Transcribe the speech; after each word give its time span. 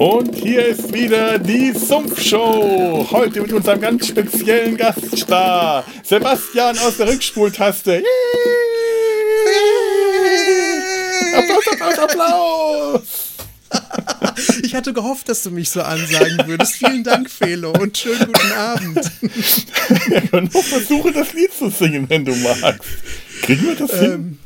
Und 0.00 0.34
hier 0.34 0.64
ist 0.64 0.94
wieder 0.94 1.38
die 1.38 1.72
Sumpfshow. 1.72 3.06
Heute 3.10 3.42
mit 3.42 3.52
unserem 3.52 3.82
ganz 3.82 4.08
speziellen 4.08 4.74
Gaststar, 4.78 5.84
Sebastian 6.02 6.78
aus 6.78 6.96
der 6.96 7.08
Rückspultaste. 7.08 8.02
Applaus, 11.36 11.68
Applaus, 11.70 11.98
Applaus. 11.98 13.02
Ich 14.62 14.74
hatte 14.74 14.94
gehofft, 14.94 15.28
dass 15.28 15.42
du 15.42 15.50
mich 15.50 15.68
so 15.68 15.82
ansagen 15.82 16.46
würdest. 16.46 16.76
Vielen 16.76 17.04
Dank, 17.04 17.30
Felo, 17.30 17.72
und 17.72 17.96
schönen 17.98 18.26
guten 18.26 18.52
Abend. 18.52 19.10
Wir 19.20 20.22
können 20.22 20.50
auch 20.54 20.64
versuchen, 20.64 21.12
das 21.12 21.34
Lied 21.34 21.52
zu 21.52 21.68
singen, 21.68 22.08
wenn 22.08 22.24
du 22.24 22.34
magst. 22.36 22.88
Kriegen 23.42 23.66
wir 23.66 23.74
das 23.74 23.90
hin? 23.98 24.38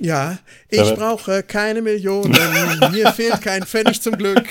Ja, 0.00 0.38
ich 0.70 0.94
brauche 0.94 1.44
keine 1.44 1.80
Millionen. 1.80 2.36
Mir 2.90 3.12
fehlt 3.12 3.40
kein 3.40 3.62
Pfennig 3.62 4.02
zum 4.02 4.18
Glück. 4.18 4.44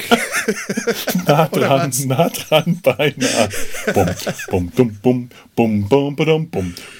nah 1.27 1.47
dran, 1.47 1.91
nah 2.05 2.29
dran, 2.29 2.79
beinahe. 2.81 3.49
Bum, 4.49 4.71
bum, 4.71 4.97
bum, 5.01 5.29
bum, 5.55 5.87
bum, 5.89 6.15
bum, 6.15 6.15
bum, 6.15 6.49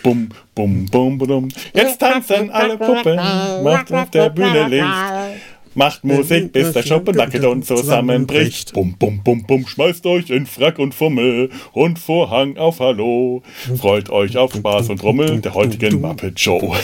bum, 0.03 0.29
bum, 0.53 0.85
bum, 0.85 1.17
bum. 1.17 1.47
Jetzt 1.73 1.99
tanzen 1.99 2.51
alle 2.51 2.77
Puppen, 2.77 3.15
macht 3.63 3.93
auf 3.93 4.09
der 4.09 4.29
Bühne 4.29 4.67
Licht. 4.67 5.41
Macht 5.75 6.03
Musik, 6.03 6.51
bis 6.51 6.73
der 6.73 6.83
Schuppenackedon 6.83 7.63
zusammenbricht. 7.63 8.73
Bum, 8.73 8.95
bum, 8.99 9.23
bum, 9.23 9.43
bum, 9.43 9.65
schmeißt 9.65 10.05
euch 10.05 10.29
in 10.29 10.45
Frack 10.45 10.77
und 10.79 10.93
Fummel 10.93 11.49
und 11.71 11.97
Vorhang 11.97 12.57
auf 12.57 12.79
Hallo. 12.79 13.41
Freut 13.77 14.09
euch 14.09 14.37
auf 14.37 14.53
Spaß 14.53 14.89
und 14.89 15.01
Rummel 15.01 15.39
der 15.39 15.53
heutigen 15.53 16.01
Muppet 16.01 16.39
Show. 16.39 16.75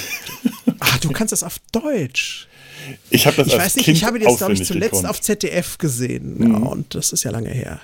Ach, 0.79 0.97
du 0.99 1.09
kannst 1.11 1.31
das 1.31 1.43
auf 1.43 1.59
Deutsch. 1.71 2.47
Ich 3.09 3.25
habe 3.27 3.37
das 3.37 3.47
Ich 3.47 3.53
als 3.53 3.63
weiß 3.63 3.75
nicht, 3.77 3.85
kind 3.85 3.97
ich 3.97 4.03
habe 4.03 4.19
das, 4.19 4.37
glaube 4.37 4.53
ich, 4.53 4.63
zuletzt 4.63 4.91
gekonnt. 4.91 5.09
auf 5.09 5.21
ZDF 5.21 5.77
gesehen. 5.77 6.37
Mhm. 6.37 6.51
Ja, 6.51 6.57
und 6.69 6.95
das 6.95 7.11
ist 7.11 7.23
ja 7.23 7.31
lange 7.31 7.49
her. 7.49 7.79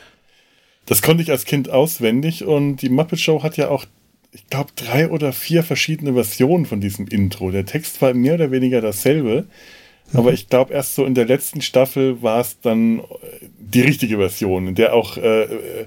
Das 0.85 1.01
konnte 1.01 1.23
ich 1.23 1.31
als 1.31 1.45
Kind 1.45 1.69
auswendig 1.69 2.43
und 2.45 2.77
die 2.77 2.89
Muppet 2.89 3.19
Show 3.19 3.41
hat 3.43 3.57
ja 3.57 3.69
auch, 3.69 3.85
ich 4.31 4.47
glaube, 4.49 4.71
drei 4.75 5.09
oder 5.09 5.33
vier 5.33 5.63
verschiedene 5.63 6.13
Versionen 6.13 6.65
von 6.65 6.79
diesem 6.79 7.07
Intro. 7.07 7.51
Der 7.51 7.65
Text 7.65 8.01
war 8.01 8.13
mehr 8.13 8.35
oder 8.35 8.51
weniger 8.51 8.81
dasselbe, 8.81 9.45
aber 10.13 10.31
ich 10.33 10.49
glaube, 10.49 10.73
erst 10.73 10.95
so 10.95 11.03
in 11.05 11.15
der 11.15 11.25
letzten 11.25 11.61
Staffel 11.61 12.21
war 12.21 12.39
es 12.39 12.59
dann 12.59 12.99
äh, 12.99 13.03
die 13.59 13.81
richtige 13.81 14.17
Version, 14.17 14.67
in 14.67 14.75
der 14.75 14.93
auch 14.93 15.17
äh, 15.17 15.43
äh, 15.43 15.85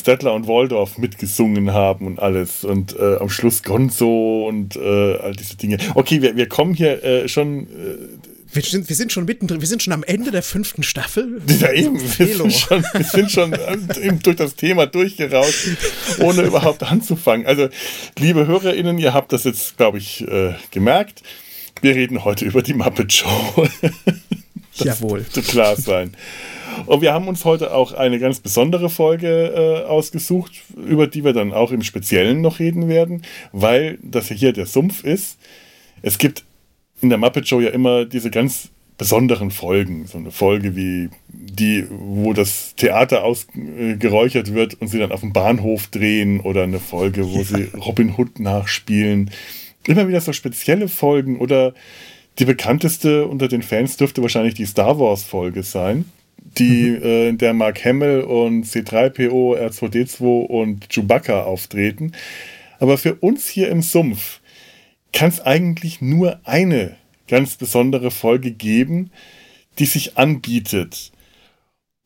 Stettler 0.00 0.34
und 0.34 0.46
Waldorf 0.46 0.98
mitgesungen 0.98 1.72
haben 1.72 2.06
und 2.06 2.18
alles 2.18 2.64
und 2.64 2.96
äh, 2.96 3.16
am 3.16 3.28
Schluss 3.28 3.62
Gonzo 3.62 4.46
und 4.48 4.76
äh, 4.76 5.16
all 5.16 5.32
diese 5.32 5.56
Dinge. 5.56 5.78
Okay, 5.94 6.22
wir, 6.22 6.36
wir 6.36 6.48
kommen 6.48 6.74
hier 6.74 7.02
äh, 7.02 7.28
schon 7.28 7.64
äh, 7.64 7.96
Wir 8.52 8.62
sind, 8.62 8.88
wir 8.88 8.96
sind 8.96 9.12
schon 9.12 9.24
mittendrin, 9.24 9.60
wir 9.60 9.68
sind 9.68 9.82
schon 9.82 9.92
am 9.92 10.04
Ende 10.04 10.30
der 10.30 10.42
fünften 10.42 10.82
Staffel. 10.82 11.42
Ja, 11.60 11.72
eben, 11.72 12.00
wir 12.00 12.26
sind 12.26 12.52
schon, 12.52 12.84
wir 12.92 13.04
sind 13.04 13.30
schon 13.30 13.52
eben 14.02 14.20
durch 14.20 14.36
das 14.36 14.54
Thema 14.54 14.86
durchgerauscht, 14.86 15.68
ohne 16.20 16.42
überhaupt 16.46 16.82
anzufangen. 16.84 17.46
Also, 17.46 17.68
liebe 18.18 18.46
HörerInnen, 18.46 18.98
ihr 18.98 19.12
habt 19.12 19.32
das 19.32 19.44
jetzt, 19.44 19.76
glaube 19.76 19.98
ich, 19.98 20.26
äh, 20.28 20.54
gemerkt. 20.70 21.22
Wir 21.80 21.94
reden 21.94 22.24
heute 22.24 22.44
über 22.44 22.62
die 22.62 22.74
Muppet 22.74 23.12
Show. 23.12 23.66
Jawohl. 24.74 25.26
zu 25.26 25.42
klar 25.42 25.76
sein. 25.76 26.14
Und 26.86 27.02
wir 27.02 27.12
haben 27.12 27.28
uns 27.28 27.44
heute 27.44 27.74
auch 27.74 27.92
eine 27.92 28.18
ganz 28.18 28.40
besondere 28.40 28.90
Folge 28.90 29.84
äh, 29.84 29.88
ausgesucht, 29.88 30.52
über 30.76 31.06
die 31.06 31.24
wir 31.24 31.32
dann 31.32 31.52
auch 31.52 31.72
im 31.72 31.82
Speziellen 31.82 32.40
noch 32.40 32.58
reden 32.58 32.88
werden, 32.88 33.22
weil 33.52 33.98
das 34.02 34.28
hier 34.28 34.52
der 34.52 34.66
Sumpf 34.66 35.04
ist. 35.04 35.38
Es 36.02 36.18
gibt 36.18 36.44
in 37.00 37.08
der 37.08 37.18
Muppet 37.18 37.48
Show 37.48 37.60
ja 37.60 37.70
immer 37.70 38.04
diese 38.04 38.30
ganz 38.30 38.70
besonderen 38.98 39.52
Folgen. 39.52 40.06
So 40.06 40.18
eine 40.18 40.32
Folge 40.32 40.76
wie 40.76 41.08
die, 41.28 41.86
wo 41.88 42.32
das 42.32 42.74
Theater 42.74 43.24
ausgeräuchert 43.24 44.52
wird 44.52 44.74
und 44.80 44.88
sie 44.88 44.98
dann 44.98 45.12
auf 45.12 45.20
dem 45.20 45.32
Bahnhof 45.32 45.86
drehen 45.86 46.40
oder 46.40 46.64
eine 46.64 46.80
Folge, 46.80 47.30
wo 47.30 47.42
sie 47.44 47.68
Robin 47.76 48.14
Hood 48.16 48.40
nachspielen. 48.40 49.30
Immer 49.86 50.08
wieder 50.08 50.20
so 50.20 50.32
spezielle 50.32 50.88
Folgen 50.88 51.38
oder 51.38 51.74
die 52.40 52.44
bekannteste 52.44 53.26
unter 53.26 53.48
den 53.48 53.62
Fans 53.62 53.96
dürfte 53.96 54.20
wahrscheinlich 54.22 54.54
die 54.54 54.66
Star 54.66 54.98
Wars 54.98 55.22
Folge 55.22 55.62
sein, 55.62 56.04
die 56.56 56.88
äh, 56.88 57.28
in 57.28 57.38
der 57.38 57.54
Mark 57.54 57.84
Hamill 57.84 58.22
und 58.22 58.64
C3PO, 58.64 59.58
R2D2 59.58 60.46
und 60.46 60.88
Chewbacca 60.88 61.42
auftreten. 61.42 62.12
Aber 62.78 62.98
für 62.98 63.14
uns 63.16 63.48
hier 63.48 63.68
im 63.68 63.82
Sumpf 63.82 64.40
kann 65.12 65.28
es 65.28 65.40
eigentlich 65.40 66.00
nur 66.00 66.40
eine 66.44 66.96
ganz 67.26 67.56
besondere 67.56 68.10
Folge 68.10 68.52
geben, 68.52 69.10
die 69.78 69.86
sich 69.86 70.16
anbietet. 70.16 71.12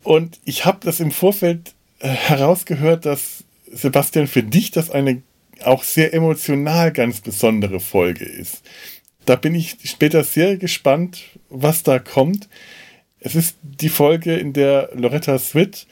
Und 0.02 0.40
ich 0.44 0.64
habe 0.64 0.78
das 0.82 1.00
im 1.00 1.10
Vorfeld 1.10 1.74
äh, 2.00 2.08
herausgehört, 2.08 3.06
dass 3.06 3.44
Sebastian 3.70 4.26
für 4.26 4.42
dich 4.42 4.70
das 4.70 4.90
eine 4.90 5.22
auch 5.64 5.84
sehr 5.84 6.12
emotional 6.12 6.92
ganz 6.92 7.20
besondere 7.20 7.80
Folge 7.80 8.24
ist. 8.24 8.62
Da 9.24 9.36
bin 9.36 9.54
ich 9.54 9.76
später 9.84 10.24
sehr 10.24 10.56
gespannt, 10.56 11.22
was 11.48 11.82
da 11.82 11.98
kommt. 11.98 12.48
Es 13.24 13.34
ist 13.34 13.56
die 13.62 13.88
Folge, 13.88 14.34
in 14.36 14.52
der 14.52 14.90
Loretta 14.94 15.38
Swit, 15.38 15.86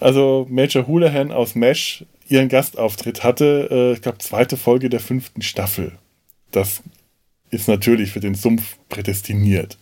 also 0.00 0.46
Major 0.48 0.86
Houlihan 0.86 1.30
aus 1.30 1.54
MASH, 1.54 2.04
ihren 2.28 2.48
Gastauftritt 2.48 3.22
hatte. 3.22 3.68
Äh, 3.70 3.92
ich 3.92 4.02
glaube, 4.02 4.18
zweite 4.18 4.56
Folge 4.56 4.88
der 4.88 5.00
fünften 5.00 5.42
Staffel. 5.42 5.92
Das 6.52 6.82
ist 7.50 7.68
natürlich 7.68 8.12
für 8.12 8.20
den 8.20 8.34
Sumpf 8.34 8.78
prädestiniert. 8.88 9.76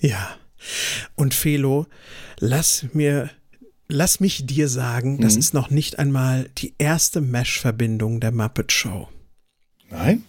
Ja. 0.00 0.36
Und 1.16 1.34
Felo, 1.34 1.86
lass 2.38 2.86
mir, 2.92 3.30
lass 3.88 4.20
mich 4.20 4.46
dir 4.46 4.68
sagen, 4.68 5.20
das 5.20 5.34
Mhm. 5.34 5.38
ist 5.40 5.54
noch 5.54 5.70
nicht 5.70 5.98
einmal 5.98 6.48
die 6.58 6.74
erste 6.78 7.20
Mesh-Verbindung 7.20 8.20
der 8.20 8.30
Muppet 8.32 8.70
Show. 8.72 9.08
Nein? 9.90 10.24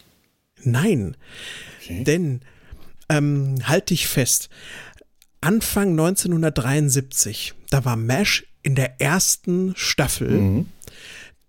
Nein, 0.63 1.16
Okay. 1.81 2.03
denn 2.03 2.41
ähm, 3.12 3.56
halt 3.63 3.90
dich 3.90 4.07
fest. 4.07 4.50
Anfang 5.41 5.91
1973, 5.91 7.53
da 7.69 7.85
war 7.85 7.95
Mesh 7.95 8.45
in 8.61 8.75
der 8.75 9.00
ersten 9.00 9.73
Staffel. 9.75 10.29
Mhm. 10.29 10.66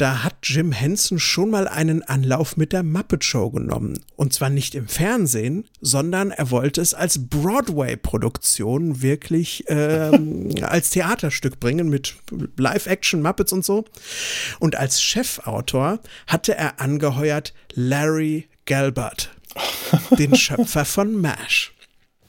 Da 0.00 0.22
hat 0.22 0.36
Jim 0.44 0.72
Henson 0.72 1.18
schon 1.18 1.50
mal 1.50 1.68
einen 1.68 2.02
Anlauf 2.02 2.56
mit 2.56 2.72
der 2.72 2.82
Muppet 2.82 3.22
Show 3.22 3.50
genommen. 3.50 4.00
Und 4.16 4.32
zwar 4.32 4.48
nicht 4.48 4.74
im 4.74 4.88
Fernsehen, 4.88 5.66
sondern 5.82 6.30
er 6.30 6.50
wollte 6.50 6.80
es 6.80 6.94
als 6.94 7.28
Broadway-Produktion 7.28 9.02
wirklich 9.02 9.64
ähm, 9.68 10.54
als 10.62 10.88
Theaterstück 10.88 11.60
bringen 11.60 11.90
mit 11.90 12.14
Live-Action, 12.56 13.20
Muppets 13.20 13.52
und 13.52 13.62
so. 13.62 13.84
Und 14.58 14.74
als 14.74 15.02
Chefautor 15.02 15.98
hatte 16.26 16.56
er 16.56 16.80
angeheuert 16.80 17.52
Larry 17.74 18.48
Gelbart, 18.64 19.36
den 20.18 20.34
Schöpfer 20.34 20.86
von 20.86 21.20
MASH. 21.20 21.74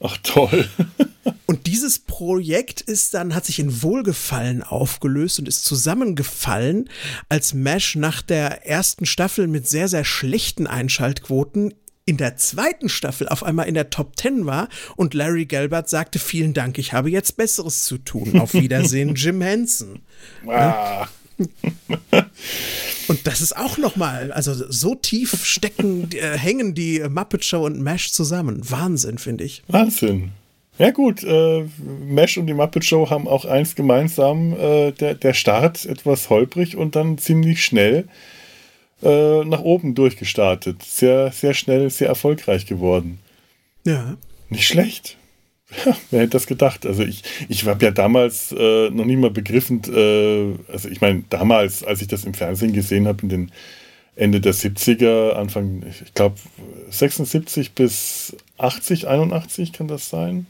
Ach 0.02 0.16
toll. 0.22 0.68
Und 1.46 1.66
dieses 1.66 1.98
Projekt 1.98 2.80
ist 2.80 3.14
dann, 3.14 3.34
hat 3.34 3.44
sich 3.44 3.58
in 3.58 3.82
Wohlgefallen 3.82 4.62
aufgelöst 4.62 5.38
und 5.38 5.46
ist 5.46 5.66
zusammengefallen, 5.66 6.88
als 7.28 7.52
Mesh 7.52 7.94
nach 7.96 8.22
der 8.22 8.66
ersten 8.66 9.04
Staffel 9.04 9.48
mit 9.48 9.68
sehr, 9.68 9.86
sehr 9.86 10.04
schlechten 10.04 10.66
Einschaltquoten 10.66 11.74
in 12.04 12.16
der 12.16 12.36
zweiten 12.36 12.88
Staffel 12.88 13.28
auf 13.28 13.42
einmal 13.44 13.68
in 13.68 13.74
der 13.74 13.90
Top 13.90 14.18
10 14.18 14.46
war 14.46 14.68
und 14.96 15.14
Larry 15.14 15.44
Gelbart 15.44 15.88
sagte, 15.88 16.18
vielen 16.18 16.54
Dank, 16.54 16.78
ich 16.78 16.92
habe 16.92 17.10
jetzt 17.10 17.36
Besseres 17.36 17.84
zu 17.84 17.98
tun. 17.98 18.40
Auf 18.40 18.54
Wiedersehen, 18.54 19.14
Jim 19.14 19.40
Henson. 19.40 20.00
Ah. 20.48 21.06
Und 23.08 23.26
das 23.26 23.40
ist 23.40 23.56
auch 23.56 23.78
nochmal, 23.78 24.32
also 24.32 24.54
so 24.54 24.94
tief 24.94 25.44
stecken, 25.44 26.08
äh, 26.12 26.38
hängen 26.38 26.74
die 26.74 27.00
Muppet 27.08 27.44
Show 27.44 27.64
und 27.66 27.80
Mesh 27.80 28.12
zusammen. 28.12 28.60
Wahnsinn, 28.70 29.18
finde 29.18 29.44
ich. 29.44 29.62
Wahnsinn. 29.68 30.30
Ja 30.78 30.90
gut, 30.90 31.22
äh, 31.22 31.64
Mesh 32.06 32.38
und 32.38 32.46
die 32.46 32.54
Muppet 32.54 32.84
Show 32.84 33.10
haben 33.10 33.28
auch 33.28 33.44
eins 33.44 33.74
gemeinsam, 33.74 34.54
äh, 34.54 34.92
der, 34.92 35.14
der 35.14 35.34
Start 35.34 35.84
etwas 35.84 36.30
holprig 36.30 36.76
und 36.76 36.96
dann 36.96 37.18
ziemlich 37.18 37.64
schnell 37.64 38.08
äh, 39.02 39.44
nach 39.44 39.60
oben 39.60 39.94
durchgestartet. 39.94 40.82
Sehr, 40.82 41.32
sehr 41.32 41.54
schnell, 41.54 41.90
sehr 41.90 42.08
erfolgreich 42.08 42.66
geworden. 42.66 43.18
Ja. 43.84 44.16
Nicht 44.48 44.66
schlecht. 44.66 45.16
Ja, 45.84 45.96
wer 46.10 46.20
hätte 46.20 46.30
das 46.30 46.46
gedacht? 46.46 46.86
Also 46.86 47.02
ich, 47.02 47.22
ich 47.48 47.66
habe 47.66 47.84
ja 47.84 47.90
damals 47.90 48.52
äh, 48.52 48.90
noch 48.90 49.04
nie 49.04 49.16
mal 49.16 49.30
begriffen, 49.30 49.82
äh, 49.92 50.72
also 50.72 50.88
ich 50.88 51.00
meine, 51.00 51.24
damals, 51.30 51.84
als 51.84 52.02
ich 52.02 52.08
das 52.08 52.24
im 52.24 52.34
Fernsehen 52.34 52.72
gesehen 52.72 53.06
habe, 53.06 53.22
in 53.22 53.28
den 53.28 53.52
Ende 54.14 54.40
der 54.40 54.54
70er, 54.54 55.32
Anfang, 55.32 55.84
ich 55.88 56.12
glaube 56.14 56.36
76 56.90 57.72
bis 57.72 58.36
80, 58.58 59.08
81 59.08 59.72
kann 59.72 59.88
das 59.88 60.08
sein. 60.08 60.46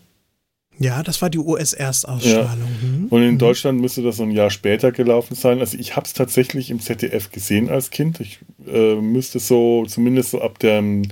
Ja, 0.78 1.02
das 1.02 1.20
war 1.22 1.30
die 1.30 1.38
US-Erstausstrahlung. 1.38 2.68
Mhm. 2.82 3.06
Und 3.08 3.22
in 3.22 3.38
Deutschland 3.38 3.80
müsste 3.80 4.02
das 4.02 4.16
so 4.16 4.22
ein 4.24 4.30
Jahr 4.30 4.50
später 4.50 4.90
gelaufen 4.90 5.34
sein. 5.34 5.60
Also 5.60 5.78
ich 5.78 5.96
habe 5.96 6.06
es 6.06 6.14
tatsächlich 6.14 6.70
im 6.70 6.80
ZDF 6.80 7.30
gesehen 7.30 7.68
als 7.68 7.90
Kind. 7.90 8.20
Ich 8.20 8.40
äh, 8.66 8.96
müsste 8.96 9.38
so, 9.38 9.84
zumindest 9.86 10.30
so 10.30 10.40
ab 10.40 10.58
dem 10.58 11.02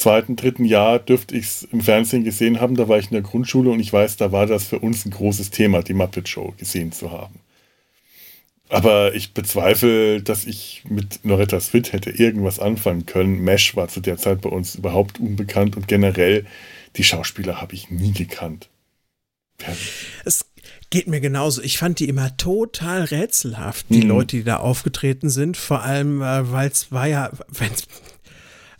zweiten, 0.00 0.36
dritten 0.36 0.64
Jahr 0.64 0.98
dürfte 0.98 1.36
ich 1.36 1.46
es 1.46 1.62
im 1.64 1.80
Fernsehen 1.80 2.24
gesehen 2.24 2.60
haben. 2.60 2.76
Da 2.76 2.88
war 2.88 2.98
ich 2.98 3.06
in 3.06 3.12
der 3.12 3.22
Grundschule 3.22 3.70
und 3.70 3.80
ich 3.80 3.92
weiß, 3.92 4.16
da 4.16 4.32
war 4.32 4.46
das 4.46 4.64
für 4.64 4.78
uns 4.78 5.04
ein 5.06 5.10
großes 5.10 5.50
Thema, 5.50 5.82
die 5.82 5.94
Muppet 5.94 6.28
Show 6.28 6.54
gesehen 6.58 6.92
zu 6.92 7.10
haben. 7.10 7.40
Aber 8.68 9.14
ich 9.14 9.34
bezweifle, 9.34 10.22
dass 10.22 10.44
ich 10.44 10.84
mit 10.88 11.24
Noretta 11.24 11.58
Swit 11.58 11.92
hätte 11.92 12.10
irgendwas 12.10 12.60
anfangen 12.60 13.04
können. 13.04 13.40
Mesh 13.40 13.74
war 13.74 13.88
zu 13.88 14.00
der 14.00 14.16
Zeit 14.16 14.42
bei 14.42 14.48
uns 14.48 14.76
überhaupt 14.76 15.18
unbekannt 15.18 15.76
und 15.76 15.88
generell 15.88 16.46
die 16.96 17.04
Schauspieler 17.04 17.60
habe 17.60 17.74
ich 17.74 17.90
nie 17.90 18.12
gekannt. 18.12 18.68
Es 20.24 20.46
geht 20.90 21.08
mir 21.08 21.20
genauso. 21.20 21.62
Ich 21.62 21.78
fand 21.78 21.98
die 21.98 22.08
immer 22.08 22.36
total 22.36 23.04
rätselhaft, 23.04 23.86
die 23.90 24.02
mhm. 24.02 24.08
Leute, 24.08 24.36
die 24.36 24.44
da 24.44 24.58
aufgetreten 24.58 25.30
sind. 25.30 25.56
Vor 25.56 25.82
allem, 25.82 26.22
äh, 26.22 26.50
weil 26.52 26.68
es 26.68 26.92
war 26.92 27.06
ja, 27.06 27.30
wenn 27.48 27.72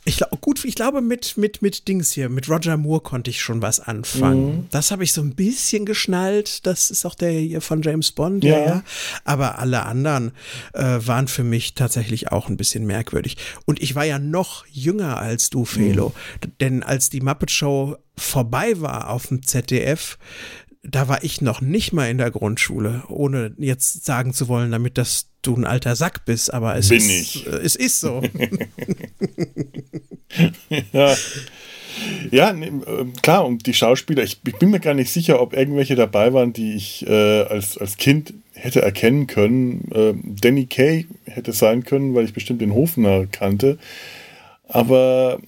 ich 0.04 0.16
glaube, 0.16 0.38
gut, 0.38 0.64
ich 0.64 0.74
glaube, 0.74 1.02
mit, 1.02 1.36
mit, 1.36 1.60
mit 1.60 1.86
Dings 1.86 2.12
hier, 2.12 2.30
mit 2.30 2.48
Roger 2.48 2.76
Moore 2.78 3.02
konnte 3.02 3.30
ich 3.30 3.40
schon 3.40 3.60
was 3.60 3.80
anfangen. 3.80 4.46
Mhm. 4.46 4.66
Das 4.70 4.90
habe 4.90 5.04
ich 5.04 5.12
so 5.12 5.20
ein 5.20 5.34
bisschen 5.34 5.84
geschnallt. 5.84 6.66
Das 6.66 6.90
ist 6.90 7.04
auch 7.04 7.14
der 7.14 7.32
hier 7.32 7.60
von 7.60 7.82
James 7.82 8.10
Bond, 8.12 8.42
ja. 8.42 8.58
ja. 8.58 8.84
Aber 9.24 9.58
alle 9.58 9.84
anderen 9.84 10.32
äh, 10.72 10.98
waren 11.00 11.28
für 11.28 11.44
mich 11.44 11.74
tatsächlich 11.74 12.32
auch 12.32 12.48
ein 12.48 12.56
bisschen 12.56 12.86
merkwürdig. 12.86 13.36
Und 13.66 13.82
ich 13.82 13.94
war 13.94 14.04
ja 14.04 14.18
noch 14.18 14.66
jünger 14.68 15.18
als 15.18 15.50
du, 15.50 15.66
Felo. 15.66 16.14
Mhm. 16.42 16.52
Denn 16.60 16.82
als 16.82 17.10
die 17.10 17.20
Muppet 17.20 17.50
Show 17.50 17.96
vorbei 18.16 18.80
war 18.80 19.10
auf 19.10 19.26
dem 19.26 19.42
ZDF, 19.42 20.18
da 20.82 21.08
war 21.08 21.22
ich 21.24 21.42
noch 21.42 21.60
nicht 21.60 21.92
mal 21.92 22.08
in 22.08 22.18
der 22.18 22.30
Grundschule, 22.30 23.04
ohne 23.08 23.52
jetzt 23.58 24.04
sagen 24.06 24.32
zu 24.32 24.48
wollen, 24.48 24.70
damit 24.70 24.96
dass 24.96 25.26
du 25.42 25.54
ein 25.56 25.64
alter 25.64 25.96
Sack 25.96 26.24
bist, 26.24 26.52
aber 26.52 26.76
es, 26.76 26.88
Bin 26.88 26.98
ist, 26.98 27.10
ich. 27.10 27.46
Äh, 27.46 27.50
es 27.56 27.76
ist 27.76 28.00
so. 28.00 28.22
ja. 30.92 31.16
Ja, 32.30 32.52
ne, 32.52 32.70
klar, 33.20 33.44
und 33.44 33.66
die 33.66 33.74
Schauspieler, 33.74 34.22
ich, 34.22 34.40
ich, 34.46 34.56
bin 34.56 34.70
mir 34.70 34.80
gar 34.80 34.94
nicht 34.94 35.10
sicher, 35.10 35.42
ob 35.42 35.52
irgendwelche 35.52 35.96
dabei 35.96 36.32
waren, 36.32 36.52
die 36.52 36.74
ich 36.74 37.06
äh, 37.06 37.42
als, 37.42 37.76
als 37.76 37.96
Kind 37.96 38.32
hätte 38.54 38.80
erkennen 38.80 39.26
können. 39.26 39.90
Äh, 39.92 40.14
Danny 40.40 40.66
Kay 40.66 41.06
hätte 41.26 41.52
sein 41.52 41.84
können, 41.84 42.14
weil 42.14 42.24
ich 42.24 42.32
bestimmt 42.32 42.60
den 42.62 42.74
Hofner 42.74 43.26
kannte. 43.26 43.78
Aber 44.68 45.40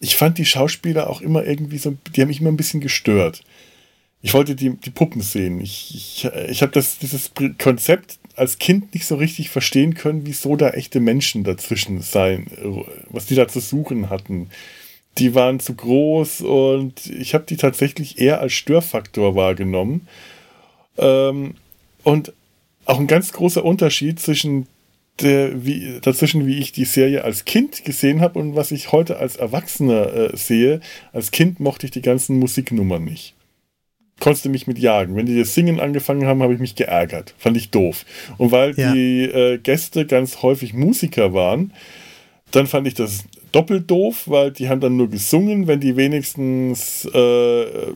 ich 0.00 0.16
fand 0.16 0.38
die 0.38 0.46
Schauspieler 0.46 1.10
auch 1.10 1.20
immer 1.20 1.44
irgendwie 1.44 1.78
so, 1.78 1.96
die 2.16 2.22
haben 2.22 2.28
mich 2.28 2.40
immer 2.40 2.50
ein 2.50 2.56
bisschen 2.56 2.80
gestört 2.80 3.42
ich 4.24 4.32
wollte 4.32 4.54
die, 4.54 4.70
die 4.70 4.90
Puppen 4.90 5.20
sehen. 5.20 5.60
Ich, 5.60 5.94
ich, 5.94 6.24
ich 6.48 6.62
habe 6.62 6.72
dieses 6.72 7.30
Konzept 7.62 8.18
als 8.36 8.58
Kind 8.58 8.94
nicht 8.94 9.06
so 9.06 9.16
richtig 9.16 9.50
verstehen 9.50 9.94
können, 9.94 10.26
wieso 10.26 10.56
da 10.56 10.70
echte 10.70 11.00
Menschen 11.00 11.44
dazwischen 11.44 12.00
sein, 12.00 12.46
was 13.08 13.26
die 13.26 13.34
da 13.34 13.48
zu 13.48 13.60
suchen 13.60 14.10
hatten. 14.10 14.50
Die 15.18 15.34
waren 15.34 15.60
zu 15.60 15.74
groß 15.74 16.40
und 16.40 17.06
ich 17.06 17.34
habe 17.34 17.44
die 17.44 17.56
tatsächlich 17.56 18.18
eher 18.18 18.40
als 18.40 18.52
Störfaktor 18.52 19.36
wahrgenommen. 19.36 20.08
Ähm, 20.98 21.54
und 22.02 22.32
auch 22.84 22.98
ein 22.98 23.06
ganz 23.06 23.32
großer 23.32 23.64
Unterschied 23.64 24.18
zwischen 24.18 24.66
der, 25.20 25.64
wie, 25.64 26.00
dazwischen, 26.02 26.46
wie 26.46 26.58
ich 26.58 26.72
die 26.72 26.84
Serie 26.84 27.22
als 27.22 27.44
Kind 27.44 27.84
gesehen 27.84 28.20
habe 28.20 28.40
und 28.40 28.56
was 28.56 28.72
ich 28.72 28.90
heute 28.90 29.18
als 29.18 29.36
Erwachsener 29.36 30.12
äh, 30.12 30.36
sehe. 30.36 30.80
Als 31.12 31.30
Kind 31.30 31.60
mochte 31.60 31.86
ich 31.86 31.92
die 31.92 32.02
ganzen 32.02 32.38
Musiknummern 32.38 33.04
nicht 33.04 33.34
konntest 34.20 34.44
du 34.44 34.48
mich 34.48 34.66
mit 34.66 34.78
jagen. 34.78 35.16
Wenn 35.16 35.26
die 35.26 35.38
das 35.38 35.54
Singen 35.54 35.80
angefangen 35.80 36.26
haben, 36.26 36.42
habe 36.42 36.54
ich 36.54 36.60
mich 36.60 36.74
geärgert. 36.74 37.34
Fand 37.38 37.56
ich 37.56 37.70
doof. 37.70 38.04
Und 38.38 38.52
weil 38.52 38.74
ja. 38.76 38.92
die 38.92 39.24
äh, 39.24 39.58
Gäste 39.58 40.06
ganz 40.06 40.42
häufig 40.42 40.72
Musiker 40.74 41.34
waren, 41.34 41.72
dann 42.50 42.66
fand 42.66 42.86
ich 42.86 42.94
das 42.94 43.24
doppelt 43.52 43.90
doof, 43.90 44.24
weil 44.26 44.50
die 44.50 44.68
haben 44.68 44.80
dann 44.80 44.96
nur 44.96 45.10
gesungen, 45.10 45.66
wenn 45.66 45.80
die 45.80 45.96
wenigstens 45.96 47.08
äh, 47.12 47.62
äh 47.62 47.92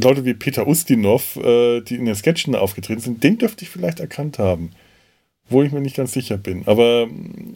Leute 0.00 0.24
wie 0.24 0.34
Peter 0.34 0.66
Ustinov, 0.66 1.36
äh, 1.36 1.80
die 1.80 1.96
in 1.96 2.04
den 2.04 2.14
Sketchen 2.14 2.54
aufgetreten 2.54 3.00
sind, 3.00 3.24
den 3.24 3.38
dürfte 3.38 3.64
ich 3.64 3.68
vielleicht 3.68 3.98
erkannt 3.98 4.38
haben 4.38 4.70
wo 5.48 5.62
ich 5.62 5.72
mir 5.72 5.80
nicht 5.80 5.96
ganz 5.96 6.12
sicher 6.12 6.36
bin. 6.38 6.62
Aber 6.66 7.08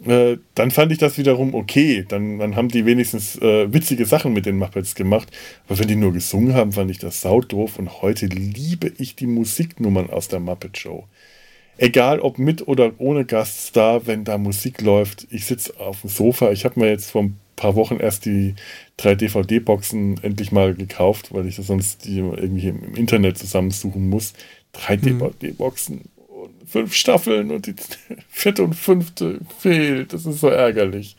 äh, 0.05 0.37
dann 0.55 0.71
fand 0.71 0.91
ich 0.91 0.97
das 0.97 1.17
wiederum 1.17 1.53
okay. 1.55 2.05
Dann, 2.07 2.39
dann 2.39 2.55
haben 2.55 2.69
die 2.69 2.85
wenigstens 2.85 3.37
äh, 3.41 3.71
witzige 3.73 4.05
Sachen 4.05 4.33
mit 4.33 4.45
den 4.45 4.57
Muppets 4.57 4.95
gemacht. 4.95 5.29
Aber 5.67 5.79
wenn 5.79 5.87
die 5.87 5.95
nur 5.95 6.13
gesungen 6.13 6.53
haben, 6.53 6.71
fand 6.71 6.91
ich 6.91 6.99
das 6.99 7.21
saudoof. 7.21 7.79
Und 7.79 8.01
heute 8.01 8.27
liebe 8.27 8.91
ich 8.97 9.15
die 9.15 9.27
Musiknummern 9.27 10.09
aus 10.09 10.27
der 10.27 10.39
Muppet 10.39 10.77
Show. 10.77 11.05
Egal 11.77 12.19
ob 12.19 12.39
mit 12.39 12.67
oder 12.67 12.93
ohne 12.97 13.25
Gaststar, 13.25 14.07
wenn 14.07 14.23
da 14.23 14.37
Musik 14.37 14.81
läuft. 14.81 15.27
Ich 15.29 15.45
sitze 15.45 15.79
auf 15.79 16.01
dem 16.01 16.09
Sofa. 16.09 16.51
Ich 16.51 16.65
habe 16.65 16.79
mir 16.79 16.89
jetzt 16.89 17.11
vor 17.11 17.23
ein 17.23 17.37
paar 17.55 17.75
Wochen 17.75 17.97
erst 17.97 18.25
die 18.25 18.55
drei 18.97 19.15
DVD-Boxen 19.15 20.19
endlich 20.23 20.51
mal 20.51 20.73
gekauft, 20.73 21.33
weil 21.33 21.47
ich 21.47 21.57
das 21.57 21.67
sonst 21.67 22.05
die 22.05 22.19
irgendwie 22.19 22.69
im 22.69 22.95
Internet 22.95 23.37
zusammensuchen 23.37 24.09
muss. 24.09 24.33
Drei 24.71 24.97
mhm. 24.97 25.01
DVD-Boxen 25.01 26.01
fünf 26.67 26.93
Staffeln 26.93 27.51
und 27.51 27.65
die 27.67 27.75
vierte 28.29 28.63
und 28.63 28.75
fünfte 28.75 29.39
fehlt. 29.59 30.13
Das 30.13 30.25
ist 30.25 30.39
so 30.39 30.49
ärgerlich. 30.49 31.15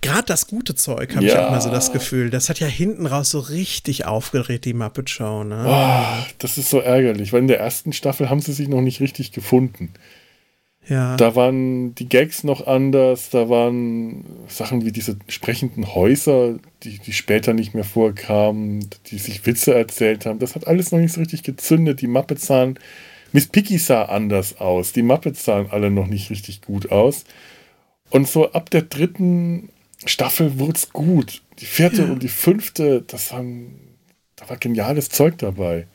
Gerade 0.00 0.26
das 0.26 0.46
gute 0.46 0.76
Zeug, 0.76 1.16
habe 1.16 1.26
ja. 1.26 1.32
ich 1.32 1.38
auch 1.38 1.48
immer 1.48 1.60
so 1.60 1.70
das 1.70 1.92
Gefühl. 1.92 2.30
Das 2.30 2.48
hat 2.48 2.60
ja 2.60 2.68
hinten 2.68 3.06
raus 3.06 3.30
so 3.30 3.40
richtig 3.40 4.06
aufgedreht, 4.06 4.64
die 4.64 4.72
Muppet 4.72 5.10
Show. 5.10 5.42
Ne? 5.42 5.64
Oh, 5.66 6.24
das 6.38 6.56
ist 6.56 6.70
so 6.70 6.78
ärgerlich, 6.78 7.32
weil 7.32 7.40
in 7.40 7.48
der 7.48 7.58
ersten 7.58 7.92
Staffel 7.92 8.30
haben 8.30 8.40
sie 8.40 8.52
sich 8.52 8.68
noch 8.68 8.80
nicht 8.80 9.00
richtig 9.00 9.32
gefunden. 9.32 9.92
Ja. 10.88 11.16
Da 11.16 11.34
waren 11.34 11.94
die 11.96 12.08
Gags 12.08 12.44
noch 12.44 12.66
anders, 12.66 13.28
da 13.30 13.50
waren 13.50 14.24
Sachen 14.46 14.84
wie 14.86 14.92
diese 14.92 15.16
sprechenden 15.26 15.94
Häuser, 15.94 16.54
die, 16.82 16.98
die 16.98 17.12
später 17.12 17.52
nicht 17.52 17.74
mehr 17.74 17.84
vorkamen, 17.84 18.88
die 19.06 19.18
sich 19.18 19.44
Witze 19.44 19.74
erzählt 19.74 20.24
haben. 20.24 20.38
Das 20.38 20.54
hat 20.54 20.66
alles 20.66 20.92
noch 20.92 21.00
nicht 21.00 21.12
so 21.12 21.20
richtig 21.20 21.42
gezündet. 21.42 22.00
Die 22.00 22.06
Muppets 22.06 22.46
sahen 22.46 22.78
Miss 23.32 23.46
Piggy 23.46 23.78
sah 23.78 24.04
anders 24.04 24.58
aus. 24.58 24.92
Die 24.92 25.02
Muppets 25.02 25.44
sahen 25.44 25.70
alle 25.70 25.90
noch 25.90 26.06
nicht 26.06 26.30
richtig 26.30 26.62
gut 26.62 26.90
aus. 26.90 27.24
Und 28.10 28.26
so 28.26 28.52
ab 28.52 28.70
der 28.70 28.82
dritten 28.82 29.70
Staffel 30.04 30.58
wurde 30.58 30.74
es 30.76 30.92
gut. 30.92 31.42
Die 31.58 31.66
vierte 31.66 32.02
ja. 32.02 32.12
und 32.12 32.22
die 32.22 32.28
fünfte, 32.28 33.02
das 33.02 33.32
waren, 33.32 33.74
da 34.36 34.48
war 34.48 34.56
geniales 34.56 35.10
Zeug 35.10 35.38
dabei. 35.38 35.86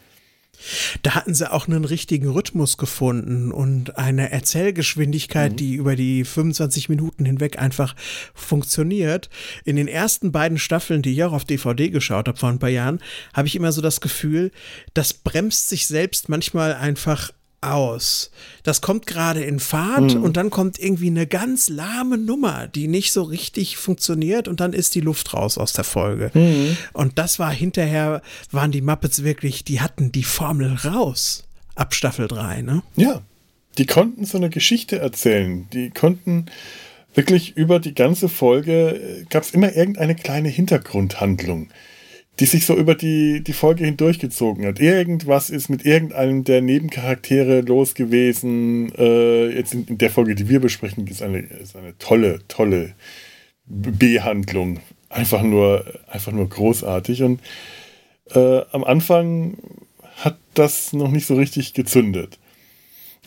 Da 1.01 1.15
hatten 1.15 1.33
sie 1.33 1.51
auch 1.51 1.67
einen 1.67 1.85
richtigen 1.85 2.29
Rhythmus 2.29 2.77
gefunden 2.77 3.51
und 3.51 3.97
eine 3.97 4.31
Erzählgeschwindigkeit, 4.31 5.53
mhm. 5.53 5.55
die 5.57 5.75
über 5.75 5.95
die 5.95 6.23
25 6.23 6.89
Minuten 6.89 7.25
hinweg 7.25 7.59
einfach 7.59 7.95
funktioniert. 8.33 9.29
In 9.65 9.75
den 9.75 9.87
ersten 9.87 10.31
beiden 10.31 10.57
Staffeln, 10.57 11.01
die 11.01 11.13
ich 11.13 11.23
auch 11.23 11.33
auf 11.33 11.45
DVD 11.45 11.89
geschaut 11.89 12.27
habe 12.27 12.37
vor 12.37 12.49
ein 12.49 12.59
paar 12.59 12.69
Jahren, 12.69 12.99
habe 13.33 13.47
ich 13.47 13.55
immer 13.55 13.71
so 13.71 13.81
das 13.81 14.01
Gefühl, 14.01 14.51
das 14.93 15.13
bremst 15.13 15.69
sich 15.69 15.87
selbst 15.87 16.29
manchmal 16.29 16.73
einfach 16.75 17.31
aus. 17.63 18.31
Das 18.63 18.81
kommt 18.81 19.07
gerade 19.07 19.43
in 19.43 19.59
Fahrt 19.59 20.15
mhm. 20.15 20.23
und 20.23 20.37
dann 20.37 20.49
kommt 20.49 20.79
irgendwie 20.79 21.07
eine 21.07 21.27
ganz 21.27 21.69
lahme 21.69 22.17
Nummer, 22.17 22.67
die 22.67 22.87
nicht 22.87 23.11
so 23.11 23.23
richtig 23.23 23.77
funktioniert 23.77 24.47
und 24.47 24.59
dann 24.59 24.73
ist 24.73 24.95
die 24.95 25.01
Luft 25.01 25.33
raus 25.33 25.57
aus 25.57 25.73
der 25.73 25.83
Folge. 25.83 26.31
Mhm. 26.33 26.77
Und 26.93 27.17
das 27.19 27.39
war 27.39 27.51
hinterher, 27.51 28.21
waren 28.51 28.71
die 28.71 28.81
Muppets 28.81 29.23
wirklich, 29.23 29.63
die 29.63 29.81
hatten 29.81 30.11
die 30.11 30.23
Formel 30.23 30.77
raus 30.85 31.43
ab 31.75 31.93
Staffel 31.93 32.27
3, 32.27 32.61
ne? 32.61 32.83
Ja, 32.95 33.21
die 33.77 33.85
konnten 33.85 34.25
so 34.25 34.37
eine 34.37 34.49
Geschichte 34.49 34.99
erzählen. 34.99 35.67
Die 35.73 35.89
konnten 35.89 36.45
wirklich 37.13 37.55
über 37.57 37.79
die 37.79 37.93
ganze 37.93 38.29
Folge, 38.29 38.91
äh, 38.91 39.25
gab 39.29 39.43
es 39.43 39.51
immer 39.51 39.75
irgendeine 39.75 40.15
kleine 40.15 40.49
Hintergrundhandlung 40.49 41.69
die 42.39 42.45
sich 42.45 42.65
so 42.65 42.75
über 42.75 42.95
die, 42.95 43.43
die 43.43 43.53
Folge 43.53 43.85
hindurchgezogen 43.85 44.65
hat. 44.65 44.79
Irgendwas 44.79 45.49
ist 45.49 45.69
mit 45.69 45.85
irgendeinem 45.85 46.43
der 46.43 46.61
Nebencharaktere 46.61 47.61
los 47.61 47.93
gewesen. 47.93 48.91
Äh, 48.97 49.49
jetzt 49.55 49.73
in, 49.73 49.85
in, 49.85 49.97
der 49.99 50.09
Folge, 50.09 50.33
die 50.33 50.49
wir 50.49 50.59
besprechen, 50.59 51.05
ist 51.07 51.21
eine, 51.21 51.39
ist 51.39 51.75
eine 51.75 51.97
tolle, 51.99 52.39
tolle 52.47 52.95
Behandlung. 53.65 54.79
Einfach 55.09 55.43
nur, 55.43 55.85
einfach 56.07 56.31
nur 56.31 56.49
großartig. 56.49 57.21
Und 57.21 57.39
äh, 58.33 58.61
am 58.71 58.83
Anfang 58.83 59.57
hat 60.17 60.37
das 60.55 60.91
noch 60.91 61.11
nicht 61.11 61.27
so 61.27 61.35
richtig 61.35 61.75
gezündet. 61.75 62.39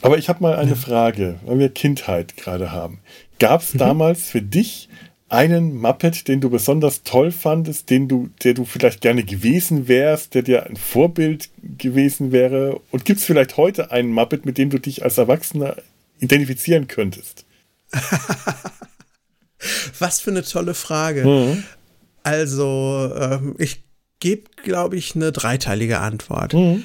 Aber 0.03 0.19
ich 0.19 0.29
habe 0.29 0.43
mal 0.43 0.57
eine 0.57 0.77
Frage, 0.77 1.39
weil 1.45 1.59
wir 1.59 1.69
Kindheit 1.69 2.37
gerade 2.37 2.73
haben. 2.73 2.99
Gab 3.39 3.63
es 3.63 3.75
mhm. 3.75 3.79
damals 3.79 4.29
für 4.29 4.43
dich 4.43 4.89
einen 5.29 5.77
Muppet, 5.77 6.29
den 6.29 6.41
du 6.41 6.51
besonders 6.51 7.03
toll 7.03 7.33
fandest, 7.33 7.91
den 7.91 8.09
du, 8.09 8.31
der 8.45 8.55
du 8.55 8.65
vielleicht 8.65 9.01
gerne 9.01 9.25
gewesen 9.25 9.89
wärst, 9.89 10.35
der 10.35 10.43
dir 10.43 10.67
ein 10.67 10.77
Vorbild 10.77 11.51
gewesen 11.63 12.31
wäre? 12.33 12.81
Und 12.91 13.05
gibt 13.05 13.21
es 13.21 13.27
vielleicht 13.27 13.57
heute 13.57 13.91
einen 13.91 14.13
Muppet, 14.13 14.47
mit 14.47 14.59
dem 14.59 14.71
du 14.71 14.79
dich 14.79 15.03
als 15.03 15.19
Erwachsener 15.19 15.77
identifizieren 16.21 16.87
könntest? 16.87 17.45
Was 19.99 20.21
für 20.21 20.31
eine 20.31 20.45
tolle 20.45 20.75
Frage. 20.75 21.25
Mhm. 21.25 21.65
Also, 22.23 23.13
ähm, 23.19 23.57
ich 23.59 23.83
gebe, 24.21 24.51
glaube 24.63 24.97
ich, 24.97 25.17
eine 25.17 25.33
dreiteilige 25.33 26.01
Antwort. 26.01 26.55
Mhm. 26.55 26.85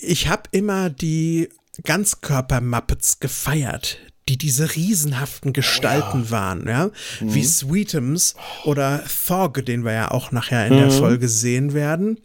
Ich 0.00 0.28
habe 0.28 0.42
immer 0.52 0.90
die 0.90 1.48
Ganzkörper-Muppets 1.82 3.20
gefeiert 3.20 3.98
die 4.28 4.38
diese 4.38 4.74
riesenhaften 4.76 5.52
Gestalten 5.52 6.22
oh 6.22 6.24
ja. 6.26 6.30
waren, 6.30 6.68
ja, 6.68 6.90
mhm. 7.20 7.34
wie 7.34 7.44
Sweetums 7.44 8.36
oder 8.64 9.02
Thog, 9.26 9.64
den 9.66 9.84
wir 9.84 9.92
ja 9.92 10.10
auch 10.10 10.30
nachher 10.30 10.66
in 10.66 10.74
mhm. 10.74 10.78
der 10.78 10.90
Folge 10.90 11.28
sehen 11.28 11.74
werden. 11.74 12.20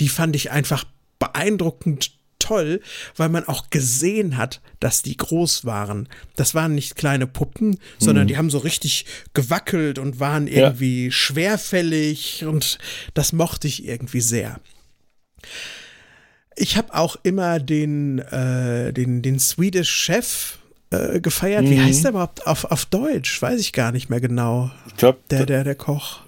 Die 0.00 0.08
fand 0.08 0.34
ich 0.36 0.50
einfach 0.50 0.84
beeindruckend 1.18 2.12
toll, 2.42 2.80
weil 3.16 3.28
man 3.28 3.46
auch 3.46 3.70
gesehen 3.70 4.36
hat, 4.36 4.60
dass 4.80 5.02
die 5.02 5.16
groß 5.16 5.64
waren. 5.64 6.08
Das 6.36 6.54
waren 6.54 6.74
nicht 6.74 6.96
kleine 6.96 7.26
Puppen, 7.26 7.78
sondern 7.98 8.24
mhm. 8.24 8.28
die 8.28 8.36
haben 8.36 8.50
so 8.50 8.58
richtig 8.58 9.06
gewackelt 9.32 9.98
und 9.98 10.20
waren 10.20 10.48
irgendwie 10.48 11.06
ja. 11.06 11.10
schwerfällig 11.10 12.44
und 12.44 12.78
das 13.14 13.32
mochte 13.32 13.68
ich 13.68 13.86
irgendwie 13.86 14.20
sehr. 14.20 14.60
Ich 16.56 16.76
habe 16.76 16.94
auch 16.94 17.16
immer 17.22 17.60
den, 17.60 18.18
äh, 18.18 18.92
den, 18.92 19.22
den 19.22 19.38
Swedish 19.38 19.90
Chef 19.90 20.58
äh, 20.92 21.20
gefeiert. 21.20 21.64
Mhm. 21.64 21.70
Wie 21.70 21.80
heißt 21.80 22.04
der 22.04 22.10
überhaupt 22.10 22.46
auf, 22.46 22.64
auf 22.64 22.84
Deutsch? 22.86 23.40
Weiß 23.40 23.60
ich 23.60 23.72
gar 23.72 23.92
nicht 23.92 24.10
mehr 24.10 24.20
genau. 24.20 24.70
Ich 24.88 24.96
glaube, 24.96 25.18
der, 25.30 25.46
der, 25.46 25.64
der 25.64 25.74
Koch. 25.74 26.20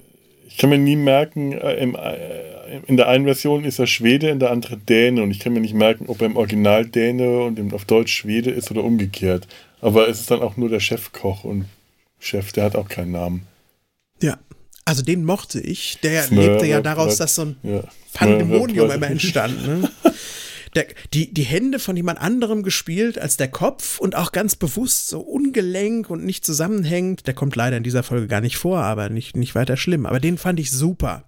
Ich 0.48 0.56
kann 0.56 0.70
mir 0.70 0.78
nie 0.78 0.96
merken, 0.96 1.52
äh, 1.52 1.74
im, 1.74 1.94
äh, 1.94 2.80
in 2.86 2.96
der 2.96 3.08
einen 3.08 3.24
Version 3.24 3.64
ist 3.64 3.78
er 3.78 3.86
Schwede, 3.86 4.30
in 4.30 4.38
der 4.38 4.50
anderen 4.50 4.84
Däne. 4.86 5.22
Und 5.22 5.30
ich 5.30 5.40
kann 5.40 5.52
mir 5.52 5.60
nicht 5.60 5.74
merken, 5.74 6.06
ob 6.08 6.20
er 6.20 6.26
im 6.26 6.36
Original 6.36 6.86
Däne 6.86 7.42
und 7.42 7.74
auf 7.74 7.84
Deutsch 7.84 8.14
Schwede 8.14 8.50
ist 8.50 8.70
oder 8.70 8.84
umgekehrt. 8.84 9.46
Aber 9.80 10.08
es 10.08 10.20
ist 10.20 10.30
dann 10.30 10.40
auch 10.40 10.56
nur 10.56 10.68
der 10.68 10.80
Chefkoch 10.80 11.44
und 11.44 11.66
Chef, 12.18 12.52
der 12.52 12.64
hat 12.64 12.76
auch 12.76 12.88
keinen 12.88 13.12
Namen. 13.12 13.46
Ja, 14.22 14.38
also 14.84 15.02
den 15.02 15.24
mochte 15.24 15.60
ich. 15.60 15.98
Der 16.02 16.22
Smör, 16.22 16.52
lebte 16.52 16.66
ja 16.66 16.80
daraus, 16.80 17.16
dass 17.16 17.34
so 17.34 17.42
ein 17.42 17.56
ja. 17.62 17.82
Pandemonium 18.12 18.90
immer 18.90 19.10
entstand. 19.10 19.66
Ne? 19.66 19.90
der, 20.74 20.86
die, 21.12 21.32
die 21.32 21.42
Hände 21.42 21.78
von 21.78 21.96
jemand 21.96 22.20
anderem 22.20 22.62
gespielt 22.62 23.18
als 23.18 23.36
der 23.36 23.48
Kopf 23.48 23.98
und 23.98 24.16
auch 24.16 24.32
ganz 24.32 24.56
bewusst 24.56 25.08
so 25.08 25.20
ungelenk 25.20 26.10
und 26.10 26.24
nicht 26.24 26.44
zusammenhängend. 26.44 27.26
Der 27.26 27.34
kommt 27.34 27.56
leider 27.56 27.76
in 27.76 27.82
dieser 27.82 28.02
Folge 28.02 28.26
gar 28.26 28.40
nicht 28.40 28.56
vor, 28.56 28.78
aber 28.78 29.08
nicht, 29.08 29.36
nicht 29.36 29.54
weiter 29.54 29.76
schlimm. 29.76 30.06
Aber 30.06 30.20
den 30.20 30.38
fand 30.38 30.60
ich 30.60 30.70
super. 30.70 31.24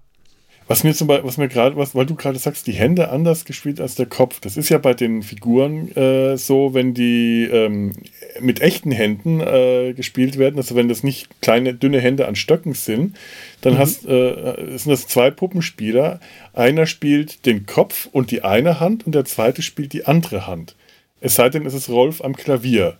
Was 0.69 0.83
mir 0.83 0.95
zum 0.95 1.07
Beispiel, 1.07 1.29
was 1.29 1.37
mir 1.37 1.47
gerade, 1.47 1.77
was, 1.77 1.95
weil 1.95 2.07
du 2.07 2.17
gerade 2.17 2.39
sagst, 2.39 2.67
die 2.67 2.73
Hände 2.73 3.11
anders 3.11 3.45
gespielt 3.45 3.81
als 3.81 3.95
der 3.95 4.07
Kopf. 4.07 4.41
Das 4.41 4.57
ist 4.57 4.69
ja 4.69 4.79
bei 4.79 4.95
den 4.95 5.23
Figuren 5.23 5.95
äh, 5.97 6.37
so, 6.37 6.75
wenn 6.75 6.93
die 6.93 7.45
ähm, 7.45 7.93
mit 8.41 8.61
echten 8.61 8.91
Händen 8.91 9.41
äh, 9.41 9.93
gespielt 9.95 10.39
werden, 10.39 10.57
also 10.57 10.75
wenn 10.75 10.89
das 10.89 11.05
nicht 11.05 11.41
kleine, 11.41 11.75
dünne 11.75 12.01
Hände 12.01 12.27
an 12.27 12.35
Stöcken 12.35 12.75
sind, 12.75 13.17
dann 13.61 13.75
mhm. 13.75 13.79
hast, 13.79 14.07
äh, 14.07 14.77
sind 14.77 14.91
das 14.91 15.07
zwei 15.07 15.31
Puppenspieler. 15.31 16.19
Einer 16.53 16.87
spielt 16.87 17.47
den 17.47 17.67
Kopf 17.67 18.09
und 18.11 18.33
die 18.33 18.43
eine 18.43 18.81
Hand 18.81 19.07
und 19.07 19.15
der 19.15 19.25
zweite 19.25 19.63
spielt 19.63 19.93
die 19.93 20.07
andere 20.07 20.49
Hand. 20.49 20.75
Es 21.21 21.37
sei 21.37 21.49
denn, 21.49 21.65
es 21.65 21.75
ist 21.75 21.89
Rolf 21.89 22.23
am 22.23 22.35
Klavier. 22.35 22.97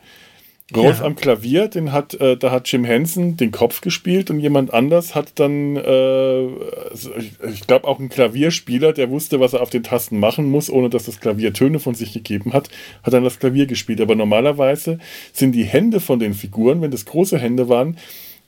Rolf 0.75 0.99
ja. 0.99 1.05
am 1.05 1.15
Klavier, 1.15 1.69
den 1.69 1.93
hat, 1.93 2.15
äh, 2.15 2.37
da 2.37 2.51
hat 2.51 2.71
Jim 2.71 2.85
Henson 2.85 3.37
den 3.37 3.53
Kopf 3.53 3.83
gespielt 3.83 4.31
und 4.31 4.41
jemand 4.41 4.75
anders 4.75 5.15
hat 5.15 5.39
dann, 5.39 5.77
äh, 5.77 6.47
ich, 6.93 7.31
ich 7.49 7.67
glaube 7.69 7.87
auch 7.87 8.01
ein 8.01 8.09
Klavierspieler, 8.09 8.93
der 8.93 9.09
wusste, 9.11 9.39
was 9.39 9.53
er 9.53 9.63
auf 9.63 9.71
den 9.71 9.85
Tasten 9.85 10.19
machen 10.19 10.51
muss, 10.51 10.69
ohne 10.69 10.91
dass 10.91 11.05
das 11.05 11.21
Klavier 11.21 11.53
Töne 11.53 11.79
von 11.79 11.95
sich 11.95 12.13
gegeben 12.13 12.53
hat, 12.53 12.69
hat 13.05 13.13
dann 13.13 13.23
das 13.23 13.39
Klavier 13.39 13.67
gespielt. 13.67 14.01
Aber 14.01 14.17
normalerweise 14.17 14.99
sind 15.33 15.53
die 15.53 15.65
Hände 15.65 16.01
von 16.01 16.19
den 16.19 16.35
Figuren, 16.35 16.83
wenn 16.83 16.91
das 16.91 17.05
große 17.05 17.39
Hände 17.39 17.69
waren, 17.69 17.97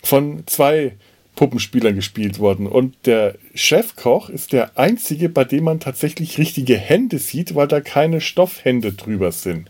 von 0.03 0.43
zwei 0.47 0.97
Puppenspielern 1.37 1.95
gespielt 1.95 2.41
worden. 2.41 2.67
Und 2.67 2.97
der 3.07 3.37
Chefkoch 3.55 4.29
ist 4.29 4.53
der 4.53 4.77
einzige, 4.77 5.29
bei 5.29 5.45
dem 5.45 5.63
man 5.63 5.79
tatsächlich 5.79 6.37
richtige 6.37 6.77
Hände 6.77 7.19
sieht, 7.19 7.55
weil 7.55 7.69
da 7.69 7.81
keine 7.81 8.21
Stoffhände 8.21 8.93
drüber 8.93 9.31
sind. 9.31 9.69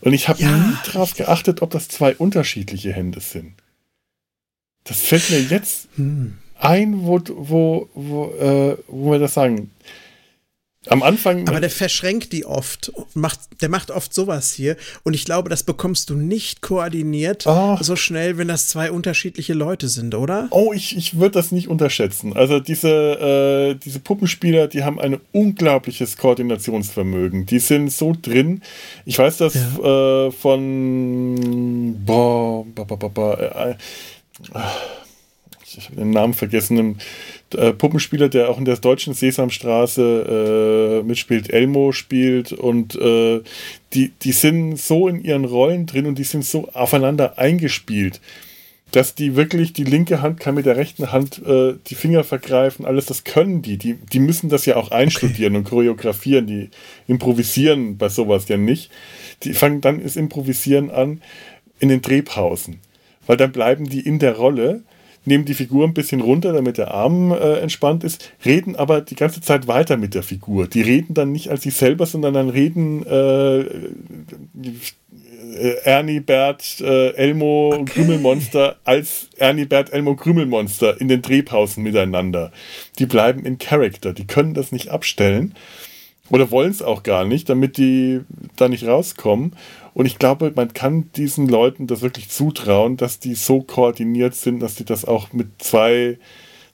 Und 0.00 0.12
ich 0.12 0.28
habe 0.28 0.40
ja. 0.42 0.56
nie 0.56 0.74
darauf 0.86 1.14
geachtet, 1.14 1.62
ob 1.62 1.70
das 1.70 1.88
zwei 1.88 2.14
unterschiedliche 2.14 2.92
Hände 2.92 3.20
sind. 3.20 3.54
Das 4.84 5.00
fällt 5.00 5.30
mir 5.30 5.40
jetzt 5.40 5.88
hm. 5.96 6.38
ein, 6.58 7.04
wo, 7.04 7.20
wo, 7.28 7.88
wo, 7.94 8.30
äh, 8.38 8.76
wo 8.86 9.12
wir 9.12 9.18
das 9.18 9.34
sagen. 9.34 9.70
Am 10.86 11.02
Anfang. 11.02 11.48
Aber 11.48 11.60
der 11.60 11.70
verschränkt 11.70 12.32
die 12.32 12.46
oft. 12.46 12.92
Macht, 13.14 13.40
der 13.60 13.68
macht 13.68 13.90
oft 13.90 14.14
sowas 14.14 14.52
hier. 14.52 14.76
Und 15.02 15.14
ich 15.14 15.24
glaube, 15.24 15.50
das 15.50 15.64
bekommst 15.64 16.08
du 16.08 16.14
nicht 16.14 16.62
koordiniert 16.62 17.46
oh. 17.46 17.76
so 17.80 17.96
schnell, 17.96 18.38
wenn 18.38 18.46
das 18.48 18.68
zwei 18.68 18.92
unterschiedliche 18.92 19.54
Leute 19.54 19.88
sind, 19.88 20.14
oder? 20.14 20.46
Oh, 20.50 20.72
ich, 20.72 20.96
ich 20.96 21.18
würde 21.18 21.32
das 21.32 21.50
nicht 21.50 21.68
unterschätzen. 21.68 22.32
Also 22.34 22.60
diese, 22.60 22.88
äh, 22.88 23.74
diese 23.74 23.98
Puppenspieler, 23.98 24.68
die 24.68 24.84
haben 24.84 25.00
ein 25.00 25.18
unglaubliches 25.32 26.16
Koordinationsvermögen. 26.16 27.44
Die 27.44 27.58
sind 27.58 27.92
so 27.92 28.14
drin. 28.20 28.62
Ich 29.04 29.18
weiß 29.18 29.38
das 29.38 29.54
ja. 29.54 30.26
äh, 30.26 30.30
von. 30.30 31.96
Boah, 32.06 32.64
boah, 32.64 32.86
boah, 32.86 32.98
boah, 32.98 33.10
boah 33.10 33.38
äh, 33.40 33.70
äh 33.70 33.76
ich 35.78 35.86
habe 35.86 35.96
den 35.96 36.10
Namen 36.10 36.34
vergessen, 36.34 36.98
äh, 37.54 37.72
Puppenspieler, 37.72 38.28
der 38.28 38.50
auch 38.50 38.58
in 38.58 38.64
der 38.64 38.76
deutschen 38.76 39.14
Sesamstraße 39.14 41.00
äh, 41.00 41.06
mitspielt, 41.06 41.50
Elmo 41.50 41.92
spielt 41.92 42.52
und 42.52 42.94
äh, 42.96 43.40
die, 43.94 44.12
die 44.22 44.32
sind 44.32 44.78
so 44.78 45.08
in 45.08 45.22
ihren 45.22 45.44
Rollen 45.44 45.86
drin 45.86 46.06
und 46.06 46.18
die 46.18 46.24
sind 46.24 46.44
so 46.44 46.68
aufeinander 46.72 47.38
eingespielt, 47.38 48.20
dass 48.90 49.14
die 49.14 49.36
wirklich, 49.36 49.72
die 49.72 49.84
linke 49.84 50.22
Hand 50.22 50.40
kann 50.40 50.54
mit 50.54 50.66
der 50.66 50.76
rechten 50.76 51.12
Hand 51.12 51.42
äh, 51.46 51.74
die 51.86 51.94
Finger 51.94 52.24
vergreifen, 52.24 52.86
alles 52.86 53.06
das 53.06 53.24
können 53.24 53.62
die. 53.62 53.76
Die, 53.76 53.94
die 53.94 54.18
müssen 54.18 54.48
das 54.48 54.66
ja 54.66 54.76
auch 54.76 54.90
einstudieren 54.90 55.54
okay. 55.54 55.58
und 55.58 55.64
choreografieren, 55.64 56.46
die 56.46 56.70
improvisieren 57.06 57.98
bei 57.98 58.08
sowas 58.08 58.48
ja 58.48 58.56
nicht. 58.56 58.90
Die 59.42 59.52
fangen 59.52 59.80
dann 59.80 60.02
das 60.02 60.16
Improvisieren 60.16 60.90
an 60.90 61.20
in 61.80 61.90
den 61.90 62.02
Drehpausen, 62.02 62.80
weil 63.26 63.36
dann 63.36 63.52
bleiben 63.52 63.88
die 63.88 64.00
in 64.00 64.18
der 64.18 64.36
Rolle 64.36 64.82
nehmen 65.24 65.44
die 65.44 65.54
Figur 65.54 65.86
ein 65.86 65.94
bisschen 65.94 66.20
runter, 66.20 66.52
damit 66.52 66.78
der 66.78 66.92
Arm 66.92 67.32
äh, 67.32 67.58
entspannt 67.58 68.04
ist, 68.04 68.32
reden 68.44 68.76
aber 68.76 69.00
die 69.00 69.14
ganze 69.14 69.40
Zeit 69.40 69.66
weiter 69.66 69.96
mit 69.96 70.14
der 70.14 70.22
Figur. 70.22 70.66
Die 70.66 70.82
reden 70.82 71.14
dann 71.14 71.32
nicht 71.32 71.50
als 71.50 71.62
sich 71.62 71.74
selber, 71.74 72.06
sondern 72.06 72.34
dann 72.34 72.48
reden 72.48 73.04
äh, 73.06 73.60
äh 73.60 73.66
Ernie, 75.84 76.20
Bert, 76.20 76.80
äh, 76.80 77.14
Elmo, 77.14 77.72
okay. 77.74 77.84
Krümelmonster 77.84 78.76
als 78.84 79.28
Ernie, 79.36 79.64
Bert, 79.64 79.92
Elmo, 79.92 80.14
Krümelmonster 80.14 81.00
in 81.00 81.08
den 81.08 81.22
Drehpausen 81.22 81.82
miteinander. 81.82 82.52
Die 82.98 83.06
bleiben 83.06 83.44
in 83.44 83.58
Character, 83.58 84.12
die 84.12 84.26
können 84.26 84.54
das 84.54 84.72
nicht 84.72 84.88
abstellen 84.90 85.54
oder 86.30 86.50
wollen 86.50 86.70
es 86.70 86.82
auch 86.82 87.02
gar 87.02 87.24
nicht, 87.24 87.48
damit 87.48 87.76
die 87.76 88.20
da 88.56 88.68
nicht 88.68 88.86
rauskommen. 88.86 89.52
Und 89.94 90.06
ich 90.06 90.18
glaube, 90.18 90.52
man 90.54 90.72
kann 90.72 91.10
diesen 91.12 91.48
Leuten 91.48 91.86
das 91.86 92.02
wirklich 92.02 92.28
zutrauen, 92.28 92.96
dass 92.96 93.18
die 93.18 93.34
so 93.34 93.62
koordiniert 93.62 94.34
sind, 94.34 94.60
dass 94.60 94.76
sie 94.76 94.84
das 94.84 95.04
auch 95.04 95.32
mit 95.32 95.48
zwei, 95.58 96.18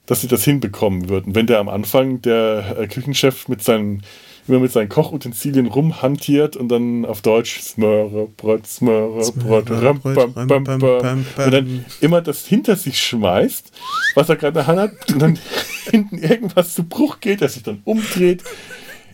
dass 0.05 0.21
sie 0.21 0.27
das 0.27 0.43
hinbekommen 0.43 1.09
würden. 1.09 1.35
Wenn 1.35 1.47
der 1.47 1.59
am 1.59 1.69
Anfang, 1.69 2.21
der 2.21 2.75
äh, 2.79 2.87
Küchenchef 2.87 3.47
mit 3.47 3.63
seinen 3.63 4.03
immer 4.47 4.59
mit 4.59 4.71
seinen 4.71 4.89
Kochutensilien 4.89 5.65
rumhantiert 5.67 6.55
und 6.55 6.69
dann 6.69 7.05
auf 7.05 7.21
Deutsch 7.21 7.61
Smöre, 7.61 8.27
Brot, 8.37 8.67
Smöre, 8.67 9.31
Brot, 9.31 9.69
ram, 9.71 9.99
bam, 10.01 10.33
bam, 10.33 10.63
bam, 10.63 11.25
und 11.37 11.51
dann 11.51 11.85
immer 12.01 12.21
das 12.21 12.45
hinter 12.45 12.75
sich 12.75 13.01
schmeißt, 13.01 13.71
was 14.13 14.29
er 14.29 14.35
gerade 14.35 14.59
in 14.59 14.65
der 14.65 14.67
Hand 14.67 14.79
hat, 14.79 15.11
und 15.11 15.21
dann 15.21 15.39
hinten 15.89 16.17
irgendwas 16.17 16.75
zu 16.75 16.83
Bruch 16.83 17.19
geht, 17.21 17.41
dass 17.41 17.55
sich 17.55 17.63
dann 17.63 17.81
umdreht. 17.85 18.43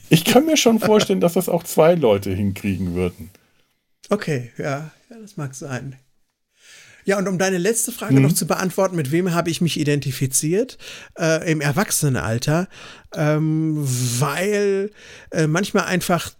Ich 0.09 0.25
kann 0.25 0.45
mir 0.45 0.57
schon 0.57 0.79
vorstellen, 0.79 1.21
dass 1.21 1.33
das 1.33 1.47
auch 1.47 1.63
zwei 1.63 1.95
Leute 1.95 2.31
hinkriegen 2.31 2.95
würden. 2.95 3.29
Okay, 4.09 4.51
ja, 4.57 4.91
ja, 5.09 5.17
das 5.21 5.37
mag 5.37 5.55
sein. 5.55 5.95
Ja, 7.03 7.17
und 7.17 7.27
um 7.27 7.37
deine 7.37 7.57
letzte 7.57 7.91
Frage 7.91 8.15
mhm. 8.15 8.23
noch 8.23 8.33
zu 8.33 8.45
beantworten, 8.45 8.95
mit 8.95 9.11
wem 9.11 9.33
habe 9.33 9.49
ich 9.49 9.61
mich 9.61 9.79
identifiziert 9.79 10.77
äh, 11.17 11.51
im 11.51 11.61
Erwachsenenalter, 11.61 12.67
ähm, 13.15 13.77
weil 14.19 14.91
äh, 15.31 15.47
manchmal 15.47 15.85
einfach 15.85 16.31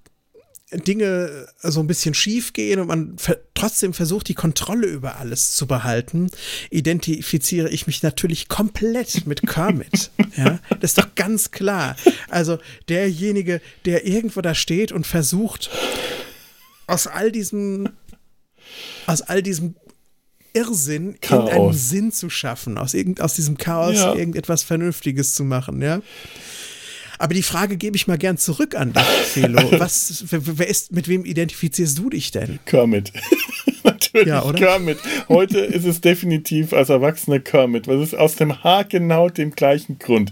Dinge 0.74 1.48
so 1.62 1.82
ein 1.82 1.88
bisschen 1.88 2.14
schief 2.14 2.54
gehen 2.54 2.80
und 2.80 2.88
man 2.88 3.18
ver 3.18 3.38
trotzdem 3.54 3.94
versucht, 3.94 4.30
die 4.30 4.34
Kontrolle 4.34 4.88
über 4.88 5.18
alles 5.18 5.56
zu 5.56 5.68
behalten, 5.68 6.32
identifiziere 6.70 7.70
ich 7.70 7.86
mich 7.88 8.02
natürlich 8.02 8.48
komplett 8.48 9.28
mit 9.28 9.42
Kermit. 9.48 10.12
ja, 10.38 10.60
das 10.80 10.92
ist 10.92 10.98
doch 10.98 11.14
ganz 11.16 11.52
klar. 11.52 11.96
Also 12.30 12.58
derjenige, 12.90 13.62
der 13.86 14.08
irgendwo 14.08 14.42
da 14.42 14.56
steht 14.56 14.92
und 14.92 15.06
versucht, 15.06 15.70
aus 16.92 17.08
all 17.08 17.32
diesem, 17.32 17.90
aus 19.08 19.22
all 19.22 19.42
diesem 19.42 19.76
Irrsinn 20.54 21.18
Chaos. 21.22 21.50
irgendeinen 21.50 21.74
Sinn 21.74 22.12
zu 22.12 22.30
schaffen, 22.30 22.78
aus, 22.78 22.94
irgend, 22.94 23.22
aus 23.22 23.36
diesem 23.36 23.58
Chaos 23.58 23.96
ja. 23.96 24.14
irgendetwas 24.14 24.64
Vernünftiges 24.64 25.34
zu 25.34 25.44
machen, 25.46 25.82
ja. 25.82 26.02
Aber 27.22 27.36
die 27.36 27.44
Frage 27.44 27.78
gebe 27.78 27.96
ich 27.96 28.08
mal 28.08 28.18
gern 28.18 28.40
zurück 28.40 28.76
an 28.76 28.94
dich, 28.94 29.04
Felo. 29.04 29.72
Was, 29.80 30.26
wer, 30.32 30.68
ist, 30.68 30.92
mit 30.92 31.08
wem 31.08 31.24
identifizierst 31.24 31.98
du 32.00 32.10
dich 32.10 32.32
denn? 32.32 32.58
Kermit. 32.66 33.14
Natürlich 33.84 34.28
ja, 34.28 34.52
Kermit. 34.54 34.98
Heute 35.30 35.60
ist 35.60 35.86
es 35.86 36.02
definitiv 36.02 36.74
als 36.74 36.90
Erwachsener 36.90 37.40
Kermit, 37.40 37.88
es 37.88 38.10
ist 38.10 38.16
aus 38.16 38.36
dem 38.36 38.64
Haar 38.64 38.86
genau 38.86 39.30
dem 39.30 39.52
gleichen 39.52 40.00
Grund. 40.00 40.32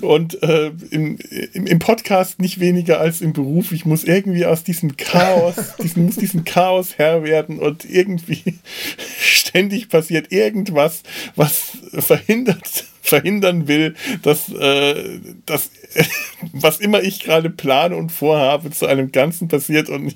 Und 0.00 0.42
äh, 0.42 0.72
im, 0.90 1.18
im, 1.52 1.66
im, 1.66 1.78
Podcast 1.78 2.40
nicht 2.40 2.60
weniger 2.60 2.98
als 2.98 3.20
im 3.20 3.34
Beruf. 3.34 3.72
Ich 3.72 3.84
muss 3.84 4.04
irgendwie 4.04 4.46
aus 4.46 4.64
diesem 4.64 4.96
Chaos, 4.96 5.54
diesen, 5.82 6.06
muss 6.06 6.16
diesem 6.16 6.44
Chaos 6.44 6.96
Herr 6.96 7.24
werden 7.24 7.58
und 7.58 7.84
irgendwie 7.84 8.54
ständig 9.20 9.90
passiert 9.90 10.32
irgendwas, 10.32 11.02
was 11.34 11.72
verhindert 11.92 12.84
verhindern 13.08 13.68
will, 13.68 13.94
dass, 14.22 14.48
äh, 14.52 15.20
dass 15.46 15.70
was 16.52 16.78
immer 16.78 17.02
ich 17.02 17.20
gerade 17.20 17.50
plane 17.50 17.96
und 17.96 18.10
vorhabe, 18.10 18.70
zu 18.70 18.86
einem 18.86 19.12
Ganzen 19.12 19.48
passiert 19.48 19.88
und 19.88 20.14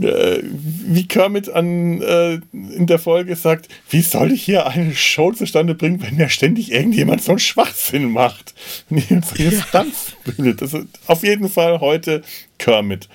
äh, 0.00 0.38
wie 0.42 1.08
Kermit 1.08 1.48
an, 1.48 2.00
äh, 2.00 2.34
in 2.52 2.86
der 2.86 2.98
Folge 2.98 3.34
sagt, 3.34 3.68
wie 3.90 4.02
soll 4.02 4.32
ich 4.32 4.44
hier 4.44 4.66
eine 4.66 4.94
Show 4.94 5.32
zustande 5.32 5.74
bringen, 5.74 6.00
wenn 6.02 6.18
ja 6.18 6.28
ständig 6.28 6.70
irgendjemand 6.70 7.22
so 7.22 7.32
einen 7.32 7.40
Schwachsinn 7.40 8.10
macht? 8.10 8.54
Ja. 9.38 10.54
Das 10.54 10.74
ist 10.74 10.86
auf 11.06 11.22
jeden 11.22 11.48
Fall 11.48 11.80
heute 11.80 12.22
Kermit. 12.58 13.08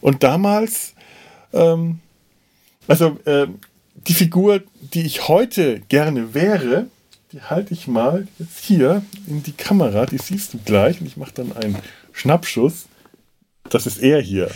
Und 0.00 0.22
damals, 0.22 0.94
ähm, 1.52 2.00
also 2.88 3.18
äh, 3.24 3.46
die 4.06 4.14
Figur, 4.14 4.62
die 4.80 5.02
ich 5.02 5.28
heute 5.28 5.80
gerne 5.88 6.34
wäre, 6.34 6.86
die 7.36 7.42
halte 7.42 7.74
ich 7.74 7.86
mal 7.86 8.26
jetzt 8.38 8.64
hier 8.64 9.02
in 9.26 9.42
die 9.42 9.52
Kamera, 9.52 10.06
die 10.06 10.16
siehst 10.16 10.54
du 10.54 10.58
gleich 10.64 11.02
und 11.02 11.06
ich 11.06 11.18
mache 11.18 11.32
dann 11.34 11.54
einen 11.54 11.76
Schnappschuss. 12.12 12.86
Das 13.68 13.86
ist 13.86 13.98
er 13.98 14.22
hier. 14.22 14.50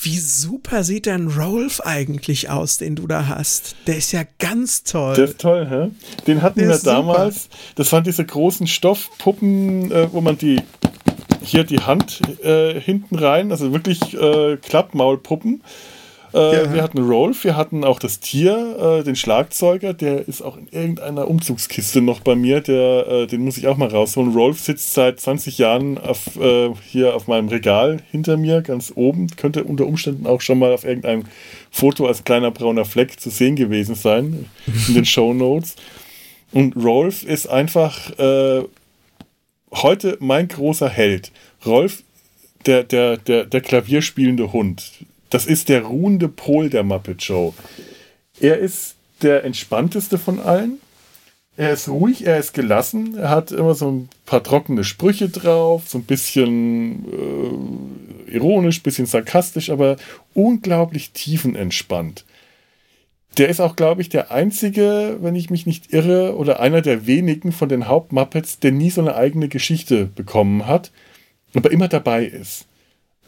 Wie 0.00 0.18
super 0.18 0.82
sieht 0.82 1.06
denn 1.06 1.28
Rolf 1.28 1.80
eigentlich 1.80 2.50
aus, 2.50 2.78
den 2.78 2.96
du 2.96 3.06
da 3.06 3.28
hast? 3.28 3.76
Der 3.86 3.98
ist 3.98 4.10
ja 4.10 4.24
ganz 4.40 4.82
toll. 4.82 5.14
Der 5.14 5.26
ist 5.26 5.38
toll, 5.38 5.68
hä? 5.70 5.90
Den 6.26 6.42
hatten 6.42 6.58
Der 6.58 6.70
wir 6.70 6.78
damals. 6.78 7.44
Super. 7.44 7.56
Das 7.76 7.92
waren 7.92 8.02
diese 8.02 8.24
großen 8.24 8.66
Stoffpuppen, 8.66 9.92
äh, 9.92 10.12
wo 10.12 10.20
man 10.20 10.36
die 10.36 10.60
hier 11.40 11.62
die 11.62 11.80
Hand 11.80 12.20
äh, 12.42 12.80
hinten 12.80 13.16
rein, 13.16 13.52
also 13.52 13.72
wirklich 13.72 14.14
äh, 14.14 14.56
Klappmaulpuppen. 14.56 15.62
Äh, 16.36 16.54
ja. 16.54 16.74
Wir 16.74 16.82
hatten 16.82 16.98
Rolf, 16.98 17.44
wir 17.44 17.56
hatten 17.56 17.82
auch 17.82 17.98
das 17.98 18.20
Tier, 18.20 18.98
äh, 19.00 19.04
den 19.04 19.16
Schlagzeuger, 19.16 19.94
der 19.94 20.28
ist 20.28 20.42
auch 20.42 20.58
in 20.58 20.68
irgendeiner 20.68 21.28
Umzugskiste 21.28 22.02
noch 22.02 22.20
bei 22.20 22.34
mir, 22.34 22.60
der, 22.60 23.06
äh, 23.08 23.26
den 23.26 23.42
muss 23.42 23.56
ich 23.56 23.68
auch 23.68 23.78
mal 23.78 23.88
rausholen. 23.88 24.34
Rolf 24.34 24.60
sitzt 24.60 24.92
seit 24.92 25.18
20 25.18 25.56
Jahren 25.56 25.96
auf, 25.96 26.18
hier 26.84 27.14
auf 27.14 27.28
meinem 27.28 27.48
Regal 27.48 27.98
hinter 28.10 28.36
mir, 28.36 28.60
ganz 28.60 28.92
oben. 28.94 29.28
Könnte 29.36 29.64
unter 29.64 29.86
Umständen 29.86 30.26
auch 30.26 30.40
schon 30.40 30.58
mal 30.58 30.72
auf 30.72 30.84
irgendeinem 30.84 31.24
Foto 31.70 32.06
als 32.06 32.24
kleiner 32.24 32.50
brauner 32.50 32.84
Fleck 32.84 33.18
zu 33.18 33.30
sehen 33.30 33.56
gewesen 33.56 33.94
sein, 33.94 34.46
in 34.88 34.94
den 34.94 35.04
Show 35.06 35.32
Notes. 35.32 35.76
Und 36.52 36.76
Rolf 36.76 37.22
ist 37.22 37.46
einfach 37.46 38.10
heute 39.72 40.16
mein 40.20 40.48
großer 40.48 40.88
Held. 40.88 41.32
Rolf, 41.64 42.02
der, 42.66 42.84
der, 42.84 43.16
der, 43.16 43.44
der 43.44 43.60
klavierspielende 43.60 44.52
Hund 44.52 44.90
das 45.30 45.46
ist 45.46 45.68
der 45.68 45.82
ruhende 45.82 46.28
Pol 46.28 46.70
der 46.70 46.82
Muppet 46.82 47.22
Show. 47.22 47.54
Er 48.40 48.58
ist 48.58 48.96
der 49.22 49.44
entspannteste 49.44 50.18
von 50.18 50.40
allen. 50.40 50.80
Er 51.56 51.72
ist 51.72 51.88
ruhig, 51.88 52.26
er 52.26 52.38
ist 52.38 52.52
gelassen, 52.52 53.16
er 53.16 53.30
hat 53.30 53.50
immer 53.50 53.74
so 53.74 53.90
ein 53.90 54.08
paar 54.26 54.42
trockene 54.42 54.84
Sprüche 54.84 55.30
drauf, 55.30 55.84
so 55.88 55.96
ein 55.96 56.04
bisschen 56.04 57.06
äh, 58.26 58.32
ironisch, 58.34 58.82
bisschen 58.82 59.06
sarkastisch, 59.06 59.70
aber 59.70 59.96
unglaublich 60.34 61.12
tiefenentspannt. 61.12 62.26
Der 63.38 63.48
ist 63.48 63.60
auch, 63.60 63.74
glaube 63.74 64.02
ich, 64.02 64.10
der 64.10 64.30
einzige, 64.30 65.16
wenn 65.20 65.34
ich 65.34 65.48
mich 65.48 65.64
nicht 65.64 65.94
irre, 65.94 66.36
oder 66.36 66.60
einer 66.60 66.82
der 66.82 67.06
wenigen 67.06 67.52
von 67.52 67.70
den 67.70 67.88
Hauptmuppets, 67.88 68.58
der 68.58 68.72
nie 68.72 68.90
so 68.90 69.00
eine 69.00 69.16
eigene 69.16 69.48
Geschichte 69.48 70.06
bekommen 70.06 70.66
hat, 70.66 70.90
aber 71.54 71.70
immer 71.70 71.88
dabei 71.88 72.26
ist. 72.26 72.66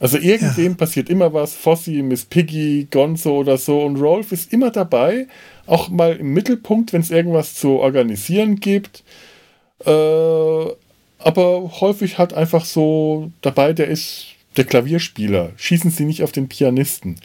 Also 0.01 0.19
irgendwem 0.19 0.73
ja. 0.73 0.77
passiert 0.77 1.09
immer 1.11 1.33
was, 1.33 1.55
Fossi, 1.55 2.03
Miss 2.03 2.25
Piggy, 2.25 2.87
Gonzo 2.91 3.37
oder 3.37 3.59
so 3.59 3.83
und 3.83 3.97
Rolf 3.97 4.33
ist 4.33 4.53
immer 4.53 4.71
dabei, 4.71 5.27
auch 5.67 5.89
mal 5.89 6.17
im 6.17 6.33
Mittelpunkt, 6.33 6.93
wenn 6.93 7.01
es 7.01 7.11
irgendwas 7.11 7.55
zu 7.55 7.81
organisieren 7.81 8.57
gibt. 8.61 9.03
Äh, 9.85 9.91
aber 11.19 11.81
häufig 11.81 12.19
halt 12.19 12.33
einfach 12.33 12.65
so 12.65 13.33
dabei, 13.41 13.73
der 13.73 13.89
ist 13.89 14.27
der 14.57 14.65
Klavierspieler. 14.65 15.53
Schießen 15.57 15.91
Sie 15.91 16.05
nicht 16.05 16.23
auf 16.23 16.33
den 16.33 16.49
Pianisten. 16.49 17.17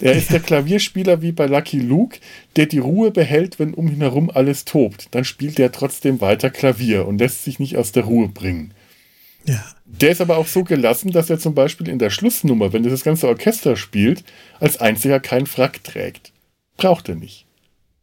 Er 0.00 0.12
ist 0.12 0.32
der 0.32 0.40
Klavierspieler 0.40 1.22
wie 1.22 1.32
bei 1.32 1.46
Lucky 1.46 1.78
Luke, 1.78 2.18
der 2.56 2.66
die 2.66 2.78
Ruhe 2.78 3.10
behält, 3.10 3.58
wenn 3.58 3.74
um 3.74 3.88
ihn 3.88 4.00
herum 4.00 4.30
alles 4.32 4.64
tobt. 4.64 5.08
Dann 5.12 5.24
spielt 5.24 5.58
er 5.58 5.72
trotzdem 5.72 6.20
weiter 6.20 6.50
Klavier 6.50 7.06
und 7.06 7.18
lässt 7.18 7.44
sich 7.44 7.58
nicht 7.58 7.76
aus 7.76 7.92
der 7.92 8.04
Ruhe 8.04 8.28
bringen. 8.28 8.72
Ja. 9.46 9.64
Der 9.98 10.12
ist 10.12 10.20
aber 10.20 10.38
auch 10.38 10.46
so 10.46 10.64
gelassen, 10.64 11.10
dass 11.10 11.30
er 11.30 11.38
zum 11.38 11.54
Beispiel 11.54 11.88
in 11.88 11.98
der 11.98 12.10
Schlussnummer, 12.10 12.72
wenn 12.72 12.82
das 12.84 13.04
ganze 13.04 13.28
Orchester 13.28 13.76
spielt, 13.76 14.24
als 14.60 14.78
einziger 14.78 15.20
keinen 15.20 15.46
Frack 15.46 15.82
trägt. 15.84 16.32
Braucht 16.76 17.08
er 17.08 17.16
nicht. 17.16 17.44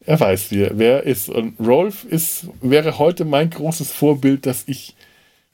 Er 0.02 0.20
weiß, 0.20 0.52
wer, 0.52 0.78
wer 0.78 0.98
er 0.98 1.04
ist. 1.04 1.30
Und 1.30 1.60
Rolf 1.60 2.04
ist, 2.04 2.48
wäre 2.62 2.98
heute 3.00 3.26
mein 3.26 3.50
großes 3.50 3.92
Vorbild, 3.92 4.46
das 4.46 4.64
ich, 4.68 4.96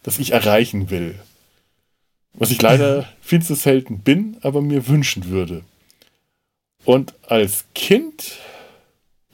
das 0.02 0.20
ich 0.20 0.32
erreichen 0.32 0.90
will. 0.90 1.16
Was 2.34 2.52
ich 2.52 2.62
leider 2.62 3.08
viel 3.22 3.42
zu 3.42 3.56
selten 3.56 4.00
bin, 4.00 4.38
aber 4.42 4.62
mir 4.62 4.88
wünschen 4.88 5.30
würde. 5.30 5.64
Und 6.84 7.14
als 7.28 7.66
Kind 7.74 8.38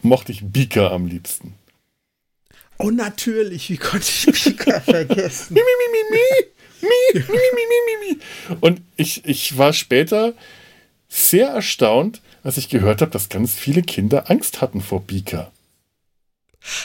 mochte 0.02 0.32
ich 0.32 0.44
Beaker 0.44 0.92
am 0.92 1.08
liebsten. 1.08 1.56
Oh, 2.78 2.92
natürlich, 2.92 3.70
wie 3.70 3.78
konnte 3.78 4.08
ich 4.08 4.26
Pika 4.32 4.80
vergessen? 4.80 5.54
mi, 5.54 5.60
mi, 5.60 5.64
mi, 5.66 6.00
mi, 6.12 6.18
mi, 6.18 6.59
mi, 6.82 6.90
mi, 7.14 7.22
mi, 7.28 8.08
mi, 8.08 8.16
mi. 8.16 8.58
Und 8.60 8.82
ich, 8.96 9.26
ich 9.26 9.58
war 9.58 9.74
später 9.74 10.34
sehr 11.08 11.50
erstaunt, 11.50 12.22
als 12.44 12.58
ich 12.58 12.70
gehört 12.70 13.02
habe, 13.02 13.12
dass 13.12 13.30
ganz 13.30 13.54
viele 13.54 13.82
Kinder 13.82 14.30
Angst 14.30 14.62
hatten 14.62 14.82
vor 14.82 15.02
Bika. 15.02 15.52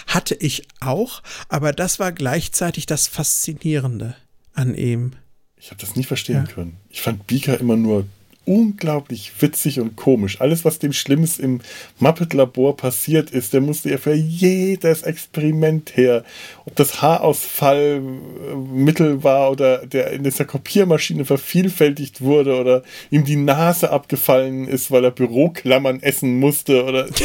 Hatte 0.06 0.34
ich 0.34 0.66
auch, 0.80 1.22
aber 1.48 1.72
das 1.72 1.98
war 1.98 2.12
gleichzeitig 2.12 2.86
das 2.86 3.08
Faszinierende 3.08 4.16
an 4.54 4.74
ihm. 4.74 5.12
Ich 5.56 5.70
habe 5.70 5.80
das 5.80 5.96
nie 5.96 6.04
verstehen 6.04 6.46
ja. 6.46 6.52
können. 6.52 6.76
Ich 6.90 7.02
fand 7.02 7.26
Bika 7.26 7.54
immer 7.54 7.76
nur 7.76 8.06
unglaublich 8.44 9.32
witzig 9.40 9.80
und 9.80 9.96
komisch. 9.96 10.40
Alles, 10.40 10.64
was 10.64 10.78
dem 10.78 10.92
Schlimmes 10.92 11.38
im 11.38 11.60
Muppet-Labor 11.98 12.76
passiert 12.76 13.30
ist, 13.30 13.52
der 13.52 13.60
musste 13.60 13.90
ja 13.90 13.98
für 13.98 14.14
jedes 14.14 15.02
Experiment 15.02 15.96
her. 15.96 16.24
Ob 16.64 16.76
das 16.76 17.02
Haarausfallmittel 17.02 19.22
war 19.22 19.50
oder 19.50 19.86
der 19.86 20.12
in 20.12 20.24
dieser 20.24 20.44
Kopiermaschine 20.44 21.24
vervielfältigt 21.24 22.20
wurde 22.20 22.60
oder 22.60 22.82
ihm 23.10 23.24
die 23.24 23.36
Nase 23.36 23.90
abgefallen 23.90 24.68
ist, 24.68 24.90
weil 24.90 25.04
er 25.04 25.10
Büroklammern 25.10 26.02
essen 26.02 26.38
musste 26.38 26.84
oder 26.84 27.06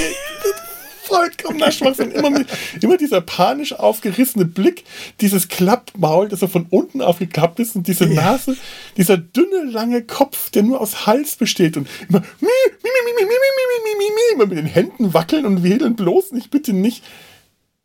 vollkommener 1.09 1.71
Schwachsinn. 1.71 2.11
Immer, 2.11 2.45
immer 2.81 2.97
dieser 2.97 3.21
panisch 3.21 3.73
aufgerissene 3.73 4.45
Blick, 4.45 4.83
dieses 5.19 5.47
Klappmaul, 5.47 6.29
das 6.29 6.41
er 6.41 6.47
von 6.47 6.67
unten 6.69 7.01
aufgeklappt 7.01 7.59
ist 7.59 7.75
und 7.75 7.87
diese. 7.87 8.09
Nase, 8.19 8.57
dieser 8.97 9.17
dünne, 9.17 9.63
lange 9.71 10.03
Kopf, 10.03 10.49
der 10.49 10.63
nur 10.63 10.81
aus 10.81 11.05
Hals 11.05 11.35
besteht 11.35 11.77
und 11.77 11.87
immer, 12.07 12.19
mi, 12.19 12.47
mi, 12.47 12.89
mi, 12.93 13.13
mi, 13.15 13.23
mi, 13.23 13.25
mi, 13.25 13.29
mi, 13.29 13.83
mi, 13.83 13.97
mi, 13.97 14.13
mi, 14.13 14.33
immer 14.33 14.45
mit 14.45 14.57
den 14.57 14.65
Händen 14.65 15.13
wackeln 15.13 15.45
und 15.45 15.63
wedeln 15.63 15.95
bloß 15.95 16.31
nicht, 16.31 16.51
bitte 16.51 16.73
nicht. 16.73 17.03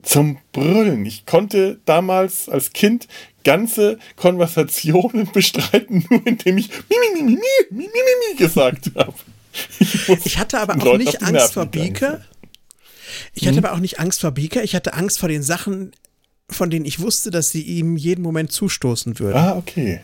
Zum 0.02 0.36
Brüllen. 0.52 1.06
Ich 1.06 1.24
konnte 1.24 1.80
damals 1.86 2.50
als 2.50 2.74
Kind 2.74 3.08
ganze 3.42 3.98
Konversationen 4.16 5.30
bestreiten, 5.32 6.04
nur 6.10 6.26
indem 6.26 6.58
ich 6.58 6.68
mi, 6.68 6.96
mi, 7.14 7.22
mi, 7.22 7.22
mi, 7.22 7.30
mi, 7.32 7.38
mi, 7.70 7.86
mi, 7.86 7.88
mi 7.88 8.36
gesagt 8.36 8.90
habe. 8.96 9.14
Ich, 9.78 10.08
ich 10.08 10.38
hatte 10.38 10.58
aber 10.58 10.74
auch 10.74 10.98
nicht 10.98 11.22
Angst 11.22 11.54
vor 11.54 11.66
Bieke. 11.66 12.22
Ich 13.32 13.46
hatte 13.46 13.58
mhm. 13.58 13.64
aber 13.64 13.74
auch 13.74 13.80
nicht 13.80 14.00
Angst 14.00 14.20
vor 14.20 14.32
Beaker, 14.32 14.62
ich 14.62 14.74
hatte 14.74 14.94
Angst 14.94 15.18
vor 15.18 15.28
den 15.28 15.42
Sachen, 15.42 15.92
von 16.48 16.70
denen 16.70 16.84
ich 16.84 17.00
wusste, 17.00 17.30
dass 17.30 17.50
sie 17.50 17.62
ihm 17.62 17.96
jeden 17.96 18.22
Moment 18.22 18.52
zustoßen 18.52 19.18
würden. 19.18 19.36
Ah, 19.36 19.56
okay. 19.56 20.00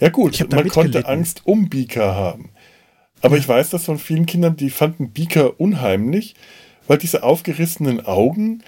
Ja 0.00 0.08
gut, 0.10 0.46
man 0.50 0.68
konnte 0.68 1.06
Angst 1.06 1.42
um 1.44 1.68
Beaker 1.68 2.14
haben. 2.14 2.50
Aber 3.22 3.36
ja. 3.36 3.40
ich 3.40 3.48
weiß 3.48 3.70
das 3.70 3.84
von 3.84 3.98
vielen 3.98 4.26
Kindern, 4.26 4.56
die 4.56 4.70
fanden 4.70 5.10
Beaker 5.10 5.58
unheimlich, 5.58 6.34
weil 6.86 6.98
diese 6.98 7.22
aufgerissenen 7.22 8.04
Augen, 8.04 8.62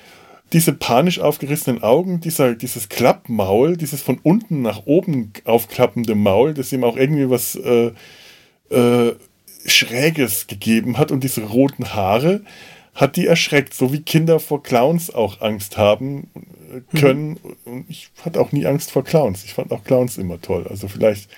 diese 0.52 0.72
panisch 0.72 1.18
aufgerissenen 1.18 1.82
Augen, 1.82 2.20
dieser, 2.20 2.54
dieses 2.54 2.88
Klappmaul, 2.88 3.76
dieses 3.76 4.00
von 4.00 4.18
unten 4.22 4.62
nach 4.62 4.86
oben 4.86 5.32
aufklappende 5.44 6.14
Maul, 6.14 6.54
das 6.54 6.72
ihm 6.72 6.84
auch 6.84 6.96
irgendwie 6.96 7.28
was 7.28 7.54
äh, 7.54 7.92
äh, 8.70 9.14
Schräges 9.66 10.46
gegeben 10.46 10.96
hat 10.96 11.12
und 11.12 11.24
diese 11.24 11.42
roten 11.42 11.92
Haare, 11.92 12.40
hat 12.98 13.14
die 13.14 13.26
erschreckt, 13.26 13.74
so 13.74 13.92
wie 13.92 14.02
Kinder 14.02 14.40
vor 14.40 14.62
Clowns 14.62 15.08
auch 15.08 15.40
Angst 15.40 15.76
haben. 15.76 16.28
äh, 16.68 16.98
können. 16.98 17.30
Mhm. 17.30 17.72
Und 17.72 17.90
ich 17.90 18.10
hatte 18.24 18.40
auch 18.40 18.52
nie 18.52 18.66
Angst 18.66 18.90
vor 18.90 19.04
Clowns. 19.04 19.44
Ich 19.44 19.54
fand 19.54 19.72
auch 19.72 19.84
Clowns 19.84 20.18
immer 20.18 20.40
toll. 20.40 20.66
Also 20.68 20.88
vielleicht 20.88 21.30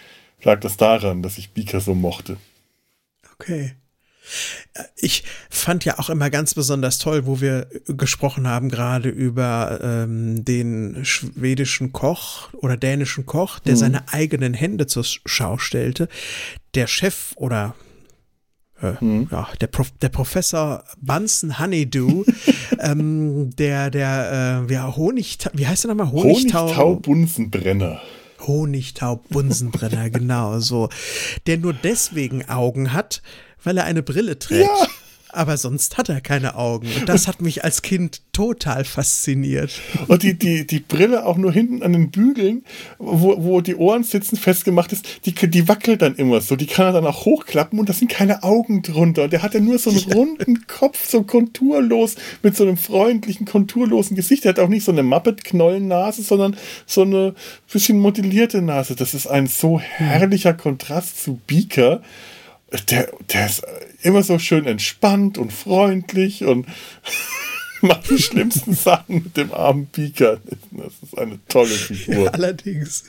lag 0.42 0.60
das 0.60 0.76
daran, 0.76 1.22
dass 1.22 1.38
ich 1.38 1.50
Beaker 1.50 1.80
so 1.80 1.94
mochte. 1.94 2.36
Okay. 3.34 3.74
Ich 4.96 5.24
fand 5.48 5.84
ja 5.84 5.98
auch 5.98 6.08
immer 6.08 6.30
ganz 6.30 6.54
besonders 6.54 6.98
toll, 6.98 7.26
wo 7.26 7.40
wir 7.40 7.66
gesprochen 7.88 8.46
haben, 8.46 8.68
gerade 8.68 9.08
über 9.08 9.80
ähm, 9.82 10.44
den 10.44 11.04
schwedischen 11.04 11.92
Koch 11.92 12.54
oder 12.54 12.76
dänischen 12.76 13.26
Koch, 13.26 13.58
der 13.58 13.72
mhm. 13.74 13.78
seine 13.78 14.12
eigenen 14.12 14.54
Hände 14.54 14.86
zur 14.86 15.04
Schau 15.04 15.58
stellte. 15.58 16.08
Der 16.74 16.86
Chef 16.86 17.32
oder 17.36 17.74
äh, 18.82 19.04
mhm. 19.04 19.28
ja, 19.30 19.48
der, 19.60 19.66
Prof, 19.66 19.90
der 20.00 20.08
Professor 20.08 20.84
Bunsen 21.00 21.58
Honeydew, 21.58 22.24
ähm, 22.80 23.50
der, 23.56 23.90
der, 23.90 24.66
äh, 24.68 24.72
ja, 24.72 24.94
Honig, 24.96 25.38
wie 25.52 25.66
heißt 25.66 25.84
der 25.84 25.94
nochmal? 25.94 26.12
Honigtau, 26.12 26.66
Honigtau 26.66 26.96
Bunsenbrenner. 26.96 28.00
Honigtau 28.46 29.16
Bunsenbrenner, 29.28 30.10
genau 30.10 30.60
so. 30.60 30.88
Der 31.46 31.58
nur 31.58 31.72
deswegen 31.74 32.48
Augen 32.48 32.92
hat, 32.92 33.22
weil 33.62 33.76
er 33.76 33.84
eine 33.84 34.02
Brille 34.02 34.38
trägt. 34.38 34.68
Ja 34.68 34.86
aber 35.32 35.56
sonst 35.56 35.98
hat 35.98 36.08
er 36.08 36.20
keine 36.20 36.54
Augen. 36.56 36.88
Und 36.98 37.08
das 37.08 37.26
hat 37.28 37.40
mich 37.40 37.64
als 37.64 37.82
Kind 37.82 38.22
total 38.32 38.84
fasziniert. 38.84 39.72
Und 40.08 40.22
die, 40.22 40.34
die, 40.34 40.66
die 40.66 40.80
Brille 40.80 41.26
auch 41.26 41.36
nur 41.36 41.52
hinten 41.52 41.82
an 41.82 41.92
den 41.92 42.10
Bügeln, 42.10 42.64
wo, 42.98 43.42
wo 43.42 43.60
die 43.60 43.76
Ohren 43.76 44.04
sitzen, 44.04 44.36
festgemacht 44.36 44.92
ist, 44.92 45.26
die, 45.26 45.32
die 45.32 45.68
wackelt 45.68 46.02
dann 46.02 46.16
immer 46.16 46.40
so. 46.40 46.56
Die 46.56 46.66
kann 46.66 46.86
er 46.86 46.92
dann 46.92 47.06
auch 47.06 47.24
hochklappen 47.24 47.78
und 47.78 47.88
da 47.88 47.92
sind 47.92 48.10
keine 48.10 48.42
Augen 48.42 48.82
drunter. 48.82 49.24
Und 49.24 49.32
der 49.32 49.42
hat 49.42 49.54
ja 49.54 49.60
nur 49.60 49.78
so 49.78 49.90
einen 49.90 50.00
runden 50.12 50.66
Kopf, 50.66 51.08
so 51.08 51.22
konturlos, 51.22 52.16
mit 52.42 52.56
so 52.56 52.64
einem 52.64 52.76
freundlichen, 52.76 53.46
konturlosen 53.46 54.16
Gesicht. 54.16 54.44
Der 54.44 54.50
hat 54.50 54.58
auch 54.58 54.68
nicht 54.68 54.84
so 54.84 54.92
eine 54.92 55.02
Muppet-Knollennase, 55.02 56.22
sondern 56.22 56.56
so 56.86 57.02
eine 57.02 57.34
bisschen 57.72 57.98
modellierte 57.98 58.62
Nase. 58.62 58.96
Das 58.96 59.14
ist 59.14 59.26
ein 59.26 59.46
so 59.46 59.80
herrlicher 59.80 60.54
Kontrast 60.54 61.22
zu 61.22 61.40
Beaker 61.46 62.02
der, 62.88 63.08
der 63.32 63.46
ist 63.46 63.62
immer 64.02 64.22
so 64.22 64.38
schön 64.38 64.66
entspannt 64.66 65.38
und 65.38 65.52
freundlich 65.52 66.44
und 66.44 66.66
macht 67.82 68.10
die 68.10 68.18
schlimmsten 68.18 68.74
Sachen 68.74 69.24
mit 69.24 69.36
dem 69.36 69.52
armen 69.52 69.86
Pika. 69.86 70.38
Das 70.70 70.92
ist 71.02 71.18
eine 71.18 71.38
tolle 71.48 71.68
Figur. 71.68 72.24
Ja, 72.24 72.30
allerdings. 72.32 73.04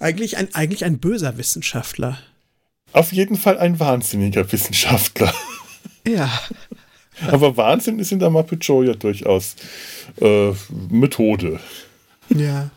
Eigentlich 0.00 0.36
ein, 0.36 0.48
eigentlich 0.54 0.84
ein 0.84 0.98
böser 0.98 1.38
Wissenschaftler. 1.38 2.18
Auf 2.92 3.12
jeden 3.12 3.36
Fall 3.36 3.58
ein 3.58 3.80
wahnsinniger 3.80 4.50
Wissenschaftler. 4.52 5.32
Ja. 6.06 6.30
Aber 7.28 7.56
Wahnsinn 7.56 7.98
ist 7.98 8.12
in 8.12 8.18
der 8.18 8.30
Muppet 8.30 8.64
Show 8.64 8.82
ja 8.82 8.94
durchaus 8.94 9.56
äh, 10.20 10.52
Methode. 10.90 11.60
Ja. 12.28 12.70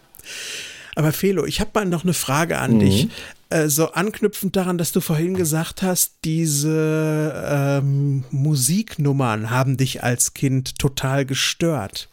Aber 0.95 1.11
Felo, 1.11 1.45
ich 1.45 1.59
habe 1.59 1.71
mal 1.73 1.85
noch 1.85 2.03
eine 2.03 2.13
Frage 2.13 2.57
an 2.57 2.75
mhm. 2.75 2.79
dich. 2.79 3.07
Äh, 3.49 3.69
so 3.69 3.91
anknüpfend 3.91 4.55
daran, 4.55 4.77
dass 4.77 4.91
du 4.91 4.99
vorhin 4.99 5.35
gesagt 5.35 5.81
hast, 5.81 6.15
diese 6.25 7.33
ähm, 7.47 8.25
Musiknummern 8.31 9.49
haben 9.49 9.77
dich 9.77 10.03
als 10.03 10.33
Kind 10.33 10.77
total 10.79 11.25
gestört. 11.25 12.09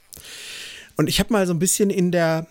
Und 0.97 1.09
ich 1.09 1.19
habe 1.19 1.33
mal 1.33 1.47
so 1.47 1.53
ein 1.53 1.59
bisschen 1.59 1.91
in 1.91 2.13
der 2.13 2.47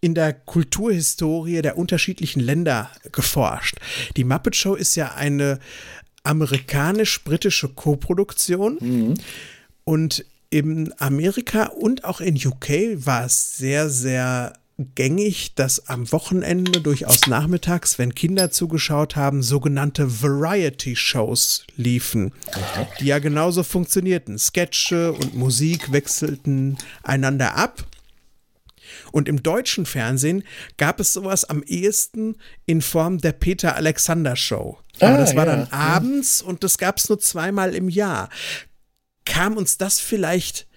in 0.00 0.14
der 0.14 0.32
Kulturhistorie 0.32 1.60
der 1.60 1.76
unterschiedlichen 1.76 2.38
Länder 2.38 2.88
geforscht. 3.10 3.78
Die 4.16 4.22
Muppet 4.22 4.54
Show 4.54 4.76
ist 4.76 4.94
ja 4.94 5.14
eine 5.14 5.58
amerikanisch-britische 6.22 7.70
Koproduktion. 7.70 8.78
Mhm. 8.80 9.14
Und 9.82 10.24
in 10.50 10.94
Amerika 10.98 11.64
und 11.64 12.04
auch 12.04 12.20
in 12.20 12.36
UK 12.36 13.04
war 13.04 13.24
es 13.24 13.56
sehr, 13.56 13.90
sehr 13.90 14.52
gängig, 14.78 15.54
dass 15.56 15.88
am 15.88 16.10
Wochenende 16.12 16.80
durchaus 16.80 17.26
nachmittags, 17.26 17.98
wenn 17.98 18.14
Kinder 18.14 18.50
zugeschaut 18.50 19.16
haben, 19.16 19.42
sogenannte 19.42 20.22
Variety-Shows 20.22 21.66
liefen, 21.76 22.32
die 23.00 23.06
ja 23.06 23.18
genauso 23.18 23.64
funktionierten. 23.64 24.38
Sketche 24.38 25.12
und 25.12 25.34
Musik 25.34 25.92
wechselten 25.92 26.78
einander 27.02 27.56
ab. 27.56 27.84
Und 29.10 29.28
im 29.28 29.42
deutschen 29.42 29.84
Fernsehen 29.84 30.44
gab 30.76 31.00
es 31.00 31.12
sowas 31.12 31.44
am 31.44 31.62
ehesten 31.64 32.36
in 32.64 32.80
Form 32.80 33.18
der 33.18 33.32
Peter 33.32 33.74
Alexander 33.74 34.36
Show. 34.36 34.78
Aber 35.00 35.14
ah, 35.14 35.18
das 35.18 35.34
war 35.34 35.46
ja, 35.46 35.56
dann 35.56 35.72
abends 35.72 36.40
und 36.40 36.62
das 36.62 36.78
gab 36.78 36.98
es 36.98 37.08
nur 37.08 37.18
zweimal 37.18 37.74
im 37.74 37.88
Jahr. 37.88 38.28
Kam 39.24 39.56
uns 39.56 39.76
das 39.76 40.00
vielleicht 40.00 40.67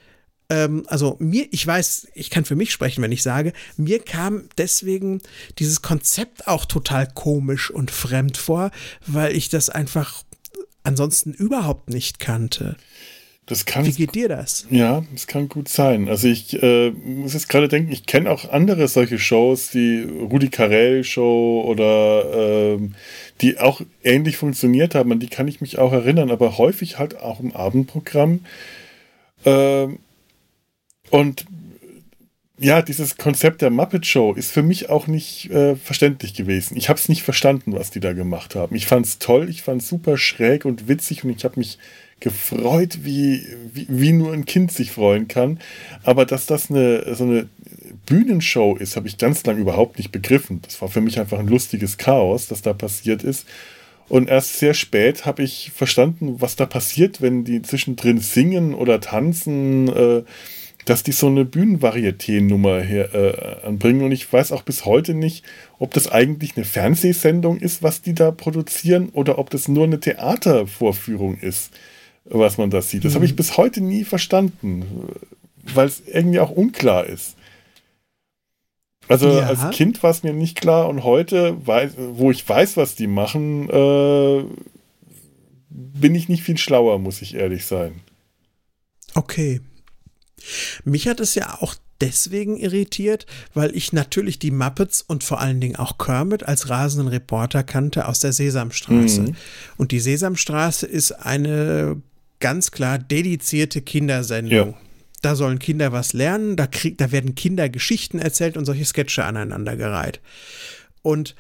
ähm, 0.51 0.83
also 0.87 1.15
mir, 1.19 1.47
ich 1.51 1.65
weiß, 1.65 2.09
ich 2.13 2.29
kann 2.29 2.43
für 2.43 2.57
mich 2.57 2.71
sprechen, 2.71 3.01
wenn 3.01 3.13
ich 3.13 3.23
sage, 3.23 3.53
mir 3.77 3.99
kam 3.99 4.49
deswegen 4.57 5.21
dieses 5.59 5.81
Konzept 5.81 6.47
auch 6.47 6.65
total 6.65 7.07
komisch 7.07 7.71
und 7.71 7.89
fremd 7.89 8.37
vor, 8.37 8.71
weil 9.07 9.35
ich 9.35 9.47
das 9.47 9.69
einfach 9.69 10.23
ansonsten 10.83 11.31
überhaupt 11.33 11.89
nicht 11.89 12.19
kannte. 12.19 12.75
Das 13.45 13.65
kann, 13.65 13.85
Wie 13.85 13.91
geht 13.91 14.13
dir 14.13 14.27
das? 14.29 14.67
Ja, 14.69 15.03
das 15.13 15.25
kann 15.25 15.49
gut 15.49 15.67
sein. 15.67 16.09
Also 16.09 16.27
ich 16.27 16.61
äh, 16.61 16.91
muss 16.91 17.33
jetzt 17.33 17.49
gerade 17.49 17.67
denken, 17.67 17.91
ich 17.91 18.05
kenne 18.05 18.29
auch 18.29 18.49
andere 18.49 18.87
solche 18.87 19.19
Shows, 19.19 19.69
die 19.71 20.01
Rudi 20.01 20.49
Carell 20.49 21.03
Show 21.03 21.63
oder 21.65 22.75
äh, 22.75 22.79
die 23.41 23.57
auch 23.57 23.81
ähnlich 24.03 24.37
funktioniert 24.37 24.95
haben, 24.95 25.11
an 25.11 25.19
die 25.19 25.27
kann 25.27 25.47
ich 25.47 25.61
mich 25.61 25.79
auch 25.79 25.91
erinnern, 25.91 26.29
aber 26.29 26.57
häufig 26.57 26.99
halt 26.99 27.19
auch 27.19 27.39
im 27.39 27.53
Abendprogramm. 27.53 28.41
Äh, 29.43 29.87
und 31.12 31.45
ja, 32.62 32.84
dieses 32.84 33.17
Konzept 33.17 33.62
der 33.63 33.71
Muppet 33.71 34.06
Show 34.06 34.34
ist 34.34 34.52
für 34.52 34.62
mich 34.62 34.89
auch 34.89 35.08
nicht 35.08 35.50
äh, 35.50 35.76
verständlich 35.76 36.36
gewesen. 36.36 36.78
Ich 36.78 36.89
habe 36.89 37.00
es 37.00 37.10
nicht 37.10 37.24
verstanden, 37.24 37.74
was 37.74 37.89
die 37.89 38.00
da 38.00 38.13
gemacht 38.13 38.54
haben. 38.54 38.76
Ich 38.76 38.86
fand 38.86 39.06
es 39.08 39.17
toll, 39.17 39.50
ich 39.50 39.63
fand 39.63 39.82
es 39.82 39.88
super 39.88 40.15
schräg 40.15 40.65
und 40.65 40.88
witzig 40.88 41.24
und 41.24 41.32
ich 41.32 41.43
habe 41.43 41.60
mich 41.60 41.80
gefreut, 42.19 43.00
wie, 43.02 43.43
wie, 43.74 43.88
wie, 43.89 44.13
nur 44.13 44.32
ein 44.32 44.45
Kind 44.45 44.71
sich 44.71 44.91
freuen 44.91 45.28
kann. 45.28 45.60
Aber 46.04 46.26
dass 46.26 46.45
das 46.45 46.69
eine, 46.69 47.15
so 47.15 47.24
eine 47.24 47.50
Bühnenshow 48.06 48.76
ist, 48.76 48.95
habe 48.95 49.08
ich 49.08 49.17
ganz 49.17 49.43
lange 49.43 49.60
überhaupt 49.60 49.97
nicht 49.97 50.12
begriffen. 50.12 50.62
Das 50.62 50.80
war 50.84 50.88
für 50.88 51.02
mich 51.02 51.19
einfach 51.19 51.39
ein 51.39 51.47
lustiges 51.47 51.97
Chaos, 51.97 52.47
das 52.47 52.62
da 52.62 52.74
passiert 52.74 53.24
ist. 53.24 53.47
Und 54.08 54.30
erst 54.30 54.60
sehr 54.60 54.76
spät 54.76 55.26
habe 55.26 55.41
ich 55.41 55.71
verstanden, 55.74 56.41
was 56.41 56.56
da 56.56 56.67
passiert, 56.67 57.21
wenn 57.21 57.43
die 57.43 57.63
zwischendrin 57.63 58.19
singen 58.19 58.76
oder 58.76 59.02
tanzen. 59.02 59.88
Äh, 59.88 60.24
dass 60.86 61.04
die 61.04 61.12
so 61.12 61.28
eine 61.28 61.46
Bühnenvarieté-Nummer 61.46 62.82
hier 62.82 63.13
äh, 63.13 63.65
anbringen. 63.65 64.04
Und 64.04 64.12
ich 64.12 64.32
weiß 64.32 64.52
auch 64.52 64.63
bis 64.63 64.86
heute 64.86 65.13
nicht, 65.13 65.46
ob 65.80 65.94
das 65.94 66.12
eigentlich 66.12 66.56
eine 66.56 66.65
Fernsehsendung 66.65 67.58
ist, 67.58 67.84
was 67.84 68.02
die 68.02 68.13
da 68.13 68.32
produzieren, 68.32 69.10
oder 69.10 69.38
ob 69.38 69.50
das 69.50 69.67
nur 69.67 69.84
eine 69.84 70.00
Theatervorführung 70.00 71.38
ist, 71.38 71.72
was 72.26 72.58
man 72.58 72.70
da 72.70 72.82
sieht. 72.82 73.06
Das 73.06 73.13
mhm. 73.13 73.15
habe 73.15 73.26
ich 73.26 73.36
bis 73.36 73.58
heute 73.58 73.82
nie 73.82 74.04
verstanden, 74.04 74.86
weil 75.63 75.88
es 75.88 76.02
irgendwie 76.08 76.39
auch 76.39 76.52
unklar 76.52 77.06
ist. 77.06 77.36
Also 79.08 79.30
ja. 79.30 79.48
als 79.48 79.72
Kind 79.72 80.02
war 80.04 80.12
es 80.12 80.24
mir 80.24 80.32
nicht 80.32 80.62
klar 80.62 80.88
und 80.88 81.04
heute, 81.04 81.58
weiß, 81.67 81.94
wo 82.13 82.32
ich 82.32 82.48
weiß, 82.48 82.78
was 82.78 82.96
die 82.96 83.08
machen, 83.08 83.70
äh, 83.70 84.44
bin 85.70 86.15
ich 86.15 86.30
nicht 86.30 86.44
viel 86.44 86.58
schlauer, 86.58 86.98
muss 87.00 87.22
ich 87.22 87.36
ehrlich 87.36 87.65
sein. 87.65 88.02
Okay. 89.13 89.60
Mich 90.84 91.08
hat 91.08 91.19
es 91.19 91.36
ja 91.36 91.58
auch 91.60 91.75
deswegen 92.01 92.58
irritiert, 92.58 93.25
weil 93.54 93.75
ich 93.75 93.93
natürlich 93.93 94.39
die 94.39 94.51
Muppets 94.51 95.01
und 95.01 95.23
vor 95.23 95.39
allen 95.39 95.62
Dingen 95.62 95.75
auch 95.75 95.97
Kermit 95.97 96.43
als 96.43 96.69
rasenden 96.69 97.08
Reporter 97.08 97.63
kannte 97.63 98.08
aus 98.08 98.19
der 98.19 98.34
Sesamstraße. 98.34 99.21
Mhm. 99.21 99.36
Und 99.77 99.91
die 99.91 99.99
Sesamstraße 99.99 100.88
ist 100.88 101.12
eine 101.12 102.01
ganz 102.39 102.71
klar 102.71 102.97
dedizierte 102.97 103.82
Kindersendung. 103.82 104.69
Ja. 104.69 104.73
Da 105.21 105.36
sollen 105.36 105.60
Kinder 105.60 105.91
was 105.91 106.13
lernen, 106.13 106.56
da, 106.56 106.65
krieg, 106.65 106.97
da 106.97 107.12
werden 107.12 107.36
Kinder 107.36 107.69
Geschichten 107.69 108.17
erzählt 108.17 108.58
und 108.58 108.65
solche 108.65 108.86
Sketche 108.86 109.23
aneinandergereiht. 109.23 110.19
Und 111.04 111.36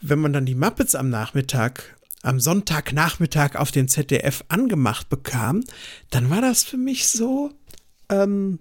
wenn 0.00 0.18
man 0.18 0.32
dann 0.32 0.46
die 0.46 0.54
Muppets 0.54 0.94
am 0.94 1.10
Nachmittag 1.10 1.96
am 2.22 2.40
Sonntagnachmittag 2.40 3.54
auf 3.54 3.70
dem 3.70 3.86
ZDF 3.86 4.42
angemacht 4.48 5.08
bekam, 5.08 5.62
dann 6.10 6.28
war 6.28 6.40
das 6.40 6.64
für 6.64 6.76
mich 6.76 7.06
so, 7.06 7.52
ähm, 8.08 8.58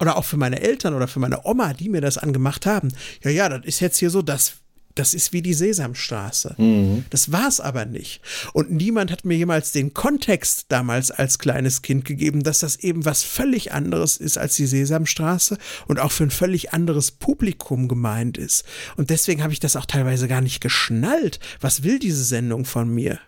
oder 0.00 0.16
auch 0.16 0.24
für 0.24 0.36
meine 0.36 0.60
Eltern 0.60 0.94
oder 0.94 1.08
für 1.08 1.20
meine 1.20 1.44
Oma, 1.44 1.72
die 1.72 1.88
mir 1.88 2.00
das 2.00 2.18
angemacht 2.18 2.66
haben. 2.66 2.92
Ja, 3.22 3.30
ja, 3.30 3.48
das 3.48 3.64
ist 3.64 3.80
jetzt 3.80 3.98
hier 3.98 4.10
so, 4.10 4.22
das, 4.22 4.54
das 4.94 5.14
ist 5.14 5.32
wie 5.32 5.42
die 5.42 5.54
Sesamstraße. 5.54 6.54
Mhm. 6.58 7.04
Das 7.10 7.32
war 7.32 7.48
es 7.48 7.60
aber 7.60 7.84
nicht. 7.84 8.20
Und 8.52 8.70
niemand 8.70 9.10
hat 9.10 9.24
mir 9.24 9.36
jemals 9.36 9.72
den 9.72 9.94
Kontext 9.94 10.66
damals 10.68 11.10
als 11.10 11.38
kleines 11.38 11.82
Kind 11.82 12.04
gegeben, 12.04 12.42
dass 12.42 12.60
das 12.60 12.76
eben 12.76 13.04
was 13.04 13.22
völlig 13.22 13.72
anderes 13.72 14.16
ist 14.16 14.38
als 14.38 14.56
die 14.56 14.66
Sesamstraße 14.66 15.58
und 15.86 15.98
auch 15.98 16.12
für 16.12 16.24
ein 16.24 16.30
völlig 16.30 16.72
anderes 16.72 17.10
Publikum 17.10 17.88
gemeint 17.88 18.38
ist. 18.38 18.64
Und 18.96 19.10
deswegen 19.10 19.42
habe 19.42 19.52
ich 19.52 19.60
das 19.60 19.76
auch 19.76 19.86
teilweise 19.86 20.28
gar 20.28 20.40
nicht 20.40 20.60
geschnallt. 20.60 21.40
Was 21.60 21.82
will 21.82 21.98
diese 21.98 22.24
Sendung 22.24 22.64
von 22.64 22.88
mir? 22.88 23.18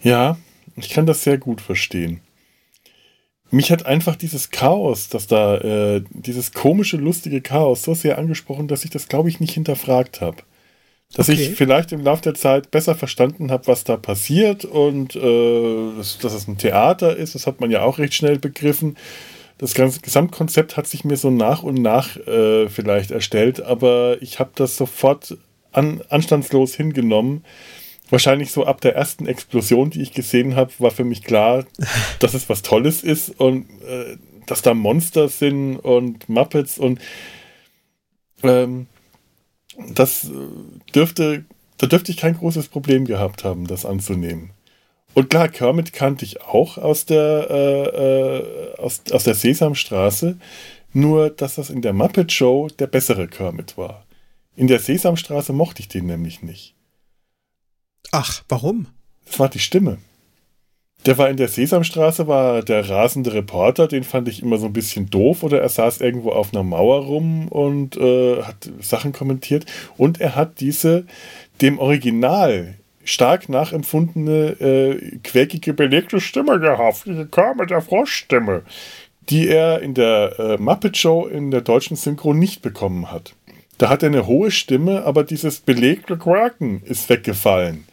Ja, 0.00 0.36
ich 0.76 0.90
kann 0.90 1.06
das 1.06 1.22
sehr 1.22 1.38
gut 1.38 1.60
verstehen 1.60 2.20
mich 3.50 3.70
hat 3.70 3.86
einfach 3.86 4.16
dieses 4.16 4.50
Chaos, 4.50 5.08
dass 5.08 5.26
da, 5.26 5.58
äh, 5.58 6.02
dieses 6.10 6.52
komische, 6.52 6.96
lustige 6.96 7.40
Chaos 7.40 7.82
so 7.82 7.94
sehr 7.94 8.18
angesprochen, 8.18 8.68
dass 8.68 8.84
ich 8.84 8.90
das, 8.90 9.08
glaube 9.08 9.28
ich, 9.28 9.40
nicht 9.40 9.54
hinterfragt 9.54 10.20
habe. 10.20 10.38
Dass 11.14 11.28
okay. 11.28 11.40
ich 11.40 11.50
vielleicht 11.54 11.92
im 11.92 12.02
Laufe 12.02 12.22
der 12.22 12.34
Zeit 12.34 12.72
besser 12.72 12.96
verstanden 12.96 13.52
habe, 13.52 13.68
was 13.68 13.84
da 13.84 13.96
passiert 13.96 14.64
und 14.64 15.14
äh, 15.14 15.96
dass, 15.96 16.18
dass 16.18 16.34
es 16.34 16.48
ein 16.48 16.58
Theater 16.58 17.16
ist, 17.16 17.36
das 17.36 17.46
hat 17.46 17.60
man 17.60 17.70
ja 17.70 17.82
auch 17.82 17.98
recht 17.98 18.14
schnell 18.14 18.38
begriffen. 18.38 18.96
Das 19.58 19.74
ganze 19.74 20.00
Gesamtkonzept 20.00 20.76
hat 20.76 20.86
sich 20.86 21.04
mir 21.04 21.16
so 21.16 21.30
nach 21.30 21.62
und 21.62 21.80
nach 21.80 22.16
äh, 22.26 22.68
vielleicht 22.68 23.12
erstellt, 23.12 23.62
aber 23.62 24.18
ich 24.20 24.40
habe 24.40 24.50
das 24.56 24.76
sofort 24.76 25.38
an, 25.72 26.02
anstandslos 26.08 26.74
hingenommen 26.74 27.44
wahrscheinlich 28.10 28.52
so 28.52 28.64
ab 28.64 28.80
der 28.80 28.94
ersten 28.94 29.26
Explosion, 29.26 29.90
die 29.90 30.02
ich 30.02 30.12
gesehen 30.12 30.56
habe, 30.56 30.72
war 30.78 30.90
für 30.90 31.04
mich 31.04 31.22
klar, 31.22 31.64
dass 32.18 32.34
es 32.34 32.48
was 32.48 32.62
Tolles 32.62 33.02
ist 33.02 33.40
und 33.40 33.66
äh, 33.82 34.16
dass 34.46 34.62
da 34.62 34.74
Monster 34.74 35.28
sind 35.28 35.76
und 35.76 36.28
Muppets 36.28 36.78
und 36.78 37.00
ähm, 38.42 38.86
das 39.92 40.24
äh, 40.24 40.92
dürfte, 40.94 41.44
da 41.78 41.86
dürfte 41.86 42.12
ich 42.12 42.16
kein 42.16 42.36
großes 42.36 42.68
Problem 42.68 43.04
gehabt 43.04 43.44
haben, 43.44 43.66
das 43.66 43.84
anzunehmen. 43.84 44.50
Und 45.14 45.30
klar, 45.30 45.48
Kermit 45.48 45.92
kannte 45.92 46.24
ich 46.24 46.42
auch 46.42 46.76
aus 46.76 47.06
der, 47.06 47.46
äh, 47.50 48.36
äh, 48.36 48.76
aus, 48.76 49.02
aus 49.10 49.24
der 49.24 49.34
Sesamstraße, 49.34 50.36
nur 50.92 51.30
dass 51.30 51.56
das 51.56 51.70
in 51.70 51.82
der 51.82 51.92
Muppet 51.92 52.32
Show 52.32 52.68
der 52.78 52.86
bessere 52.86 53.26
Kermit 53.26 53.78
war. 53.78 54.04
In 54.56 54.66
der 54.66 54.78
Sesamstraße 54.78 55.52
mochte 55.52 55.80
ich 55.80 55.88
den 55.88 56.06
nämlich 56.06 56.42
nicht. 56.42 56.75
Ach, 58.12 58.42
warum? 58.48 58.86
Das 59.26 59.38
war 59.38 59.48
die 59.48 59.58
Stimme. 59.58 59.98
Der 61.04 61.18
war 61.18 61.30
in 61.30 61.36
der 61.36 61.48
Sesamstraße, 61.48 62.26
war 62.26 62.62
der 62.62 62.88
rasende 62.88 63.32
Reporter, 63.32 63.86
den 63.86 64.02
fand 64.02 64.28
ich 64.28 64.42
immer 64.42 64.58
so 64.58 64.66
ein 64.66 64.72
bisschen 64.72 65.08
doof 65.08 65.44
oder 65.44 65.60
er 65.60 65.68
saß 65.68 66.00
irgendwo 66.00 66.30
auf 66.30 66.52
einer 66.52 66.64
Mauer 66.64 67.04
rum 67.04 67.46
und 67.48 67.96
äh, 67.96 68.42
hat 68.42 68.68
Sachen 68.80 69.12
kommentiert. 69.12 69.66
Und 69.96 70.20
er 70.20 70.34
hat 70.34 70.58
diese 70.60 71.06
dem 71.60 71.78
Original 71.78 72.74
stark 73.04 73.48
nachempfundene, 73.48 74.60
äh, 74.60 75.18
quäkige, 75.22 75.74
belegte 75.74 76.20
Stimme 76.20 76.58
gehabt, 76.58 77.04
diese 77.06 77.28
mit 77.56 77.70
der 77.70 77.82
Froschstimme, 77.82 78.62
die 79.30 79.48
er 79.48 79.80
in 79.80 79.94
der 79.94 80.38
äh, 80.40 80.56
Muppet 80.58 80.96
Show 80.96 81.26
in 81.26 81.52
der 81.52 81.60
deutschen 81.60 81.96
Synchro 81.96 82.34
nicht 82.34 82.62
bekommen 82.62 83.12
hat. 83.12 83.34
Da 83.78 83.90
hat 83.90 84.02
er 84.02 84.08
eine 84.08 84.26
hohe 84.26 84.50
Stimme, 84.50 85.04
aber 85.04 85.22
dieses 85.22 85.60
belegte 85.60 86.16
Quaken 86.16 86.82
ist 86.84 87.08
weggefallen. 87.08 87.84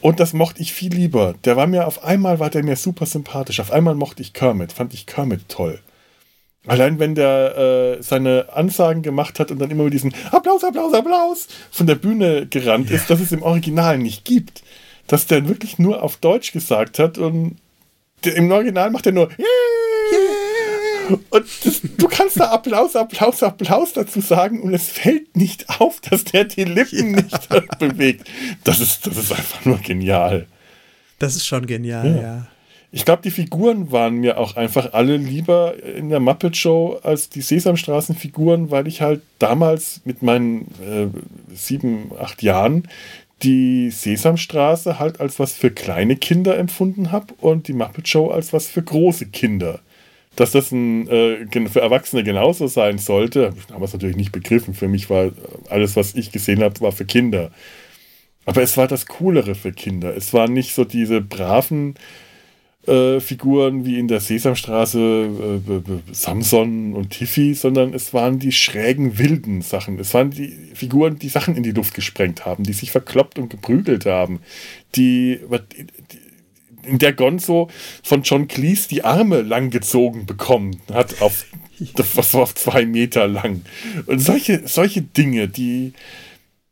Und 0.00 0.20
das 0.20 0.32
mochte 0.32 0.62
ich 0.62 0.72
viel 0.72 0.94
lieber. 0.94 1.34
Der 1.44 1.56
war 1.56 1.66
mir 1.66 1.86
auf 1.86 2.04
einmal 2.04 2.38
war 2.38 2.50
der 2.50 2.64
mir 2.64 2.76
super 2.76 3.06
sympathisch. 3.06 3.60
Auf 3.60 3.70
einmal 3.70 3.94
mochte 3.94 4.22
ich 4.22 4.32
Kermit, 4.32 4.72
fand 4.72 4.94
ich 4.94 5.06
Kermit 5.06 5.48
toll. 5.48 5.80
Allein 6.66 6.98
wenn 6.98 7.14
der 7.14 7.98
äh, 7.98 8.02
seine 8.02 8.48
Ansagen 8.52 9.02
gemacht 9.02 9.40
hat 9.40 9.50
und 9.50 9.58
dann 9.58 9.70
immer 9.70 9.84
mit 9.84 9.94
diesem 9.94 10.12
Applaus, 10.30 10.62
Applaus, 10.62 10.92
Applaus 10.92 11.48
von 11.70 11.86
der 11.86 11.94
Bühne 11.94 12.46
gerannt 12.46 12.90
ja. 12.90 12.96
ist, 12.96 13.08
dass 13.08 13.20
es 13.20 13.32
im 13.32 13.42
Original 13.42 13.98
nicht 13.98 14.24
gibt. 14.24 14.62
Dass 15.06 15.26
der 15.26 15.48
wirklich 15.48 15.78
nur 15.78 16.02
auf 16.02 16.18
Deutsch 16.18 16.52
gesagt 16.52 16.98
hat 16.98 17.18
und 17.18 17.56
der, 18.24 18.36
im 18.36 18.50
Original 18.52 18.90
macht 18.90 19.06
er 19.06 19.12
nur 19.12 19.30
yeah! 19.38 20.29
Und 21.30 21.46
das, 21.64 21.80
du 21.82 22.08
kannst 22.08 22.38
da 22.38 22.50
Applaus, 22.50 22.96
Applaus, 22.96 23.42
Applaus 23.42 23.92
dazu 23.92 24.20
sagen 24.20 24.60
und 24.60 24.74
es 24.74 24.88
fällt 24.88 25.36
nicht 25.36 25.68
auf, 25.80 26.00
dass 26.00 26.24
der 26.24 26.44
die 26.44 26.64
Lippen 26.64 27.14
ja. 27.14 27.22
nicht 27.22 27.48
bewegt. 27.78 28.28
Das 28.64 28.80
ist, 28.80 29.06
das 29.06 29.16
ist 29.16 29.32
einfach 29.32 29.64
nur 29.64 29.78
genial. 29.78 30.46
Das 31.18 31.36
ist 31.36 31.46
schon 31.46 31.66
genial, 31.66 32.16
ja. 32.16 32.22
ja. 32.22 32.46
Ich 32.92 33.04
glaube, 33.04 33.22
die 33.22 33.30
Figuren 33.30 33.92
waren 33.92 34.16
mir 34.16 34.36
auch 34.36 34.56
einfach 34.56 34.94
alle 34.94 35.16
lieber 35.16 35.80
in 35.80 36.08
der 36.08 36.18
Muppet 36.18 36.56
Show 36.56 36.98
als 37.04 37.28
die 37.28 37.40
Sesamstraßenfiguren, 37.40 38.72
weil 38.72 38.88
ich 38.88 39.00
halt 39.00 39.22
damals 39.38 40.00
mit 40.04 40.22
meinen 40.22 40.62
äh, 40.84 41.06
sieben, 41.54 42.10
acht 42.18 42.42
Jahren 42.42 42.88
die 43.42 43.90
Sesamstraße 43.90 44.98
halt 44.98 45.20
als 45.20 45.38
was 45.38 45.52
für 45.52 45.70
kleine 45.70 46.16
Kinder 46.16 46.58
empfunden 46.58 47.12
habe 47.12 47.32
und 47.38 47.68
die 47.68 47.72
Muppet 47.72 48.08
Show 48.08 48.28
als 48.28 48.52
was 48.52 48.66
für 48.66 48.82
große 48.82 49.26
Kinder 49.26 49.80
dass 50.36 50.52
das 50.52 50.72
ein, 50.72 51.08
äh, 51.08 51.68
für 51.68 51.80
Erwachsene 51.80 52.24
genauso 52.24 52.66
sein 52.66 52.98
sollte, 52.98 53.46
habe 53.46 53.58
ich 53.58 53.66
damals 53.66 53.92
natürlich 53.92 54.16
nicht 54.16 54.32
begriffen. 54.32 54.74
Für 54.74 54.88
mich 54.88 55.10
war 55.10 55.30
alles, 55.68 55.96
was 55.96 56.14
ich 56.14 56.32
gesehen 56.32 56.62
habe, 56.62 56.80
war 56.80 56.92
für 56.92 57.04
Kinder. 57.04 57.50
Aber 58.46 58.62
es 58.62 58.76
war 58.76 58.88
das 58.88 59.06
Coolere 59.06 59.54
für 59.54 59.72
Kinder. 59.72 60.16
Es 60.16 60.32
waren 60.32 60.52
nicht 60.52 60.74
so 60.74 60.84
diese 60.84 61.20
braven 61.20 61.94
äh, 62.86 63.20
Figuren 63.20 63.84
wie 63.84 63.98
in 63.98 64.08
der 64.08 64.20
Sesamstraße, 64.20 65.60
äh, 65.68 66.12
Samson 66.12 66.94
und 66.94 67.10
Tiffy, 67.10 67.54
sondern 67.54 67.92
es 67.92 68.14
waren 68.14 68.38
die 68.38 68.52
schrägen, 68.52 69.18
wilden 69.18 69.60
Sachen. 69.60 69.98
Es 69.98 70.14
waren 70.14 70.30
die 70.30 70.48
Figuren, 70.74 71.18
die 71.18 71.28
Sachen 71.28 71.56
in 71.56 71.62
die 71.62 71.72
Luft 71.72 71.92
gesprengt 71.94 72.46
haben, 72.46 72.64
die 72.64 72.72
sich 72.72 72.90
verkloppt 72.90 73.38
und 73.38 73.50
geprügelt 73.50 74.06
haben, 74.06 74.40
die, 74.96 75.38
die 76.12 76.18
in 76.84 76.98
der 76.98 77.12
Gonzo 77.12 77.68
von 78.02 78.22
John 78.22 78.48
Cleese 78.48 78.88
die 78.88 79.04
Arme 79.04 79.42
langgezogen 79.42 80.26
bekommen 80.26 80.80
hat, 80.92 81.20
auf, 81.20 81.46
das 81.96 82.34
war 82.34 82.42
auf 82.42 82.54
zwei 82.54 82.86
Meter 82.86 83.26
lang. 83.28 83.62
Und 84.06 84.20
solche, 84.20 84.66
solche 84.66 85.02
Dinge, 85.02 85.48
die 85.48 85.92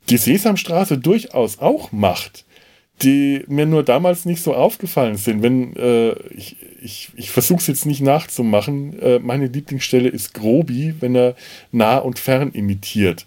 die 0.08 0.16
Sesamstraße 0.16 0.98
durchaus 0.98 1.58
auch 1.58 1.92
macht, 1.92 2.44
die 3.02 3.44
mir 3.46 3.66
nur 3.66 3.84
damals 3.84 4.24
nicht 4.24 4.42
so 4.42 4.54
aufgefallen 4.54 5.16
sind. 5.16 5.42
Wenn 5.42 5.76
äh, 5.76 6.12
ich, 6.30 6.56
ich, 6.82 7.10
ich 7.14 7.30
versuche 7.30 7.60
es 7.60 7.66
jetzt 7.66 7.86
nicht 7.86 8.00
nachzumachen, 8.00 8.98
äh, 9.00 9.18
meine 9.18 9.46
Lieblingsstelle 9.46 10.08
ist 10.08 10.34
Grobi, 10.34 10.94
wenn 11.00 11.14
er 11.14 11.36
nah 11.70 11.98
und 11.98 12.18
fern 12.18 12.50
imitiert. 12.52 13.26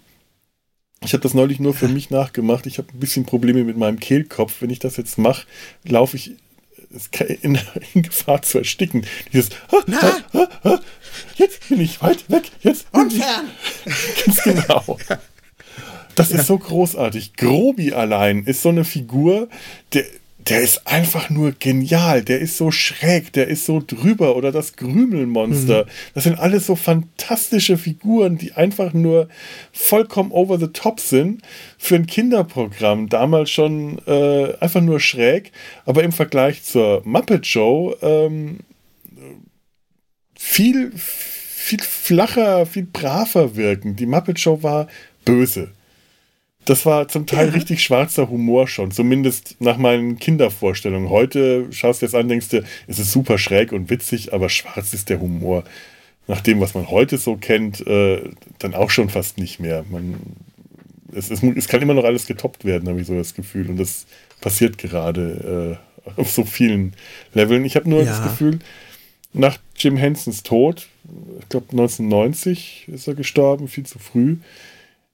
Ich 1.03 1.13
habe 1.13 1.23
das 1.23 1.33
neulich 1.33 1.59
nur 1.59 1.73
für 1.73 1.87
mich 1.89 2.09
nachgemacht. 2.09 2.65
Ich 2.65 2.77
habe 2.77 2.89
ein 2.93 2.99
bisschen 2.99 3.25
Probleme 3.25 3.63
mit 3.63 3.77
meinem 3.77 3.99
Kehlkopf. 3.99 4.61
Wenn 4.61 4.69
ich 4.69 4.79
das 4.79 4.97
jetzt 4.97 5.17
mache, 5.17 5.47
laufe 5.83 6.17
ich 6.17 6.35
in, 7.41 7.59
in, 7.93 8.01
Gefahr 8.03 8.41
zu 8.41 8.59
ersticken. 8.59 9.05
Dieses 9.33 9.51
ha, 9.71 9.83
ha, 10.33 10.49
ha, 10.63 10.79
Jetzt 11.35 11.69
bin 11.69 11.81
ich 11.81 12.01
weit 12.01 12.29
weg. 12.29 12.51
Jetzt 12.61 12.87
und 12.91 13.13
fern. 13.13 13.49
Ganz 14.25 14.43
genau. 14.43 14.97
Das 16.15 16.31
ja. 16.31 16.39
ist 16.39 16.47
so 16.47 16.57
großartig. 16.57 17.35
Grobi 17.35 17.93
allein 17.93 18.43
ist 18.43 18.61
so 18.61 18.69
eine 18.69 18.83
Figur, 18.83 19.47
der, 19.93 20.05
der 20.47 20.61
ist 20.61 20.87
einfach 20.87 21.29
nur 21.29 21.51
genial. 21.51 22.23
Der 22.23 22.39
ist 22.39 22.57
so 22.57 22.71
schräg, 22.71 23.33
der 23.33 23.47
ist 23.47 23.65
so 23.65 23.81
drüber. 23.85 24.35
Oder 24.35 24.51
das 24.51 24.75
Grümelmonster. 24.75 25.85
Mhm. 25.85 25.89
Das 26.13 26.23
sind 26.23 26.39
alles 26.39 26.65
so 26.65 26.75
fantastische 26.75 27.77
Figuren, 27.77 28.37
die 28.37 28.53
einfach 28.53 28.93
nur 28.93 29.29
vollkommen 29.71 30.31
over 30.31 30.57
the 30.57 30.67
top 30.67 30.99
sind. 30.99 31.41
Für 31.77 31.95
ein 31.95 32.07
Kinderprogramm. 32.07 33.09
Damals 33.09 33.51
schon 33.51 33.99
äh, 34.07 34.53
einfach 34.59 34.81
nur 34.81 34.99
schräg. 34.99 35.51
Aber 35.85 36.03
im 36.03 36.11
Vergleich 36.11 36.63
zur 36.63 37.01
Muppet 37.05 37.45
Show 37.45 37.95
ähm, 38.01 38.59
viel, 40.37 40.91
viel 40.95 41.81
flacher, 41.81 42.65
viel 42.65 42.87
braver 42.91 43.55
wirken. 43.55 43.95
Die 43.95 44.07
Muppet 44.07 44.39
Show 44.39 44.63
war 44.63 44.87
böse. 45.23 45.71
Das 46.65 46.85
war 46.85 47.07
zum 47.07 47.25
Teil 47.25 47.47
ja. 47.47 47.53
richtig 47.53 47.83
schwarzer 47.83 48.29
Humor 48.29 48.67
schon, 48.67 48.91
zumindest 48.91 49.55
nach 49.59 49.77
meinen 49.77 50.17
Kindervorstellungen. 50.19 51.09
Heute 51.09 51.67
schaust 51.71 52.01
du 52.01 52.05
es 52.05 52.13
an, 52.13 52.27
denkst 52.27 52.49
du, 52.49 52.63
es 52.87 52.99
ist 52.99 53.11
super 53.11 53.37
schräg 53.37 53.71
und 53.71 53.89
witzig, 53.89 54.33
aber 54.33 54.47
schwarz 54.49 54.93
ist 54.93 55.09
der 55.09 55.19
Humor. 55.19 55.63
Nach 56.27 56.41
dem, 56.41 56.59
was 56.59 56.75
man 56.75 56.89
heute 56.89 57.17
so 57.17 57.35
kennt, 57.35 57.85
äh, 57.87 58.21
dann 58.59 58.75
auch 58.75 58.91
schon 58.91 59.09
fast 59.09 59.39
nicht 59.39 59.59
mehr. 59.59 59.83
Man, 59.89 60.15
es, 61.13 61.31
es, 61.31 61.41
es, 61.41 61.67
kann 61.67 61.81
immer 61.81 61.95
noch 61.95 62.05
alles 62.05 62.27
getoppt 62.27 62.63
werden, 62.63 62.87
habe 62.87 63.01
ich 63.01 63.07
so 63.07 63.15
das 63.15 63.33
Gefühl. 63.33 63.67
Und 63.67 63.77
das 63.77 64.05
passiert 64.39 64.77
gerade 64.77 65.79
äh, 66.05 66.11
auf 66.19 66.31
so 66.31 66.45
vielen 66.45 66.93
Leveln. 67.33 67.65
Ich 67.65 67.75
habe 67.75 67.89
nur 67.89 68.03
ja. 68.03 68.05
das 68.05 68.23
Gefühl, 68.23 68.59
nach 69.33 69.57
Jim 69.75 69.97
Hensons 69.97 70.43
Tod, 70.43 70.87
ich 71.39 71.49
glaube 71.49 71.71
1990 71.71 72.87
ist 72.91 73.07
er 73.07 73.15
gestorben, 73.15 73.67
viel 73.67 73.85
zu 73.85 73.97
früh, 73.97 74.37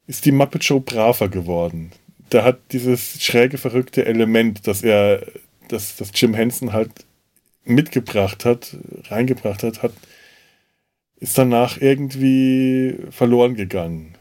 ist 0.07 0.25
die 0.25 0.31
Muppet 0.31 0.63
Show 0.63 0.79
braver 0.79 1.29
geworden. 1.29 1.91
Da 2.29 2.43
hat 2.43 2.59
dieses 2.71 3.21
schräge, 3.21 3.57
verrückte 3.57 4.05
Element, 4.05 4.67
das 4.67 4.81
er, 4.81 5.25
das, 5.67 5.97
das 5.97 6.11
Jim 6.13 6.33
Henson 6.33 6.73
halt 6.73 6.91
mitgebracht 7.65 8.45
hat, 8.45 8.75
reingebracht 9.09 9.63
hat, 9.63 9.83
hat, 9.83 9.93
ist 11.19 11.37
danach 11.37 11.79
irgendwie 11.79 12.95
verloren 13.11 13.55
gegangen. 13.55 14.15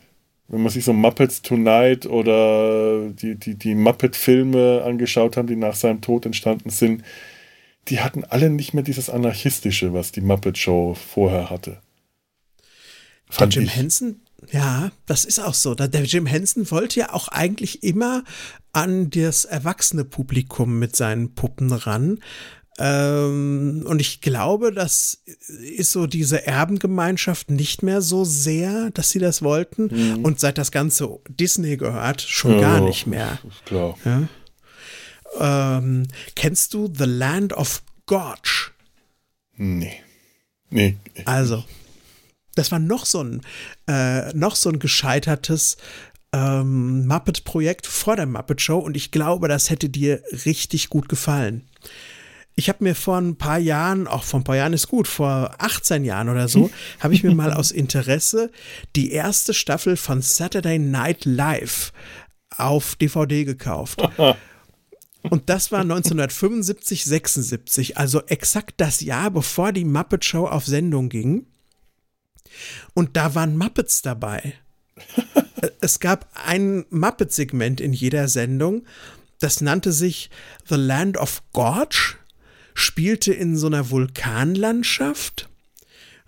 Wenn 0.48 0.62
man 0.62 0.70
sich 0.70 0.84
so 0.84 0.92
Muppets 0.92 1.42
Tonight 1.42 2.06
oder 2.06 3.08
die, 3.10 3.34
die, 3.34 3.56
die 3.56 3.74
Muppet-Filme 3.74 4.82
angeschaut 4.84 5.36
haben, 5.36 5.48
die 5.48 5.56
nach 5.56 5.74
seinem 5.74 6.00
Tod 6.00 6.24
entstanden 6.26 6.70
sind, 6.70 7.02
die 7.88 8.00
hatten 8.00 8.24
alle 8.24 8.50
nicht 8.50 8.74
mehr 8.74 8.82
dieses 8.82 9.10
Anarchistische, 9.10 9.92
was 9.92 10.12
die 10.12 10.20
Muppet 10.20 10.58
Show 10.58 10.94
vorher 10.94 11.50
hatte. 11.50 11.78
Der 13.38 13.48
Jim 13.48 13.64
ich. 13.64 13.76
Henson 13.76 14.20
ja, 14.50 14.90
das 15.06 15.24
ist 15.24 15.38
auch 15.38 15.54
so. 15.54 15.74
Der 15.74 16.04
Jim 16.04 16.26
Henson 16.26 16.70
wollte 16.70 17.00
ja 17.00 17.12
auch 17.12 17.28
eigentlich 17.28 17.82
immer 17.82 18.24
an 18.72 19.10
das 19.10 19.44
erwachsene 19.44 20.04
Publikum 20.04 20.78
mit 20.78 20.94
seinen 20.94 21.34
Puppen 21.34 21.72
ran. 21.72 22.20
Ähm, 22.78 23.84
und 23.86 24.00
ich 24.00 24.20
glaube, 24.20 24.70
das 24.70 25.22
ist 25.48 25.92
so 25.92 26.06
diese 26.06 26.46
Erbengemeinschaft 26.46 27.50
nicht 27.50 27.82
mehr 27.82 28.02
so 28.02 28.24
sehr, 28.24 28.90
dass 28.90 29.10
sie 29.10 29.18
das 29.18 29.40
wollten. 29.40 29.88
Mhm. 29.90 30.24
Und 30.24 30.40
seit 30.40 30.58
das 30.58 30.70
Ganze 30.70 31.18
Disney 31.28 31.78
gehört, 31.78 32.20
schon 32.20 32.52
ja, 32.52 32.60
gar 32.60 32.80
nicht 32.80 33.06
mehr. 33.06 33.38
Klar. 33.64 33.96
Ja? 34.04 34.28
Ähm, 35.78 36.06
kennst 36.34 36.74
du 36.74 36.92
The 36.94 37.04
Land 37.04 37.54
of 37.54 37.82
Gorge? 38.04 38.72
Nee. 39.56 40.02
Nee. 40.68 40.96
Also, 41.24 41.64
das 42.56 42.72
war 42.72 42.78
noch 42.78 43.06
so 43.06 43.22
ein, 43.22 43.40
äh, 43.86 44.32
noch 44.34 44.56
so 44.56 44.70
ein 44.70 44.78
gescheitertes 44.78 45.76
ähm, 46.32 47.06
Muppet-Projekt 47.06 47.86
vor 47.86 48.16
der 48.16 48.26
Muppet 48.26 48.60
Show 48.60 48.78
und 48.78 48.96
ich 48.96 49.10
glaube, 49.10 49.48
das 49.48 49.70
hätte 49.70 49.88
dir 49.88 50.22
richtig 50.44 50.88
gut 50.88 51.08
gefallen. 51.08 51.68
Ich 52.58 52.70
habe 52.70 52.84
mir 52.84 52.94
vor 52.94 53.18
ein 53.18 53.36
paar 53.36 53.58
Jahren, 53.58 54.06
auch 54.06 54.24
vor 54.24 54.40
ein 54.40 54.44
paar 54.44 54.56
Jahren 54.56 54.72
ist 54.72 54.88
gut, 54.88 55.08
vor 55.08 55.54
18 55.58 56.04
Jahren 56.04 56.30
oder 56.30 56.48
so, 56.48 56.70
habe 57.00 57.14
ich 57.14 57.22
mir 57.22 57.34
mal 57.34 57.52
aus 57.52 57.70
Interesse 57.70 58.50
die 58.96 59.12
erste 59.12 59.52
Staffel 59.54 59.96
von 59.96 60.22
Saturday 60.22 60.78
Night 60.78 61.26
Live 61.26 61.92
auf 62.56 62.96
DVD 62.96 63.44
gekauft. 63.44 64.02
Und 65.28 65.50
das 65.50 65.72
war 65.72 65.80
1975, 65.80 67.04
76, 67.04 67.98
also 67.98 68.22
exakt 68.26 68.74
das 68.76 69.00
Jahr, 69.00 69.30
bevor 69.30 69.72
die 69.72 69.84
Muppet 69.84 70.24
Show 70.24 70.46
auf 70.46 70.64
Sendung 70.66 71.08
ging. 71.08 71.46
Und 72.94 73.16
da 73.16 73.34
waren 73.34 73.56
Muppets 73.56 74.02
dabei. 74.02 74.54
es 75.80 76.00
gab 76.00 76.28
ein 76.34 76.84
Muppet-Segment 76.90 77.80
in 77.80 77.92
jeder 77.92 78.28
Sendung, 78.28 78.84
das 79.38 79.60
nannte 79.60 79.92
sich 79.92 80.30
The 80.66 80.76
Land 80.76 81.18
of 81.18 81.42
Gorge, 81.52 82.14
spielte 82.74 83.34
in 83.34 83.56
so 83.56 83.66
einer 83.66 83.90
Vulkanlandschaft 83.90 85.48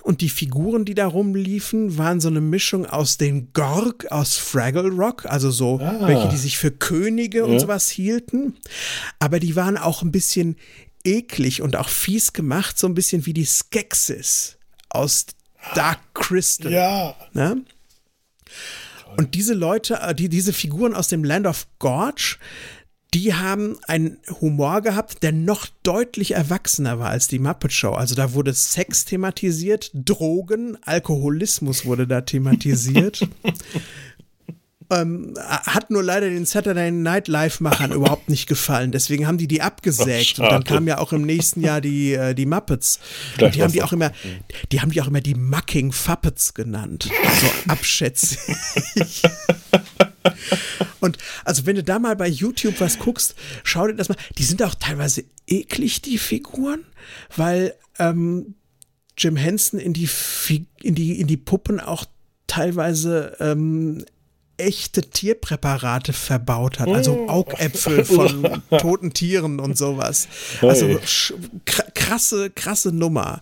und 0.03 0.21
die 0.21 0.29
Figuren, 0.29 0.85
die 0.85 0.95
da 0.95 1.07
rumliefen, 1.07 1.99
waren 1.99 2.21
so 2.21 2.29
eine 2.29 2.41
Mischung 2.41 2.87
aus 2.87 3.19
den 3.19 3.53
Gorg 3.53 4.11
aus 4.11 4.37
Fraggle 4.37 4.89
Rock, 4.89 5.27
also 5.27 5.51
so 5.51 5.81
ah. 5.81 6.07
welche, 6.07 6.29
die 6.29 6.37
sich 6.37 6.57
für 6.57 6.71
Könige 6.71 7.39
ja. 7.39 7.45
und 7.45 7.59
sowas 7.59 7.89
hielten. 7.89 8.57
Aber 9.19 9.41
die 9.41 9.57
waren 9.57 9.77
auch 9.77 10.03
ein 10.03 10.13
bisschen 10.13 10.57
eklig 11.05 11.63
und 11.63 11.77
auch 11.77 11.89
fies 11.89 12.33
gemacht, 12.33 12.79
so 12.79 12.87
ein 12.87 12.95
bisschen 12.95 13.27
wie 13.27 13.35
die 13.35 13.45
Skeksis 13.45 14.57
aus 14.89 15.27
Dark 15.75 16.01
Crystal. 16.15 16.73
Ja. 16.73 17.15
Ne? 17.33 17.63
Und 19.17 19.35
diese 19.35 19.55
Leute, 19.55 20.01
äh, 20.01 20.15
die, 20.15 20.29
diese 20.29 20.53
Figuren 20.53 20.95
aus 20.95 21.09
dem 21.09 21.25
Land 21.25 21.47
of 21.47 21.67
Gorge, 21.79 22.37
die 23.15 23.35
haben 23.35 23.79
einen 23.87 24.19
Humor 24.41 24.83
gehabt, 24.83 25.23
der 25.23 25.33
noch 25.33 25.67
deutlich 25.83 26.33
erwachsener 26.33 26.99
war 26.99 27.09
als 27.09 27.27
die 27.27 27.39
Muppet 27.39 27.73
Show. 27.73 27.93
Also 27.93 28.15
da 28.15 28.35
wurde 28.35 28.53
Sex 28.53 29.07
thematisiert, 29.07 29.91
Drogen, 29.95 30.77
Alkoholismus 30.83 31.87
wurde 31.87 32.07
da 32.07 32.21
thematisiert. 32.21 33.27
ähm, 34.91 35.35
hat 35.39 35.91
nur 35.91 36.03
leider 36.03 36.29
den 36.29 36.47
Saturday 36.47 36.91
Night 36.91 37.29
Live-Machern 37.29 37.93
überhaupt 37.95 38.29
nicht 38.29 38.47
gefallen. 38.47 38.93
Deswegen 38.93 39.27
haben 39.27 39.39
die 39.39 39.49
die 39.49 39.63
abgesägt. 39.63 40.35
Ach, 40.39 40.45
und 40.45 40.53
dann 40.53 40.65
kam 40.65 40.87
ja 40.87 40.99
auch 40.99 41.13
im 41.13 41.23
nächsten 41.23 41.61
Jahr 41.61 41.81
die, 41.81 42.15
äh, 42.15 42.35
die 42.35 42.47
Muppets. 42.47 42.99
und 43.41 43.55
die 43.55 43.63
haben 43.63 43.73
die 43.73 43.83
auch 43.83 43.93
immer, 43.93 44.13
die 44.73 44.81
haben 44.81 44.91
die 44.91 45.01
auch 45.03 45.09
immer 45.09 45.21
die 45.21 45.35
Mucking 45.35 45.93
Fuppets 45.93 46.55
genannt. 46.55 47.11
So 47.41 47.73
abschätzig. 47.73 48.39
Und 51.01 51.19
also 51.45 51.67
wenn 51.67 51.77
du 51.77 51.83
da 51.83 51.99
mal 51.99 52.17
bei 52.17 52.29
YouTube 52.29 52.81
was 52.81 52.99
guckst, 52.99 53.35
schau 53.63 53.87
dir 53.87 53.95
das 53.95 54.09
mal. 54.09 54.17
Die 54.37 54.45
sind 54.45 54.63
auch 54.63 54.75
teilweise 54.75 55.25
eklig, 55.47 56.03
die 56.03 56.19
Figuren, 56.19 56.85
weil 57.37 57.75
ähm, 57.99 58.57
Jim 59.17 59.37
Henson 59.37 59.81
in 59.81 59.93
die, 59.93 60.09
in 60.83 60.95
die, 60.95 61.21
in 61.21 61.27
die 61.27 61.37
Puppen 61.37 61.81
auch 61.81 62.05
teilweise 62.47 63.37
ähm, 63.41 64.05
echte 64.59 65.03
Tierpräparate 65.03 66.13
verbaut 66.13 66.81
hat, 66.81 66.89
also 66.89 67.27
oh. 67.27 67.29
Augäpfel 67.29 68.05
von 68.05 68.63
toten 68.79 69.13
Tieren 69.13 69.61
und 69.61 69.79
sowas. 69.79 70.29
Also 70.61 70.99
krasse, 71.65 72.51
krasse 72.51 72.93
Nummer. 72.93 73.41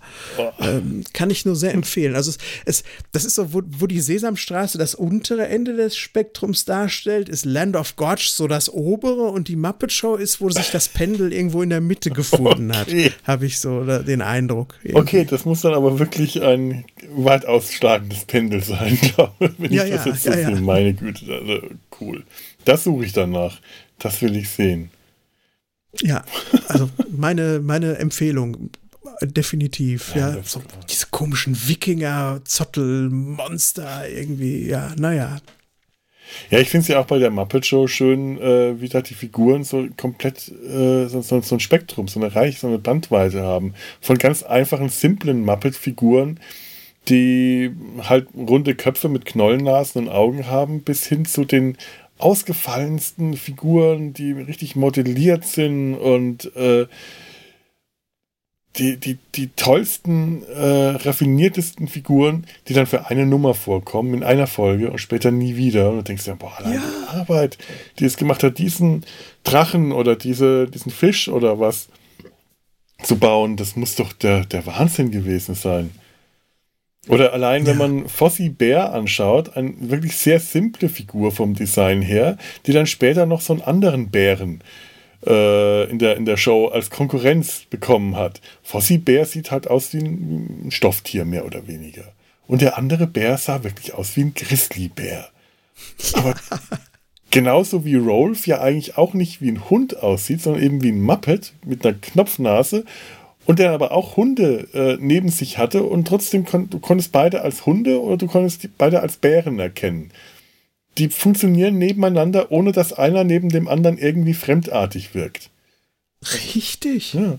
Ähm, 0.61 1.05
kann 1.12 1.31
ich 1.31 1.44
nur 1.44 1.57
sehr 1.57 1.74
empfehlen. 1.74 2.14
Also 2.14 2.31
es, 2.31 2.38
es, 2.64 2.85
das 3.12 3.24
ist 3.24 3.35
so, 3.35 3.52
wo, 3.52 3.62
wo 3.66 3.87
die 3.87 4.00
Sesamstraße 4.00 4.79
das 4.79 4.94
untere 4.94 5.48
Ende 5.48 5.74
des 5.74 5.96
Spektrums 5.96 6.64
darstellt, 6.64 7.29
ist 7.29 7.44
Land 7.44 7.76
of 7.76 7.96
Gorge 7.96 8.29
so 8.31 8.46
das 8.46 8.72
obere 8.72 9.31
und 9.31 9.48
die 9.48 9.57
Muppet 9.57 9.92
Show 9.92 10.16
ist, 10.16 10.40
wo 10.40 10.50
sich 10.50 10.70
das 10.70 10.88
Pendel 10.88 11.33
irgendwo 11.33 11.62
in 11.62 11.70
der 11.70 11.81
Mitte 11.81 12.11
gefunden 12.11 12.70
okay. 12.70 13.11
hat. 13.11 13.12
Habe 13.24 13.46
ich 13.46 13.59
so 13.59 13.85
den 13.85 14.22
Eindruck. 14.22 14.74
Irgendwie. 14.83 15.00
Okay, 15.00 15.24
das 15.24 15.44
muss 15.44 15.62
dann 15.62 15.74
aber 15.74 15.98
wirklich 15.98 16.42
ein 16.42 16.85
weit 17.11 17.46
ausschlagendes 17.46 18.24
Pendel 18.26 18.62
sein, 18.62 18.98
glaube 19.14 19.33
ich, 19.40 19.50
wenn 19.59 19.72
ja, 19.72 19.85
ich 19.85 19.94
das 19.94 20.05
ja, 20.05 20.12
jetzt 20.12 20.24
so 20.24 20.31
ja. 20.33 20.50
Meine 20.61 20.94
Güte. 20.94 21.06
Güte, 21.07 21.33
also 21.33 21.61
cool. 22.01 22.25
Das 22.64 22.85
suche 22.85 23.05
ich 23.05 23.12
danach. 23.12 23.61
Das 23.99 24.21
will 24.23 24.37
ich 24.37 24.49
sehen. 24.49 24.90
Ja, 26.03 26.25
also 26.69 26.90
meine, 27.11 27.61
meine 27.61 27.97
Empfehlung, 27.97 28.71
definitiv. 29.23 30.14
Ja, 30.14 30.37
ja. 30.37 30.42
So, 30.42 30.62
diese 30.90 31.07
komischen 31.11 31.57
Wikinger, 31.69 32.40
Zottel, 32.45 33.09
Monster, 33.09 34.09
irgendwie, 34.09 34.66
ja, 34.66 34.95
naja. 34.97 35.38
Ja, 36.51 36.59
ich 36.59 36.69
finde 36.69 36.83
es 36.83 36.88
ja 36.88 36.99
auch 36.99 37.07
bei 37.07 37.19
der 37.19 37.31
Muppet 37.31 37.64
Show 37.66 37.87
schön, 37.87 38.38
äh, 38.40 38.81
wie 38.81 38.88
da 38.88 39.01
die 39.01 39.14
Figuren 39.14 39.62
so 39.62 39.87
komplett 39.97 40.49
äh, 40.49 41.07
so, 41.07 41.23
so, 41.23 41.40
so, 41.40 41.55
ein 41.55 41.61
Spektrum, 41.61 42.09
so 42.09 42.21
eine 42.21 42.35
Reiche, 42.35 42.61
so 42.61 42.66
eine 42.66 42.79
Bandweite 42.79 43.42
haben. 43.42 43.75
Von 44.01 44.19
ganz 44.19 44.42
einfachen, 44.42 44.88
simplen 44.88 45.45
Muppet-Figuren, 45.45 46.40
die 47.09 47.71
halt 48.03 48.29
runde 48.37 48.75
Köpfe 48.75 49.09
mit 49.09 49.25
Knollennasen 49.25 50.03
und 50.03 50.09
Augen 50.12 50.47
haben, 50.47 50.83
bis 50.83 51.07
hin 51.07 51.25
zu 51.25 51.45
den 51.45 51.77
ausgefallensten 52.19 53.37
Figuren, 53.37 54.12
die 54.12 54.33
richtig 54.33 54.75
modelliert 54.75 55.45
sind 55.45 55.95
und 55.95 56.55
äh, 56.57 56.87
die, 58.79 58.97
die, 58.99 59.19
die 59.35 59.49
tollsten, 59.49 60.42
äh, 60.45 60.97
raffiniertesten 60.97 61.88
Figuren, 61.88 62.47
die 62.69 62.75
dann 62.75 62.87
für 62.87 63.07
eine 63.07 63.27
Nummer 63.27 63.55
vorkommen, 63.55 64.14
in 64.14 64.23
einer 64.23 64.47
Folge 64.47 64.90
und 64.90 64.99
später 64.99 65.31
nie 65.31 65.57
wieder. 65.57 65.90
Und 65.90 65.97
du 65.97 66.03
denkst 66.03 66.25
dir, 66.25 66.37
boah, 66.37 66.53
allein 66.59 66.75
ja. 66.75 66.81
die 66.81 67.16
Arbeit, 67.16 67.59
die 67.99 68.05
es 68.05 68.16
gemacht 68.16 68.42
hat, 68.42 68.59
diesen 68.59 69.05
Drachen 69.45 69.92
oder 69.92 70.16
diese, 70.16 70.69
diesen 70.69 70.92
Fisch 70.92 71.29
oder 71.29 71.59
was 71.59 71.88
zu 73.03 73.16
bauen, 73.16 73.57
das 73.57 73.77
muss 73.77 73.95
doch 73.95 74.12
der, 74.12 74.45
der 74.45 74.66
Wahnsinn 74.66 75.11
gewesen 75.11 75.55
sein. 75.55 75.90
Oder 77.09 77.33
allein, 77.33 77.66
wenn 77.66 77.77
man 77.77 78.09
Fossi 78.09 78.49
Bär 78.49 78.92
anschaut, 78.92 79.57
eine 79.57 79.75
wirklich 79.79 80.16
sehr 80.16 80.40
simple 80.40 80.88
Figur 80.88 81.31
vom 81.31 81.55
Design 81.55 82.03
her, 82.03 82.37
die 82.66 82.73
dann 82.73 82.87
später 82.87 83.27
noch 83.27 83.40
so 83.40 83.53
einen 83.53 83.62
anderen 83.62 84.11
Bären 84.11 84.62
äh, 85.25 85.88
in, 85.90 85.99
der, 85.99 86.16
in 86.16 86.25
der 86.25 86.37
Show 86.37 86.66
als 86.69 86.90
Konkurrenz 86.90 87.64
bekommen 87.71 88.16
hat. 88.16 88.40
Fossi 88.62 88.99
Bär 88.99 89.25
sieht 89.25 89.51
halt 89.51 89.69
aus 89.69 89.92
wie 89.92 89.99
ein 89.99 90.71
Stofftier, 90.71 91.25
mehr 91.25 91.45
oder 91.45 91.66
weniger. 91.69 92.12
Und 92.49 92.62
der 92.62 92.77
andere 92.77 93.07
Bär 93.07 93.38
sah 93.38 93.62
wirklich 93.62 93.95
aus 93.95 94.16
wie 94.16 94.23
ein 94.23 94.35
Grizzlybär. 94.35 95.29
Aber 96.14 96.35
genauso 97.31 97.85
wie 97.85 97.97
Rolf 97.97 98.47
ja 98.47 98.61
eigentlich 98.61 98.97
auch 98.97 99.14
nicht 99.14 99.40
wie 99.40 99.51
ein 99.51 99.69
Hund 99.69 100.03
aussieht, 100.03 100.42
sondern 100.42 100.62
eben 100.62 100.83
wie 100.83 100.90
ein 100.90 101.03
Muppet 101.03 101.55
mit 101.64 101.85
einer 101.85 101.97
Knopfnase 101.97 102.85
und 103.46 103.59
der 103.59 103.70
aber 103.70 103.92
auch 103.92 104.16
Hunde 104.16 104.68
äh, 104.74 104.98
neben 105.00 105.28
sich 105.28 105.56
hatte 105.56 105.85
und 105.85 106.06
trotzdem 106.06 106.44
kon 106.44 106.68
du 106.68 106.78
konntest 106.78 107.12
beide 107.12 107.42
als 107.42 107.64
Hunde 107.64 108.02
oder 108.02 108.16
du 108.16 108.26
konntest 108.26 108.68
beide 108.76 109.00
als 109.00 109.16
Bären 109.16 109.59
erkennen. 109.59 110.11
Die 110.98 111.09
funktionieren 111.09 111.78
nebeneinander, 111.78 112.50
ohne 112.50 112.72
dass 112.72 112.92
einer 112.92 113.24
neben 113.24 113.48
dem 113.48 113.68
anderen 113.68 113.98
irgendwie 113.98 114.35
fremdartig 114.35 115.14
wirkt. 115.14 115.50
Richtig. 116.54 117.14
Ja. 117.14 117.38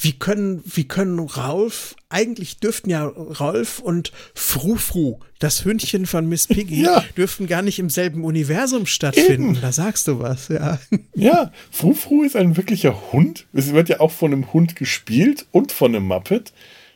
Wie 0.00 0.12
können, 0.12 0.62
wie 0.64 0.84
können 0.84 1.18
Ralf, 1.18 1.94
eigentlich 2.08 2.58
dürften 2.58 2.90
ja 2.90 3.10
Ralf 3.14 3.78
und 3.78 4.12
Frufru, 4.34 5.18
das 5.38 5.64
Hündchen 5.64 6.06
von 6.06 6.28
Miss 6.28 6.46
Piggy, 6.46 6.82
ja. 6.82 7.04
dürften 7.16 7.46
gar 7.46 7.62
nicht 7.62 7.78
im 7.78 7.90
selben 7.90 8.24
Universum 8.24 8.86
stattfinden. 8.86 9.52
Eben. 9.52 9.60
Da 9.60 9.72
sagst 9.72 10.08
du 10.08 10.20
was, 10.20 10.48
ja. 10.48 10.78
Ja, 11.14 11.52
Frufru 11.70 12.22
ist 12.22 12.36
ein 12.36 12.56
wirklicher 12.56 13.12
Hund. 13.12 13.46
Es 13.52 13.72
wird 13.72 13.88
ja 13.88 14.00
auch 14.00 14.10
von 14.12 14.32
einem 14.32 14.52
Hund 14.52 14.76
gespielt 14.76 15.46
und 15.50 15.72
von 15.72 15.94
einem 15.94 16.06
Muppet. 16.06 16.52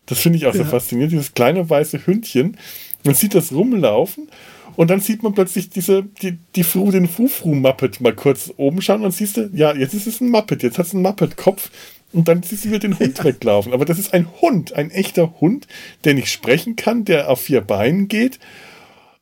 Das 0.07 0.21
finde 0.21 0.39
ich 0.39 0.47
auch 0.47 0.55
ja. 0.55 0.65
so 0.65 0.71
faszinierend, 0.71 1.12
dieses 1.12 1.35
kleine 1.35 1.69
weiße 1.69 2.07
Hündchen. 2.07 2.57
Man 3.05 3.15
sieht 3.15 3.35
das 3.35 3.53
rumlaufen 3.53 4.29
und 4.77 4.91
dann 4.91 5.01
sieht 5.01 5.23
man 5.23 5.35
plötzlich 5.35 5.71
diese, 5.71 6.05
die, 6.23 6.39
die 6.55 6.62
Fru, 6.62 6.91
den 6.91 7.09
Frufru-Muppet 7.09 8.01
mal 8.01 8.15
kurz 8.15 8.53
oben 8.57 8.83
schauen 8.83 9.05
und 9.05 9.12
siehst 9.12 9.37
du, 9.37 9.51
ja, 9.53 9.75
jetzt 9.75 9.95
ist 9.95 10.07
es 10.07 10.21
ein 10.21 10.31
Muppet, 10.31 10.62
jetzt 10.62 10.79
hat 10.79 10.87
es 10.87 10.95
einen 10.95 11.03
Muppet-Kopf 11.03 11.70
und 12.13 12.29
dann 12.29 12.43
siehst 12.43 12.65
du 12.65 12.69
wieder 12.69 12.79
den 12.79 12.99
Hund 12.99 13.19
ja. 13.19 13.25
weglaufen. 13.25 13.73
Aber 13.73 13.85
das 13.85 13.99
ist 13.99 14.15
ein 14.15 14.29
Hund, 14.41 14.73
ein 14.73 14.91
echter 14.91 15.41
Hund, 15.41 15.67
der 16.05 16.15
nicht 16.15 16.31
sprechen 16.31 16.77
kann, 16.77 17.05
der 17.05 17.31
auf 17.31 17.41
vier 17.41 17.61
Beinen 17.61 18.09
geht. 18.09 18.39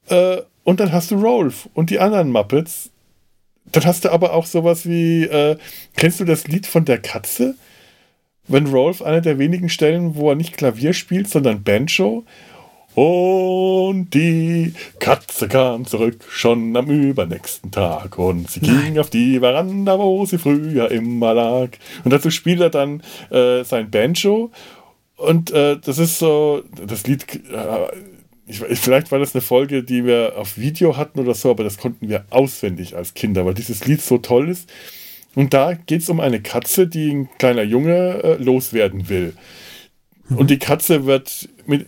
Äh, 0.08 0.38
und 0.64 0.80
dann 0.80 0.92
hast 0.92 1.10
du 1.10 1.16
Rolf 1.16 1.68
und 1.74 1.90
die 1.90 1.98
anderen 1.98 2.30
Muppets. 2.30 2.90
Dann 3.66 3.84
hast 3.84 4.04
du 4.04 4.12
aber 4.12 4.34
auch 4.34 4.46
sowas 4.46 4.86
wie, 4.86 5.24
äh, 5.24 5.56
kennst 5.96 6.20
du 6.20 6.24
das 6.24 6.46
Lied 6.46 6.66
von 6.66 6.84
der 6.84 6.98
Katze? 6.98 7.56
wenn 8.46 8.66
Rolf 8.66 9.02
einer 9.02 9.20
der 9.20 9.38
wenigen 9.38 9.68
Stellen, 9.68 10.16
wo 10.16 10.30
er 10.30 10.36
nicht 10.36 10.56
Klavier 10.56 10.92
spielt, 10.92 11.28
sondern 11.28 11.62
Banjo. 11.62 12.24
Und 12.94 14.10
die 14.14 14.72
Katze 15.00 15.48
kam 15.48 15.84
zurück 15.84 16.24
schon 16.28 16.76
am 16.76 16.86
übernächsten 16.86 17.72
Tag 17.72 18.18
und 18.18 18.48
sie 18.48 18.60
ging 18.60 18.74
Nein. 18.74 18.98
auf 19.00 19.10
die 19.10 19.40
Veranda, 19.40 19.98
wo 19.98 20.24
sie 20.26 20.38
früher 20.38 20.90
immer 20.92 21.34
lag. 21.34 21.70
Und 22.04 22.12
dazu 22.12 22.30
spielt 22.30 22.60
er 22.60 22.70
dann 22.70 23.02
äh, 23.30 23.64
sein 23.64 23.90
Banjo. 23.90 24.52
Und 25.16 25.50
äh, 25.50 25.76
das 25.84 25.98
ist 25.98 26.20
so, 26.20 26.62
das 26.86 27.04
Lied, 27.06 27.24
äh, 27.34 27.86
ich, 28.46 28.58
vielleicht 28.58 29.10
war 29.10 29.18
das 29.18 29.34
eine 29.34 29.42
Folge, 29.42 29.82
die 29.82 30.04
wir 30.04 30.34
auf 30.36 30.56
Video 30.56 30.96
hatten 30.96 31.18
oder 31.18 31.34
so, 31.34 31.50
aber 31.50 31.64
das 31.64 31.78
konnten 31.78 32.08
wir 32.08 32.26
auswendig 32.30 32.94
als 32.94 33.14
Kinder, 33.14 33.44
weil 33.44 33.54
dieses 33.54 33.86
Lied 33.86 34.02
so 34.02 34.18
toll 34.18 34.48
ist. 34.48 34.70
Und 35.34 35.52
da 35.52 35.74
geht 35.74 36.02
es 36.02 36.08
um 36.08 36.20
eine 36.20 36.40
Katze, 36.40 36.86
die 36.86 37.10
ein 37.10 37.28
kleiner 37.38 37.62
Junge 37.62 38.22
äh, 38.22 38.42
loswerden 38.42 39.08
will. 39.08 39.34
Mhm. 40.28 40.38
Und 40.38 40.50
die 40.50 40.58
Katze 40.58 41.06
wird 41.06 41.48
mit, 41.66 41.86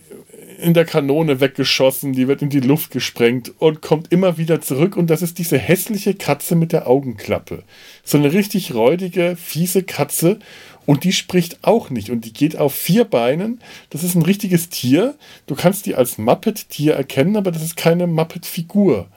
in 0.57 0.73
der 0.73 0.85
Kanone 0.85 1.39
weggeschossen, 1.39 2.13
die 2.13 2.27
wird 2.27 2.41
in 2.41 2.49
die 2.49 2.59
Luft 2.59 2.91
gesprengt 2.91 3.51
und 3.59 3.81
kommt 3.81 4.11
immer 4.11 4.37
wieder 4.37 4.61
zurück. 4.61 4.97
Und 4.97 5.09
das 5.09 5.21
ist 5.21 5.37
diese 5.37 5.57
hässliche 5.57 6.13
Katze 6.13 6.55
mit 6.55 6.71
der 6.71 6.87
Augenklappe. 6.87 7.63
So 8.03 8.17
eine 8.17 8.33
richtig 8.33 8.73
räudige, 8.73 9.35
fiese 9.35 9.83
Katze. 9.83 10.39
Und 10.85 11.03
die 11.03 11.13
spricht 11.13 11.59
auch 11.63 11.89
nicht. 11.89 12.09
Und 12.09 12.25
die 12.25 12.33
geht 12.33 12.57
auf 12.57 12.73
vier 12.73 13.03
Beinen. 13.03 13.59
Das 13.89 14.03
ist 14.03 14.15
ein 14.15 14.21
richtiges 14.21 14.69
Tier. 14.69 15.15
Du 15.45 15.55
kannst 15.55 15.85
die 15.85 15.95
als 15.95 16.17
Muppet-Tier 16.17 16.93
erkennen, 16.93 17.35
aber 17.35 17.51
das 17.51 17.63
ist 17.63 17.77
keine 17.77 18.07
Muppet-Figur 18.07 19.07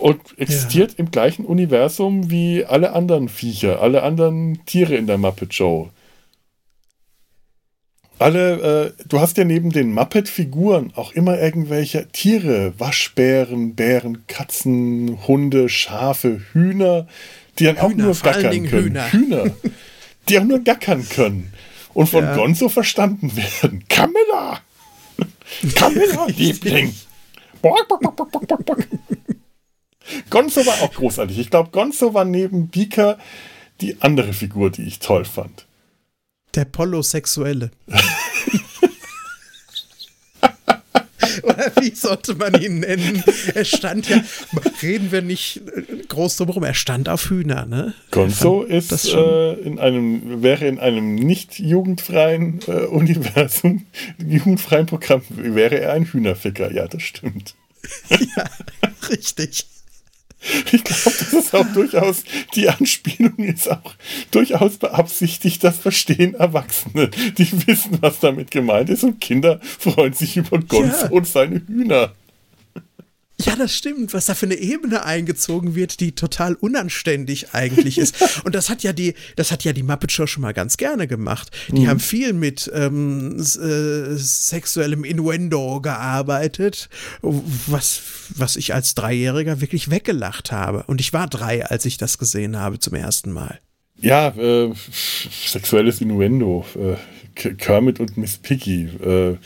und 0.00 0.20
existiert 0.38 0.92
ja. 0.92 0.98
im 0.98 1.10
gleichen 1.10 1.44
Universum 1.44 2.30
wie 2.30 2.64
alle 2.64 2.92
anderen 2.92 3.28
Viecher, 3.28 3.80
alle 3.80 4.02
anderen 4.02 4.64
Tiere 4.66 4.96
in 4.96 5.06
der 5.06 5.18
Muppet 5.18 5.54
Show. 5.54 5.90
Alle, 8.20 8.92
äh, 8.98 9.04
du 9.08 9.18
hast 9.18 9.38
ja 9.38 9.44
neben 9.44 9.70
den 9.70 9.94
Muppet-Figuren 9.94 10.92
auch 10.94 11.12
immer 11.12 11.40
irgendwelche 11.40 12.06
Tiere, 12.08 12.74
Waschbären, 12.76 13.74
Bären, 13.74 14.26
Katzen, 14.26 15.26
Hunde, 15.26 15.70
Schafe, 15.70 16.42
Hühner, 16.52 17.06
die 17.58 17.64
dann 17.64 17.76
Hühner, 17.76 17.86
auch 17.86 17.94
nur 17.94 18.14
gackern 18.14 18.68
können. 18.68 18.84
Hühner. 18.84 19.12
Hühner, 19.12 19.44
die 20.28 20.38
auch 20.38 20.44
nur 20.44 20.58
gackern 20.58 21.08
können 21.08 21.50
und 21.94 22.08
von 22.10 22.24
ja. 22.24 22.36
Gonzo 22.36 22.68
verstanden 22.68 23.32
werden. 23.34 23.84
Camilla! 23.88 24.60
Camilla, 25.74 26.26
Liebling! 26.36 26.94
Bock, 27.62 27.88
bock, 27.88 28.02
bock, 28.02 28.16
bock, 28.16 28.46
bock, 28.46 28.66
bock. 28.66 28.78
Gonzo 30.28 30.66
war 30.66 30.82
auch 30.82 30.92
großartig. 30.92 31.38
Ich 31.38 31.48
glaube, 31.48 31.70
Gonzo 31.70 32.12
war 32.12 32.26
neben 32.26 32.68
Beaker 32.68 33.16
die 33.80 33.96
andere 34.02 34.34
Figur, 34.34 34.68
die 34.68 34.82
ich 34.82 34.98
toll 34.98 35.24
fand. 35.24 35.64
Der 36.54 36.64
Polosexuelle. 36.64 37.70
Oder 41.42 41.72
wie 41.80 41.94
sollte 41.94 42.34
man 42.34 42.60
ihn 42.60 42.80
nennen? 42.80 43.22
Er 43.54 43.64
stand 43.64 44.08
ja, 44.08 44.22
reden 44.82 45.12
wir 45.12 45.22
nicht 45.22 45.62
groß 46.08 46.36
drum 46.36 46.48
herum, 46.48 46.64
er 46.64 46.74
stand 46.74 47.08
auf 47.08 47.30
Hühner, 47.30 47.66
ne? 47.66 47.94
Gonzo 48.10 48.62
ist 48.62 49.08
äh, 49.12 49.52
in 49.54 49.78
einem, 49.78 50.42
wäre 50.42 50.66
in 50.66 50.78
einem 50.78 51.14
nicht 51.14 51.58
jugendfreien 51.58 52.60
äh, 52.66 52.86
Universum, 52.86 53.86
jugendfreien 54.18 54.86
Programm, 54.86 55.22
wäre 55.28 55.80
er 55.80 55.92
ein 55.92 56.04
Hühnerficker, 56.04 56.72
ja, 56.72 56.88
das 56.88 57.02
stimmt. 57.02 57.54
ja, 58.36 58.44
richtig. 59.08 59.66
Ich 60.72 60.84
glaube, 60.84 61.02
das 61.04 61.32
ist 61.32 61.54
auch 61.54 61.66
durchaus, 61.74 62.24
die 62.54 62.68
Anspielung 62.68 63.38
ist 63.38 63.70
auch 63.70 63.94
durchaus 64.30 64.78
beabsichtigt, 64.78 65.62
das 65.64 65.78
verstehen 65.78 66.34
Erwachsene. 66.34 67.10
Die 67.38 67.66
wissen, 67.66 67.98
was 68.00 68.20
damit 68.20 68.50
gemeint 68.50 68.90
ist 68.90 69.04
und 69.04 69.20
Kinder 69.20 69.60
freuen 69.62 70.12
sich 70.12 70.36
über 70.36 70.58
Gonzo 70.58 71.06
ja. 71.06 71.10
und 71.10 71.26
seine 71.26 71.62
Hühner. 71.66 72.12
Ja, 73.44 73.56
das 73.56 73.74
stimmt, 73.74 74.12
was 74.12 74.26
da 74.26 74.34
für 74.34 74.46
eine 74.46 74.56
Ebene 74.56 75.04
eingezogen 75.04 75.74
wird, 75.74 76.00
die 76.00 76.12
total 76.12 76.54
unanständig 76.54 77.54
eigentlich 77.54 77.96
ist. 77.98 78.16
Und 78.44 78.54
das 78.54 78.68
hat 78.68 78.82
ja 78.82 78.92
die, 78.92 79.14
das 79.36 79.50
hat 79.50 79.64
ja 79.64 79.72
die 79.72 79.82
Muppet 79.82 80.12
Show 80.12 80.26
schon 80.26 80.42
mal 80.42 80.52
ganz 80.52 80.76
gerne 80.76 81.06
gemacht. 81.06 81.50
Die 81.68 81.80
mhm. 81.80 81.88
haben 81.88 82.00
viel 82.00 82.32
mit 82.32 82.70
ähm, 82.74 83.38
äh, 83.38 84.14
sexuellem 84.14 85.04
Innuendo 85.04 85.80
gearbeitet, 85.80 86.88
was, 87.22 88.02
was 88.34 88.56
ich 88.56 88.74
als 88.74 88.94
Dreijähriger 88.94 89.60
wirklich 89.60 89.90
weggelacht 89.90 90.52
habe. 90.52 90.84
Und 90.86 91.00
ich 91.00 91.12
war 91.12 91.26
drei, 91.26 91.64
als 91.64 91.84
ich 91.84 91.96
das 91.96 92.18
gesehen 92.18 92.58
habe 92.58 92.78
zum 92.78 92.94
ersten 92.94 93.32
Mal. 93.32 93.58
Ja, 94.00 94.28
äh, 94.28 94.72
sexuelles 95.46 96.00
Innuendo. 96.00 96.66
Äh, 96.74 96.96
Kermit 97.34 98.00
und 98.00 98.16
Miss 98.16 98.36
Piggy. 98.36 98.88
Äh, 99.02 99.36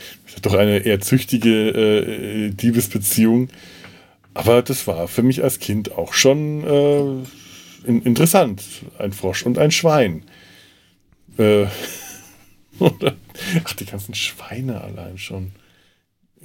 doch 0.41 0.53
eine 0.53 0.79
eher 0.79 0.99
züchtige 0.99 1.69
äh, 1.69 2.49
Diebesbeziehung. 2.49 3.49
Aber 4.35 4.61
das 4.61 4.85
war 4.85 5.07
für 5.07 5.23
mich 5.23 5.43
als 5.43 5.59
Kind 5.59 5.93
auch 5.93 6.13
schon 6.13 6.63
äh, 6.65 7.87
in, 7.87 8.01
interessant. 8.03 8.61
Ein 8.99 9.13
Frosch 9.13 9.43
und 9.43 9.57
ein 9.57 9.71
Schwein. 9.71 10.23
Äh, 11.37 11.65
ach, 12.79 13.73
die 13.79 13.85
ganzen 13.85 14.13
Schweine 14.13 14.81
allein 14.81 15.17
schon. 15.17 15.51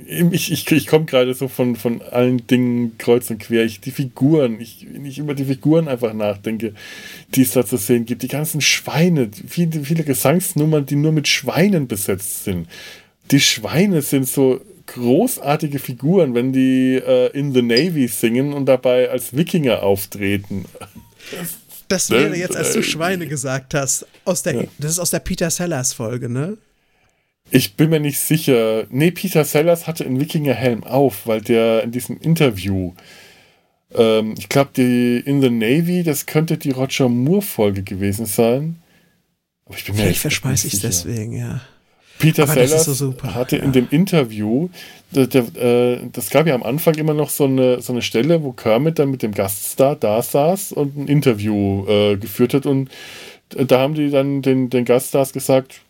Ich, 0.07 0.53
ich, 0.53 0.71
ich 0.71 0.87
komme 0.87 1.05
gerade 1.05 1.35
so 1.35 1.49
von, 1.49 1.75
von 1.75 2.01
allen 2.01 2.47
Dingen 2.47 2.97
kreuz 2.97 3.29
und 3.29 3.41
quer. 3.41 3.65
Ich, 3.65 3.81
die 3.81 3.91
Figuren, 3.91 4.61
ich, 4.61 4.87
wenn 4.89 5.05
ich 5.05 5.19
über 5.19 5.35
die 5.35 5.45
Figuren 5.45 5.89
einfach 5.89 6.15
nachdenke, 6.15 6.75
die 7.35 7.43
es 7.43 7.51
da 7.51 7.67
zu 7.67 7.77
sehen 7.77 8.07
gibt. 8.07 8.23
Die 8.23 8.29
ganzen 8.29 8.61
Schweine, 8.61 9.31
viele, 9.49 9.85
viele 9.85 10.05
Gesangsnummern, 10.05 10.87
die 10.87 10.97
nur 10.97 11.11
mit 11.11 11.27
Schweinen 11.27 11.89
besetzt 11.89 12.45
sind. 12.45 12.69
Die 13.33 13.41
Schweine 13.41 14.01
sind 14.01 14.29
so 14.29 14.61
großartige 14.93 15.79
Figuren, 15.79 16.35
wenn 16.35 16.53
die 16.53 16.97
äh, 16.97 17.31
in 17.37 17.53
the 17.53 17.63
Navy 17.63 18.09
singen 18.09 18.53
und 18.53 18.67
dabei 18.67 19.11
als 19.11 19.37
Wikinger 19.37 19.83
auftreten. 19.83 20.65
Das 21.89 22.11
wäre 22.11 22.37
jetzt, 22.37 22.57
als 22.57 22.73
du 22.73 22.83
Schweine 22.83 23.27
gesagt 23.27 23.75
hast, 23.75 24.07
aus 24.25 24.43
der, 24.43 24.55
ja. 24.55 24.63
das 24.79 24.93
ist 24.93 24.99
aus 24.99 25.11
der 25.11 25.21
Peter 25.21 25.51
Sellers 25.51 25.93
Folge, 25.93 26.29
ne? 26.29 26.57
Ich 27.51 27.75
bin 27.75 27.91
mir 27.91 27.99
nicht 27.99 28.21
sicher. 28.21 28.87
Nee, 28.91 29.11
Peter 29.11 29.45
Sellers 29.45 29.87
hatte 29.87 30.05
einen 30.05 30.21
Wikingerhelm 30.21 30.85
auf, 30.85 31.27
weil 31.27 31.41
der 31.41 31.83
in 31.83 31.91
diesem 31.91 32.19
Interview, 32.19 32.93
ähm, 33.93 34.35
ich 34.39 34.49
glaube, 34.49 34.71
die 34.77 35.19
In 35.19 35.41
the 35.41 35.51
Navy, 35.51 36.05
das 36.05 36.27
könnte 36.27 36.59
die 36.59 36.71
Roger 36.71 37.09
Moore-Folge 37.09 37.83
gewesen 37.83 38.27
sein. 38.27 38.77
Aber 39.67 39.77
ich 39.77 39.85
bin 39.85 39.97
mir 39.97 40.03
Vielleicht 40.03 40.21
verschmeiße 40.21 40.69
ich 40.69 40.81
deswegen, 40.81 41.33
ja. 41.33 41.61
Peter 42.21 42.45
Aber 42.45 42.53
Sellers 42.53 42.85
so 42.85 43.15
hatte 43.23 43.57
in 43.57 43.73
dem 43.73 43.89
Interview, 43.91 44.69
das, 45.11 45.35
äh, 45.57 45.99
das 46.13 46.31
gab 46.31 46.47
ja 46.47 46.55
am 46.55 46.63
Anfang 46.63 46.95
immer 46.95 47.15
noch 47.15 47.31
so 47.31 47.45
eine, 47.45 47.81
so 47.81 47.93
eine 47.93 48.03
Stelle, 48.03 48.43
wo 48.45 48.53
Kermit 48.53 48.99
dann 48.99 49.11
mit 49.11 49.23
dem 49.23 49.33
Gaststar 49.33 49.97
da 49.97 50.23
saß 50.23 50.73
und 50.73 50.97
ein 50.97 51.09
Interview 51.09 51.87
äh, 51.89 52.17
geführt 52.17 52.55
hat. 52.55 52.67
Und 52.67 52.91
da 53.49 53.81
haben 53.81 53.95
die 53.95 54.11
dann 54.11 54.43
den, 54.43 54.71
den 54.71 54.85
Gaststars 54.85 55.33
gesagt, 55.33 55.81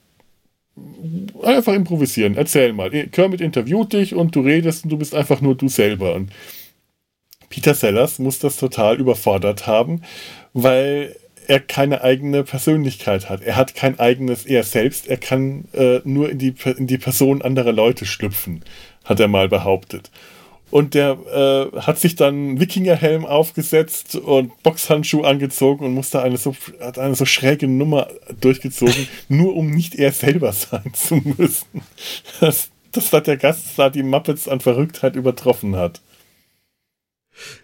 einfach 1.42 1.74
improvisieren, 1.74 2.36
erzähl 2.36 2.72
mal. 2.72 2.90
Kermit 2.90 3.40
interviewt 3.40 3.92
dich 3.92 4.14
und 4.14 4.34
du 4.34 4.40
redest 4.40 4.84
und 4.84 4.90
du 4.90 4.96
bist 4.96 5.14
einfach 5.14 5.40
nur 5.40 5.56
du 5.56 5.68
selber. 5.68 6.14
Und 6.14 6.30
Peter 7.48 7.74
Sellers 7.74 8.18
muss 8.20 8.38
das 8.38 8.56
total 8.56 8.98
überfordert 8.98 9.66
haben, 9.66 10.02
weil 10.54 11.16
er 11.46 11.60
keine 11.60 12.02
eigene 12.02 12.44
Persönlichkeit 12.44 13.28
hat. 13.28 13.42
Er 13.42 13.56
hat 13.56 13.74
kein 13.74 13.98
eigenes 13.98 14.46
Er 14.46 14.62
selbst. 14.62 15.08
Er 15.08 15.16
kann 15.16 15.64
äh, 15.72 16.00
nur 16.04 16.30
in 16.30 16.38
die, 16.38 16.54
in 16.76 16.86
die 16.86 16.98
Person 16.98 17.42
anderer 17.42 17.72
Leute 17.72 18.06
schlüpfen, 18.06 18.62
hat 19.04 19.20
er 19.20 19.28
mal 19.28 19.48
behauptet. 19.48 20.10
Und 20.70 20.94
der 20.94 21.18
äh, 21.74 21.80
hat 21.80 21.98
sich 21.98 22.14
dann 22.14 22.60
Wikingerhelm 22.60 23.26
aufgesetzt 23.26 24.14
und 24.14 24.62
Boxhandschuh 24.62 25.22
angezogen 25.22 25.84
und 25.84 25.94
musste 25.94 26.22
eine 26.22 26.36
so, 26.36 26.54
hat 26.80 26.98
eine 26.98 27.16
so 27.16 27.24
schräge 27.24 27.66
Nummer 27.66 28.06
durchgezogen, 28.40 29.08
nur 29.28 29.56
um 29.56 29.70
nicht 29.70 29.96
er 29.96 30.12
selber 30.12 30.52
sein 30.52 30.92
zu 30.94 31.16
müssen. 31.16 31.82
Das, 32.38 32.70
das 32.92 33.12
hat 33.12 33.26
der 33.26 33.36
Gast 33.36 33.66
da 33.76 33.90
die 33.90 34.04
Muppets 34.04 34.46
an 34.46 34.60
Verrücktheit 34.60 35.16
übertroffen 35.16 35.74
hat. 35.74 36.00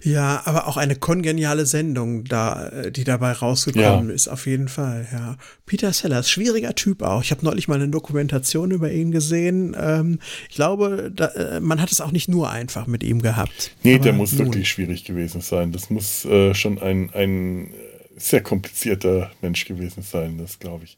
Ja, 0.02 0.42
aber 0.44 0.66
auch 0.66 0.76
eine 0.76 0.96
kongeniale 0.96 1.66
Sendung, 1.66 2.24
da, 2.24 2.68
äh, 2.68 2.92
die 2.92 3.04
dabei 3.04 3.32
rausgekommen 3.32 4.08
ja. 4.08 4.14
ist, 4.14 4.28
auf 4.28 4.46
jeden 4.46 4.68
Fall, 4.68 5.06
ja. 5.12 5.36
Peter 5.66 5.92
Sellers, 5.92 6.30
schwieriger 6.30 6.74
Typ 6.74 7.02
auch. 7.02 7.22
Ich 7.22 7.30
habe 7.30 7.44
neulich 7.44 7.68
mal 7.68 7.74
eine 7.74 7.88
Dokumentation 7.88 8.70
über 8.70 8.90
ihn 8.90 9.10
gesehen. 9.10 9.76
Ähm, 9.78 10.18
ich 10.48 10.56
glaube, 10.56 11.10
da, 11.14 11.26
äh, 11.28 11.60
man 11.60 11.80
hat 11.80 11.92
es 11.92 12.00
auch 12.00 12.12
nicht 12.12 12.28
nur 12.28 12.50
einfach 12.50 12.86
mit 12.86 13.02
ihm 13.02 13.22
gehabt. 13.22 13.72
Nee, 13.82 13.98
der 13.98 14.12
muss 14.12 14.32
nun. 14.32 14.46
wirklich 14.46 14.68
schwierig 14.68 15.04
gewesen 15.04 15.40
sein. 15.40 15.72
Das 15.72 15.90
muss 15.90 16.24
äh, 16.24 16.54
schon 16.54 16.78
ein, 16.78 17.10
ein 17.14 17.70
sehr 18.16 18.42
komplizierter 18.42 19.30
Mensch 19.42 19.64
gewesen 19.64 20.02
sein, 20.02 20.38
das 20.38 20.58
glaube 20.58 20.84
ich. 20.84 20.96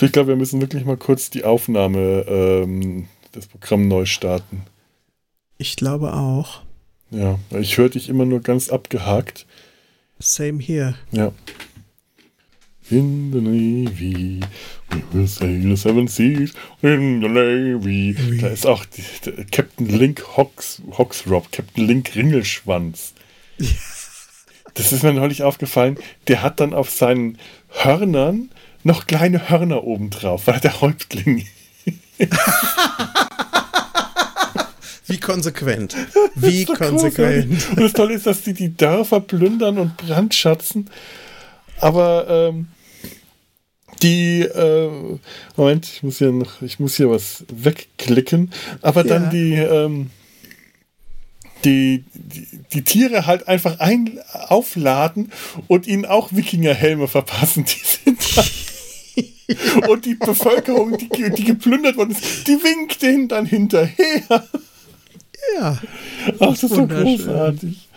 Ich 0.00 0.12
glaube, 0.12 0.28
wir 0.28 0.36
müssen 0.36 0.60
wirklich 0.60 0.84
mal 0.84 0.96
kurz 0.96 1.28
die 1.30 1.44
Aufnahme 1.44 2.24
ähm, 2.28 3.08
des 3.34 3.46
Programms 3.46 3.86
neu 3.86 4.04
starten. 4.04 4.62
Ich 5.56 5.74
glaube 5.74 6.12
auch. 6.12 6.62
Ja, 7.10 7.38
ich 7.58 7.78
höre 7.78 7.88
dich 7.88 8.08
immer 8.08 8.24
nur 8.24 8.40
ganz 8.40 8.68
abgehakt. 8.68 9.46
Same 10.18 10.60
here. 10.62 10.94
Ja. 11.10 11.32
in 12.90 13.32
the 13.32 13.40
Navy. 13.40 14.40
We 14.90 15.02
will 15.12 15.26
sail 15.26 15.62
the 15.62 15.76
seven 15.76 16.08
seas 16.08 16.52
in 16.82 17.20
the 17.20 17.28
Navy. 17.28 18.16
Da 18.40 18.48
ist 18.48 18.66
auch 18.66 18.84
die, 18.86 19.02
der 19.24 19.44
Captain 19.44 19.86
Link 19.86 20.24
Hawksrop, 20.36 21.52
Captain 21.52 21.86
Link 21.86 22.14
Ringelschwanz. 22.14 23.14
Das 24.74 24.92
ist 24.92 25.02
mir 25.02 25.12
neulich 25.12 25.42
aufgefallen. 25.42 25.98
Der 26.28 26.40
hat 26.40 26.60
dann 26.60 26.72
auf 26.72 26.88
seinen 26.88 27.38
Hörnern 27.68 28.48
noch 28.84 29.08
kleine 29.08 29.50
Hörner 29.50 29.82
obendrauf, 29.82 30.46
weil 30.46 30.60
der 30.60 30.80
Häuptling 30.80 31.48
Wie 35.08 35.18
konsequent. 35.18 35.96
Wie 36.34 36.64
konsequent. 36.64 37.48
Großartig. 37.50 37.70
Und 37.70 37.80
das 37.82 37.92
Tolle 37.92 38.14
ist, 38.14 38.26
dass 38.26 38.42
die 38.42 38.52
die 38.52 38.76
Dörfer 38.76 39.20
plündern 39.20 39.78
und 39.78 39.96
brandschatzen. 39.96 40.90
Aber 41.80 42.26
ähm, 42.28 42.68
die, 44.02 44.42
äh, 44.42 44.90
Moment, 45.56 45.86
ich 45.92 46.02
muss 46.02 46.18
hier 46.18 46.30
noch, 46.30 46.62
ich 46.62 46.78
muss 46.78 46.96
hier 46.96 47.10
was 47.10 47.44
wegklicken. 47.52 48.52
Aber 48.82 49.02
Ja. 49.04 49.18
dann 49.18 49.30
die, 49.30 49.54
ähm, 49.54 50.10
die, 51.64 52.04
die, 52.14 52.46
die 52.72 52.82
Tiere 52.82 53.26
halt 53.26 53.48
einfach 53.48 53.80
ein, 53.80 54.20
aufladen 54.32 55.32
und 55.66 55.86
ihnen 55.86 56.04
auch 56.04 56.32
Wikingerhelme 56.32 57.08
verpassen. 57.08 57.64
Die 57.64 58.12
sind 58.12 58.36
dann 58.36 59.88
und 59.88 60.04
die 60.04 60.14
Bevölkerung, 60.14 60.96
die, 60.98 61.30
die 61.30 61.44
geplündert 61.44 61.96
worden 61.96 62.12
ist, 62.12 62.46
die 62.46 62.62
winkt 62.62 63.02
denen 63.02 63.26
dann 63.28 63.46
hinterher. 63.46 64.46
Ja. 65.56 65.78
Ach, 66.40 66.48
das 66.50 66.62
ist 66.62 66.74
so 66.74 66.86
großartig. 66.86 67.87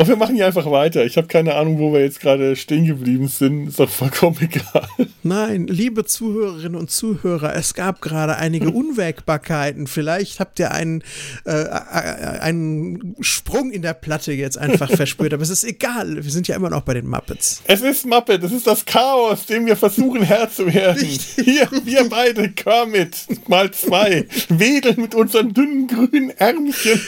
Und 0.00 0.08
wir 0.08 0.16
machen 0.16 0.34
hier 0.34 0.46
einfach 0.46 0.64
weiter. 0.70 1.04
Ich 1.04 1.18
habe 1.18 1.26
keine 1.26 1.56
Ahnung, 1.56 1.78
wo 1.78 1.92
wir 1.92 2.00
jetzt 2.00 2.20
gerade 2.20 2.56
stehen 2.56 2.86
geblieben 2.86 3.28
sind. 3.28 3.68
Ist 3.68 3.80
doch 3.80 3.90
vollkommen 3.90 4.38
egal. 4.40 4.88
Nein, 5.22 5.66
liebe 5.66 6.06
Zuhörerinnen 6.06 6.74
und 6.74 6.90
Zuhörer, 6.90 7.54
es 7.54 7.74
gab 7.74 8.00
gerade 8.00 8.36
einige 8.36 8.70
Unwägbarkeiten. 8.70 9.86
Vielleicht 9.86 10.40
habt 10.40 10.58
ihr 10.58 10.70
einen, 10.70 11.04
äh, 11.44 11.50
äh, 11.50 12.40
einen 12.40 13.14
Sprung 13.20 13.72
in 13.72 13.82
der 13.82 13.92
Platte 13.92 14.32
jetzt 14.32 14.56
einfach 14.56 14.90
verspürt, 14.96 15.34
aber 15.34 15.42
es 15.42 15.50
ist 15.50 15.64
egal. 15.64 16.24
Wir 16.24 16.30
sind 16.30 16.48
ja 16.48 16.56
immer 16.56 16.70
noch 16.70 16.80
bei 16.80 16.94
den 16.94 17.06
Muppets. 17.06 17.60
Es 17.66 17.82
ist 17.82 18.06
Muppet, 18.06 18.42
es 18.42 18.52
ist 18.52 18.66
das 18.66 18.86
Chaos, 18.86 19.44
dem 19.44 19.66
wir 19.66 19.76
versuchen 19.76 20.22
Herr 20.22 20.50
zu 20.50 20.72
werden. 20.72 21.04
Hier, 21.04 21.68
wir 21.84 22.08
beide, 22.08 22.48
Kermit, 22.48 23.26
mal 23.48 23.70
zwei, 23.72 24.26
wedeln 24.48 24.98
mit 24.98 25.14
unseren 25.14 25.52
dünnen 25.52 25.88
grünen 25.88 26.30
Ärmchen 26.30 26.98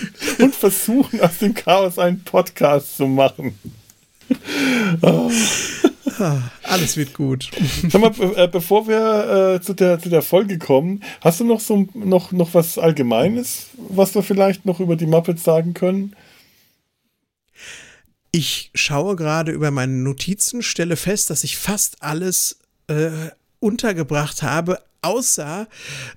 und 0.40 0.54
versuchen 0.54 1.22
aus 1.22 1.38
dem 1.38 1.54
Chaos 1.54 1.98
einen 1.98 2.22
Podcast 2.22 2.81
zu 2.82 3.06
machen. 3.06 3.58
Alles 6.62 6.96
wird 6.96 7.14
gut. 7.14 7.50
Sag 7.88 8.00
mal, 8.00 8.10
be- 8.10 8.36
äh, 8.36 8.48
bevor 8.48 8.86
wir 8.86 9.54
äh, 9.56 9.60
zu, 9.60 9.72
der, 9.74 9.98
zu 9.98 10.08
der 10.08 10.22
Folge 10.22 10.58
kommen, 10.58 11.02
hast 11.20 11.40
du 11.40 11.44
noch 11.44 11.60
so 11.60 11.88
noch, 11.94 12.32
noch 12.32 12.54
was 12.54 12.78
Allgemeines, 12.78 13.66
was 13.76 14.14
wir 14.14 14.22
vielleicht 14.22 14.64
noch 14.66 14.80
über 14.80 14.96
die 14.96 15.06
Muppets 15.06 15.44
sagen 15.44 15.74
können? 15.74 16.14
Ich 18.30 18.70
schaue 18.74 19.16
gerade 19.16 19.52
über 19.52 19.70
meine 19.70 19.92
Notizen, 19.92 20.62
stelle 20.62 20.96
fest, 20.96 21.30
dass 21.30 21.44
ich 21.44 21.58
fast 21.58 22.02
alles 22.02 22.58
äh, 22.86 23.10
untergebracht 23.60 24.42
habe, 24.42 24.80
außer 25.02 25.68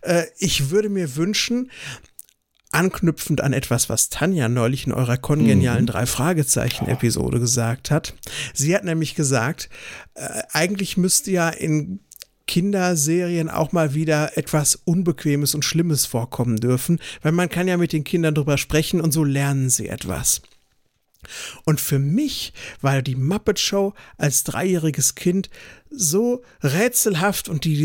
äh, 0.01 0.23
ich 0.39 0.69
würde 0.69 0.89
mir 0.89 1.15
wünschen, 1.15 1.71
anknüpfend 2.75 3.39
an 3.39 3.53
etwas, 3.53 3.87
was 3.87 4.09
Tanja 4.09 4.49
neulich 4.49 4.85
in 4.85 4.91
eurer 4.91 5.17
kongenialen 5.17 5.85
Drei-Fragezeichen-Episode 5.85 7.39
gesagt 7.39 7.89
hat. 7.89 8.13
Sie 8.53 8.75
hat 8.75 8.83
nämlich 8.83 9.15
gesagt, 9.15 9.69
äh, 10.15 10.43
eigentlich 10.51 10.97
müsste 10.97 11.31
ja 11.31 11.47
in 11.49 12.01
Kinderserien 12.47 13.49
auch 13.49 13.71
mal 13.71 13.93
wieder 13.93 14.37
etwas 14.37 14.75
Unbequemes 14.83 15.55
und 15.55 15.63
Schlimmes 15.63 16.05
vorkommen 16.05 16.57
dürfen, 16.57 16.99
weil 17.21 17.31
man 17.31 17.47
kann 17.47 17.69
ja 17.69 17.77
mit 17.77 17.93
den 17.93 18.03
Kindern 18.03 18.35
drüber 18.35 18.57
sprechen 18.57 18.99
und 18.99 19.13
so 19.13 19.23
lernen 19.23 19.69
sie 19.69 19.87
etwas. 19.87 20.41
Und 21.63 21.79
für 21.79 21.97
mich 21.97 22.53
war 22.81 23.01
die 23.01 23.15
Muppet 23.15 23.57
Show 23.57 23.93
als 24.17 24.43
dreijähriges 24.43 25.15
Kind 25.15 25.49
so 25.89 26.43
rätselhaft 26.61 27.47
und 27.47 27.63
die 27.63 27.75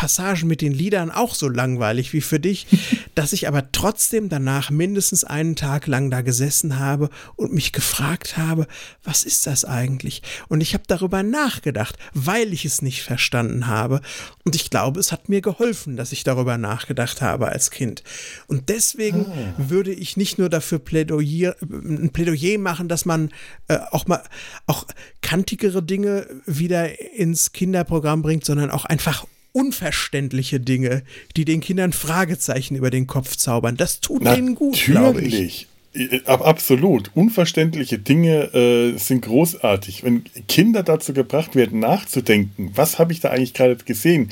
Passagen 0.00 0.48
mit 0.48 0.62
den 0.62 0.72
Liedern 0.72 1.10
auch 1.10 1.34
so 1.34 1.46
langweilig 1.46 2.14
wie 2.14 2.22
für 2.22 2.40
dich, 2.40 2.66
dass 3.14 3.34
ich 3.34 3.46
aber 3.46 3.70
trotzdem 3.70 4.30
danach 4.30 4.70
mindestens 4.70 5.24
einen 5.24 5.56
Tag 5.56 5.86
lang 5.86 6.10
da 6.10 6.22
gesessen 6.22 6.78
habe 6.78 7.10
und 7.36 7.52
mich 7.52 7.72
gefragt 7.72 8.38
habe, 8.38 8.66
was 9.04 9.24
ist 9.24 9.46
das 9.46 9.66
eigentlich? 9.66 10.22
Und 10.48 10.62
ich 10.62 10.72
habe 10.72 10.84
darüber 10.86 11.22
nachgedacht, 11.22 11.98
weil 12.14 12.54
ich 12.54 12.64
es 12.64 12.80
nicht 12.80 13.02
verstanden 13.02 13.66
habe. 13.66 14.00
Und 14.42 14.56
ich 14.56 14.70
glaube, 14.70 14.98
es 15.00 15.12
hat 15.12 15.28
mir 15.28 15.42
geholfen, 15.42 15.98
dass 15.98 16.12
ich 16.12 16.24
darüber 16.24 16.56
nachgedacht 16.56 17.20
habe 17.20 17.48
als 17.48 17.70
Kind. 17.70 18.02
Und 18.46 18.70
deswegen 18.70 19.26
würde 19.58 19.92
ich 19.92 20.16
nicht 20.16 20.38
nur 20.38 20.48
dafür 20.48 20.78
Plädoyer, 20.78 21.56
ein 21.60 22.08
Plädoyer 22.10 22.58
machen, 22.58 22.88
dass 22.88 23.04
man 23.04 23.32
äh, 23.68 23.76
auch 23.90 24.06
mal 24.06 24.22
auch 24.66 24.86
kantigere 25.20 25.82
Dinge 25.82 26.26
wieder 26.46 26.98
ins 27.14 27.52
Kinderprogramm 27.52 28.22
bringt, 28.22 28.46
sondern 28.46 28.70
auch 28.70 28.86
einfach 28.86 29.26
unverständliche 29.52 30.60
Dinge, 30.60 31.02
die 31.36 31.44
den 31.44 31.60
Kindern 31.60 31.92
Fragezeichen 31.92 32.76
über 32.76 32.90
den 32.90 33.06
Kopf 33.06 33.36
zaubern. 33.36 33.76
Das 33.76 34.00
tut 34.00 34.24
denen 34.24 34.54
gut, 34.54 34.76
ich. 34.76 34.88
Natürlich. 34.88 35.66
Äh, 35.92 36.20
ab- 36.24 36.46
Absolut. 36.46 37.10
Unverständliche 37.14 37.98
Dinge 37.98 38.54
äh, 38.54 38.96
sind 38.96 39.22
großartig. 39.22 40.04
Wenn 40.04 40.22
Kinder 40.46 40.82
dazu 40.84 41.12
gebracht 41.12 41.56
werden, 41.56 41.80
nachzudenken, 41.80 42.70
was 42.74 42.98
habe 42.98 43.12
ich 43.12 43.20
da 43.20 43.30
eigentlich 43.30 43.54
gerade 43.54 43.76
gesehen? 43.76 44.30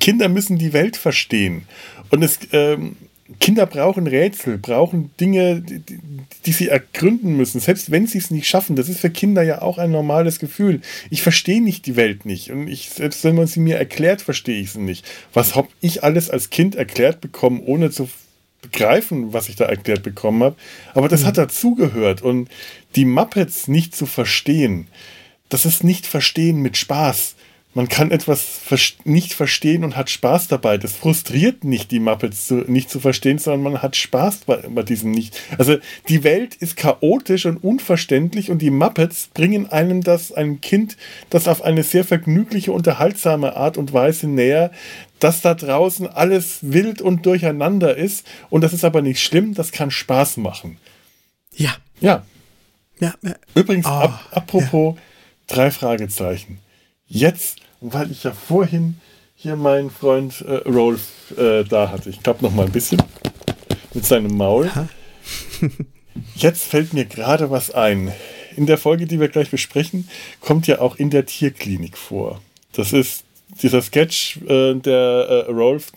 Kinder 0.00 0.28
müssen 0.28 0.58
die 0.58 0.72
Welt 0.74 0.96
verstehen. 0.98 1.62
Und 2.10 2.22
es, 2.22 2.38
ähm, 2.52 2.96
Kinder 3.40 3.66
brauchen 3.66 4.06
Rätsel, 4.06 4.56
brauchen 4.58 5.10
Dinge, 5.20 5.60
die, 5.60 5.80
die- 6.46 6.52
sie 6.52 6.68
ergründen 6.68 7.36
müssen, 7.36 7.60
selbst 7.60 7.90
wenn 7.90 8.06
sie 8.06 8.18
es 8.18 8.30
nicht 8.30 8.48
schaffen. 8.48 8.74
Das 8.74 8.88
ist 8.88 9.00
für 9.00 9.10
Kinder 9.10 9.42
ja 9.42 9.60
auch 9.60 9.76
ein 9.78 9.90
normales 9.90 10.38
Gefühl. 10.38 10.80
Ich 11.10 11.20
verstehe 11.22 11.60
nicht 11.62 11.84
die 11.86 11.96
Welt 11.96 12.24
nicht. 12.24 12.50
Und 12.50 12.68
ich, 12.68 12.88
selbst 12.88 13.24
wenn 13.24 13.34
man 13.34 13.46
sie 13.46 13.60
mir 13.60 13.76
erklärt, 13.76 14.22
verstehe 14.22 14.60
ich 14.60 14.72
sie 14.72 14.80
nicht. 14.80 15.04
Was 15.34 15.54
habe 15.54 15.68
ich 15.80 16.02
alles 16.04 16.30
als 16.30 16.48
Kind 16.50 16.74
erklärt 16.74 17.20
bekommen, 17.20 17.60
ohne 17.64 17.90
zu 17.90 18.08
begreifen, 18.62 19.32
was 19.32 19.48
ich 19.48 19.56
da 19.56 19.66
erklärt 19.66 20.02
bekommen 20.02 20.42
habe. 20.42 20.56
Aber 20.94 21.08
das 21.08 21.24
hat 21.24 21.38
dazugehört. 21.38 22.22
Und 22.22 22.48
die 22.96 23.04
Muppets 23.04 23.68
nicht 23.68 23.94
zu 23.94 24.06
verstehen, 24.06 24.88
das 25.48 25.64
ist 25.64 25.84
nicht 25.84 26.06
verstehen 26.06 26.60
mit 26.60 26.76
Spaß. 26.76 27.34
Man 27.78 27.88
kann 27.88 28.10
etwas 28.10 28.60
nicht 29.04 29.34
verstehen 29.34 29.84
und 29.84 29.96
hat 29.96 30.10
Spaß 30.10 30.48
dabei. 30.48 30.78
Das 30.78 30.94
frustriert 30.94 31.62
nicht, 31.62 31.92
die 31.92 32.00
Muppets 32.00 32.48
zu, 32.48 32.56
nicht 32.66 32.90
zu 32.90 32.98
verstehen, 32.98 33.38
sondern 33.38 33.74
man 33.74 33.82
hat 33.82 33.94
Spaß 33.94 34.38
bei, 34.46 34.56
bei 34.68 34.82
diesem 34.82 35.12
nicht. 35.12 35.40
Also 35.58 35.76
die 36.08 36.24
Welt 36.24 36.56
ist 36.56 36.76
chaotisch 36.76 37.46
und 37.46 37.58
unverständlich 37.58 38.50
und 38.50 38.62
die 38.62 38.72
Muppets 38.72 39.28
bringen 39.32 39.70
einem 39.70 40.02
das, 40.02 40.32
einem 40.32 40.60
Kind, 40.60 40.96
das 41.30 41.46
auf 41.46 41.62
eine 41.62 41.84
sehr 41.84 42.02
vergnügliche, 42.02 42.72
unterhaltsame 42.72 43.54
Art 43.54 43.76
und 43.76 43.92
Weise 43.92 44.26
näher, 44.26 44.72
dass 45.20 45.40
da 45.40 45.54
draußen 45.54 46.08
alles 46.08 46.58
wild 46.62 47.00
und 47.00 47.26
durcheinander 47.26 47.96
ist. 47.96 48.26
Und 48.50 48.62
das 48.62 48.72
ist 48.72 48.84
aber 48.84 49.02
nicht 49.02 49.22
schlimm, 49.22 49.54
das 49.54 49.70
kann 49.70 49.92
Spaß 49.92 50.38
machen. 50.38 50.78
Ja, 51.54 51.76
Ja, 52.00 52.24
ja, 52.98 53.14
ja. 53.22 53.36
Übrigens, 53.54 53.86
Ah, 53.86 54.02
ap 54.02 54.36
apropos 54.36 54.96
drei 55.46 55.70
Fragezeichen. 55.70 56.58
Jetzt, 57.06 57.60
weil 57.80 58.10
ich 58.10 58.24
ja 58.24 58.32
vorhin 58.32 59.00
hier 59.34 59.56
meinen 59.56 59.90
Freund 59.90 60.40
äh, 60.42 60.68
Rolf 60.68 61.32
äh, 61.36 61.64
da 61.64 61.90
hatte, 61.90 62.10
ich 62.10 62.22
glaube 62.22 62.44
noch 62.44 62.52
mal 62.52 62.66
ein 62.66 62.72
bisschen 62.72 63.02
mit 63.94 64.04
seinem 64.04 64.36
Maul. 64.36 64.70
Jetzt 66.34 66.64
fällt 66.64 66.92
mir 66.92 67.04
gerade 67.04 67.50
was 67.50 67.70
ein. 67.70 68.12
In 68.56 68.66
der 68.66 68.78
Folge, 68.78 69.06
die 69.06 69.20
wir 69.20 69.28
gleich 69.28 69.50
besprechen, 69.50 70.08
kommt 70.40 70.66
ja 70.66 70.80
auch 70.80 70.96
in 70.96 71.10
der 71.10 71.26
Tierklinik 71.26 71.96
vor. 71.96 72.40
Das 72.72 72.92
ist 72.92 73.24
dieser 73.62 73.82
Sketch, 73.82 74.38
äh, 74.48 74.74
der 74.74 75.46
äh, 75.46 75.50
Rolf 75.50 75.92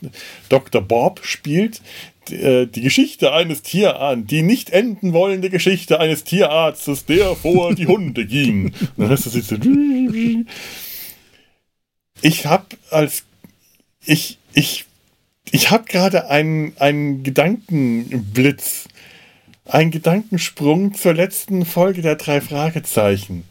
Dr. 0.50 0.82
Bob 0.82 1.22
spielt. 1.24 1.82
Die, 2.28 2.36
äh, 2.36 2.68
die 2.68 2.82
Geschichte 2.82 3.34
eines 3.34 3.64
Tierarzt, 3.64 4.30
die 4.30 4.44
nicht 4.44 4.70
enden 4.70 5.14
wollende 5.14 5.50
Geschichte 5.50 6.00
eines 6.00 6.24
Tierarztes, 6.24 7.06
der 7.06 7.36
vor 7.36 7.74
die 7.74 7.88
Hunde 7.88 8.28
ging. 8.28 8.66
Und 8.66 8.76
dann 8.98 9.10
hast 9.10 9.26
du 9.26 9.30
so 9.32 9.56
ich 12.22 12.45
habe 12.45 12.65
als 12.89 13.24
ich 14.05 14.38
ich 14.53 14.86
ich 15.51 15.72
habe 15.72 15.86
gerade 15.86 16.30
einen 16.30 16.74
einen 16.78 17.24
Gedankenblitz, 17.24 18.88
einen 19.65 19.91
Gedankensprung 19.91 20.93
zur 20.93 21.13
letzten 21.13 21.65
Folge 21.65 22.01
der 22.01 22.15
drei 22.15 22.41
Fragezeichen. 22.41 23.45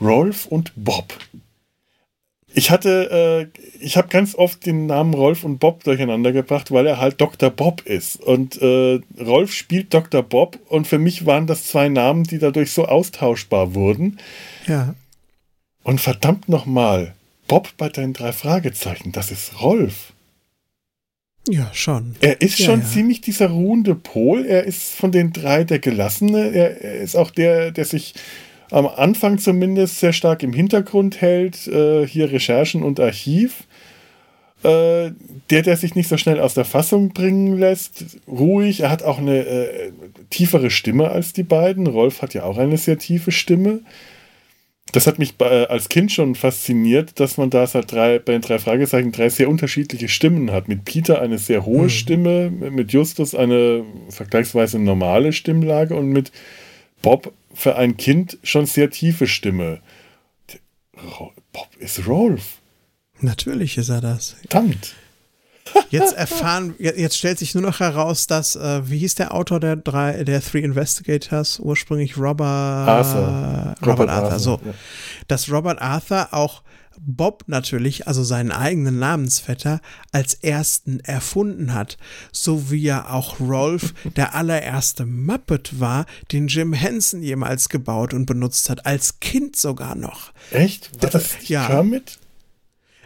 Rolf 0.00 0.46
und 0.46 0.72
Bob. 0.76 1.18
Ich 2.52 2.70
hatte, 2.70 3.50
äh, 3.52 3.84
ich 3.84 3.98
habe 3.98 4.08
ganz 4.08 4.34
oft 4.34 4.64
den 4.64 4.86
Namen 4.86 5.12
Rolf 5.12 5.44
und 5.44 5.58
Bob 5.58 5.84
durcheinander 5.84 6.32
gebracht, 6.32 6.70
weil 6.70 6.86
er 6.86 6.98
halt 6.98 7.20
Dr. 7.20 7.50
Bob 7.50 7.82
ist. 7.82 8.16
Und 8.16 8.60
äh, 8.62 9.00
Rolf 9.20 9.52
spielt 9.52 9.92
Dr. 9.92 10.22
Bob 10.22 10.58
und 10.68 10.86
für 10.86 10.98
mich 10.98 11.26
waren 11.26 11.46
das 11.46 11.66
zwei 11.66 11.90
Namen, 11.90 12.24
die 12.24 12.38
dadurch 12.38 12.72
so 12.72 12.86
austauschbar 12.86 13.74
wurden. 13.74 14.18
ja. 14.66 14.94
Und 15.82 16.00
verdammt 16.00 16.48
nochmal, 16.48 17.14
Bob 17.48 17.76
bei 17.76 17.88
deinen 17.88 18.12
drei 18.12 18.32
Fragezeichen, 18.32 19.12
das 19.12 19.30
ist 19.30 19.60
Rolf. 19.60 20.12
Ja, 21.48 21.70
schon. 21.72 22.16
Er 22.20 22.40
ist 22.40 22.58
Ja, 22.58 22.66
schon 22.66 22.80
ja. 22.80 22.86
ziemlich 22.86 23.20
dieser 23.20 23.48
ruhende 23.48 23.94
Pol. 23.94 24.44
Er 24.44 24.64
ist 24.64 24.94
von 24.94 25.12
den 25.12 25.32
drei 25.32 25.62
der 25.64 25.78
Gelassene. 25.78 26.50
Er, 26.52 26.82
er 26.82 26.94
ist 26.96 27.16
auch 27.16 27.30
der, 27.30 27.70
der 27.70 27.84
sich 27.84 28.14
am 28.72 28.86
Anfang 28.86 29.38
zumindest 29.38 30.00
sehr 30.00 30.12
stark 30.12 30.42
im 30.42 30.52
Hintergrund 30.52 31.20
hält. 31.20 31.68
Äh, 31.68 32.06
hier 32.06 32.32
Recherchen 32.32 32.82
und 32.82 32.98
Archiv. 32.98 33.64
Äh, 34.64 35.12
der, 35.50 35.62
der 35.62 35.76
sich 35.76 35.94
nicht 35.94 36.08
so 36.08 36.16
schnell 36.16 36.40
aus 36.40 36.54
der 36.54 36.64
Fassung 36.64 37.10
bringen 37.10 37.56
lässt. 37.56 38.18
Ruhig. 38.26 38.80
Er 38.80 38.90
hat 38.90 39.04
auch 39.04 39.18
eine 39.18 39.46
äh, 39.46 39.92
tiefere 40.30 40.70
Stimme 40.70 41.10
als 41.10 41.32
die 41.32 41.44
beiden. 41.44 41.86
Rolf 41.86 42.22
hat 42.22 42.34
ja 42.34 42.42
auch 42.42 42.58
eine 42.58 42.76
sehr 42.76 42.98
tiefe 42.98 43.30
Stimme. 43.30 43.82
Das 44.92 45.06
hat 45.06 45.18
mich 45.18 45.36
bei, 45.36 45.68
als 45.68 45.88
Kind 45.88 46.12
schon 46.12 46.34
fasziniert, 46.36 47.18
dass 47.18 47.36
man 47.36 47.50
da 47.50 47.66
seit 47.66 47.90
drei, 47.90 48.18
bei 48.18 48.32
den 48.32 48.40
drei 48.40 48.58
Fragezeichen 48.58 49.12
drei 49.12 49.28
sehr 49.28 49.48
unterschiedliche 49.48 50.08
Stimmen 50.08 50.52
hat. 50.52 50.68
Mit 50.68 50.84
Peter 50.84 51.20
eine 51.20 51.38
sehr 51.38 51.66
hohe 51.66 51.84
Mhm. 51.84 51.90
Stimme, 51.90 52.50
mit 52.50 52.92
Justus 52.92 53.34
eine 53.34 53.84
vergleichsweise 54.10 54.78
normale 54.78 55.32
Stimmlage 55.32 55.94
und 55.96 56.08
mit 56.10 56.30
Bob 57.02 57.32
für 57.52 57.76
ein 57.76 57.96
Kind 57.96 58.38
schon 58.42 58.66
sehr 58.66 58.90
tiefe 58.90 59.26
Stimme. 59.26 59.80
Bob 61.52 61.68
ist 61.78 62.06
Rolf. 62.06 62.60
Natürlich 63.20 63.78
ist 63.78 63.88
er 63.88 64.00
das. 64.00 64.36
Verdammt. 64.48 64.94
Jetzt 65.90 66.14
erfahren, 66.14 66.74
je- 66.78 66.94
jetzt 66.96 67.16
stellt 67.18 67.38
sich 67.38 67.54
nur 67.54 67.62
noch 67.62 67.80
heraus, 67.80 68.26
dass, 68.26 68.56
äh, 68.56 68.88
wie 68.88 68.98
hieß 68.98 69.16
der 69.16 69.34
Autor 69.34 69.60
der 69.60 69.76
drei, 69.76 70.24
der 70.24 70.40
Three 70.40 70.60
Investigators, 70.60 71.58
ursprünglich 71.60 72.16
Robert 72.16 72.46
Arthur. 72.48 73.74
Robert, 73.84 74.08
Arthur, 74.08 74.38
so. 74.38 74.60
ja. 74.64 74.72
Dass 75.28 75.50
Robert 75.50 75.80
Arthur 75.80 76.28
auch 76.32 76.62
Bob 76.98 77.44
natürlich, 77.46 78.06
also 78.08 78.24
seinen 78.24 78.50
eigenen 78.52 78.98
Namensvetter, 78.98 79.80
als 80.12 80.32
ersten 80.34 80.98
erfunden 81.00 81.74
hat, 81.74 81.98
so 82.32 82.70
wie 82.70 82.82
ja 82.82 83.10
auch 83.10 83.38
Rolf 83.38 83.92
der 84.16 84.34
allererste 84.34 85.04
Muppet 85.04 85.78
war, 85.78 86.06
den 86.32 86.46
Jim 86.48 86.72
Henson 86.72 87.22
jemals 87.22 87.68
gebaut 87.68 88.14
und 88.14 88.24
benutzt 88.24 88.70
hat, 88.70 88.86
als 88.86 89.20
Kind 89.20 89.56
sogar 89.56 89.94
noch. 89.94 90.32
Echt? 90.52 90.90
War 91.02 91.10
das 91.10 91.34
nicht 91.38 91.50
Ja. 91.50 91.66
Kermit? 91.66 92.18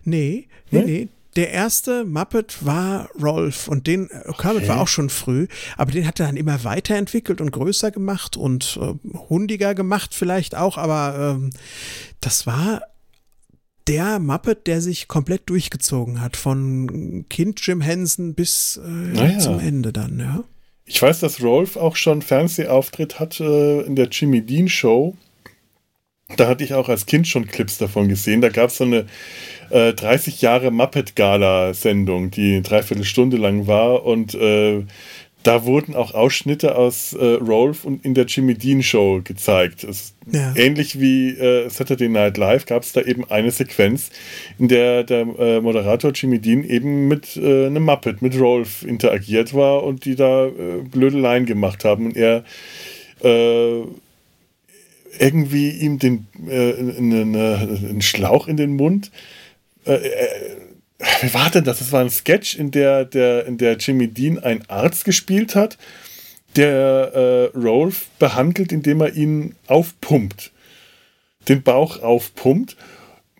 Nee, 0.05 0.47
nee, 0.71 0.83
Nee? 0.83 1.09
Der 1.37 1.51
erste 1.51 2.05
Muppet 2.05 2.65
war 2.67 3.09
Rolf 3.21 3.69
und 3.69 3.87
den 3.87 4.11
äh, 4.11 4.33
Kermit 4.37 4.67
war 4.67 4.81
auch 4.81 4.89
schon 4.89 5.11
früh, 5.11 5.47
aber 5.77 5.93
den 5.93 6.07
hat 6.07 6.19
er 6.19 6.27
dann 6.27 6.37
immer 6.37 6.65
weiterentwickelt 6.65 7.41
und 7.41 7.53
größer 7.53 7.91
gemacht 7.93 8.37
und 8.37 8.79
äh, 8.83 8.95
hundiger 9.29 9.75
gemacht 9.75 10.15
vielleicht 10.15 10.57
auch, 10.57 10.77
aber 10.77 11.37
ähm, 11.37 11.51
das 12.21 12.47
war 12.47 12.83
der 13.87 14.19
Muppet, 14.19 14.67
der 14.67 14.81
sich 14.81 15.09
komplett 15.09 15.49
durchgezogen 15.49 16.21
hat, 16.21 16.37
von 16.37 17.25
Kind 17.29 17.65
Jim 17.65 17.81
Henson 17.81 18.35
bis 18.35 18.81
äh, 18.85 18.89
Naja. 18.89 19.39
zum 19.39 19.59
Ende 19.61 19.93
dann, 19.93 20.19
ja. 20.19 20.45
Ich 20.85 21.01
weiß, 21.01 21.21
dass 21.21 21.41
Rolf 21.43 21.77
auch 21.77 21.95
schon 21.97 22.21
Fernsehauftritt 22.23 23.21
hat 23.21 23.39
äh, 23.41 23.83
in 23.83 23.95
der 23.95 24.09
Jimmy 24.09 24.43
Dean 24.43 24.69
Show. 24.69 25.17
Da 26.37 26.47
hatte 26.49 26.63
ich 26.65 26.75
auch 26.75 26.89
als 26.89 27.07
Kind 27.07 27.27
schon 27.27 27.47
Clips 27.47 27.79
davon 27.79 28.09
gesehen. 28.09 28.41
Da 28.41 28.49
gab 28.49 28.71
es 28.71 28.77
so 28.77 28.85
eine 28.85 29.07
äh, 29.71 29.93
30 29.93 30.43
Jahre 30.43 30.71
Muppet 30.71 31.17
Gala 31.17 31.75
Sendung, 31.75 32.31
die 32.31 32.55
eine 32.55 32.63
Dreiviertelstunde 32.63 33.37
lang 33.37 33.67
war 33.67 34.05
und 34.05 34.35
äh, 34.35 34.85
da 35.43 35.65
wurden 35.65 35.95
auch 35.95 36.13
Ausschnitte 36.13 36.77
aus 36.77 37.15
äh, 37.15 37.25
Rolf 37.25 37.85
und 37.85 38.05
in 38.05 38.13
der 38.13 38.27
Jimmy 38.27 38.55
Dean 38.55 38.83
Show 38.83 39.23
gezeigt. 39.25 39.85
Es, 39.85 40.15
Ja. 40.31 40.55
Ähnlich 40.55 41.01
wie 41.01 41.31
äh, 41.31 41.69
Saturday 41.71 42.09
Night 42.09 42.37
Live 42.37 42.67
gab 42.67 42.83
es 42.83 42.93
da 42.93 43.01
eben 43.01 43.29
eine 43.31 43.51
Sequenz, 43.51 44.11
in 44.59 44.69
der 44.69 45.03
der 45.03 45.21
äh, 45.21 45.61
Moderator 45.61 46.13
Jimmy 46.13 46.39
Dean 46.39 46.63
eben 46.63 47.09
mit 47.09 47.37
äh, 47.37 47.67
einem 47.67 47.85
Muppet, 47.85 48.21
mit 48.21 48.39
Rolf 48.39 48.83
interagiert 48.85 49.55
war 49.55 49.83
und 49.83 50.05
die 50.05 50.15
da 50.15 50.47
äh, 50.47 50.83
Blödeleien 50.91 51.47
gemacht 51.47 51.85
haben 51.85 52.07
und 52.07 52.17
er 52.17 52.45
äh, 53.25 53.83
irgendwie 55.19 55.71
ihm 55.71 55.99
den 55.99 56.27
äh, 56.49 56.75
einen, 56.75 57.35
einen 57.35 58.03
Schlauch 58.03 58.47
in 58.47 58.57
den 58.57 58.77
Mund. 58.77 59.11
Äh, 59.87 59.95
äh, 59.95 60.57
wie 61.23 61.35
war 61.35 61.51
denn 61.51 61.65
das? 61.65 61.79
Das 61.79 61.93
war 61.93 62.01
ein 62.01 62.11
Sketch, 62.11 62.57
in 62.57 62.71
der, 62.71 63.05
der, 63.05 63.47
in 63.47 63.59
der 63.59 63.77
Jimmy 63.77 64.09
Dean 64.09 64.39
einen 64.39 64.63
Arzt 64.69 65.05
gespielt 65.05 65.55
hat, 65.55 65.79
der 66.57 67.51
äh, 67.55 67.59
Rolf 67.59 68.09
behandelt, 68.19 68.73
indem 68.73 69.01
er 69.01 69.15
ihn 69.15 69.55
aufpumpt. 69.67 70.51
Den 71.49 71.63
Bauch 71.63 72.03
aufpumpt. 72.03 72.77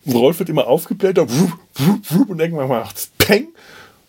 Rolf 0.07 0.39
wird 0.39 0.49
immer 0.49 0.67
aufgebläht 0.67 1.19
und 1.19 1.31
irgendwann 2.41 2.69
macht 2.69 2.97
es 2.97 3.11
Peng. 3.19 3.49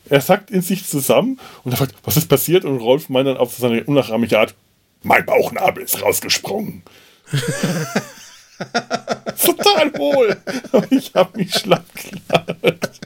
Er 0.07 0.21
sackt 0.21 0.49
in 0.49 0.61
sich 0.61 0.87
zusammen 0.87 1.39
und 1.63 1.71
er 1.71 1.77
fragt, 1.77 1.95
was 2.03 2.17
ist 2.17 2.27
passiert? 2.27 2.63
Und 2.63 2.77
Rolf 2.77 3.09
meint 3.09 3.27
dann 3.27 3.37
auf 3.37 3.55
seine 3.55 3.83
unnachahmliche 3.83 4.39
Art, 4.39 4.55
mein 5.03 5.25
Bauchnabel 5.25 5.83
ist 5.83 6.01
rausgesprungen. 6.01 6.83
Total 9.35 9.93
wohl. 9.97 10.37
Aber 10.71 10.87
ich 10.91 11.13
habe 11.13 11.37
mich 11.37 11.53
schlapp 11.53 11.85
gelacht. 11.93 13.01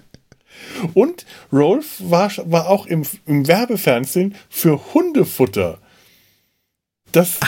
Und 0.93 1.25
Rolf 1.51 1.97
war, 1.99 2.31
war 2.45 2.69
auch 2.69 2.85
im, 2.85 3.03
im 3.25 3.47
Werbefernsehen 3.47 4.35
für 4.49 4.93
Hundefutter. 4.93 5.79
Das, 7.11 7.39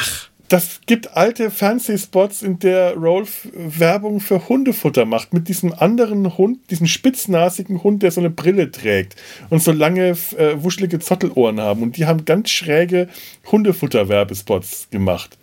das 0.47 0.79
gibt 0.85 1.17
alte 1.17 1.51
Fernsehspots, 1.51 2.41
in 2.41 2.59
der 2.59 2.95
Rolf 2.95 3.49
Werbung 3.53 4.21
für 4.21 4.47
Hundefutter 4.47 5.05
macht. 5.05 5.33
Mit 5.33 5.49
diesem 5.49 5.73
anderen 5.73 6.37
Hund, 6.37 6.69
diesem 6.71 6.87
spitznasigen 6.87 7.83
Hund, 7.83 8.01
der 8.01 8.11
so 8.11 8.21
eine 8.21 8.29
Brille 8.29 8.71
trägt 8.71 9.15
und 9.49 9.61
so 9.61 9.71
lange 9.71 10.15
äh, 10.37 10.63
wuschelige 10.63 10.99
Zottelohren 10.99 11.59
haben. 11.59 11.83
Und 11.83 11.97
die 11.97 12.05
haben 12.05 12.23
ganz 12.23 12.49
schräge 12.49 13.09
Hundefutter-Werbespots 13.51 14.87
gemacht. 14.89 15.37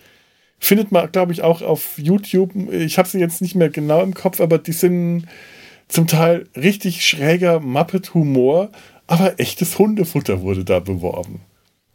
Findet 0.65 0.93
man, 0.93 1.13
glaube 1.13 1.31
ich, 1.31 1.43
auch 1.43 1.61
auf 1.61 1.99
YouTube. 1.99 2.55
Ich 2.73 2.97
habe 2.97 3.07
sie 3.07 3.19
jetzt 3.19 3.43
nicht 3.43 3.55
mehr 3.55 3.69
genau 3.69 4.03
im 4.03 4.15
Kopf, 4.15 4.41
aber 4.41 4.57
die 4.57 4.73
sind 4.73 5.27
zum 5.89 6.07
Teil 6.07 6.49
richtig 6.57 7.07
schräger 7.07 7.61
Muppet-Humor, 7.61 8.71
aber 9.07 9.39
echtes 9.39 9.79
Hundefutter 9.79 10.41
wurde 10.41 10.65
da 10.65 10.81
beworben. 10.81 11.43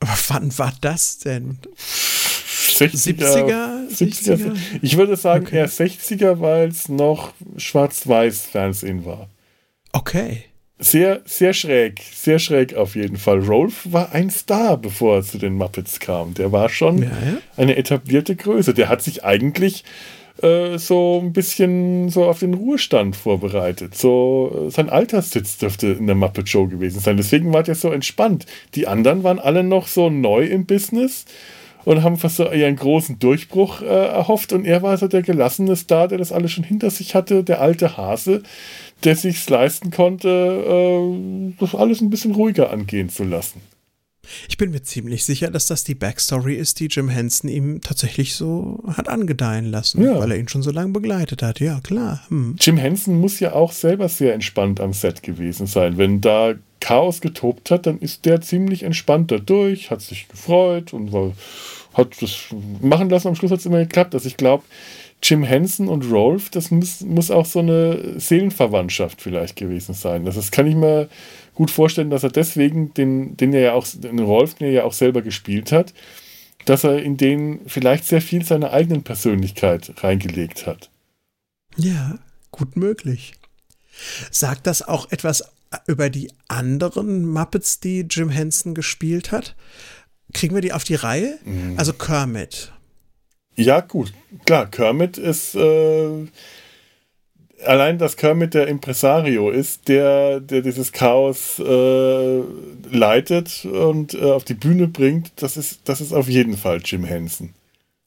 Aber 0.01 0.13
wann 0.27 0.55
war 0.59 0.71
das 0.81 1.17
denn? 1.17 1.57
60er, 1.79 3.89
70er? 3.89 3.91
70er. 3.91 4.55
Ich 4.83 4.97
würde 4.97 5.17
sagen 5.17 5.47
Okay. 5.47 5.57
eher 5.57 5.67
60er, 5.67 6.39
weil 6.39 6.67
es 6.67 6.89
noch 6.89 7.33
Schwarz-Weiß-Fernsehen 7.57 9.03
war. 9.03 9.29
Okay. 9.93 10.43
Sehr, 10.81 11.19
sehr 11.25 11.53
schräg, 11.53 12.01
sehr 12.13 12.39
schräg 12.39 12.73
auf 12.75 12.95
jeden 12.95 13.17
Fall. 13.17 13.39
Rolf 13.39 13.81
war 13.91 14.13
ein 14.13 14.29
Star, 14.29 14.77
bevor 14.77 15.17
er 15.17 15.23
zu 15.23 15.37
den 15.37 15.55
Muppets 15.55 15.99
kam. 15.99 16.33
Der 16.35 16.53
war 16.53 16.69
schon 16.69 16.99
Ja, 16.99 17.09
ja. 17.09 17.37
eine 17.57 17.75
etablierte 17.75 18.35
Größe. 18.37 18.73
Der 18.73 18.87
hat 18.87 19.01
sich 19.01 19.25
eigentlich 19.25 19.83
äh, 20.41 20.77
so 20.77 21.19
ein 21.21 21.33
bisschen 21.33 22.07
so 22.07 22.23
auf 22.23 22.39
den 22.39 22.53
Ruhestand 22.53 23.17
vorbereitet. 23.17 23.95
So 23.95 24.67
äh, 24.67 24.71
sein 24.71 24.89
Alterssitz 24.89 25.57
dürfte 25.57 25.87
in 25.87 26.07
der 26.07 26.15
Muppet 26.15 26.47
Show 26.47 26.67
gewesen 26.67 27.01
sein. 27.01 27.17
Deswegen 27.17 27.51
war 27.51 27.63
der 27.63 27.75
so 27.75 27.91
entspannt. 27.91 28.45
Die 28.75 28.87
anderen 28.87 29.23
waren 29.23 29.39
alle 29.39 29.63
noch 29.63 29.87
so 29.87 30.09
neu 30.09 30.45
im 30.45 30.65
Business 30.65 31.25
und 31.83 32.03
haben 32.03 32.17
fast 32.17 32.37
so 32.37 32.49
ihren 32.51 32.75
großen 32.75 33.19
Durchbruch 33.19 33.81
äh, 33.81 33.85
erhofft. 33.85 34.53
Und 34.53 34.65
er 34.65 34.81
war 34.81 34.97
so 34.97 35.07
der 35.09 35.23
gelassene 35.23 35.75
Star, 35.75 36.07
der 36.07 36.17
das 36.19 36.31
alles 36.31 36.51
schon 36.51 36.63
hinter 36.63 36.89
sich 36.89 37.15
hatte, 37.15 37.43
der 37.43 37.59
alte 37.61 37.97
Hase, 37.97 38.43
der 39.03 39.15
sich's 39.15 39.49
leisten 39.49 39.91
konnte, 39.91 40.29
äh, 40.29 41.53
das 41.59 41.75
alles 41.75 42.01
ein 42.01 42.09
bisschen 42.09 42.33
ruhiger 42.33 42.71
angehen 42.71 43.09
zu 43.09 43.23
lassen. 43.23 43.61
Ich 44.47 44.57
bin 44.57 44.69
mir 44.69 44.83
ziemlich 44.83 45.25
sicher, 45.25 45.49
dass 45.49 45.65
das 45.65 45.83
die 45.83 45.95
Backstory 45.95 46.53
ist, 46.55 46.79
die 46.79 46.85
Jim 46.85 47.09
Henson 47.09 47.49
ihm 47.49 47.81
tatsächlich 47.81 48.35
so 48.35 48.83
hat 48.95 49.09
angedeihen 49.09 49.65
lassen, 49.65 50.03
Ja. 50.03 50.19
weil 50.19 50.31
er 50.31 50.37
ihn 50.37 50.47
schon 50.47 50.61
so 50.61 50.69
lange 50.71 50.91
begleitet 50.91 51.41
hat. 51.41 51.59
Ja, 51.59 51.79
klar. 51.81 52.23
Hm. 52.29 52.55
Jim 52.59 52.77
Henson 52.77 53.19
muss 53.19 53.39
ja 53.39 53.53
auch 53.53 53.71
selber 53.71 54.07
sehr 54.07 54.33
entspannt 54.35 54.79
am 54.81 54.93
Set 54.93 55.23
gewesen 55.23 55.65
sein. 55.65 55.97
Wenn 55.97 56.21
da 56.21 56.53
Chaos 56.79 57.21
getobt 57.21 57.71
hat, 57.71 57.87
dann 57.87 57.97
ist 57.99 58.25
der 58.25 58.39
ziemlich 58.41 58.83
entspannt 58.83 59.31
da 59.31 59.37
durch, 59.39 59.89
hat 59.89 60.01
sich 60.01 60.27
gefreut 60.27 60.93
und 60.93 61.11
war, 61.11 61.31
hat 61.95 62.21
das 62.21 62.35
machen 62.81 63.09
lassen. 63.09 63.29
Am 63.29 63.35
Schluss 63.35 63.51
hat 63.51 63.59
es 63.59 63.65
immer 63.65 63.79
geklappt. 63.79 64.13
Also 64.13 64.27
ich 64.27 64.37
glaube, 64.37 64.63
Jim 65.21 65.43
Henson 65.43 65.89
und 65.89 66.09
Rolf, 66.09 66.49
das 66.49 66.71
muss, 66.71 67.01
muss 67.01 67.29
auch 67.29 67.45
so 67.45 67.59
eine 67.59 68.19
Seelenverwandtschaft 68.19 69.21
vielleicht 69.21 69.55
gewesen 69.55 69.93
sein. 69.93 70.25
Also 70.25 70.39
das 70.39 70.51
kann 70.51 70.67
ich 70.67 70.75
mir 70.75 71.09
gut 71.55 71.71
vorstellen, 71.71 72.09
dass 72.09 72.23
er 72.23 72.29
deswegen 72.29 72.93
den, 72.93 73.35
den 73.35 73.53
er 73.53 73.61
ja 73.61 73.73
auch, 73.73 73.85
den 73.85 74.19
Rolf, 74.19 74.55
den 74.55 74.67
er 74.67 74.73
ja 74.73 74.83
auch 74.85 74.93
selber 74.93 75.21
gespielt 75.21 75.71
hat, 75.71 75.93
dass 76.65 76.83
er 76.83 77.01
in 77.01 77.17
den 77.17 77.61
vielleicht 77.67 78.05
sehr 78.05 78.21
viel 78.21 78.45
seiner 78.45 78.71
eigenen 78.71 79.03
Persönlichkeit 79.03 79.91
reingelegt 80.03 80.67
hat. 80.67 80.89
Ja, 81.75 82.17
gut 82.51 82.77
möglich. 82.77 83.33
Sagt 84.31 84.67
das 84.67 84.81
auch 84.81 85.11
etwas 85.11 85.43
über 85.85 86.09
die 86.09 86.31
anderen 86.47 87.25
Muppets, 87.25 87.79
die 87.79 88.01
Jim 88.09 88.29
Henson 88.29 88.73
gespielt 88.73 89.31
hat? 89.31 89.55
Kriegen 90.33 90.55
wir 90.55 90.61
die 90.61 90.73
auf 90.73 90.83
die 90.83 90.95
Reihe? 90.95 91.39
Also 91.77 91.91
Kermit. 91.93 92.71
Ja, 93.55 93.81
gut. 93.81 94.13
Klar, 94.45 94.67
Kermit 94.67 95.17
ist. 95.17 95.55
Äh, 95.55 96.27
allein, 97.65 97.97
dass 97.97 98.15
Kermit 98.15 98.53
der 98.53 98.67
Impresario 98.67 99.49
ist, 99.49 99.87
der, 99.87 100.39
der 100.39 100.61
dieses 100.61 100.91
Chaos 100.91 101.59
äh, 101.59 102.41
leitet 102.91 103.65
und 103.65 104.13
äh, 104.13 104.21
auf 104.31 104.43
die 104.45 104.53
Bühne 104.53 104.87
bringt, 104.87 105.31
das 105.37 105.57
ist, 105.57 105.81
das 105.85 105.99
ist 106.01 106.13
auf 106.13 106.29
jeden 106.29 106.55
Fall 106.57 106.79
Jim 106.83 107.03
Henson. 107.03 107.53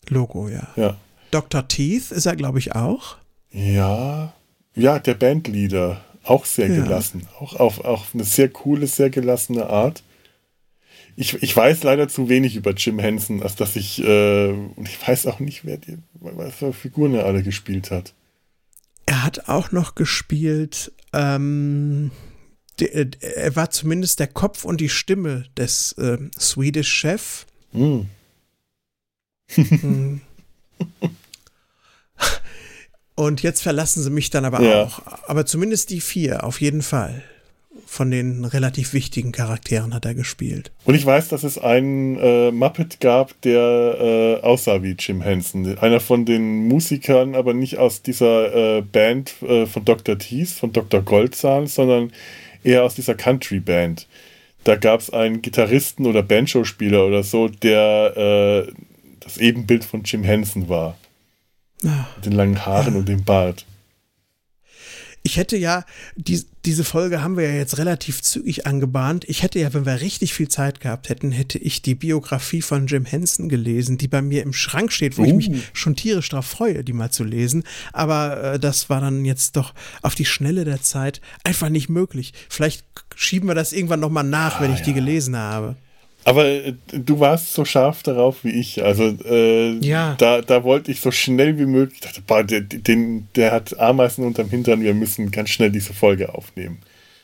Logo, 0.09 0.49
ja. 0.49 0.69
Ja. 0.77 0.97
Dr. 1.31 1.67
Teeth 1.69 2.11
ist 2.13 2.27
er, 2.27 2.37
glaube 2.37 2.59
ich, 2.59 2.75
auch. 2.75 3.17
Ja, 3.51 4.33
ja, 4.75 4.99
der 4.99 5.15
Bandleader. 5.15 6.01
Auch 6.25 6.45
sehr 6.45 6.69
Ja. 6.69 6.83
gelassen. 6.85 7.27
Auch 7.41 7.57
auf, 7.57 7.85
auf 7.85 8.11
eine 8.15 8.25
sehr 8.25 8.49
coole, 8.49 8.87
sehr 8.87 9.11
gelassene 9.11 9.67
Art. 9.67 10.03
Ich, 11.17 11.35
ich 11.43 11.55
weiß 11.57 11.83
leider 11.83 12.09
zu 12.09 12.29
wenig 12.29 12.57
über 12.57 12.73
Jim 12.73 12.99
Henson, 12.99 13.43
als 13.43 13.55
dass 13.57 13.77
ich, 13.77 14.03
äh, 14.03 14.49
und 14.49 14.89
ich 14.89 15.07
weiß 15.07 15.27
auch 15.27 15.41
nicht, 15.41 15.65
wer 15.65 15.77
die, 15.77 15.99
was 16.15 16.55
für 16.55 16.73
Figuren 16.73 17.15
er 17.15 17.27
alle 17.27 17.43
gespielt 17.43 17.91
hat. 17.91 18.15
Er 19.07 19.23
hat 19.25 19.49
auch 19.49 19.73
noch 19.73 19.95
gespielt, 19.95 20.93
ähm, 21.13 22.11
der, 22.81 23.09
er 23.21 23.57
war 23.57 23.71
zumindest 23.71 24.21
der 24.21 24.29
Kopf 24.29 24.65
und 24.65 24.81
die 24.81 24.89
Stimme 24.89 25.45
des 25.57 25.93
äh, 25.99 26.19
Swedish 26.39 26.91
Chef. 26.93 27.47
Hm. 27.73 28.07
Hm. 29.55 30.21
Und 33.15 33.43
jetzt 33.43 33.63
verlassen 33.63 34.03
sie 34.03 34.11
mich 34.11 34.31
dann 34.31 34.45
aber 34.47 34.63
Ja. 34.63 34.85
auch. 34.85 35.01
Aber 35.29 35.45
zumindest 35.45 35.91
die 35.91 36.01
vier, 36.01 36.45
auf 36.45 36.61
jeden 36.61 36.83
Fall. 36.83 37.23
Von 37.93 38.11
den 38.11 38.47
relativ 38.47 38.95
wichtigen 38.95 39.33
Charakteren 39.33 39.93
hat 39.93 40.07
er 40.07 40.15
gespielt. 40.15 40.73
Und 40.87 40.95
ich 40.95 41.05
weiß, 41.05 41.29
dass 41.29 41.45
es 41.45 41.59
einen 41.59 42.17
äh, 42.17 42.51
Muppet 42.51 43.01
gab, 43.01 43.39
der 43.43 43.61
äh, 43.61 44.43
aussah 44.43 44.83
wie 44.83 44.97
Jim 44.99 45.21
Henson. 45.21 45.77
Einer 45.77 46.01
von 46.01 46.25
den 46.25 46.69
Musikern, 46.69 47.35
aber 47.35 47.53
nicht 47.53 47.77
aus 47.77 48.01
dieser 48.01 48.79
äh, 48.79 48.81
Band 48.81 49.35
äh, 49.43 49.67
von 49.67 49.85
Dr. 49.85 50.19
Teeth, 50.19 50.49
von 50.49 50.73
Dr. 50.73 51.03
Goldzahn, 51.03 51.67
sondern 51.67 52.13
eher 52.65 52.83
aus 52.83 52.95
dieser 52.95 53.15
Country-Band. 53.15 54.07
Da 54.65 54.77
gab 54.77 55.01
es 55.01 55.11
einen 55.11 55.43
Gitarristen 55.43 56.07
oder 56.07 56.23
Banjo-Spieler 56.23 57.05
oder 57.07 57.23
so, 57.23 57.49
der 57.49 58.17
äh, 58.17 58.73
das 59.21 59.37
Ebenbild 59.37 59.85
von 59.85 60.03
Jim 60.05 60.25
Henson 60.25 60.71
war. 60.71 60.97
Ah. 61.85 62.07
Mit 62.17 62.25
den 62.25 62.33
langen 62.33 62.65
Haaren 62.65 62.97
und 62.97 63.07
dem 63.07 63.23
Bart. 63.23 63.67
Ich 65.25 65.37
hätte 65.37 65.57
ja, 65.57 65.85
die, 66.17 66.45
diese 66.65 66.83
Folge 66.83 67.23
haben 67.23 67.37
wir 67.37 67.49
ja 67.49 67.55
jetzt 67.55 67.79
relativ 67.79 68.23
zügig 68.23 68.67
angebahnt. 68.67 69.25
Ich 69.29 69.45
hätte 69.45 69.61
ja, 69.61 69.73
wenn 69.73 69.87
wir 69.87 70.01
richtig 70.01 70.35
viel 70.35 70.49
Zeit 70.49 70.81
gehabt 70.81 71.09
hätten, 71.09 71.31
hätte 71.31 71.59
ich 71.59 71.81
die 71.81 71.95
Biografie 71.95 72.61
von 72.61 72.89
Jim 72.89 73.05
Henson 73.05 73.49
gelesen, 73.49 73.99
die 73.99 74.09
bei 74.09 74.21
mir 74.21 74.43
im 74.43 74.53
Schrank 74.53 74.93
steht, 74.93 75.19
wo 75.19 75.25
ich 75.25 75.33
Uh. 75.33 75.37
mich 75.37 75.51
schon 75.75 75.95
tierisch 75.95 76.29
darauf 76.31 76.47
freue, 76.47 76.83
die 76.83 76.93
mal 76.93 77.11
zu 77.13 77.23
lesen. 77.23 77.63
Aber 77.93 78.55
äh, 78.55 78.59
das 78.59 78.91
war 78.91 79.01
dann 79.01 79.25
jetzt 79.25 79.55
doch 79.57 79.75
auf 80.03 80.17
die 80.17 80.25
Schnelle 80.25 80.65
der 80.65 80.83
Zeit 80.83 81.21
einfach 81.45 81.69
nicht 81.69 81.89
möglich. 81.89 82.33
Vielleicht 82.49 82.85
schieben 83.15 83.49
wir 83.49 83.55
das 83.55 83.73
irgendwann 83.73 84.01
nochmal 84.01 84.25
nach, 84.25 84.61
wenn 84.61 84.73
Ah, 84.73 84.75
ich 84.75 84.83
die 84.83 84.91
ja. 84.91 84.97
gelesen 84.97 85.37
habe. 85.37 85.77
Aber 86.25 86.45
äh, 86.47 86.75
du 86.93 87.21
warst 87.21 87.53
so 87.53 87.65
scharf 87.65 88.03
darauf 88.03 88.45
wie 88.45 88.51
ich. 88.51 88.83
Also 88.85 89.05
äh, 89.25 89.73
Ja. 89.79 90.15
da, 90.19 90.41
da 90.41 90.63
wollte 90.65 90.91
ich 90.93 91.01
so 91.01 91.11
schnell 91.11 91.59
wie 91.59 91.67
möglich. 91.67 91.99
Ich 92.01 92.07
dachte, 92.07 92.23
boah, 92.27 92.45
der, 92.45 92.61
den, 92.61 93.29
der 93.35 93.53
hat 93.53 93.79
Ameisen 93.81 94.25
unterm 94.25 94.49
Hintern, 94.51 94.83
wir 94.83 94.95
müssen 94.95 95.31
ganz 95.31 95.51
schnell 95.51 95.71
diese 95.71 95.95
Folge 95.95 96.35
aufnehmen. 96.35 96.79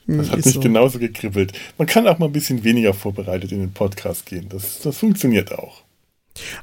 Das 0.07 0.26
Hm, 0.26 0.30
hat 0.32 0.38
ist 0.38 0.44
mich 0.46 0.55
so. 0.55 0.61
genauso 0.61 0.99
gekribbelt. 0.99 1.53
Man 1.76 1.86
kann 1.86 2.07
auch 2.09 2.18
mal 2.18 2.26
ein 2.26 2.32
bisschen 2.32 2.64
weniger 2.64 2.94
vorbereitet 2.94 3.53
in 3.53 3.61
den 3.61 3.72
Podcast 3.72 4.26
gehen. 4.26 4.49
Das, 4.49 4.80
das 4.80 4.96
funktioniert 4.99 5.53
auch. 5.53 5.82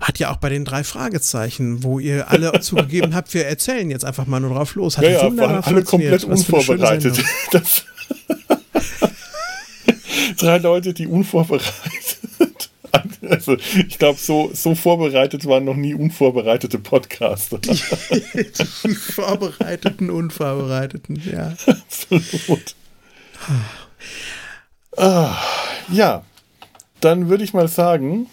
Hat 0.01 0.19
ja 0.19 0.31
auch 0.31 0.37
bei 0.37 0.49
den 0.49 0.65
drei 0.65 0.83
Fragezeichen, 0.83 1.83
wo 1.83 1.99
ihr 1.99 2.31
alle 2.31 2.51
zugegeben 2.61 3.13
habt, 3.13 3.33
wir 3.33 3.45
erzählen 3.45 3.89
jetzt 3.91 4.05
einfach 4.05 4.25
mal 4.25 4.39
nur 4.39 4.51
drauf 4.51 4.75
los. 4.75 4.97
Hat 4.97 5.03
Ja, 5.03 5.11
ja, 5.11 5.37
waren 5.37 5.63
alle 5.63 5.83
komplett 5.83 6.23
unvorbereitet. 6.23 7.21
Drei 10.37 10.57
Leute, 10.57 10.93
die 10.93 11.07
unvorbereitet. 11.07 12.14
Also, 13.29 13.57
ich 13.57 13.97
glaube, 13.97 14.19
so, 14.19 14.51
so 14.53 14.75
vorbereitet 14.75 15.45
waren 15.45 15.65
noch 15.65 15.75
nie 15.75 15.93
unvorbereitete 15.93 16.79
Podcaster. 16.79 17.59
Die 17.59 17.75
Vorbereiteten, 18.95 20.09
Unvorbereiteten, 20.09 21.21
ja. 21.29 21.53
Absolut. 21.67 22.75
Ah, 24.97 25.35
ja, 25.91 26.23
dann 27.01 27.29
würde 27.29 27.43
ich 27.43 27.53
mal 27.53 27.67
sagen, 27.67 28.27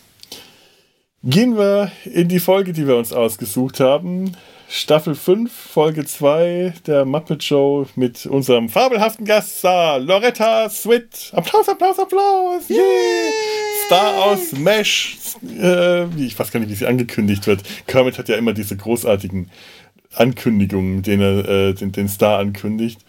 gehen 1.25 1.57
wir 1.57 1.91
in 2.05 2.29
die 2.29 2.41
Folge, 2.41 2.73
die 2.73 2.87
wir 2.87 2.97
uns 2.97 3.13
ausgesucht 3.13 3.81
haben. 3.81 4.37
Staffel 4.75 5.15
5, 5.15 5.53
Folge 5.53 6.07
2 6.07 6.73
der 6.87 7.05
Muppet 7.05 7.45
Show 7.45 7.87
mit 7.95 8.25
unserem 8.25 8.71
fabelhaften 8.71 9.27
Gaststar 9.27 9.99
Loretta 9.99 10.71
Swit. 10.71 11.31
Applaus, 11.33 11.69
Applaus, 11.69 11.99
Applaus! 11.99 12.71
Yeah! 12.71 12.81
Star 13.85 14.25
aus 14.25 14.53
Mesh. 14.53 15.19
Äh, 15.61 16.07
ich 16.19 16.39
weiß 16.39 16.51
gar 16.51 16.61
nicht, 16.61 16.71
wie 16.71 16.75
sie 16.75 16.87
angekündigt 16.87 17.47
wird. 17.47 17.65
Kermit 17.87 18.17
hat 18.17 18.31
ja 18.31 18.37
immer 18.37 18.55
diese 18.55 18.75
großartigen 18.75 19.51
Ankündigungen, 20.15 20.97
mit 20.97 21.07
denen 21.07 21.21
er 21.21 21.49
äh, 21.49 21.75
den, 21.75 21.93
den 21.93 22.09
Star 22.09 22.39
ankündigt. 22.39 23.01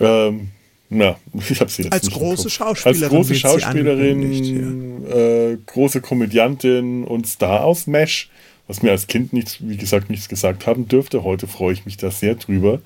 Ähm, 0.00 0.48
ja, 0.88 1.18
ich 1.50 1.60
habe 1.60 1.70
sie 1.70 1.82
jetzt 1.82 1.92
Als 1.92 2.10
große. 2.10 2.48
Schauspielerin 2.48 3.02
Als 3.02 3.10
große 3.10 3.34
Schauspielerin, 3.34 5.04
äh, 5.12 5.58
große 5.66 6.00
Komödiantin 6.00 7.04
und 7.04 7.26
Star 7.26 7.64
aus 7.64 7.86
Mesh, 7.86 8.30
was 8.66 8.82
mir 8.82 8.90
als 8.90 9.06
Kind 9.06 9.32
nichts, 9.32 9.58
wie 9.60 9.76
gesagt, 9.76 10.10
nichts 10.10 10.28
gesagt 10.28 10.66
haben 10.66 10.88
dürfte. 10.88 11.24
Heute 11.24 11.46
freue 11.46 11.72
ich 11.72 11.84
mich 11.84 11.96
da 11.96 12.10
sehr 12.10 12.34
drüber. 12.34 12.80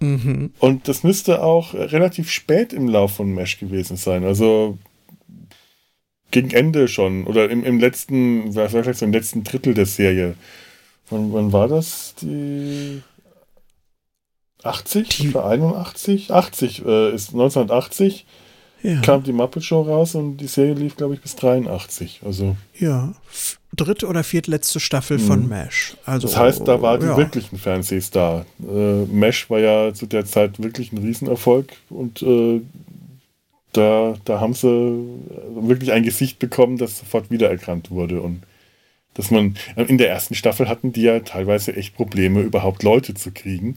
Mhm. 0.00 0.52
Und 0.58 0.88
das 0.88 1.02
müsste 1.02 1.42
auch 1.42 1.74
relativ 1.74 2.30
spät 2.30 2.72
im 2.72 2.88
Lauf 2.88 3.16
von 3.16 3.34
Mesh 3.34 3.58
gewesen 3.58 3.96
sein. 3.96 4.24
Also 4.24 4.78
gegen 6.30 6.50
Ende 6.50 6.88
schon. 6.88 7.26
Oder 7.26 7.50
im, 7.50 7.64
im 7.64 7.80
letzten, 7.80 8.52
vielleicht 8.52 8.98
so 8.98 9.04
im 9.04 9.12
letzten 9.12 9.44
Drittel 9.44 9.74
der 9.74 9.86
Serie. 9.86 10.34
Wann, 11.10 11.32
wann 11.32 11.52
war 11.52 11.68
das? 11.68 12.14
Die 12.20 13.02
80 14.62 15.08
Die- 15.08 15.28
oder 15.30 15.46
81? 15.46 16.32
80 16.32 16.84
äh, 16.84 17.14
ist 17.14 17.28
1980 17.28 18.26
Ja, 18.82 19.00
kam 19.00 19.22
die 19.22 19.32
Muppet 19.32 19.64
Show 19.64 19.82
raus 19.82 20.14
und 20.14 20.36
die 20.38 20.46
Serie 20.46 20.74
lief, 20.74 20.96
glaube 20.96 21.14
ich, 21.14 21.20
bis 21.20 21.36
83. 21.36 22.20
Also 22.24 22.56
ja. 22.78 23.14
Dritte 23.78 24.06
oder 24.06 24.22
viertletzte 24.24 24.80
Staffel 24.80 25.18
von 25.18 25.44
Mhm. 25.44 25.48
MASH. 25.48 25.96
Also, 26.04 26.28
das 26.28 26.36
heißt, 26.36 26.68
da 26.68 26.82
war 26.82 26.98
die 26.98 27.06
ja. 27.06 27.16
wirklich 27.16 27.52
ein 27.52 27.58
Fernsehstar. 27.58 28.44
Äh, 28.62 29.04
Mesh 29.06 29.48
war 29.48 29.58
ja 29.58 29.94
zu 29.94 30.06
der 30.06 30.26
Zeit 30.26 30.62
wirklich 30.62 30.92
ein 30.92 30.98
Riesenerfolg 30.98 31.72
und 31.88 32.22
äh, 32.22 32.60
da, 33.72 34.14
da 34.24 34.40
haben 34.40 34.54
sie 34.54 35.04
wirklich 35.54 35.92
ein 35.92 36.02
Gesicht 36.02 36.38
bekommen, 36.38 36.78
das 36.78 36.98
sofort 36.98 37.30
wiedererkannt 37.30 37.90
wurde 37.90 38.20
und 38.20 38.42
dass 39.14 39.30
man 39.30 39.56
in 39.76 39.98
der 39.98 40.10
ersten 40.10 40.34
Staffel 40.34 40.68
hatten 40.68 40.92
die 40.92 41.02
ja 41.02 41.20
teilweise 41.20 41.74
echt 41.74 41.96
Probleme, 41.96 42.40
überhaupt 42.40 42.84
Leute 42.84 43.14
zu 43.14 43.32
kriegen. 43.32 43.76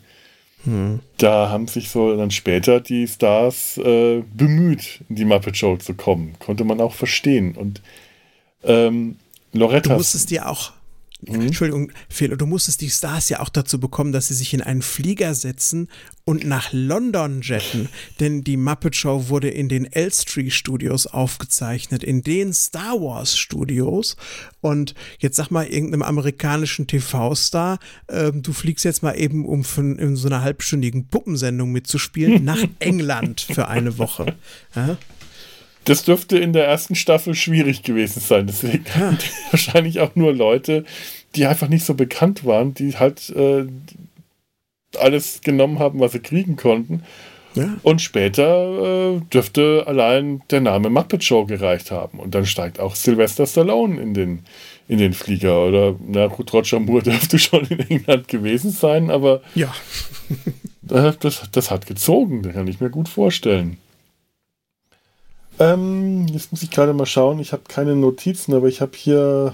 Hm. 0.65 0.99
Da 1.17 1.49
haben 1.49 1.67
sich 1.67 1.89
so 1.89 2.15
dann 2.15 2.29
später 2.29 2.79
die 2.79 3.07
Stars 3.07 3.77
äh, 3.79 4.21
bemüht, 4.33 5.01
in 5.09 5.15
die 5.15 5.25
Muppet 5.25 5.57
Show 5.57 5.77
zu 5.77 5.95
kommen. 5.95 6.35
Konnte 6.39 6.63
man 6.63 6.79
auch 6.79 6.93
verstehen. 6.93 7.55
Und 7.55 7.81
ähm, 8.63 9.15
Du 9.51 9.59
Loretta. 9.59 9.95
musstest 9.95 10.29
dir 10.29 10.47
auch, 10.49 10.73
Mhm. 11.27 11.41
Entschuldigung, 11.41 11.91
Fehler, 12.09 12.35
du 12.35 12.47
musstest 12.47 12.81
die 12.81 12.89
Stars 12.89 13.29
ja 13.29 13.41
auch 13.41 13.49
dazu 13.49 13.79
bekommen, 13.79 14.11
dass 14.11 14.29
sie 14.29 14.33
sich 14.33 14.55
in 14.55 14.61
einen 14.63 14.81
Flieger 14.81 15.35
setzen 15.35 15.87
und 16.25 16.45
nach 16.45 16.69
London 16.71 17.41
jetten. 17.43 17.89
Denn 18.19 18.43
die 18.43 18.57
Muppet 18.57 18.95
Show 18.95 19.29
wurde 19.29 19.49
in 19.49 19.69
den 19.69 19.85
Elstree 19.85 20.49
Studios 20.49 21.05
aufgezeichnet, 21.05 22.03
in 22.03 22.23
den 22.23 22.53
Star 22.53 22.99
Wars 22.99 23.37
Studios. 23.37 24.15
Und 24.61 24.95
jetzt 25.19 25.35
sag 25.35 25.51
mal 25.51 25.67
irgendeinem 25.67 26.01
amerikanischen 26.01 26.87
TV-Star, 26.87 27.77
ähm, 28.09 28.41
du 28.41 28.51
fliegst 28.51 28.83
jetzt 28.85 29.03
mal 29.03 29.13
eben, 29.13 29.45
um 29.45 29.63
von, 29.63 29.99
in 29.99 30.15
so 30.15 30.27
einer 30.27 30.41
halbstündigen 30.41 31.07
Puppensendung 31.07 31.71
mitzuspielen, 31.71 32.43
nach 32.43 32.63
England 32.79 33.41
für 33.41 33.67
eine 33.67 33.99
Woche. 33.99 34.35
Ja? 34.75 34.97
Das 35.85 36.03
dürfte 36.03 36.37
in 36.37 36.53
der 36.53 36.67
ersten 36.67 36.95
Staffel 36.95 37.33
schwierig 37.33 37.83
gewesen 37.83 38.19
sein. 38.19 38.47
Deswegen 38.47 38.85
die 38.85 39.51
wahrscheinlich 39.51 39.99
auch 39.99 40.15
nur 40.15 40.33
Leute, 40.33 40.85
die 41.35 41.45
einfach 41.45 41.67
nicht 41.67 41.85
so 41.85 41.93
bekannt 41.93 42.45
waren, 42.45 42.73
die 42.73 42.97
halt 42.97 43.29
äh, 43.31 43.65
alles 44.97 45.41
genommen 45.41 45.79
haben, 45.79 45.99
was 45.99 46.11
sie 46.11 46.19
kriegen 46.19 46.55
konnten. 46.55 47.03
Ja. 47.55 47.77
Und 47.83 48.01
später 48.01 49.15
äh, 49.15 49.19
dürfte 49.33 49.83
allein 49.85 50.41
der 50.51 50.61
Name 50.61 50.89
Muppet 50.89 51.23
Show 51.23 51.45
gereicht 51.45 51.91
haben. 51.91 52.19
Und 52.19 52.33
dann 52.33 52.45
steigt 52.45 52.79
auch 52.79 52.95
Sylvester 52.95 53.45
Stallone 53.45 53.99
in 53.99 54.13
den, 54.13 54.39
in 54.87 54.99
den 54.99 55.13
Flieger. 55.13 55.67
Oder, 55.67 55.95
na 56.07 56.27
gut, 56.27 56.53
Roger 56.53 56.79
Moore 56.79 57.03
dürfte 57.03 57.39
schon 57.39 57.65
in 57.65 57.79
England 57.79 58.27
gewesen 58.27 58.71
sein, 58.71 59.09
aber 59.09 59.41
ja. 59.55 59.73
das, 60.81 61.41
das 61.51 61.71
hat 61.71 61.87
gezogen, 61.87 62.43
das 62.43 62.53
kann 62.53 62.67
ich 62.67 62.79
mir 62.79 62.89
gut 62.89 63.09
vorstellen. 63.09 63.77
Ähm, 65.59 66.27
jetzt 66.27 66.51
muss 66.51 66.63
ich 66.63 66.71
gerade 66.71 66.93
mal 66.93 67.05
schauen, 67.05 67.39
ich 67.39 67.51
habe 67.51 67.63
keine 67.67 67.95
Notizen, 67.95 68.53
aber 68.53 68.67
ich 68.67 68.81
habe 68.81 68.95
hier. 68.95 69.53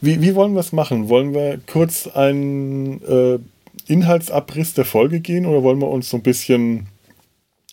Wie, 0.00 0.20
wie 0.20 0.34
wollen 0.34 0.54
wir 0.54 0.60
es 0.60 0.72
machen? 0.72 1.08
Wollen 1.08 1.32
wir 1.32 1.60
kurz 1.66 2.08
ein 2.08 3.00
äh, 3.02 3.38
Inhaltsabriss 3.86 4.74
der 4.74 4.84
Folge 4.84 5.20
gehen 5.20 5.46
oder 5.46 5.62
wollen 5.62 5.80
wir 5.80 5.88
uns 5.88 6.10
so 6.10 6.16
ein 6.16 6.22
bisschen 6.22 6.88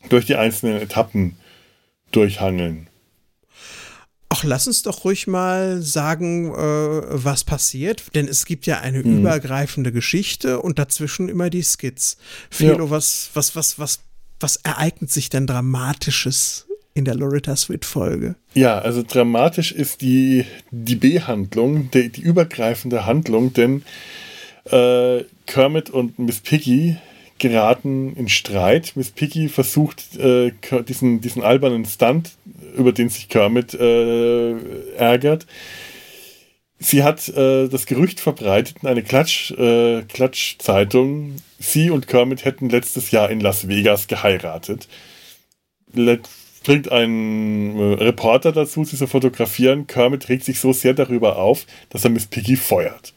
durch 0.10 0.26
die 0.26 0.36
einzelnen 0.36 0.80
Etappen 0.80 1.38
durchhangeln? 2.12 2.88
Ach, 4.30 4.44
lass 4.44 4.68
uns 4.68 4.84
doch 4.84 5.06
ruhig 5.06 5.26
mal 5.26 5.82
sagen, 5.82 6.54
äh, 6.54 7.02
was 7.10 7.44
passiert, 7.44 8.04
denn 8.14 8.28
es 8.28 8.46
gibt 8.46 8.68
ja 8.68 8.80
eine 8.80 9.04
hm. 9.04 9.20
übergreifende 9.20 9.92
Geschichte 9.92 10.62
und 10.62 10.78
dazwischen 10.78 11.30
immer 11.30 11.50
die 11.50 11.64
Skits. 11.64 12.18
Philo, 12.52 12.86
ja. 12.86 12.90
was, 12.92 13.32
was, 13.34 13.56
was, 13.56 13.80
was, 13.80 14.00
was 14.40 14.58
ereignet 14.58 15.12
sich 15.12 15.30
denn 15.30 15.48
Dramatisches 15.48 16.69
in 17.00 17.06
der 17.06 17.16
Loretta 17.16 17.56
Swit-Folge? 17.56 18.36
Ja, 18.54 18.78
also 18.80 19.04
dramatisch 19.04 19.72
ist 19.72 20.02
die, 20.02 20.46
die 20.70 20.96
B-Handlung, 20.96 21.90
die, 21.92 22.10
die 22.10 22.22
übergreifende 22.22 23.06
Handlung, 23.06 23.54
denn 23.54 23.84
äh, 24.66 25.24
Kermit 25.48 25.90
und 25.90 26.20
Miss 26.20 26.42
Piggy 26.42 26.98
geraten 27.40 28.14
in 28.16 28.30
Streit. 28.30 28.92
Miss 28.96 29.10
Piggy 29.10 29.50
versucht, 29.50 30.18
äh, 30.18 30.52
diesen, 30.88 31.22
diesen 31.22 31.42
albernen 31.42 31.86
Stunt, 31.86 32.32
über 32.78 32.92
den 32.92 33.10
sich 33.10 33.30
Kermit 33.30 33.74
äh, 33.74 34.96
ärgert. 34.96 35.48
Sie 36.80 37.04
hat 37.04 37.28
äh, 37.30 37.68
das 37.68 37.86
Gerücht 37.86 38.20
verbreitet 38.20 38.78
in 38.82 38.88
eine 38.88 39.04
Klatsch, 39.04 39.52
äh, 39.52 40.04
Klatschzeitung. 40.04 41.36
Sie 41.60 41.90
und 41.90 42.08
Kermit 42.08 42.46
hätten 42.46 42.70
letztes 42.70 43.12
Jahr 43.12 43.30
in 43.30 43.42
Las 43.42 43.68
Vegas 43.68 44.08
geheiratet. 44.08 44.88
Let 45.94 46.30
bringt 46.70 46.92
ein 46.92 47.80
äh, 47.80 47.94
Reporter 48.04 48.52
dazu, 48.52 48.84
sie 48.84 48.96
zu 48.96 49.08
fotografieren. 49.08 49.88
Kermit 49.88 50.30
regt 50.30 50.46
sich 50.46 50.60
so 50.60 50.72
sehr 50.72 50.94
darüber 50.94 51.38
auf, 51.38 51.66
dass 51.90 52.04
er 52.04 52.12
Miss 52.12 52.28
Piggy 52.28 52.56
feuert 52.58 53.14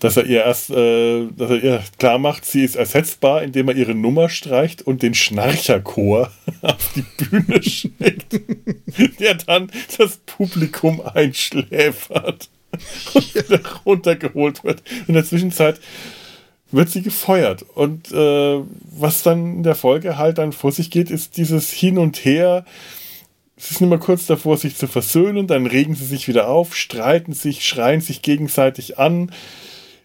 dass 0.00 0.18
er 0.18 0.26
ihr 0.26 0.44
erst, 0.44 0.70
äh, 0.70 1.26
dass 1.34 1.50
er 1.50 1.62
ihr 1.64 1.84
klar 1.98 2.18
macht, 2.18 2.44
sie 2.44 2.62
ist 2.62 2.74
ersetzbar, 2.74 3.42
indem 3.42 3.68
er 3.68 3.74
ihre 3.74 3.94
Nummer 3.94 4.28
streicht 4.28 4.82
und 4.82 5.02
den 5.02 5.14
Schnarcherchor 5.14 6.30
auf 6.62 6.92
die 6.94 7.04
Bühne 7.24 7.62
schickt, 7.62 8.40
der 9.18 9.34
dann 9.34 9.70
das 9.96 10.18
Publikum 10.26 11.00
einschläfert 11.00 12.50
und 13.14 13.34
wieder 13.34 13.60
runtergeholt 13.86 14.62
wird. 14.64 14.82
In 15.06 15.14
der 15.14 15.24
Zwischenzeit 15.24 15.80
wird 16.70 16.90
sie 16.90 17.02
gefeuert. 17.02 17.64
Und 17.74 18.10
äh, 18.12 18.60
was 18.82 19.22
dann 19.22 19.56
in 19.58 19.62
der 19.62 19.74
Folge 19.74 20.18
halt 20.18 20.38
dann 20.38 20.52
vor 20.52 20.72
sich 20.72 20.90
geht, 20.90 21.10
ist 21.10 21.36
dieses 21.36 21.70
Hin 21.70 21.98
und 21.98 22.24
Her. 22.24 22.64
Sie 23.56 23.74
sind 23.74 23.86
immer 23.86 23.98
kurz 23.98 24.26
davor, 24.26 24.56
sich 24.56 24.76
zu 24.76 24.88
versöhnen, 24.88 25.46
dann 25.46 25.66
regen 25.66 25.94
sie 25.94 26.04
sich 26.04 26.26
wieder 26.26 26.48
auf, 26.48 26.74
streiten 26.74 27.32
sich, 27.32 27.64
schreien 27.64 28.00
sich 28.00 28.22
gegenseitig 28.22 28.98
an 28.98 29.30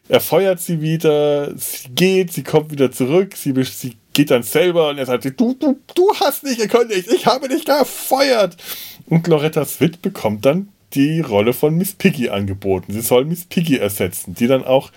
er 0.09 0.19
feuert 0.19 0.59
sie 0.59 0.81
wieder, 0.81 1.55
sie 1.55 1.89
geht, 1.89 2.33
sie 2.33 2.43
kommt 2.43 2.71
wieder 2.71 2.91
zurück, 2.91 3.35
sie, 3.37 3.53
sie 3.63 3.95
geht 4.13 4.31
dann 4.31 4.41
selber 4.41 4.89
und 4.89 4.97
er 4.97 5.05
sagt, 5.05 5.25
du, 5.39 5.53
du, 5.53 5.79
du 5.93 6.13
hast 6.19 6.43
nicht 6.43 6.59
gekündigt, 6.59 7.07
ich 7.13 7.27
habe 7.27 7.47
dich 7.47 7.63
gefeuert. 7.63 8.57
Und 9.05 9.27
Loretta 9.27 9.63
Swit 9.65 10.01
bekommt 10.01 10.45
dann 10.45 10.69
die 10.93 11.21
Rolle 11.21 11.53
von 11.53 11.75
Miss 11.75 11.93
Piggy 11.93 12.29
angeboten. 12.29 12.91
Sie 12.91 13.01
soll 13.01 13.25
Miss 13.25 13.45
Piggy 13.45 13.77
ersetzen, 13.77 14.33
die 14.33 14.47
dann 14.47 14.65
auch 14.65 14.91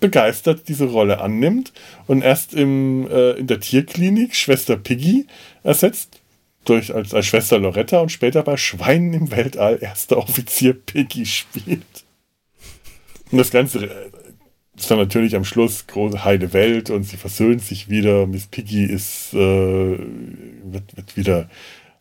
begeistert 0.00 0.68
diese 0.68 0.86
Rolle 0.86 1.20
annimmt 1.20 1.72
und 2.06 2.22
erst 2.22 2.54
im, 2.54 3.08
äh, 3.10 3.32
in 3.32 3.46
der 3.46 3.60
Tierklinik 3.60 4.34
Schwester 4.34 4.76
Piggy 4.76 5.26
ersetzt, 5.62 6.20
durch, 6.64 6.94
als, 6.94 7.14
als 7.14 7.26
Schwester 7.26 7.58
Loretta 7.58 8.00
und 8.00 8.12
später 8.12 8.42
bei 8.42 8.56
Schweinen 8.56 9.14
im 9.14 9.30
Weltall 9.30 9.78
erster 9.80 10.18
Offizier 10.18 10.74
Piggy 10.74 11.26
spielt. 11.26 12.04
Und 13.30 13.38
das 13.38 13.50
Ganze 13.50 13.86
äh, 13.86 14.10
ist 14.76 14.90
dann 14.90 14.98
natürlich 14.98 15.34
am 15.34 15.44
Schluss 15.44 15.86
große 15.86 16.24
heile 16.24 16.52
Welt 16.52 16.90
und 16.90 17.04
sie 17.04 17.16
versöhnt 17.16 17.62
sich 17.62 17.88
wieder. 17.88 18.26
Miss 18.26 18.46
Piggy 18.46 18.84
ist, 18.84 19.34
äh, 19.34 19.36
wird, 19.38 20.96
wird 20.96 21.16
wieder 21.16 21.48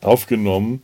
aufgenommen. 0.02 0.84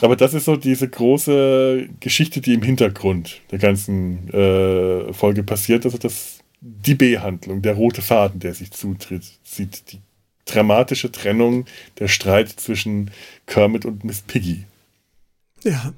Aber 0.00 0.16
das 0.16 0.34
ist 0.34 0.46
so 0.46 0.56
diese 0.56 0.88
große 0.88 1.88
Geschichte, 2.00 2.40
die 2.40 2.54
im 2.54 2.62
Hintergrund 2.62 3.40
der 3.50 3.58
ganzen 3.58 4.28
äh, 4.32 5.12
Folge 5.12 5.42
passiert. 5.42 5.84
Also 5.84 5.98
das, 5.98 6.38
die 6.60 6.94
B-Handlung, 6.94 7.62
der 7.62 7.74
rote 7.74 8.02
Faden, 8.02 8.40
der 8.40 8.54
sich 8.54 8.72
zutritt, 8.72 9.24
sieht 9.44 9.92
die 9.92 10.00
dramatische 10.44 11.12
Trennung, 11.12 11.66
der 11.98 12.08
Streit 12.08 12.48
zwischen 12.48 13.10
Kermit 13.46 13.84
und 13.84 14.04
Miss 14.04 14.22
Piggy. 14.22 14.64
Ja. 15.62 15.92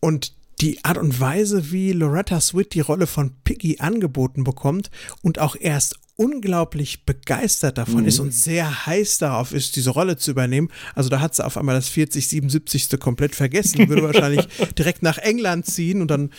Und 0.00 0.34
die 0.60 0.84
Art 0.84 0.98
und 0.98 1.20
Weise, 1.20 1.70
wie 1.70 1.92
Loretta 1.92 2.40
Swit 2.40 2.74
die 2.74 2.80
Rolle 2.80 3.06
von 3.06 3.32
Piggy 3.44 3.78
angeboten 3.78 4.44
bekommt 4.44 4.90
und 5.22 5.38
auch 5.38 5.56
erst 5.58 5.98
unglaublich 6.16 7.04
begeistert 7.04 7.76
davon 7.76 8.02
mhm. 8.02 8.08
ist 8.08 8.20
und 8.20 8.32
sehr 8.32 8.86
heiß 8.86 9.18
darauf 9.18 9.52
ist, 9.52 9.76
diese 9.76 9.90
Rolle 9.90 10.16
zu 10.16 10.30
übernehmen. 10.30 10.68
Also 10.94 11.10
da 11.10 11.20
hat 11.20 11.34
sie 11.34 11.44
auf 11.44 11.58
einmal 11.58 11.74
das 11.74 11.88
40, 11.88 12.26
77. 12.28 12.98
komplett 12.98 13.34
vergessen, 13.34 13.88
würde 13.88 14.02
wahrscheinlich 14.14 14.48
direkt 14.78 15.02
nach 15.02 15.18
England 15.18 15.66
ziehen 15.66 16.00
und 16.00 16.10
dann 16.10 16.30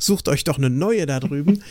sucht 0.00 0.28
euch 0.28 0.42
doch 0.42 0.58
eine 0.58 0.70
neue 0.70 1.06
da 1.06 1.20
drüben. 1.20 1.62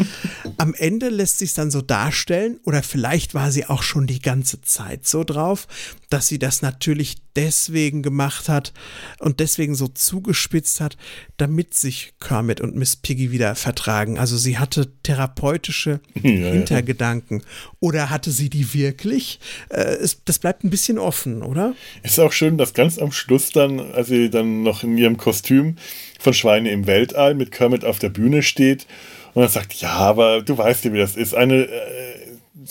Am 0.57 0.73
Ende 0.73 1.09
lässt 1.09 1.39
sich 1.39 1.53
dann 1.53 1.71
so 1.71 1.81
darstellen, 1.81 2.59
oder 2.63 2.83
vielleicht 2.83 3.33
war 3.33 3.51
sie 3.51 3.65
auch 3.65 3.83
schon 3.83 4.07
die 4.07 4.21
ganze 4.21 4.61
Zeit 4.61 5.05
so 5.05 5.25
drauf, 5.25 5.67
dass 6.09 6.27
sie 6.27 6.39
das 6.39 6.61
natürlich 6.61 7.17
deswegen 7.35 8.01
gemacht 8.01 8.49
hat 8.49 8.73
und 9.19 9.39
deswegen 9.39 9.75
so 9.75 9.87
zugespitzt 9.87 10.81
hat, 10.81 10.97
damit 11.37 11.73
sich 11.73 12.13
Kermit 12.19 12.61
und 12.61 12.75
Miss 12.75 12.95
Piggy 12.95 13.31
wieder 13.31 13.55
vertragen. 13.55 14.19
Also 14.19 14.37
sie 14.37 14.57
hatte 14.57 14.91
therapeutische 15.03 16.01
ja, 16.15 16.21
Hintergedanken. 16.21 17.39
Ja. 17.39 17.40
Oder 17.79 18.09
hatte 18.09 18.31
sie 18.31 18.49
die 18.49 18.73
wirklich? 18.73 19.39
Äh, 19.69 19.81
es, 19.81 20.23
das 20.25 20.39
bleibt 20.39 20.63
ein 20.63 20.69
bisschen 20.69 20.97
offen, 20.97 21.41
oder? 21.43 21.73
Ist 22.03 22.19
auch 22.19 22.31
schön, 22.31 22.57
dass 22.57 22.73
ganz 22.73 22.97
am 22.97 23.11
Schluss 23.11 23.49
dann, 23.49 23.79
als 23.79 24.07
sie 24.07 24.29
dann 24.29 24.63
noch 24.63 24.83
in 24.83 24.97
ihrem 24.97 25.17
Kostüm 25.17 25.77
von 26.19 26.33
Schweine 26.33 26.71
im 26.71 26.87
Weltall 26.87 27.35
mit 27.35 27.51
Kermit 27.51 27.85
auf 27.85 27.99
der 27.99 28.09
Bühne 28.09 28.43
steht 28.43 28.87
und 29.33 29.41
dann 29.41 29.51
sagt, 29.51 29.73
ja, 29.75 29.91
aber 29.91 30.41
du 30.41 30.57
weißt 30.57 30.85
ja, 30.85 30.93
wie 30.93 30.99
das 30.99 31.15
ist. 31.15 31.33
Eine 31.33 31.63
äh, 31.63 32.21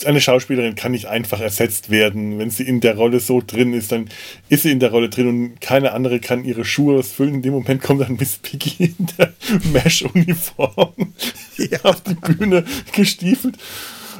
eine 0.05 0.21
Schauspielerin 0.21 0.75
kann 0.75 0.91
nicht 0.91 1.07
einfach 1.07 1.39
ersetzt 1.39 1.89
werden. 1.89 2.39
Wenn 2.39 2.49
sie 2.49 2.63
in 2.63 2.79
der 2.81 2.95
Rolle 2.95 3.19
so 3.19 3.41
drin 3.45 3.73
ist, 3.73 3.91
dann 3.91 4.09
ist 4.49 4.63
sie 4.63 4.71
in 4.71 4.79
der 4.79 4.91
Rolle 4.91 5.09
drin 5.09 5.27
und 5.27 5.61
keine 5.61 5.91
andere 5.91 6.19
kann 6.19 6.45
ihre 6.45 6.65
Schuhe 6.65 6.99
ausfüllen. 6.99 7.35
In 7.35 7.41
dem 7.41 7.53
Moment 7.53 7.81
kommt 7.81 8.01
dann 8.01 8.15
Miss 8.15 8.37
Piggy 8.37 8.85
in 8.85 9.07
der 9.17 9.33
Mesh-Uniform 9.73 11.13
ja. 11.57 11.79
auf 11.83 12.01
die 12.01 12.13
Bühne 12.13 12.63
gestiefelt. 12.93 13.57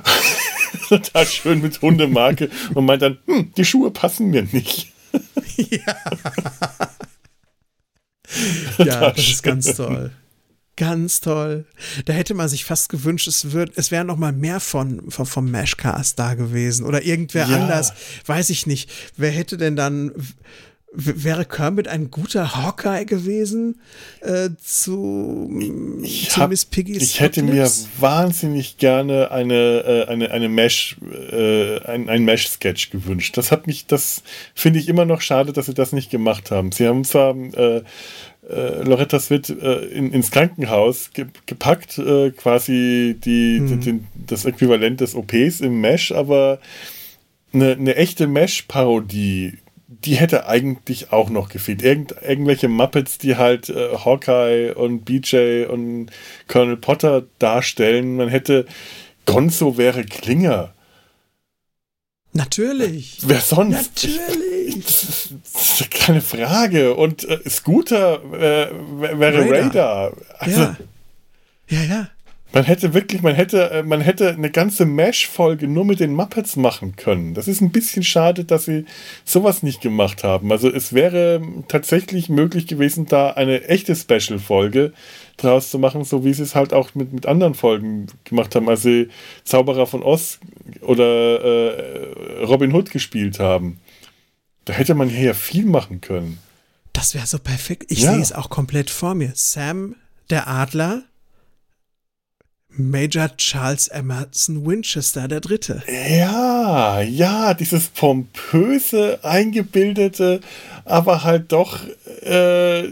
Total 0.90 1.26
schön 1.26 1.62
mit 1.62 1.82
Hundemarke 1.82 2.50
und 2.74 2.86
meint 2.86 3.02
dann, 3.02 3.18
hm, 3.26 3.54
die 3.56 3.66
Schuhe 3.66 3.92
passen 3.92 4.30
mir 4.30 4.44
nicht. 4.44 4.92
ja. 5.58 5.96
ja, 8.78 9.12
das 9.12 9.28
ist 9.28 9.44
ganz 9.44 9.76
toll. 9.76 10.12
Ganz 10.78 11.20
toll. 11.20 11.66
Da 12.06 12.14
hätte 12.14 12.34
man 12.34 12.48
sich 12.50 12.66
fast 12.66 12.90
gewünscht, 12.90 13.28
es, 13.28 13.52
wird, 13.52 13.74
es 13.76 13.92
wäre 13.92 14.06
noch 14.06 14.18
mal 14.18 14.32
mehr 14.32 14.60
von, 14.60 15.12
von, 15.12 15.26
vom 15.26 15.52
Mashcast 15.52 16.18
da 16.18 16.34
gewesen. 16.34 16.86
Oder 16.86 17.04
irgendwer 17.04 17.48
ja. 17.48 17.56
anders. 17.56 17.94
Weiß 18.26 18.50
ich 18.50 18.66
nicht. 18.66 18.90
Wer 19.18 19.32
hätte 19.32 19.58
denn 19.58 19.76
dann 19.76 20.12
wäre 20.94 21.46
Kermit 21.46 21.88
ein 21.88 22.12
guter 22.12 22.56
Hawkeye 22.56 23.06
gewesen 23.06 23.80
äh, 24.20 24.50
zu, 24.62 25.50
ich 26.04 26.30
zu 26.30 26.42
hab, 26.42 26.50
Miss 26.50 26.66
Piggy's 26.66 27.02
Ich 27.02 27.20
hätte 27.22 27.44
mir 27.44 27.70
wahnsinnig 28.00 28.78
gerne 28.78 29.32
eine, 29.32 29.84
äh, 29.86 30.06
eine, 30.08 30.32
eine 30.32 30.50
Mesh, 30.50 30.98
äh, 31.32 31.80
ein, 31.86 32.10
ein 32.10 32.26
Mesh-Sketch 32.26 32.90
gewünscht. 32.90 33.38
Das 33.38 33.52
hat 33.52 33.68
mich, 33.68 33.86
das 33.88 34.24
finde 34.54 34.80
ich 34.80 34.90
immer 34.90 35.06
noch 35.06 35.22
schade, 35.22 35.54
dass 35.54 35.68
sie 35.68 35.74
das 35.74 35.94
nicht 35.94 36.12
gemacht 36.12 36.52
haben. 36.52 36.74
Sie 36.74 36.86
haben 36.86 37.06
zwar 37.06 37.36
äh, 37.38 37.84
äh, 38.50 38.84
Loretta 38.84 39.20
Swit 39.20 39.50
äh, 39.50 39.86
in, 39.86 40.12
ins 40.12 40.32
Krankenhaus 40.32 41.12
ge 41.14 41.28
gepackt, 41.46 41.98
äh, 42.00 42.32
quasi 42.32 43.18
die, 43.24 43.60
mhm. 43.62 43.80
die, 43.80 44.00
das 44.28 44.44
Äquivalent 44.44 45.00
des 45.00 45.16
OPs 45.16 45.62
im 45.62 45.80
Mesh, 45.80 46.12
aber 46.12 46.60
eine, 47.54 47.72
eine 47.74 47.96
echte 47.96 48.28
Mesh-Parodie, 48.28 49.58
die 50.06 50.16
hätte 50.16 50.48
eigentlich 50.48 51.12
auch 51.12 51.30
noch 51.30 51.50
gefehlt. 51.50 51.84
Irgend, 51.84 52.16
irgendwelche 52.22 52.68
Muppets, 52.68 53.18
die 53.18 53.36
halt 53.36 53.70
äh, 53.70 53.98
Hawkeye 53.98 54.74
und 54.74 55.06
BJ 55.06 55.66
und 55.66 56.10
Colonel 56.48 56.78
Potter 56.78 57.24
darstellen. 57.40 58.16
Man 58.16 58.30
hätte 58.30 58.66
Gonzo 59.26 59.78
wäre 59.78 60.04
Klinger. 60.04 60.74
Natürlich. 62.34 63.18
Wer 63.24 63.42
sonst? 63.42 64.06
Natürlich. 64.06 65.30
keine 65.90 66.22
Frage. 66.22 66.96
Und 66.96 67.28
äh, 67.28 67.50
Scooter 67.50 68.22
äh, 68.34 68.72
wäre 69.20 69.50
Radar. 69.50 69.66
Radar. 69.66 70.14
Also, 70.40 70.62
ja. 70.62 70.78
Ja, 71.68 71.84
ja. 71.84 72.10
Man 72.54 72.66
hätte 72.66 72.94
wirklich, 72.94 73.22
man 73.22 73.34
hätte, 73.34 73.72
äh, 73.72 73.84
man 73.84 74.02
hätte 74.02 74.30
eine 74.30 74.52
ganze 74.52 74.86
Mesh-Folge 74.86 75.68
nur 75.68 75.86
mit 75.86 76.00
den 76.00 76.14
Muppets 76.14 76.58
machen 76.58 76.96
können. 76.98 77.34
Das 77.34 77.48
ist 77.48 77.62
ein 77.62 77.72
bisschen 77.72 78.04
schade, 78.04 78.44
dass 78.44 78.66
sie 78.66 78.86
sowas 79.24 79.64
nicht 79.64 79.82
gemacht 79.82 80.24
haben. 80.24 80.52
Also 80.52 80.70
es 80.70 80.92
wäre 80.94 81.42
tatsächlich 81.70 82.28
möglich 82.28 82.68
gewesen, 82.68 83.06
da 83.06 83.32
eine 83.32 83.64
echte 83.70 83.96
Special-Folge 83.96 84.92
draus 85.38 85.72
zu 85.72 85.80
machen, 85.80 86.04
so 86.04 86.26
wie 86.26 86.34
sie 86.34 86.44
es 86.44 86.54
halt 86.54 86.74
auch 86.74 86.94
mit, 86.94 87.14
mit 87.14 87.26
anderen 87.26 87.54
Folgen 87.54 88.08
gemacht 88.26 88.54
haben, 88.56 88.68
als 88.68 88.82
sie 88.82 89.08
Zauberer 89.46 89.88
von 89.88 90.04
Oz 90.04 90.40
oder 90.82 91.42
äh, 91.44 92.44
Robin 92.44 92.74
Hood 92.74 92.92
gespielt 92.92 93.40
haben. 93.40 93.80
Da 94.66 94.74
hätte 94.74 94.94
man 94.94 95.10
hier 95.10 95.28
ja 95.28 95.34
viel 95.34 95.66
machen 95.66 96.02
können. 96.02 96.38
Das 96.94 97.16
wäre 97.16 97.26
so 97.26 97.40
perfekt. 97.40 97.86
Ich 97.90 98.02
ja. 98.02 98.12
sehe 98.12 98.22
es 98.22 98.34
auch 98.34 98.50
komplett 98.50 98.90
vor 98.90 99.16
mir. 99.16 99.32
Sam, 99.36 99.96
der 100.30 100.48
Adler, 100.48 101.04
Major 102.78 103.36
Charles 103.38 103.88
Emerson 103.90 104.66
Winchester 104.66 105.28
Dritte. 105.28 105.84
Ja, 105.88 107.02
ja, 107.02 107.54
dieses 107.54 107.88
pompöse, 107.90 109.20
eingebildete, 109.24 110.40
aber 110.86 111.24
halt 111.24 111.52
doch 111.52 111.80
äh, 112.22 112.86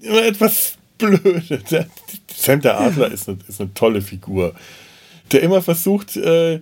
etwas 0.00 0.74
blöde. 0.98 1.58
Der, 1.70 1.86
Sam 2.34 2.60
der 2.60 2.80
Adler 2.80 3.08
ja. 3.08 3.14
ist, 3.14 3.28
eine, 3.28 3.38
ist 3.46 3.60
eine 3.60 3.74
tolle 3.74 4.00
Figur, 4.00 4.54
der 5.32 5.42
immer 5.42 5.62
versucht, 5.62 6.16
äh, 6.16 6.60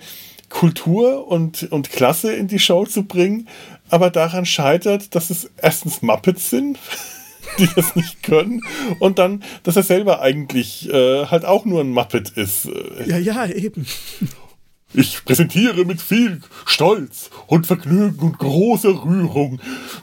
Kultur 0.49 1.29
und, 1.29 1.71
und 1.73 1.91
Klasse 1.91 2.35
in 2.35 2.49
die 2.49 2.59
Show 2.59 2.85
zu 2.85 3.05
bringen, 3.05 3.49
aber 3.89 4.11
daran 4.11 4.47
scheitert, 4.47 5.15
dass 5.15 5.31
es 5.31 5.51
erstens 5.57 6.03
Muppets 6.03 6.51
sind 6.51 6.79
die 7.59 7.69
das 7.75 7.97
nicht 7.97 8.23
können. 8.23 8.63
Und 8.99 9.19
dann, 9.19 9.43
dass 9.63 9.77
er 9.77 9.83
selber 9.83 10.21
eigentlich 10.21 10.89
äh, 10.89 11.27
halt 11.27 11.45
auch 11.45 11.65
nur 11.65 11.81
ein 11.81 11.91
Muppet 11.91 12.31
ist. 12.31 12.69
Ja, 13.07 13.19
ja, 13.19 13.47
eben. 13.47 13.87
Ich 14.95 15.25
präsentiere 15.25 15.87
mit 15.87 16.03
viel 16.03 16.41
Stolz 16.67 17.31
und 17.47 17.67
Vergnügen 17.67 18.19
und 18.21 18.39
großer 18.39 19.05
Rührung 19.05 19.59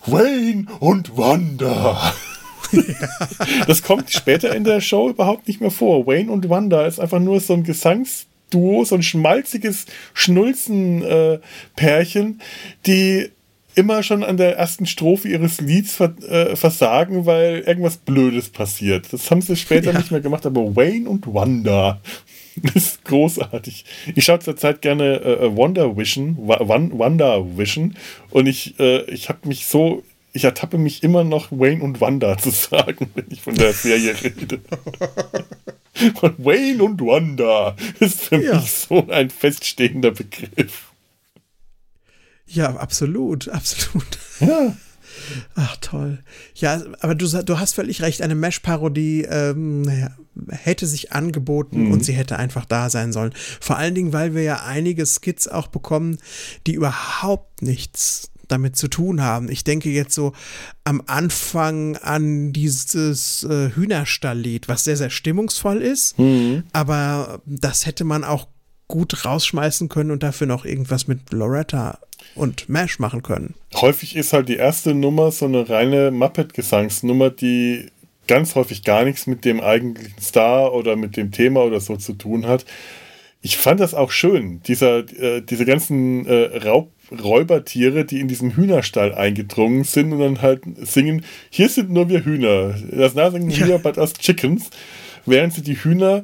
Wayne 0.05 0.65
und 0.79 1.17
Wanda. 1.17 1.71
Ja. 1.71 2.13
Das 3.67 3.81
kommt 3.81 4.11
später 4.11 4.55
in 4.55 4.63
der 4.63 4.79
Show 4.79 5.09
überhaupt 5.09 5.47
nicht 5.47 5.59
mehr 5.59 5.71
vor. 5.71 6.05
Wayne 6.05 6.31
und 6.31 6.49
Wanda 6.49 6.85
ist 6.85 6.99
einfach 6.99 7.17
nur 7.19 7.39
so 7.39 7.53
ein 7.53 7.63
Gesangsduo, 7.63 8.85
so 8.85 8.93
ein 8.93 9.01
schmalziges 9.01 9.87
Schnulzen-Pärchen, 10.13 12.39
äh, 12.39 12.43
die 12.85 13.31
immer 13.75 14.03
schon 14.03 14.23
an 14.23 14.37
der 14.37 14.57
ersten 14.57 14.85
Strophe 14.85 15.27
ihres 15.27 15.61
Lieds 15.61 15.99
äh, 15.99 16.55
versagen, 16.55 17.25
weil 17.25 17.59
irgendwas 17.59 17.97
Blödes 17.97 18.49
passiert. 18.49 19.11
Das 19.11 19.29
haben 19.31 19.41
sie 19.41 19.55
später 19.55 19.91
ja. 19.91 19.97
nicht 19.97 20.11
mehr 20.11 20.21
gemacht, 20.21 20.45
aber 20.45 20.75
Wayne 20.75 21.09
und 21.09 21.33
Wanda 21.33 22.01
ist 22.73 23.03
großartig. 23.05 23.85
Ich 24.15 24.25
schaue 24.25 24.39
zurzeit 24.39 24.81
gerne 24.81 25.21
äh, 25.21 25.45
äh 25.45 25.55
Wonder 25.55 25.95
Vision, 25.97 26.37
Wanda 26.37 27.57
Vision 27.57 27.95
und 28.31 28.47
ich, 28.47 28.79
äh, 28.79 29.03
ich 29.11 29.29
habe 29.29 29.47
mich 29.47 29.65
so, 29.65 30.03
ich 30.33 30.43
ertappe 30.43 30.77
mich 30.77 31.03
immer 31.03 31.23
noch 31.23 31.51
Wayne 31.51 31.83
und 31.83 32.01
Wanda 32.01 32.37
zu 32.39 32.49
sagen, 32.49 33.09
wenn 33.15 33.25
ich 33.29 33.41
von 33.41 33.55
der 33.55 33.73
Serie 33.73 34.15
rede. 34.23 34.59
Von 36.15 36.33
Wayne 36.37 36.81
und 36.81 37.01
Wanda 37.01 37.75
ist 37.99 38.21
für 38.21 38.41
ja. 38.41 38.55
mich 38.55 38.71
so 38.71 39.07
ein 39.09 39.29
feststehender 39.29 40.11
Begriff. 40.11 40.88
Ja, 42.49 42.75
absolut, 42.75 43.47
absolut. 43.49 44.17
Ja. 44.39 44.75
Ach, 45.55 45.75
toll. 45.77 46.19
Ja, 46.55 46.81
aber 47.01 47.15
du, 47.15 47.27
du 47.43 47.59
hast 47.59 47.73
völlig 47.73 48.01
recht, 48.01 48.21
eine 48.21 48.35
Mesh-Parodie 48.35 49.23
ähm, 49.23 50.09
hätte 50.49 50.87
sich 50.87 51.11
angeboten 51.11 51.85
mhm. 51.85 51.91
und 51.91 52.05
sie 52.05 52.13
hätte 52.13 52.37
einfach 52.37 52.65
da 52.65 52.89
sein 52.89 53.11
sollen. 53.11 53.33
Vor 53.59 53.77
allen 53.77 53.95
Dingen, 53.95 54.13
weil 54.13 54.33
wir 54.33 54.43
ja 54.43 54.63
einige 54.65 55.05
Skits 55.05 55.47
auch 55.47 55.67
bekommen, 55.67 56.17
die 56.67 56.73
überhaupt 56.73 57.61
nichts 57.61 58.31
damit 58.47 58.75
zu 58.75 58.87
tun 58.87 59.21
haben. 59.21 59.49
Ich 59.49 59.63
denke 59.63 59.89
jetzt 59.89 60.13
so 60.13 60.33
am 60.83 61.03
Anfang 61.05 61.97
an 61.97 62.51
dieses 62.51 63.43
äh, 63.43 63.69
Hühnerstalllied, 63.71 64.67
was 64.67 64.83
sehr, 64.83 64.97
sehr 64.97 65.11
stimmungsvoll 65.11 65.81
ist, 65.81 66.17
mhm. 66.17 66.63
aber 66.73 67.41
das 67.45 67.85
hätte 67.85 68.03
man 68.03 68.23
auch 68.23 68.47
gut 68.89 69.23
rausschmeißen 69.23 69.87
können 69.87 70.11
und 70.11 70.23
dafür 70.23 70.47
noch 70.47 70.65
irgendwas 70.65 71.07
mit 71.07 71.31
Loretta 71.31 71.99
und 72.35 72.67
Mash 72.67 72.99
machen 72.99 73.23
können. 73.23 73.55
Häufig 73.75 74.17
ist 74.17 74.33
halt 74.33 74.49
die 74.49 74.57
erste 74.57 74.93
Nummer 74.93 75.31
so 75.31 75.45
eine 75.45 75.69
reine 75.69 76.11
Muppet-Gesangsnummer, 76.11 77.29
die 77.29 77.87
ganz 78.27 78.55
häufig 78.55 78.83
gar 78.83 79.05
nichts 79.05 79.27
mit 79.27 79.45
dem 79.45 79.61
eigentlichen 79.61 80.21
Star 80.21 80.73
oder 80.73 80.95
mit 80.95 81.15
dem 81.15 81.31
Thema 81.31 81.63
oder 81.63 81.79
so 81.79 81.95
zu 81.95 82.13
tun 82.13 82.45
hat. 82.45 82.65
Ich 83.41 83.57
fand 83.57 83.79
das 83.79 83.93
auch 83.93 84.11
schön, 84.11 84.61
dieser, 84.63 84.99
äh, 84.99 85.41
diese 85.41 85.65
ganzen 85.65 86.25
äh, 86.25 86.57
Raub 86.57 86.91
Räubertiere, 87.11 88.05
die 88.05 88.19
in 88.19 88.27
diesen 88.27 88.55
Hühnerstall 88.55 89.15
eingedrungen 89.15 89.83
sind 89.83 90.13
und 90.13 90.19
dann 90.19 90.41
halt 90.41 90.61
singen, 90.81 91.25
hier 91.49 91.69
sind 91.69 91.89
nur 91.89 92.09
wir 92.09 92.23
Hühner. 92.23 92.75
Das 92.91 93.15
Nasingen 93.15 93.49
ja. 93.49 93.65
hier 93.65 93.77
but 93.79 93.97
us 93.97 94.13
chickens. 94.13 94.69
Während 95.25 95.53
sie 95.53 95.61
die 95.61 95.75
Hühner 95.75 96.23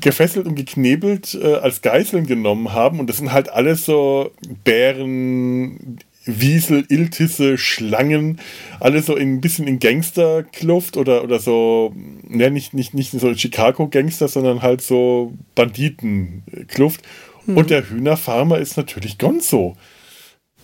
gefesselt 0.00 0.46
und 0.46 0.54
geknebelt 0.54 1.38
äh, 1.40 1.54
als 1.54 1.82
Geiseln 1.82 2.26
genommen 2.26 2.72
haben. 2.72 3.00
Und 3.00 3.08
das 3.08 3.18
sind 3.18 3.32
halt 3.32 3.48
alles 3.50 3.84
so 3.84 4.32
Bären, 4.64 5.98
Wiesel, 6.28 6.84
Iltisse, 6.88 7.56
Schlangen, 7.56 8.38
alles 8.80 9.06
so 9.06 9.16
ein 9.16 9.40
bisschen 9.40 9.66
in 9.66 9.78
Gangsterkluft 9.78 10.96
oder, 10.96 11.24
oder 11.24 11.38
so, 11.38 11.94
ne, 12.22 12.50
nicht, 12.50 12.74
nicht, 12.74 12.92
nicht 12.92 13.12
so 13.12 13.34
Chicago-Gangster, 13.34 14.28
sondern 14.28 14.62
halt 14.62 14.82
so 14.82 15.32
Banditenkluft. 15.54 17.00
Mhm. 17.46 17.56
Und 17.56 17.70
der 17.70 17.88
Hühnerfarmer 17.88 18.58
ist 18.58 18.76
natürlich 18.76 19.18
Gonzo. 19.18 19.76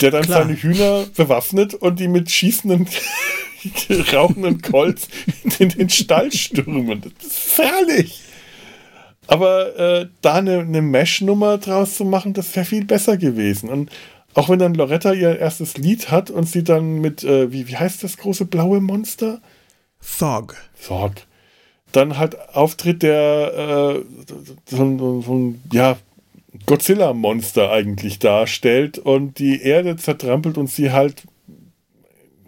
Der 0.01 0.11
dann 0.11 0.25
Klar. 0.25 0.43
seine 0.43 0.57
Hühner 0.57 1.07
bewaffnet 1.17 1.75
und 1.75 2.01
die 2.01 2.09
mit 2.09 2.31
schießenden, 2.31 2.89
rauchenden 4.13 4.61
Colts 4.61 5.09
in 5.59 5.71
den 5.71 5.89
Stall 5.89 6.31
stürmen. 6.33 7.01
Das 7.21 7.27
ist 7.29 7.59
herrlich. 7.59 8.21
Aber 9.27 9.77
äh, 9.79 10.07
da 10.23 10.35
eine, 10.35 10.61
eine 10.61 10.83
Mesh-Nummer 10.83 11.59
draus 11.59 11.97
zu 11.97 12.05
machen, 12.05 12.35
das 12.35 12.55
wäre 12.55 12.67
viel 12.67 12.85
besser 12.85 13.17
gewesen. 13.17 13.69
Und 13.71 13.91
auch 14.35 14.49
wenn 14.49 14.59
dann 14.59 14.75
Loretta 14.75 15.13
ihr 15.13 15.39
erstes 15.39 15.77
Lied 15.77 16.11
hat 16.11 16.31
und 16.31 16.49
sie 16.49 16.65
dann 16.65 17.01
mit, 17.01 17.25
äh, 17.25 17.53
wie, 17.53 17.69
wie 17.69 17.77
heißt 17.77 18.03
das 18.03 18.17
große 18.17 18.45
blaue 18.47 18.81
Monster? 18.81 19.41
Thog. 20.19 20.57
Thog. 20.85 21.13
Dann 21.93 22.19
halt 22.19 22.37
auftritt 22.55 23.03
der 23.03 23.95
äh, 23.97 24.05
so, 24.69 24.99
so, 24.99 25.21
so, 25.23 25.55
ja, 25.73 25.97
Godzilla-Monster 26.67 27.71
eigentlich 27.71 28.19
darstellt 28.19 28.99
und 28.99 29.39
die 29.39 29.63
Erde 29.63 29.97
zertrampelt 29.97 30.57
und 30.57 30.69
sie 30.69 30.93
halt 30.93 31.25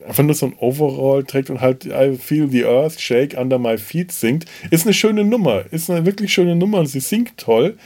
einfach 0.07 0.23
nur 0.23 0.35
so 0.35 0.47
ein 0.47 0.55
Overall 0.59 1.25
trägt 1.25 1.51
und 1.51 1.61
halt 1.61 1.87
I 1.87 2.17
Feel 2.17 2.49
the 2.49 2.65
Earth 2.65 3.01
Shake 3.01 3.37
Under 3.37 3.59
My 3.59 3.79
Feet 3.79 4.13
singt, 4.13 4.47
ist 4.71 4.87
eine 4.87 4.95
schöne 4.95 5.25
Nummer. 5.25 5.65
Ist 5.71 5.91
eine 5.91 6.07
wirklich 6.07 6.33
schöne 6.33 6.57
Nummer 6.57 6.79
und 6.79 6.87
sie 6.87 7.01
singt 7.01 7.37
toll. 7.37 7.77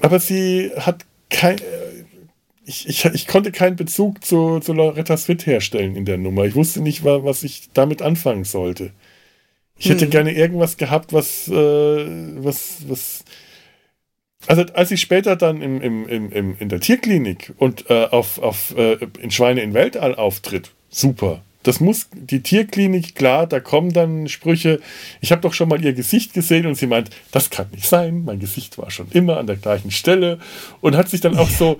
Aber 0.00 0.18
sie 0.20 0.70
hat 0.76 1.04
kein. 1.28 1.56
Ich, 2.64 2.88
ich, 2.88 3.04
ich 3.04 3.26
konnte 3.26 3.52
keinen 3.52 3.76
Bezug 3.76 4.24
zu, 4.24 4.60
zu 4.60 4.72
Loretta 4.72 5.16
Swit 5.16 5.46
herstellen 5.46 5.96
in 5.96 6.04
der 6.04 6.18
Nummer. 6.18 6.44
Ich 6.44 6.54
wusste 6.54 6.80
nicht, 6.80 7.04
was 7.04 7.42
ich 7.42 7.70
damit 7.72 8.02
anfangen 8.02 8.44
sollte. 8.44 8.92
Ich 9.76 9.88
hätte 9.88 10.04
hm. 10.04 10.10
gerne 10.10 10.32
irgendwas 10.32 10.76
gehabt, 10.76 11.12
was, 11.12 11.48
äh, 11.48 11.54
was, 11.54 12.82
was. 12.86 13.24
Also 14.46 14.62
als 14.74 14.90
sie 14.90 14.98
später 14.98 15.36
dann 15.36 15.62
im, 15.62 15.80
im, 15.80 16.06
im, 16.30 16.56
in 16.58 16.68
der 16.68 16.80
Tierklinik 16.80 17.54
und 17.56 17.90
äh, 17.90 18.04
auf, 18.04 18.38
auf, 18.38 18.74
äh, 18.76 18.98
in 19.20 19.30
Schweine 19.30 19.62
in 19.62 19.74
Weltall 19.74 20.14
auftritt, 20.14 20.72
super. 20.90 21.42
Das 21.62 21.78
muss 21.78 22.08
die 22.14 22.42
Tierklinik, 22.42 23.14
klar, 23.14 23.46
da 23.46 23.60
kommen 23.60 23.92
dann 23.92 24.28
Sprüche. 24.28 24.80
Ich 25.20 25.30
habe 25.30 25.42
doch 25.42 25.52
schon 25.52 25.68
mal 25.68 25.84
ihr 25.84 25.92
Gesicht 25.92 26.32
gesehen 26.32 26.66
und 26.66 26.74
sie 26.74 26.86
meint, 26.86 27.10
das 27.32 27.50
kann 27.50 27.68
nicht 27.70 27.86
sein. 27.86 28.24
Mein 28.24 28.40
Gesicht 28.40 28.78
war 28.78 28.90
schon 28.90 29.08
immer 29.10 29.36
an 29.36 29.46
der 29.46 29.56
gleichen 29.56 29.90
Stelle 29.90 30.38
und 30.80 30.96
hat 30.96 31.10
sich 31.10 31.20
dann 31.20 31.36
auch 31.36 31.50
so 31.50 31.78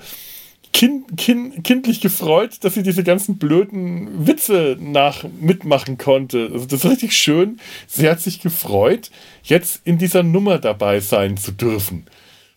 kind, 0.75 1.17
kind, 1.17 1.65
kindlich 1.65 2.03
gefreut, 2.03 2.59
dass 2.61 2.75
sie 2.75 2.83
diese 2.83 3.05
ganzen 3.05 3.39
blöden 3.39 4.27
Witze 4.27 4.77
nach 4.79 5.25
mitmachen 5.41 5.97
konnte. 5.97 6.51
Also 6.53 6.67
das 6.67 6.85
ist 6.85 6.91
richtig 6.91 7.17
schön. 7.17 7.59
Sie 7.87 8.09
hat 8.09 8.21
sich 8.21 8.41
gefreut, 8.41 9.11
jetzt 9.43 9.81
in 9.85 9.97
dieser 9.97 10.23
Nummer 10.23 10.59
dabei 10.59 11.01
sein 11.01 11.39
zu 11.39 11.53
dürfen. 11.53 12.07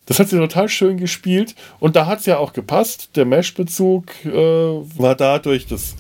Das 0.06 0.20
hat 0.20 0.28
sie 0.28 0.38
total 0.38 0.68
schön 0.68 0.98
gespielt 0.98 1.56
und 1.80 1.96
da 1.96 2.06
hat 2.06 2.20
es 2.20 2.26
ja 2.26 2.38
auch 2.38 2.52
gepasst. 2.52 3.12
Der 3.16 3.24
Mesh-Bezug 3.24 4.26
äh, 4.26 4.32
war 4.34 5.16
dadurch 5.16 5.66
das 5.66 5.96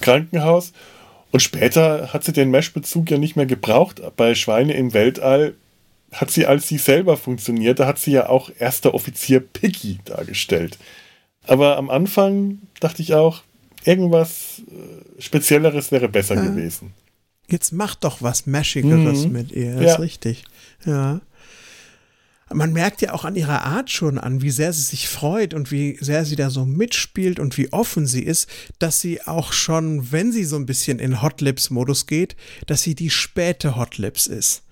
Krankenhaus. 0.00 0.72
Und 1.32 1.40
später 1.40 2.12
hat 2.12 2.24
sie 2.24 2.32
den 2.32 2.50
Mesh-Bezug 2.50 3.10
ja 3.10 3.18
nicht 3.18 3.36
mehr 3.36 3.46
gebraucht. 3.46 4.02
Bei 4.16 4.34
Schweine 4.34 4.72
im 4.74 4.92
Weltall 4.94 5.54
hat 6.12 6.30
sie 6.30 6.46
als 6.46 6.66
sie 6.66 6.78
selber 6.78 7.16
funktioniert. 7.16 7.78
Da 7.78 7.86
hat 7.86 7.98
sie 7.98 8.12
ja 8.12 8.28
auch 8.28 8.50
erster 8.58 8.94
Offizier 8.94 9.40
Piggy 9.40 9.98
dargestellt. 10.04 10.78
Aber 11.46 11.76
am 11.76 11.88
Anfang 11.88 12.58
dachte 12.80 13.02
ich 13.02 13.14
auch, 13.14 13.42
irgendwas 13.84 14.62
äh, 14.68 15.20
Spezielleres 15.20 15.92
wäre 15.92 16.08
besser 16.08 16.34
ja. 16.34 16.42
gewesen. 16.42 16.92
Jetzt 17.48 17.72
mach 17.72 17.94
doch 17.94 18.22
was 18.22 18.46
Mashigeres 18.46 19.26
mhm. 19.26 19.32
mit 19.32 19.52
ihr, 19.52 19.74
das 19.74 19.82
ja. 19.82 19.92
ist 19.94 20.00
richtig. 20.00 20.44
Ja. 20.84 21.20
Man 22.52 22.72
merkt 22.72 23.00
ja 23.02 23.12
auch 23.12 23.24
an 23.24 23.36
ihrer 23.36 23.62
Art 23.62 23.90
schon 23.90 24.18
an, 24.18 24.42
wie 24.42 24.50
sehr 24.50 24.72
sie 24.72 24.82
sich 24.82 25.08
freut 25.08 25.54
und 25.54 25.70
wie 25.70 25.96
sehr 26.00 26.24
sie 26.24 26.36
da 26.36 26.50
so 26.50 26.64
mitspielt 26.64 27.38
und 27.38 27.56
wie 27.56 27.72
offen 27.72 28.06
sie 28.06 28.22
ist, 28.22 28.48
dass 28.78 29.00
sie 29.00 29.22
auch 29.22 29.52
schon, 29.52 30.10
wenn 30.12 30.32
sie 30.32 30.44
so 30.44 30.56
ein 30.56 30.66
bisschen 30.66 30.98
in 30.98 31.22
Hotlips-Modus 31.22 32.06
geht, 32.06 32.36
dass 32.66 32.82
sie 32.82 32.94
die 32.94 33.10
späte 33.10 33.76
Hotlips 33.76 34.26
ist. 34.26 34.62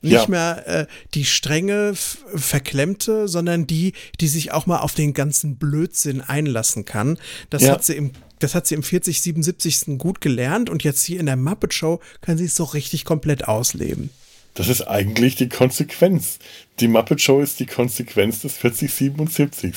Nicht 0.00 0.12
ja. 0.12 0.28
mehr 0.28 0.66
äh, 0.66 0.86
die 1.14 1.24
strenge, 1.24 1.94
verklemmte, 1.94 3.26
sondern 3.26 3.66
die, 3.66 3.94
die 4.20 4.28
sich 4.28 4.52
auch 4.52 4.66
mal 4.66 4.80
auf 4.80 4.94
den 4.94 5.14
ganzen 5.14 5.56
Blödsinn 5.56 6.20
einlassen 6.20 6.84
kann. 6.84 7.18
Das 7.48 7.62
ja. 7.62 7.72
hat 7.72 7.84
sie 7.84 7.94
im 7.94 8.12
das 8.40 8.54
hat 8.54 8.66
sie 8.66 8.74
im 8.74 8.82
40, 8.82 9.22
77. 9.22 9.96
gut 9.96 10.20
gelernt 10.20 10.68
und 10.68 10.84
jetzt 10.84 11.02
hier 11.02 11.18
in 11.18 11.24
der 11.24 11.36
Muppet 11.36 11.72
Show 11.72 12.00
kann 12.20 12.36
sie 12.36 12.44
es 12.44 12.56
so 12.56 12.64
richtig 12.64 13.06
komplett 13.06 13.48
ausleben. 13.48 14.10
Das 14.54 14.68
ist 14.68 14.82
eigentlich 14.82 15.34
die 15.34 15.48
Konsequenz. 15.48 16.38
Die 16.80 16.88
Muppet 16.88 17.20
Show 17.20 17.40
ist 17.40 17.60
die 17.60 17.66
Konsequenz 17.66 18.40
des 18.40 18.56
40, 18.56 18.92
77. 18.92 19.74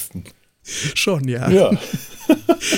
Schon, 0.93 1.27
ja. 1.27 1.49
Ja. 1.49 1.71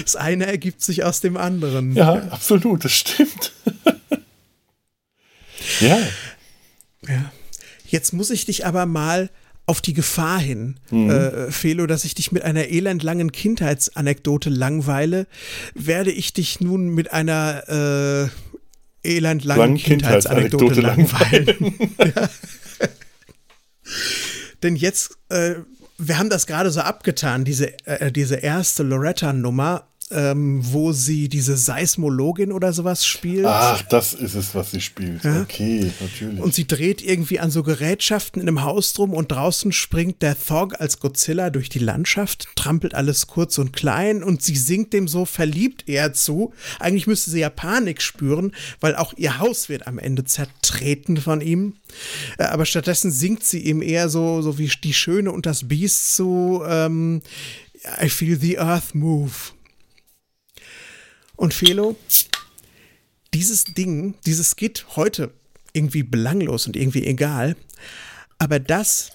Das 0.03 0.15
eine 0.15 0.45
ergibt 0.45 0.81
sich 0.81 1.03
aus 1.03 1.21
dem 1.21 1.37
anderen. 1.37 1.95
Ja, 1.95 2.15
ja. 2.15 2.27
absolut, 2.29 2.85
das 2.85 2.91
stimmt. 2.91 3.53
ja. 5.79 5.97
Ja. 7.07 7.31
Jetzt 7.87 8.13
muss 8.13 8.29
ich 8.29 8.45
dich 8.45 8.65
aber 8.65 8.85
mal 8.85 9.29
auf 9.65 9.81
die 9.81 9.93
Gefahr 9.93 10.39
hin, 10.39 10.79
mhm. 10.91 11.09
äh, 11.09 11.51
Felo, 11.51 11.87
dass 11.87 12.03
ich 12.03 12.15
dich 12.15 12.31
mit 12.31 12.43
einer 12.43 12.69
elendlangen 12.69 13.31
Kindheitsanekdote 13.31 14.49
langweile, 14.49 15.27
werde 15.73 16.11
ich 16.11 16.33
dich 16.33 16.59
nun 16.59 16.89
mit 16.89 17.13
einer 17.13 18.29
äh, 18.29 18.48
elendlangen 19.03 19.77
Kindheitsanekdote, 19.77 20.81
Kindheitsanekdote 20.81 20.81
langweilen. 20.81 21.75
ja. 22.15 22.29
Denn 24.63 24.75
jetzt, 24.75 25.17
äh, 25.29 25.55
wir 25.97 26.17
haben 26.17 26.29
das 26.29 26.47
gerade 26.47 26.71
so 26.71 26.81
abgetan, 26.81 27.45
diese, 27.45 27.73
äh, 27.85 28.11
diese 28.11 28.35
erste 28.35 28.83
Loretta-Nummer 28.83 29.88
ähm, 30.11 30.61
wo 30.63 30.91
sie 30.91 31.29
diese 31.29 31.55
Seismologin 31.55 32.51
oder 32.51 32.73
sowas 32.73 33.05
spielt. 33.05 33.45
Ach, 33.45 33.81
das 33.83 34.13
ist 34.13 34.33
es, 34.33 34.55
was 34.55 34.71
sie 34.71 34.81
spielt. 34.81 35.23
Ja? 35.23 35.41
Okay, 35.41 35.91
natürlich. 35.99 36.39
Und 36.39 36.55
sie 36.55 36.67
dreht 36.67 37.01
irgendwie 37.03 37.39
an 37.39 37.51
so 37.51 37.61
Gerätschaften 37.61 38.41
in 38.41 38.47
einem 38.47 38.63
Haus 38.63 38.93
drum 38.93 39.13
und 39.13 39.31
draußen 39.31 39.71
springt 39.71 40.21
der 40.21 40.37
Thog 40.39 40.79
als 40.81 40.99
Godzilla 40.99 41.51
durch 41.51 41.69
die 41.69 41.79
Landschaft, 41.79 42.47
trampelt 42.55 42.95
alles 42.95 43.27
kurz 43.27 43.57
und 43.59 43.71
klein 43.73 44.23
und 44.23 44.41
sie 44.41 44.55
singt 44.55 44.93
dem 44.93 45.07
so 45.07 45.25
verliebt 45.25 45.87
eher 45.87 46.13
zu. 46.13 46.53
Eigentlich 46.79 47.05
müsste 47.05 47.29
sie 47.29 47.41
ja 47.41 47.49
Panik 47.49 48.01
spüren, 48.01 48.53
weil 48.79 48.95
auch 48.95 49.13
ihr 49.15 49.37
Haus 49.37 49.69
wird 49.69 49.85
am 49.85 49.99
Ende 49.99 50.23
zertreten 50.25 51.17
von 51.17 51.41
ihm. 51.41 51.75
Äh, 52.37 52.43
aber 52.43 52.65
stattdessen 52.65 53.11
singt 53.11 53.43
sie 53.43 53.59
ihm 53.59 53.81
eher 53.83 54.09
so, 54.09 54.41
so 54.41 54.57
wie 54.57 54.71
die 54.83 54.93
Schöne 54.93 55.31
und 55.31 55.45
das 55.45 55.67
Biest 55.67 56.15
zu 56.15 56.63
ähm, 56.67 57.21
I 58.01 58.09
feel 58.09 58.37
the 58.37 58.59
earth 58.59 58.93
move. 58.95 59.31
Und 61.39 61.53
Felo, 61.53 61.95
dieses 63.33 63.63
Ding, 63.63 64.15
dieses 64.25 64.55
Skit 64.57 64.97
heute 64.97 65.31
irgendwie 65.71 66.03
belanglos 66.03 66.67
und 66.67 66.75
irgendwie 66.75 67.07
egal, 67.07 67.55
aber 68.39 68.59
das, 68.59 69.13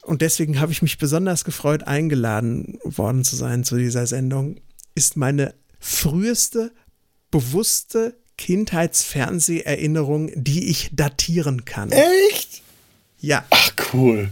und 0.00 0.22
deswegen 0.22 0.58
habe 0.60 0.72
ich 0.72 0.80
mich 0.80 0.96
besonders 0.96 1.44
gefreut, 1.44 1.82
eingeladen 1.82 2.78
worden 2.84 3.22
zu 3.22 3.36
sein 3.36 3.64
zu 3.64 3.76
dieser 3.76 4.06
Sendung, 4.06 4.62
ist 4.94 5.18
meine 5.18 5.52
früheste, 5.78 6.72
bewusste 7.30 8.16
Kindheitsfernseherinnerung, 8.38 10.30
die 10.34 10.70
ich 10.70 10.88
datieren 10.92 11.66
kann. 11.66 11.92
Echt? 11.92 12.62
Ja. 13.20 13.44
Ach, 13.50 13.72
cool. 13.92 14.30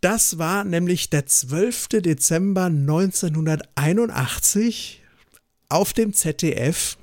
Das 0.00 0.38
war 0.38 0.62
nämlich 0.62 1.10
der 1.10 1.26
12. 1.26 1.88
Dezember 2.00 2.66
1981 2.66 5.02
auf 5.68 5.92
dem 5.92 6.12
ZDF 6.12 6.96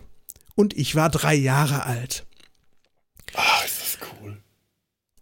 und 0.55 0.76
ich 0.78 0.95
war 0.95 1.09
drei 1.09 1.36
Jahre 1.36 1.86
alt. 1.86 2.26
Ah, 3.34 3.61
ist 3.66 3.82
das 3.82 4.09
cool. 4.22 4.38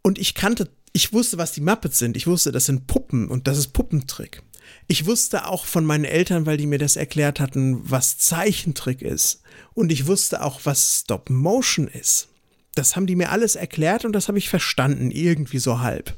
Und 0.01 0.19
ich 0.19 0.35
kannte, 0.35 0.69
ich 0.93 1.13
wusste, 1.13 1.37
was 1.37 1.53
die 1.53 1.61
Muppets 1.61 1.99
sind. 1.99 2.17
Ich 2.17 2.27
wusste, 2.27 2.51
das 2.51 2.65
sind 2.65 2.87
Puppen 2.87 3.29
und 3.29 3.47
das 3.47 3.57
ist 3.57 3.69
Puppentrick. 3.69 4.43
Ich 4.87 5.05
wusste 5.05 5.47
auch 5.47 5.65
von 5.65 5.85
meinen 5.85 6.05
Eltern, 6.05 6.45
weil 6.45 6.57
die 6.57 6.67
mir 6.67 6.79
das 6.79 6.95
erklärt 6.95 7.39
hatten, 7.39 7.89
was 7.89 8.17
Zeichentrick 8.17 9.01
ist. 9.01 9.41
Und 9.73 9.91
ich 9.91 10.07
wusste 10.07 10.43
auch, 10.43 10.61
was 10.63 11.01
Stop 11.01 11.29
Motion 11.29 11.87
ist. 11.87 12.27
Das 12.75 12.95
haben 12.95 13.07
die 13.07 13.15
mir 13.15 13.31
alles 13.31 13.55
erklärt 13.55 14.05
und 14.05 14.13
das 14.13 14.27
habe 14.27 14.37
ich 14.37 14.49
verstanden, 14.49 15.11
irgendwie 15.11 15.59
so 15.59 15.79
halb. 15.79 16.17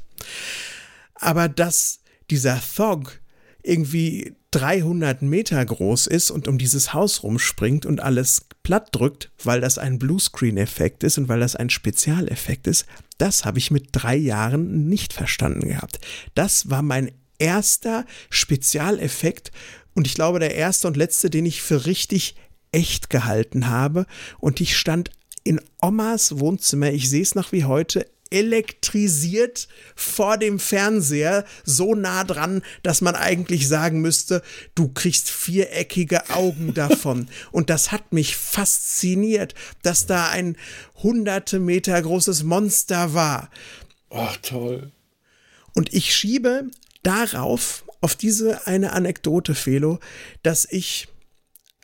Aber 1.14 1.48
dass 1.48 2.00
dieser 2.30 2.60
Thog 2.76 3.20
irgendwie 3.64 4.36
300 4.52 5.22
Meter 5.22 5.64
groß 5.64 6.06
ist 6.06 6.30
und 6.30 6.46
um 6.46 6.58
dieses 6.58 6.92
Haus 6.92 7.22
rumspringt 7.22 7.86
und 7.86 8.00
alles 8.00 8.46
platt 8.62 8.90
drückt, 8.92 9.32
weil 9.42 9.60
das 9.60 9.78
ein 9.78 9.98
Bluescreen-Effekt 9.98 11.02
ist 11.02 11.18
und 11.18 11.28
weil 11.28 11.40
das 11.40 11.56
ein 11.56 11.70
Spezialeffekt 11.70 12.66
ist, 12.66 12.86
das 13.18 13.44
habe 13.44 13.58
ich 13.58 13.70
mit 13.70 13.88
drei 13.92 14.16
Jahren 14.16 14.88
nicht 14.88 15.12
verstanden 15.12 15.68
gehabt. 15.68 15.98
Das 16.34 16.70
war 16.70 16.82
mein 16.82 17.10
erster 17.38 18.04
Spezialeffekt 18.30 19.50
und 19.94 20.06
ich 20.06 20.14
glaube 20.14 20.38
der 20.38 20.54
erste 20.54 20.86
und 20.86 20.96
letzte, 20.96 21.30
den 21.30 21.46
ich 21.46 21.62
für 21.62 21.86
richtig 21.86 22.36
echt 22.70 23.08
gehalten 23.08 23.68
habe 23.68 24.06
und 24.38 24.60
ich 24.60 24.76
stand 24.76 25.10
in 25.42 25.60
Omas 25.80 26.38
Wohnzimmer, 26.38 26.90
ich 26.90 27.08
sehe 27.08 27.22
es 27.22 27.34
noch 27.34 27.52
wie 27.52 27.64
heute, 27.64 28.06
elektrisiert 28.34 29.68
vor 29.94 30.36
dem 30.38 30.58
Fernseher, 30.58 31.44
so 31.64 31.94
nah 31.94 32.24
dran, 32.24 32.62
dass 32.82 33.00
man 33.00 33.14
eigentlich 33.14 33.68
sagen 33.68 34.00
müsste, 34.00 34.42
du 34.74 34.88
kriegst 34.88 35.30
viereckige 35.30 36.30
Augen 36.30 36.74
davon. 36.74 37.28
Und 37.52 37.70
das 37.70 37.92
hat 37.92 38.12
mich 38.12 38.36
fasziniert, 38.36 39.54
dass 39.82 40.06
da 40.06 40.30
ein 40.30 40.56
hunderte 40.96 41.60
Meter 41.60 42.00
großes 42.02 42.42
Monster 42.42 43.14
war. 43.14 43.50
Ach, 44.10 44.36
toll. 44.38 44.90
Und 45.72 45.94
ich 45.94 46.14
schiebe 46.14 46.68
darauf, 47.04 47.84
auf 48.00 48.16
diese 48.16 48.66
eine 48.66 48.92
Anekdote, 48.92 49.54
Felo, 49.54 50.00
dass 50.42 50.66
ich 50.70 51.08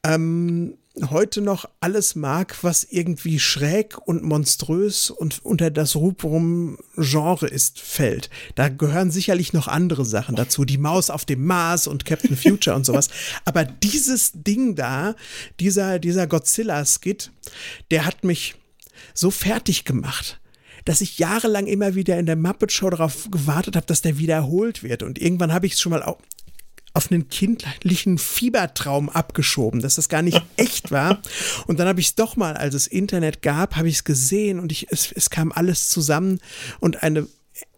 ähm, 0.04 0.76
heute 1.08 1.40
noch 1.40 1.66
alles 1.80 2.14
mag, 2.14 2.58
was 2.62 2.84
irgendwie 2.84 3.38
schräg 3.38 3.96
und 4.06 4.22
monströs 4.22 5.10
und 5.10 5.44
unter 5.44 5.70
das 5.70 5.96
Rubrum 5.96 6.78
Genre 6.96 7.46
ist, 7.46 7.80
fällt. 7.80 8.28
Da 8.56 8.68
gehören 8.68 9.10
sicherlich 9.10 9.52
noch 9.52 9.68
andere 9.68 10.04
Sachen 10.04 10.34
dazu, 10.34 10.64
die 10.64 10.78
Maus 10.78 11.10
auf 11.10 11.24
dem 11.24 11.44
Mars 11.46 11.86
und 11.86 12.04
Captain 12.04 12.36
Future 12.36 12.74
und 12.74 12.84
sowas. 12.84 13.08
Aber 13.44 13.64
dieses 13.64 14.32
Ding 14.34 14.74
da, 14.74 15.14
dieser, 15.60 15.98
dieser 15.98 16.26
Godzilla-Skit, 16.26 17.30
der 17.90 18.04
hat 18.04 18.24
mich 18.24 18.56
so 19.14 19.30
fertig 19.30 19.84
gemacht 19.84 20.40
dass 20.86 21.02
ich 21.02 21.18
jahrelang 21.18 21.66
immer 21.66 21.94
wieder 21.94 22.18
in 22.18 22.24
der 22.24 22.36
Muppet 22.36 22.72
Show 22.72 22.88
darauf 22.88 23.30
gewartet 23.30 23.76
habe, 23.76 23.84
dass 23.84 24.00
der 24.00 24.18
wiederholt 24.18 24.82
wird. 24.82 25.02
Und 25.02 25.20
irgendwann 25.20 25.52
habe 25.52 25.66
ich 25.66 25.74
es 25.74 25.80
schon 25.80 25.90
mal 25.90 26.02
auf 26.92 27.10
einen 27.10 27.28
kindlichen 27.28 28.18
Fiebertraum 28.18 29.08
abgeschoben, 29.08 29.80
dass 29.80 29.94
das 29.94 30.08
gar 30.08 30.22
nicht 30.22 30.42
echt 30.56 30.90
war. 30.90 31.20
Und 31.66 31.78
dann 31.78 31.88
habe 31.88 32.00
ich 32.00 32.06
es 32.06 32.14
doch 32.14 32.36
mal, 32.36 32.56
als 32.56 32.74
es 32.74 32.86
Internet 32.86 33.42
gab, 33.42 33.76
habe 33.76 33.88
ich 33.88 33.96
es 33.96 34.04
gesehen 34.04 34.58
und 34.58 34.72
ich, 34.72 34.88
es, 34.90 35.12
es 35.12 35.30
kam 35.30 35.52
alles 35.52 35.88
zusammen 35.88 36.40
und 36.80 37.02
eine 37.02 37.26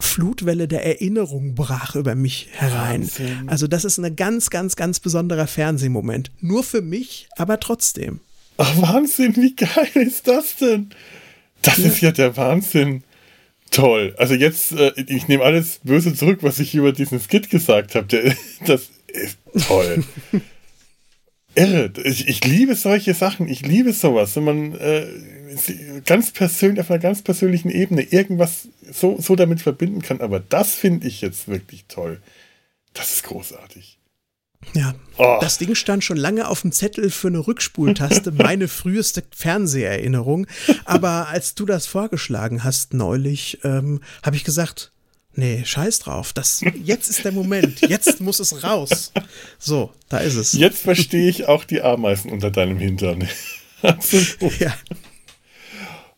Flutwelle 0.01 0.69
der 0.69 0.85
Erinnerung 0.85 1.55
brach 1.55 1.95
über 1.95 2.15
mich 2.15 2.49
herein. 2.53 3.03
Wahnsinn. 3.03 3.49
Also 3.49 3.67
das 3.67 3.85
ist 3.85 3.99
ein 3.99 4.17
ganz, 4.17 4.51
ganz, 4.51 4.77
ganz 4.77 5.01
besonderer 5.01 5.47
Fernsehmoment. 5.47 6.31
Nur 6.41 6.63
für 6.63 6.83
mich, 6.83 7.29
aber 7.37 7.61
trotzdem. 7.61 8.21
Ach, 8.59 8.81
Wahnsinn, 8.81 9.35
wie 9.37 9.55
geil 9.57 9.91
ist 9.95 10.29
das 10.29 10.57
denn? 10.57 10.91
Das 11.63 11.79
ja. 11.79 11.87
ist 11.87 12.01
ja 12.01 12.13
der 12.13 12.37
Wahnsinn. 12.37 13.03
Toll. 13.71 14.15
Also 14.19 14.35
jetzt, 14.35 14.73
äh, 14.73 14.93
ich 15.07 15.29
nehme 15.29 15.45
alles 15.45 15.81
böse 15.83 16.15
zurück, 16.15 16.41
was 16.43 16.59
ich 16.59 16.75
über 16.75 16.93
diesen 16.93 17.21
Skit 17.21 17.51
gesagt 17.51 17.95
habe. 17.95 18.37
Das 18.67 18.83
ist 18.83 18.91
toll. 19.67 20.05
Irre. 21.55 21.93
Ich, 22.05 22.29
ich, 22.29 22.45
liebe 22.45 22.75
solche 22.75 23.15
Sachen. 23.15 23.49
Ich 23.49 23.63
liebe 23.63 23.93
sowas. 23.93 24.37
Wenn 24.37 24.45
man 24.45 24.75
äh, 24.75 25.07
ganz 26.07 26.31
persönlich, 26.31 26.81
auf 26.81 26.91
einer 26.91 27.01
ganz 27.01 27.23
persönlichen 27.23 27.71
Ebene 27.71 28.03
irgendwas 28.03 28.69
so, 28.91 29.21
so 29.21 29.37
damit 29.37 29.61
verbinden 29.61 30.03
kann. 30.03 30.21
Aber 30.21 30.41
das 30.41 30.75
finde 30.75 31.07
ich 31.07 31.21
jetzt 31.21 31.49
wirklich 31.49 31.85
toll. 31.89 32.21
Das 32.95 33.13
ist 33.13 33.25
großartig. 33.25 33.99
Ja, 34.75 34.95
oh. 35.19 35.39
das 35.41 35.59
Ding 35.59 35.75
stand 35.75 36.05
schon 36.05 36.17
lange 36.17 36.49
auf 36.49 36.63
dem 36.63 36.73
Zettel 36.73 37.11
für 37.11 37.29
eine 37.29 37.47
Rückspultaste, 37.47 38.31
meine 38.33 38.69
früheste 38.69 39.23
Fernseherinnerung. 39.35 40.47
Aber 40.85 41.29
als 41.29 41.55
du 41.55 41.67
das 41.67 41.87
vorgeschlagen 41.87 42.65
hast 42.65 42.95
neulich, 42.95 43.59
ähm, 43.65 44.01
habe 44.23 44.37
ich 44.37 44.45
gesagt, 44.45 44.92
Nee, 45.35 45.63
scheiß 45.65 46.01
drauf. 46.01 46.33
Das, 46.33 46.63
jetzt 46.85 47.09
ist 47.09 47.25
der 47.25 47.33
Moment. 47.33 47.81
Jetzt 47.89 48.21
muss 48.21 48.39
es 48.39 48.63
raus. 48.63 49.13
So, 49.59 49.91
da 50.09 50.19
ist 50.19 50.35
es. 50.35 50.53
Jetzt 50.53 50.83
verstehe 50.83 51.29
ich 51.29 51.49
auch 51.49 51.65
die 51.65 51.81
Ameisen 51.81 52.31
unter 52.31 52.51
deinem 52.51 52.79
Hintern. 52.79 53.29
Ja. 54.61 54.73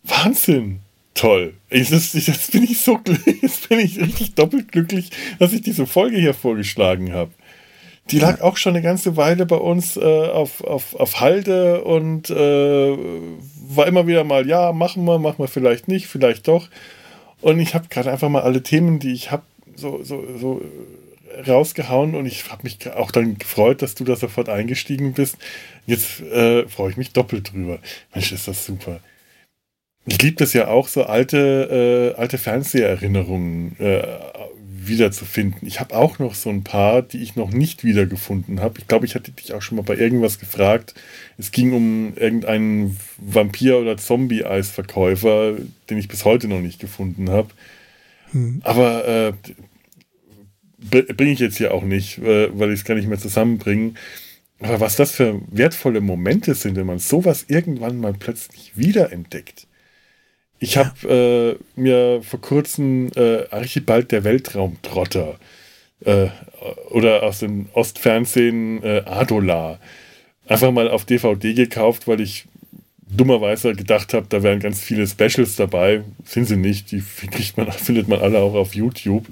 Wahnsinn. 0.02 0.80
Toll. 1.14 1.54
Ich, 1.70 1.88
das, 1.88 2.12
jetzt 2.12 2.52
bin 2.52 2.64
ich 2.64 2.80
so 2.80 2.98
glücklich, 2.98 3.38
jetzt 3.42 3.68
bin 3.70 3.78
ich 3.78 3.98
richtig 3.98 4.34
doppelt 4.34 4.70
glücklich, 4.72 5.10
dass 5.38 5.54
ich 5.54 5.62
diese 5.62 5.86
Folge 5.86 6.18
hier 6.18 6.34
vorgeschlagen 6.34 7.12
habe. 7.12 7.30
Die 8.10 8.18
lag 8.18 8.42
auch 8.42 8.58
schon 8.58 8.74
eine 8.74 8.82
ganze 8.82 9.16
Weile 9.16 9.46
bei 9.46 9.56
uns 9.56 9.96
äh, 9.96 10.00
auf, 10.02 10.62
auf, 10.62 10.94
auf 10.94 11.20
Halde 11.20 11.84
und 11.84 12.28
äh, 12.28 12.98
war 13.68 13.86
immer 13.86 14.06
wieder 14.06 14.24
mal, 14.24 14.46
ja, 14.46 14.72
machen 14.72 15.04
wir, 15.06 15.18
machen 15.18 15.38
wir 15.38 15.48
vielleicht 15.48 15.88
nicht, 15.88 16.06
vielleicht 16.06 16.46
doch. 16.46 16.68
Und 17.44 17.60
ich 17.60 17.74
habe 17.74 17.88
gerade 17.90 18.10
einfach 18.10 18.30
mal 18.30 18.40
alle 18.40 18.62
Themen, 18.62 19.00
die 19.00 19.12
ich 19.12 19.30
habe, 19.30 19.42
so, 19.76 20.02
so, 20.02 20.24
so 20.38 20.62
rausgehauen 21.46 22.14
und 22.14 22.24
ich 22.24 22.50
habe 22.50 22.62
mich 22.62 22.90
auch 22.90 23.10
dann 23.10 23.36
gefreut, 23.36 23.82
dass 23.82 23.94
du 23.94 24.04
da 24.04 24.16
sofort 24.16 24.48
eingestiegen 24.48 25.12
bist. 25.12 25.36
Jetzt 25.84 26.20
äh, 26.20 26.66
freue 26.68 26.92
ich 26.92 26.96
mich 26.96 27.12
doppelt 27.12 27.52
drüber. 27.52 27.80
Mensch, 28.14 28.32
ist 28.32 28.48
das 28.48 28.64
super. 28.64 29.00
Ich 30.06 30.22
liebe 30.22 30.36
das 30.36 30.54
ja 30.54 30.68
auch, 30.68 30.88
so 30.88 31.04
alte, 31.04 32.14
äh, 32.16 32.18
alte 32.18 32.38
Fernseherinnerungen 32.38 33.76
äh, 33.78 34.02
wiederzufinden. 34.86 35.66
Ich 35.66 35.80
habe 35.80 35.96
auch 35.96 36.18
noch 36.18 36.34
so 36.34 36.50
ein 36.50 36.64
paar, 36.64 37.02
die 37.02 37.22
ich 37.22 37.36
noch 37.36 37.50
nicht 37.50 37.84
wiedergefunden 37.84 38.60
habe. 38.60 38.78
Ich 38.78 38.88
glaube, 38.88 39.06
ich 39.06 39.14
hatte 39.14 39.30
dich 39.30 39.52
auch 39.52 39.62
schon 39.62 39.76
mal 39.76 39.82
bei 39.82 39.96
irgendwas 39.96 40.38
gefragt. 40.38 40.94
Es 41.38 41.52
ging 41.52 41.72
um 41.72 42.14
irgendeinen 42.16 42.96
Vampir- 43.18 43.78
oder 43.78 43.96
Zombie-Eisverkäufer, 43.96 45.56
den 45.90 45.98
ich 45.98 46.08
bis 46.08 46.24
heute 46.24 46.48
noch 46.48 46.60
nicht 46.60 46.80
gefunden 46.80 47.30
habe. 47.30 47.48
Hm. 48.32 48.60
Aber 48.64 49.06
äh, 49.06 49.32
bringe 51.12 51.32
ich 51.32 51.40
jetzt 51.40 51.58
hier 51.58 51.72
auch 51.72 51.84
nicht, 51.84 52.18
äh, 52.18 52.48
weil 52.58 52.72
ich 52.72 52.80
es 52.80 52.84
gar 52.84 52.94
nicht 52.94 53.08
mehr 53.08 53.18
zusammenbringen. 53.18 53.96
Aber 54.60 54.80
was 54.80 54.96
das 54.96 55.12
für 55.12 55.40
wertvolle 55.50 56.00
Momente 56.00 56.54
sind, 56.54 56.76
wenn 56.76 56.86
man 56.86 56.98
sowas 56.98 57.46
irgendwann 57.48 57.98
mal 57.98 58.14
plötzlich 58.14 58.72
wiederentdeckt. 58.76 59.66
Ich 60.58 60.74
ja. 60.74 60.86
habe 60.86 61.58
äh, 61.76 61.80
mir 61.80 62.22
vor 62.22 62.40
kurzem 62.40 63.10
äh, 63.16 63.46
Archibald 63.50 64.12
der 64.12 64.24
Weltraumtrotter 64.24 65.38
äh, 66.04 66.28
oder 66.90 67.22
aus 67.22 67.40
dem 67.40 67.66
Ostfernsehen 67.72 68.82
äh, 68.82 69.02
Adola 69.04 69.78
einfach 70.46 70.70
mal 70.70 70.88
auf 70.88 71.04
DVD 71.04 71.54
gekauft, 71.54 72.06
weil 72.06 72.20
ich 72.20 72.46
dummerweise 73.16 73.74
gedacht 73.74 74.14
habe, 74.14 74.26
da 74.28 74.42
wären 74.42 74.60
ganz 74.60 74.80
viele 74.80 75.06
Specials 75.06 75.56
dabei. 75.56 76.02
Sind 76.24 76.46
sie 76.46 76.56
nicht, 76.56 76.90
die 76.92 77.02
kriegt 77.30 77.56
man, 77.56 77.70
findet 77.72 78.08
man 78.08 78.20
alle 78.20 78.38
auch 78.40 78.54
auf 78.54 78.74
YouTube. 78.74 79.26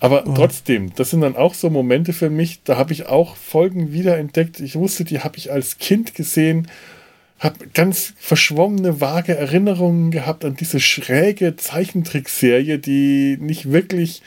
Aber 0.00 0.26
oh. 0.26 0.34
trotzdem, 0.34 0.94
das 0.94 1.10
sind 1.10 1.22
dann 1.22 1.36
auch 1.36 1.54
so 1.54 1.70
Momente 1.70 2.12
für 2.12 2.30
mich, 2.30 2.62
da 2.62 2.76
habe 2.76 2.92
ich 2.92 3.06
auch 3.06 3.36
Folgen 3.36 3.92
wiederentdeckt. 3.92 4.60
Ich 4.60 4.76
wusste, 4.76 5.04
die 5.04 5.20
habe 5.20 5.36
ich 5.38 5.50
als 5.50 5.78
Kind 5.78 6.14
gesehen 6.14 6.68
habe 7.38 7.68
ganz 7.72 8.14
verschwommene, 8.18 9.00
vage 9.00 9.36
Erinnerungen 9.36 10.10
gehabt 10.10 10.44
an 10.44 10.56
diese 10.56 10.80
schräge 10.80 11.56
Zeichentrickserie, 11.56 12.78
die 12.78 13.36
nicht 13.40 13.70
wirklich 13.70 14.22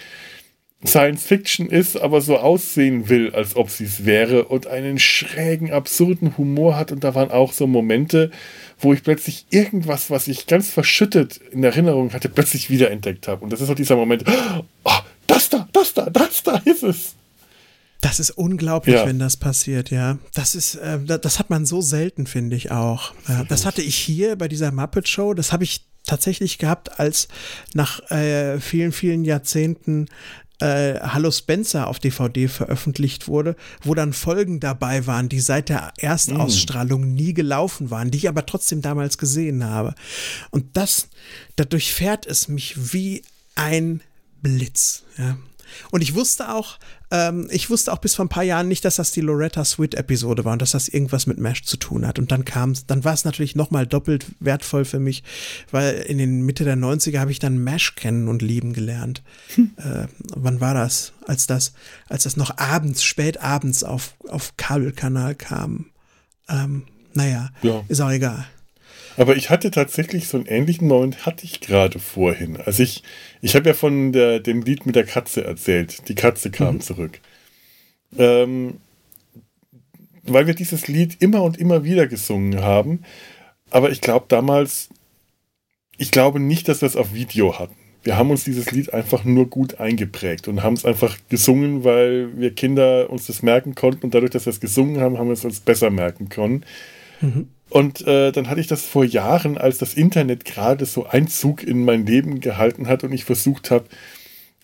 Science 0.86 1.26
Fiction 1.26 1.68
ist, 1.68 1.96
aber 1.96 2.22
so 2.22 2.38
aussehen 2.38 3.08
will, 3.08 3.36
als 3.36 3.56
ob 3.56 3.70
sie 3.70 3.84
es 3.84 4.06
wäre 4.06 4.46
und 4.46 4.66
einen 4.66 4.98
schrägen, 4.98 5.72
absurden 5.72 6.38
Humor 6.38 6.76
hat. 6.76 6.92
Und 6.92 7.04
da 7.04 7.14
waren 7.14 7.30
auch 7.30 7.54
so 7.54 7.68
Momente, 7.68 8.32
wo 8.80 8.92
ich 8.94 9.04
plötzlich 9.04 9.46
irgendwas, 9.52 10.10
was 10.10 10.28
ich 10.28 10.48
ganz 10.48 10.72
verschüttet 10.72 11.40
in 11.52 11.64
Erinnerung 11.64 12.14
hatte, 12.14 12.30
plötzlich 12.30 12.72
wiederentdeckt 12.72 13.28
habe. 13.28 13.44
Und 13.44 13.54
das 13.54 13.62
ist 13.62 13.68
so 13.68 13.76
dieser 13.76 13.96
Moment, 13.96 14.26
oh, 14.84 14.92
das 15.28 15.50
da, 15.50 15.68
das 15.72 15.94
da, 15.94 16.10
das 16.10 16.42
da 16.42 16.62
ist 16.66 16.84
es. 16.84 17.16
Das 18.02 18.19
ist 18.19 18.32
unglaublich, 18.32 18.95
ja. 18.95 19.06
wenn 19.06 19.19
das 19.19 19.38
passiert, 19.38 19.91
ja. 19.91 20.18
Das 20.34 20.56
ist, 20.56 20.76
äh, 20.76 20.99
das 21.06 21.38
hat 21.38 21.52
man 21.52 21.65
so 21.68 21.82
selten, 21.82 22.26
finde 22.26 22.56
ich 22.56 22.72
auch. 22.72 23.14
Ja, 23.28 23.44
das 23.44 23.65
hatte 23.65 23.84
ich 23.84 23.95
hier 23.95 24.36
bei 24.36 24.48
dieser 24.48 24.72
Muppet 24.72 25.07
Show. 25.07 25.36
Das 25.36 25.52
habe 25.52 25.64
ich 25.64 25.86
tatsächlich 26.06 26.57
gehabt, 26.57 26.99
als 26.99 27.28
nach 27.73 27.99
äh, 28.10 28.60
vielen, 28.60 28.91
vielen 28.91 29.23
Jahrzehnten 29.23 30.07
äh, 30.61 30.99
Hallo 30.99 31.32
Spencer 31.32 31.88
auf 31.88 31.99
DVD 31.99 32.48
veröffentlicht 32.48 33.28
wurde, 33.28 33.56
wo 33.84 33.94
dann 33.94 34.14
Folgen 34.14 34.60
dabei 34.60 35.06
waren, 35.07 35.30
die 35.30 35.40
seit 35.40 35.69
der 35.69 35.94
Erstausstrahlung 35.98 37.02
mm. 37.02 37.14
nie 37.14 37.34
gelaufen 37.34 37.90
waren, 37.90 38.11
die 38.11 38.19
ich 38.19 38.30
aber 38.30 38.45
trotzdem 38.45 38.82
damals 38.82 39.18
gesehen 39.18 39.64
habe. 39.64 39.95
Und 40.52 40.65
das, 40.78 41.10
dadurch 41.56 41.94
fährt 41.94 42.26
es 42.26 42.48
mich 42.48 42.94
wie 42.94 43.23
ein 43.56 44.02
Blitz. 44.41 45.03
Ja. 45.18 45.38
Und 45.91 46.02
ich 46.02 46.15
wusste 46.15 46.53
auch, 46.53 46.77
ähm, 47.11 47.48
ich 47.52 47.69
wusste 47.69 47.91
auch 47.91 47.99
bis 47.99 48.15
vor 48.15 48.26
ein 48.26 48.30
paar 48.30 48.43
Jahren 48.43 48.68
nicht, 48.68 48.85
dass 48.85 48.95
das 48.95 49.11
die 49.11 49.22
Loretta 49.22 49.65
Swit-Episode 49.65 50.45
war 50.45 50.53
und 50.53 50.61
dass 50.61 50.72
das 50.72 50.88
irgendwas 50.88 51.27
mit 51.27 51.38
Mesh 51.38 51.64
zu 51.64 51.77
tun 51.77 52.07
hat. 52.07 52.19
Und 52.19 52.31
dann 52.31 52.45
kam 52.45 52.72
es, 52.72 52.85
dann 52.85 53.03
war 53.03 53.14
es 53.14 53.26
natürlich 53.26 53.56
nochmal 53.56 53.85
doppelt 53.85 54.26
wertvoll 54.39 54.85
für 54.85 54.99
mich, 54.99 55.23
weil 55.72 55.93
in 55.93 56.18
den 56.18 56.41
Mitte 56.41 56.64
der 56.64 56.77
90er 56.77 57.19
habe 57.19 57.31
ich 57.31 57.39
dann 57.39 57.57
Mesh 57.57 57.95
kennen 57.95 58.27
und 58.27 58.41
lieben 58.41 58.73
gelernt. 58.73 59.22
Hm. 59.56 59.72
Äh, 59.77 60.07
wann 60.35 60.61
war 60.61 60.73
das? 60.73 61.14
Als 61.27 61.48
das, 61.48 61.73
als 62.07 62.23
das 62.23 62.38
noch 62.38 62.57
abends, 62.57 63.03
spät 63.03 63.41
abends 63.41 63.84
auf, 63.84 64.15
auf 64.27 64.56
Kabelkanal 64.57 65.35
kam. 65.35 65.88
Ähm, 66.49 66.84
naja, 67.14 67.49
ja. 67.61 67.84
ist 67.88 68.02
auch 68.02 68.11
egal. 68.11 68.45
Aber 69.18 69.36
ich 69.36 69.50
hatte 69.50 69.72
tatsächlich 69.72 70.28
so 70.28 70.38
einen 70.38 70.46
ähnlichen 70.46 70.88
Moment, 70.88 71.26
hatte 71.26 71.46
ich 71.46 71.62
gerade 71.62 72.00
vorhin. 72.00 72.58
Also 72.58 72.84
ich, 72.84 73.04
ich 73.42 73.56
habe 73.56 73.70
ja 73.70 73.74
von 73.74 74.12
der, 74.12 74.40
dem 74.40 74.62
Lied 74.62 74.86
mit 74.86 74.96
der 74.96 75.06
Katze 75.06 75.44
erzählt. 75.44 76.08
Die 76.08 76.16
Katze 76.16 76.52
kam 76.52 76.76
mhm. 76.76 76.82
zurück. 76.82 77.20
Ähm, 78.18 78.78
weil 80.24 80.48
wir 80.48 80.54
dieses 80.54 80.88
Lied 80.88 81.18
immer 81.20 81.44
und 81.44 81.58
immer 81.58 81.84
wieder 81.84 82.08
gesungen 82.08 82.62
haben. 82.62 83.04
Aber 83.70 83.92
ich 83.92 84.02
glaube 84.02 84.26
damals, 84.28 84.90
ich 85.98 86.12
glaube 86.12 86.40
nicht, 86.40 86.68
dass 86.68 86.82
wir 86.82 86.88
es 86.88 86.96
auf 86.96 87.14
Video 87.14 87.60
hatten. 87.60 87.76
Wir 88.04 88.18
haben 88.18 88.32
uns 88.32 88.44
dieses 88.44 88.72
Lied 88.72 88.94
einfach 88.94 89.26
nur 89.26 89.48
gut 89.48 89.80
eingeprägt 89.80 90.48
und 90.48 90.64
haben 90.64 90.74
es 90.74 90.86
einfach 90.86 91.18
gesungen, 91.30 91.84
weil 91.84 92.36
wir 92.38 92.54
Kinder 92.56 93.10
uns 93.12 93.28
das 93.28 93.44
merken 93.44 93.76
konnten 93.76 94.06
und 94.06 94.16
dadurch, 94.16 94.32
dass 94.32 94.48
wir 94.48 94.52
es 94.52 94.60
gesungen 94.60 95.00
haben, 95.00 95.20
haben 95.20 95.28
wir 95.28 95.34
es 95.34 95.46
uns 95.46 95.60
besser 95.60 95.92
merken 95.92 96.30
können. 96.30 96.66
Mhm. 97.22 97.50
Und 97.72 98.06
äh, 98.06 98.34
dann 98.34 98.49
hatte 98.49 98.60
ich 98.60 98.68
das 98.68 98.84
vor 98.84 99.06
Jahren, 99.06 99.57
als 99.57 99.77
das 99.77 99.93
Internet 99.93 100.43
gerade 100.43 100.85
so 100.85 101.06
Einzug 101.06 101.64
in 101.64 101.85
mein 101.85 102.06
Leben 102.06 102.41
gehalten 102.41 102.88
hat 102.88 103.06
und 103.06 103.14
ich 103.14 103.23
versucht 103.23 103.72
habe, 103.72 103.85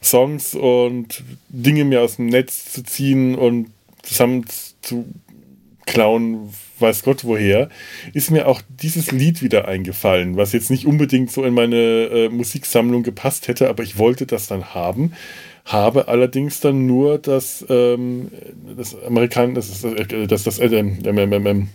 Songs 0.03 0.53
und 0.53 1.23
Dinge 1.47 1.85
mir 1.85 2.01
aus 2.01 2.17
dem 2.17 2.25
Netz 2.25 2.73
zu 2.73 2.83
ziehen 2.83 3.35
und 3.35 3.69
zusammen 4.03 4.45
zu 4.81 5.05
klauen, 5.85 6.53
weiß 6.79 7.03
Gott 7.03 7.23
woher, 7.23 7.69
ist 8.13 8.29
mir 8.29 8.45
auch 8.45 8.61
dieses 8.67 9.13
Lied 9.13 9.41
wieder 9.41 9.69
eingefallen, 9.69 10.35
was 10.35 10.51
jetzt 10.51 10.69
nicht 10.69 10.85
unbedingt 10.85 11.31
so 11.31 11.45
in 11.45 11.53
meine 11.53 11.77
äh, 11.77 12.29
Musiksammlung 12.29 13.03
gepasst 13.03 13.47
hätte, 13.47 13.69
aber 13.69 13.83
ich 13.83 13.97
wollte 13.97 14.25
das 14.25 14.47
dann 14.47 14.73
haben. 14.73 15.13
Habe 15.63 16.09
allerdings 16.09 16.59
dann 16.59 16.85
nur 16.85 17.19
das, 17.19 17.65
ähm, 17.69 18.31
das 18.75 19.01
Amerikan, 19.01 19.55
das, 19.55 19.81
das, 19.81 19.93
äh, 19.93 20.27
das, 20.27 20.43
das, 20.43 20.59
äh, 20.59 20.65
äh, 20.67 21.65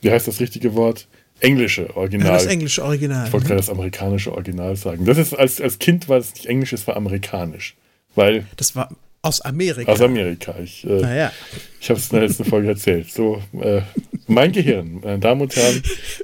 wie 0.00 0.10
heißt 0.10 0.28
das 0.28 0.40
richtige 0.40 0.74
Wort? 0.74 1.08
Englische 1.40 1.96
Original. 1.96 2.26
Ja, 2.26 2.32
das 2.34 2.46
englische 2.46 2.84
Original. 2.84 3.26
Ich 3.26 3.32
wollte 3.32 3.46
gerade 3.46 3.60
das 3.60 3.70
amerikanische 3.70 4.32
Original 4.32 4.74
sagen. 4.76 5.04
Das 5.04 5.18
ist, 5.18 5.34
als, 5.34 5.60
als 5.60 5.78
Kind 5.78 6.08
war 6.08 6.18
es 6.18 6.34
nicht 6.34 6.46
englisch, 6.46 6.72
es 6.72 6.86
war 6.86 6.96
amerikanisch. 6.96 7.76
Weil. 8.14 8.46
Das 8.56 8.74
war 8.74 8.90
aus 9.22 9.40
Amerika. 9.40 9.92
Aus 9.92 10.00
Amerika. 10.00 10.54
Ich, 10.62 10.84
äh, 10.84 11.00
naja. 11.00 11.32
ich 11.80 11.90
habe 11.90 12.00
es 12.00 12.10
in 12.10 12.18
der 12.18 12.28
letzten 12.28 12.44
Folge 12.44 12.68
erzählt. 12.68 13.10
So, 13.12 13.42
äh, 13.60 13.82
mein 14.26 14.52
Gehirn, 14.52 15.00
meine 15.02 15.18
Damen 15.18 15.42
und 15.42 15.54
Herren, 15.54 15.82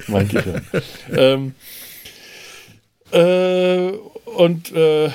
mein 0.09 0.29
Gehirn. 0.29 0.63
ähm, 1.17 1.55
äh, 3.13 3.93
und 4.25 4.73
äh, 4.73 5.11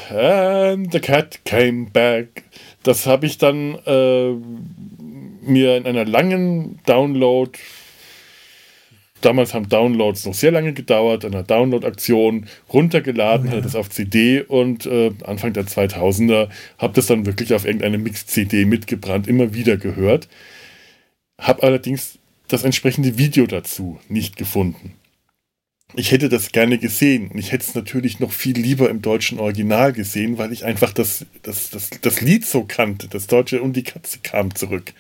and 0.72 0.92
the 0.92 1.00
cat 1.00 1.44
came 1.44 1.90
back. 1.92 2.44
Das 2.84 3.06
habe 3.06 3.26
ich 3.26 3.38
dann 3.38 3.78
äh, 3.86 4.32
mir 5.42 5.78
in 5.78 5.86
einer 5.86 6.06
langen 6.06 6.80
Download 6.86 7.52
damals 9.22 9.54
haben 9.54 9.70
Downloads 9.70 10.26
noch 10.26 10.34
sehr 10.34 10.52
lange 10.52 10.74
gedauert, 10.74 11.26
einer 11.26 11.44
Download-Aktion 11.44 12.48
runtergeladen, 12.72 13.48
oh, 13.48 13.50
ja. 13.50 13.58
hatte 13.58 13.64
das 13.64 13.76
auf 13.76 13.90
CD 13.90 14.42
und 14.42 14.86
äh, 14.86 15.12
Anfang 15.24 15.54
der 15.54 15.66
2000er 15.66 16.50
habe 16.78 16.94
das 16.94 17.08
dann 17.08 17.26
wirklich 17.26 17.54
auf 17.54 17.66
irgendeine 17.66 17.98
Mix-CD 17.98 18.66
mitgebrannt, 18.66 19.28
immer 19.28 19.54
wieder 19.54 19.78
gehört. 19.78 20.28
Habe 21.40 21.64
allerdings 21.64 22.20
das 22.48 22.64
entsprechende 22.64 23.18
Video 23.18 23.46
dazu 23.46 24.00
nicht 24.10 24.36
gefunden. 24.36 24.94
Ich 25.96 26.12
hätte 26.12 26.30
das 26.30 26.52
gerne 26.52 26.78
gesehen 26.78 27.30
und 27.30 27.40
ich 27.40 27.52
hätte 27.52 27.64
es 27.64 27.74
natürlich 27.74 28.20
noch 28.20 28.32
viel 28.32 28.58
lieber 28.58 28.90
im 28.90 29.02
deutschen 29.02 29.40
Original 29.40 29.92
gesehen, 29.92 30.38
weil 30.38 30.52
ich 30.52 30.64
einfach 30.64 30.94
das, 30.94 31.26
das, 31.42 31.72
das, 31.72 31.90
das 32.02 32.22
Lied 32.22 32.46
so 32.46 32.64
kannte. 32.64 33.08
Das 33.08 33.26
deutsche 33.26 33.62
Und 33.62 33.74
die 33.74 33.84
Katze 33.84 34.20
kam 34.22 34.54
zurück 34.54 34.94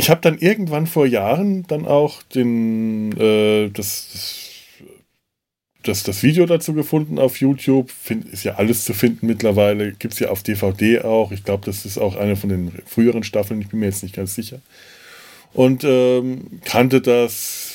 ich 0.00 0.08
habe 0.08 0.22
dann 0.22 0.38
irgendwann 0.38 0.86
vor 0.86 1.04
Jahren 1.04 1.64
dann 1.64 1.84
auch 1.84 2.22
den, 2.22 3.12
äh, 3.20 3.68
das, 3.68 4.48
das, 5.82 6.04
das, 6.04 6.22
Video 6.22 6.46
dazu 6.46 6.72
gefunden 6.72 7.18
auf 7.18 7.38
YouTube. 7.38 7.90
Find, 7.90 8.24
ist 8.24 8.44
ja 8.44 8.54
alles 8.54 8.86
zu 8.86 8.94
finden 8.94 9.26
mittlerweile. 9.26 9.92
Gibt 9.92 10.14
es 10.14 10.20
ja 10.20 10.30
auf 10.30 10.42
DVD 10.42 11.02
auch. 11.02 11.32
Ich 11.32 11.44
glaube, 11.44 11.66
das 11.66 11.84
ist 11.84 11.98
auch 11.98 12.16
eine 12.16 12.36
von 12.36 12.48
den 12.48 12.72
früheren 12.86 13.24
Staffeln. 13.24 13.60
Ich 13.60 13.68
bin 13.68 13.80
mir 13.80 13.86
jetzt 13.86 14.02
nicht 14.02 14.16
ganz 14.16 14.34
sicher. 14.34 14.60
Und 15.52 15.84
ähm, 15.84 16.62
kannte 16.64 17.02
das, 17.02 17.74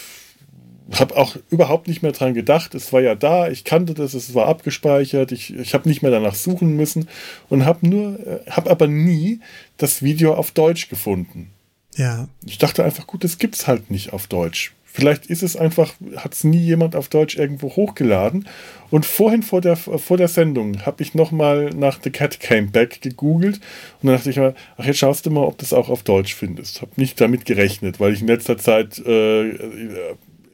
habe 0.94 1.18
auch 1.18 1.36
überhaupt 1.52 1.88
nicht 1.88 2.02
mehr 2.02 2.14
dran 2.14 2.34
gedacht. 2.34 2.74
Es 2.74 2.92
war 2.92 3.02
ja 3.02 3.14
da, 3.14 3.50
ich 3.50 3.66
kannte 3.66 3.94
das, 3.94 4.16
es 4.16 4.34
war 4.34 4.48
abgespeichert, 4.48 5.32
ich, 5.32 5.56
ich 5.56 5.76
habe 5.76 5.88
nicht 5.88 6.02
mehr 6.02 6.10
danach 6.12 6.34
suchen 6.34 6.76
müssen 6.76 7.08
und 7.50 7.66
habe 7.66 7.88
nur, 7.88 8.20
äh, 8.20 8.50
habe 8.50 8.72
aber 8.72 8.88
nie 8.88 9.42
das 9.78 10.02
Video 10.02 10.34
auf 10.34 10.50
Deutsch 10.50 10.90
gefunden. 10.90 11.52
Ja. 11.96 12.28
Ich 12.46 12.58
dachte 12.58 12.84
einfach, 12.84 13.08
gut, 13.08 13.24
das 13.24 13.38
gibt's 13.38 13.68
halt 13.68 13.90
nicht 13.90 14.14
auf 14.14 14.28
Deutsch. 14.28 14.74
Vielleicht 14.96 15.26
ist 15.26 15.44
es 15.44 15.58
einfach, 15.58 15.94
hat 16.16 16.34
es 16.34 16.46
nie 16.46 16.60
jemand 16.60 16.96
auf 16.96 17.10
Deutsch 17.10 17.36
irgendwo 17.36 17.76
hochgeladen. 17.76 18.48
Und 18.92 19.06
vorhin 19.06 19.44
vor 19.44 19.60
der, 19.60 19.76
vor 19.76 20.16
der 20.16 20.30
Sendung 20.30 20.86
habe 20.86 21.04
ich 21.04 21.14
nochmal 21.14 21.72
nach 21.72 22.00
The 22.02 22.12
Cat 22.12 22.40
Came 22.40 22.68
Back 22.68 23.02
gegoogelt 23.02 23.56
und 24.02 24.08
dann 24.08 24.16
dachte 24.16 24.30
ich 24.30 24.38
mal, 24.38 24.56
ach 24.78 24.86
jetzt 24.86 25.00
schaust 25.00 25.26
du 25.26 25.32
mal, 25.32 25.44
ob 25.44 25.58
du 25.58 25.66
es 25.66 25.74
auch 25.74 25.90
auf 25.90 26.04
Deutsch 26.04 26.34
findest. 26.34 26.82
Habe 26.82 26.92
nicht 26.96 27.20
damit 27.20 27.44
gerechnet, 27.44 28.00
weil 28.00 28.14
ich 28.14 28.22
in 28.22 28.28
letzter 28.28 28.58
Zeit, 28.58 28.98
äh, 29.06 29.50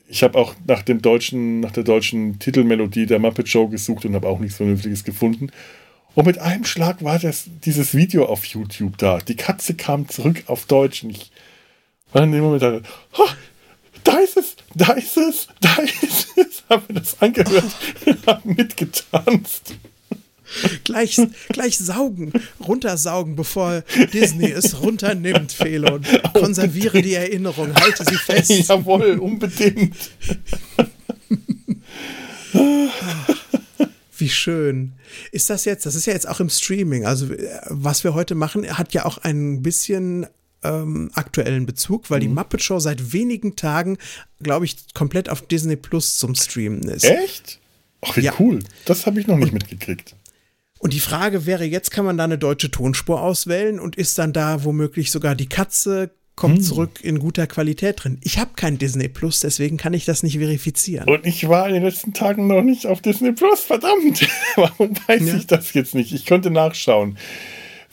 ich 0.07 0.23
habe 0.23 0.39
auch 0.39 0.55
nach 0.65 0.81
dem 0.81 1.03
deutschen, 1.03 1.59
nach 1.59 1.71
der 1.71 1.83
deutschen 1.83 2.39
Titelmelodie 2.39 3.05
der 3.05 3.19
Muppet 3.19 3.47
Show 3.47 3.67
gesucht 3.67 4.05
und 4.05 4.15
habe 4.15 4.27
auch 4.27 4.39
nichts 4.39 4.57
Vernünftiges 4.57 5.03
gefunden. 5.03 5.51
Und 6.13 6.25
mit 6.25 6.39
einem 6.39 6.65
Schlag 6.65 7.03
war 7.03 7.19
das, 7.19 7.45
dieses 7.63 7.95
Video 7.95 8.25
auf 8.25 8.45
YouTube 8.45 8.97
da. 8.97 9.19
Die 9.19 9.35
Katze 9.35 9.75
kam 9.75 10.09
zurück 10.09 10.43
auf 10.47 10.65
Deutsch 10.65 11.03
und 11.03 11.11
ich 11.11 11.31
war 12.11 12.23
in 12.23 12.31
dem 12.31 12.41
Moment 12.41 12.63
da, 12.63 12.81
oh, 13.17 13.29
da 14.03 14.17
ist 14.17 14.37
es, 14.37 14.55
da 14.75 14.93
ist 14.93 15.17
es, 15.17 15.47
da 15.61 15.75
ist 15.75 16.27
es. 16.37 16.63
Haben 16.69 16.83
wir 16.87 17.01
das 17.01 17.21
angehört, 17.21 17.65
haben 18.25 18.55
mitgetanzt. 18.55 19.75
Gleich, 20.85 21.19
gleich 21.49 21.77
saugen, 21.77 22.31
runtersaugen, 22.65 23.35
bevor 23.35 23.83
Disney 24.13 24.51
es 24.51 24.81
runternimmt, 24.81 25.51
Felon. 25.51 26.01
Konserviere 26.33 27.01
die 27.01 27.13
Erinnerung, 27.13 27.73
halte 27.75 28.05
sie 28.05 28.15
fest. 28.15 28.69
Jawohl, 28.69 29.19
unbedingt. 29.19 29.95
Wie 34.21 34.29
schön. 34.29 34.93
Ist 35.31 35.49
das 35.49 35.65
jetzt, 35.65 35.85
das 35.85 35.95
ist 35.95 36.05
ja 36.05 36.13
jetzt 36.13 36.27
auch 36.27 36.39
im 36.39 36.49
Streaming, 36.49 37.05
also 37.05 37.27
was 37.65 38.03
wir 38.03 38.13
heute 38.13 38.35
machen, 38.35 38.77
hat 38.77 38.93
ja 38.93 39.05
auch 39.05 39.17
ein 39.17 39.63
bisschen 39.63 40.27
ähm, 40.63 41.09
aktuellen 41.15 41.65
Bezug, 41.65 42.09
weil 42.11 42.19
mhm. 42.19 42.21
die 42.21 42.27
Muppet 42.29 42.61
Show 42.61 42.79
seit 42.79 43.13
wenigen 43.13 43.55
Tagen, 43.55 43.97
glaube 44.39 44.65
ich, 44.65 44.93
komplett 44.93 45.27
auf 45.29 45.41
Disney 45.41 45.75
Plus 45.75 46.17
zum 46.17 46.35
Streamen 46.35 46.83
ist. 46.83 47.03
Echt? 47.03 47.59
Ach, 48.01 48.15
wie 48.15 48.21
ja. 48.21 48.33
cool. 48.39 48.59
Das 48.85 49.07
habe 49.07 49.19
ich 49.19 49.25
noch 49.25 49.37
nicht 49.37 49.53
mitgekriegt. 49.53 50.15
Und 50.77 50.93
die 50.93 50.99
Frage 50.99 51.45
wäre, 51.45 51.63
jetzt 51.63 51.91
kann 51.91 52.05
man 52.05 52.17
da 52.17 52.23
eine 52.23 52.37
deutsche 52.37 52.71
Tonspur 52.71 53.21
auswählen 53.21 53.79
und 53.79 53.95
ist 53.95 54.17
dann 54.17 54.33
da 54.33 54.63
womöglich 54.63 55.11
sogar 55.11 55.35
die 55.35 55.49
Katze 55.49 56.11
kommt 56.41 56.57
hm. 56.57 56.63
zurück 56.63 57.03
in 57.03 57.19
guter 57.19 57.45
Qualität 57.45 58.03
drin. 58.03 58.17
Ich 58.23 58.39
habe 58.39 58.53
kein 58.55 58.79
Disney 58.79 59.07
Plus, 59.07 59.41
deswegen 59.41 59.77
kann 59.77 59.93
ich 59.93 60.05
das 60.05 60.23
nicht 60.23 60.39
verifizieren. 60.39 61.07
Und 61.07 61.23
ich 61.27 61.47
war 61.47 61.67
in 61.67 61.75
den 61.75 61.83
letzten 61.83 62.13
Tagen 62.13 62.47
noch 62.47 62.63
nicht 62.63 62.87
auf 62.87 62.99
Disney 62.99 63.31
Plus, 63.31 63.59
verdammt. 63.59 64.27
Warum 64.55 64.95
weiß 65.07 65.21
ja. 65.21 65.35
ich 65.35 65.45
das 65.45 65.71
jetzt 65.75 65.93
nicht? 65.93 66.11
Ich 66.11 66.25
könnte 66.25 66.49
nachschauen. 66.49 67.19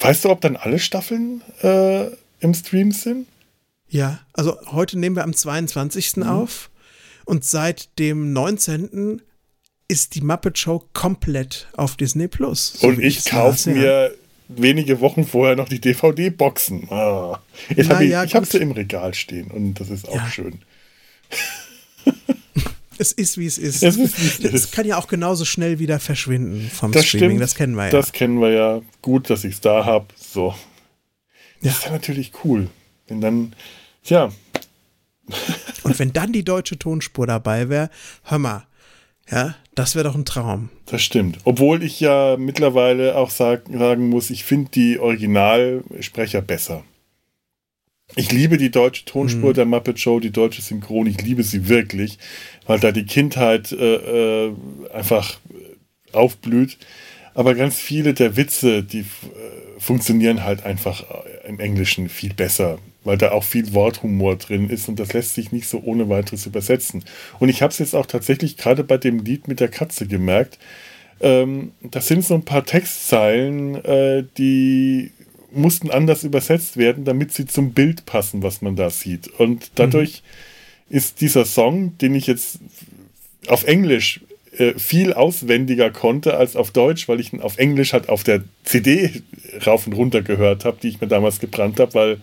Weißt 0.00 0.24
du, 0.24 0.30
ob 0.30 0.40
dann 0.40 0.56
alle 0.56 0.78
Staffeln 0.78 1.42
äh, 1.62 2.06
im 2.40 2.54
Stream 2.54 2.90
sind? 2.90 3.26
Ja, 3.86 4.20
also 4.32 4.56
heute 4.72 4.98
nehmen 4.98 5.14
wir 5.14 5.24
am 5.24 5.34
22. 5.34 6.16
Mhm. 6.16 6.22
auf 6.22 6.70
und 7.26 7.44
seit 7.44 7.98
dem 7.98 8.32
19. 8.32 9.20
ist 9.88 10.14
die 10.14 10.22
Muppet 10.22 10.56
Show 10.56 10.84
komplett 10.94 11.68
auf 11.76 11.96
Disney 11.96 12.28
Plus. 12.28 12.72
So 12.78 12.86
und 12.86 12.98
ich 12.98 13.26
kaufe 13.26 13.68
mir 13.68 14.14
wenige 14.48 15.00
Wochen 15.00 15.24
vorher 15.24 15.56
noch 15.56 15.68
die 15.68 15.80
DVD-Boxen. 15.80 16.90
Ah. 16.90 17.40
Jetzt 17.74 17.90
hab 17.90 18.00
ich 18.00 18.10
ja, 18.10 18.24
ich 18.24 18.34
habe 18.34 18.46
sie 18.46 18.58
im 18.58 18.72
Regal 18.72 19.14
stehen 19.14 19.50
und 19.50 19.74
das 19.74 19.90
ist 19.90 20.08
auch 20.08 20.14
ja. 20.16 20.30
schön. 20.30 20.62
Es 23.00 23.12
ist, 23.12 23.38
wie 23.38 23.46
es 23.46 23.58
ist. 23.58 23.84
Es, 23.84 23.96
ist, 23.96 24.18
es, 24.18 24.52
es 24.52 24.70
kann 24.72 24.84
ja 24.84 24.98
auch 24.98 25.06
genauso 25.06 25.44
schnell 25.44 25.78
wieder 25.78 26.00
verschwinden 26.00 26.68
vom 26.68 26.90
das 26.90 27.06
Streaming. 27.06 27.30
Stimmt. 27.30 27.42
Das 27.42 27.54
kennen 27.54 27.76
wir 27.76 27.84
ja. 27.84 27.90
Das 27.90 28.12
kennen 28.12 28.40
wir 28.40 28.50
ja. 28.50 28.80
Gut, 29.02 29.30
dass 29.30 29.44
ich 29.44 29.54
es 29.54 29.60
da 29.60 29.84
habe. 29.84 30.06
So. 30.16 30.48
Ja. 31.60 31.70
Das 31.70 31.84
wäre 31.84 31.94
natürlich 31.94 32.32
cool. 32.42 32.68
Wenn 33.06 33.20
dann, 33.20 33.54
tja. 34.02 34.30
Und 35.84 35.98
wenn 35.98 36.12
dann 36.12 36.32
die 36.32 36.44
deutsche 36.44 36.76
Tonspur 36.76 37.28
dabei 37.28 37.68
wäre, 37.68 37.90
hör 38.24 38.38
mal, 38.38 38.66
ja, 39.30 39.56
das 39.74 39.94
wäre 39.94 40.05
doch 40.05 40.14
ein 40.14 40.24
Traum. 40.24 40.70
Das 40.86 41.02
stimmt. 41.02 41.38
Obwohl 41.44 41.82
ich 41.82 42.00
ja 42.00 42.36
mittlerweile 42.38 43.16
auch 43.16 43.30
sag, 43.30 43.62
sagen 43.72 44.09
muss, 44.09 44.30
ich 44.30 44.44
finde 44.44 44.70
die 44.70 44.98
Originalsprecher 44.98 46.42
besser. 46.42 46.84
Ich 48.16 48.32
liebe 48.32 48.56
die 48.56 48.70
deutsche 48.70 49.05
Tonspur 49.05 49.50
mhm. 49.50 49.55
der 49.55 49.66
Muppet 49.66 50.00
Show, 50.00 50.18
die 50.18 50.30
deutsche 50.30 50.62
Synchron, 50.62 51.06
ich 51.06 51.20
liebe 51.20 51.42
sie 51.42 51.68
wirklich, 51.68 52.18
weil 52.66 52.80
da 52.80 52.90
die 52.90 53.05
Kindheit 53.05 53.70
äh, 53.72 54.46
äh, 54.46 54.55
einfach 54.92 55.38
aufblüht. 56.12 56.78
Aber 57.34 57.55
ganz 57.55 57.76
viele 57.76 58.14
der 58.14 58.36
Witze, 58.36 58.82
die 58.82 59.00
äh, 59.00 59.05
funktionieren 59.78 60.42
halt 60.42 60.64
einfach 60.64 61.02
äh, 61.02 61.48
im 61.48 61.60
Englischen 61.60 62.09
viel 62.09 62.32
besser, 62.32 62.78
weil 63.09 63.16
da 63.16 63.30
auch 63.32 63.43
viel 63.43 63.72
Worthumor 63.72 64.36
drin 64.36 64.68
ist 64.68 64.86
und 64.86 65.01
das 65.01 65.14
lässt 65.14 65.35
sich 65.35 65.51
nicht 65.51 65.66
so 65.66 65.80
ohne 65.82 66.10
weiteres 66.10 66.44
übersetzen. 66.44 67.02
Und 67.39 67.48
ich 67.48 67.62
habe 67.62 67.72
es 67.72 67.78
jetzt 67.78 67.94
auch 67.94 68.05
tatsächlich 68.05 68.59
gerade 68.59 68.85
bei 68.85 68.98
dem 68.98 69.24
Lied 69.24 69.48
mit 69.48 69.60
der 69.60 69.68
Katze 69.68 70.06
gemerkt. 70.06 70.59
Ähm, 71.22 71.72
das 71.80 72.06
sind 72.06 72.22
so 72.22 72.35
ein 72.35 72.44
paar 72.44 72.66
Textzeilen, 72.66 73.82
äh, 73.82 74.24
die 74.36 75.10
mussten 75.51 75.90
anders 75.90 76.22
übersetzt 76.22 76.76
werden, 76.76 77.06
damit 77.06 77.32
sie 77.32 77.47
zum 77.47 77.72
Bild 77.72 78.05
passen, 78.05 78.43
was 78.43 78.60
man 78.60 78.76
da 78.76 78.90
sieht. 78.90 79.28
Und 79.40 79.70
dadurch 79.76 80.22
mhm. 80.90 80.97
ist 80.98 81.22
dieser 81.22 81.47
Song, 81.47 81.97
den 81.97 82.14
ich 82.14 82.26
jetzt 82.26 82.59
auf 83.47 83.64
Englisch 83.64 84.20
äh, 84.59 84.74
viel 84.78 85.14
auswendiger 85.14 85.90
konnte 85.90 86.36
als 86.36 86.56
auf 86.56 86.72
Deutsch, 86.72 87.09
weil 87.09 87.20
ich 87.20 87.32
ihn 87.32 87.40
auf 87.40 87.56
Englisch 87.56 87.94
halt 87.94 88.10
auf 88.10 88.22
der 88.22 88.43
CD 88.64 89.22
rauf 89.66 89.86
und 89.86 89.94
runter 89.94 90.20
gehört 90.20 90.66
habe, 90.66 90.76
die 90.82 90.89
ich 90.89 91.01
mir 91.01 91.09
damals 91.09 91.40
gebrannt 91.40 91.80
habe, 91.80 91.94
weil 91.94 92.20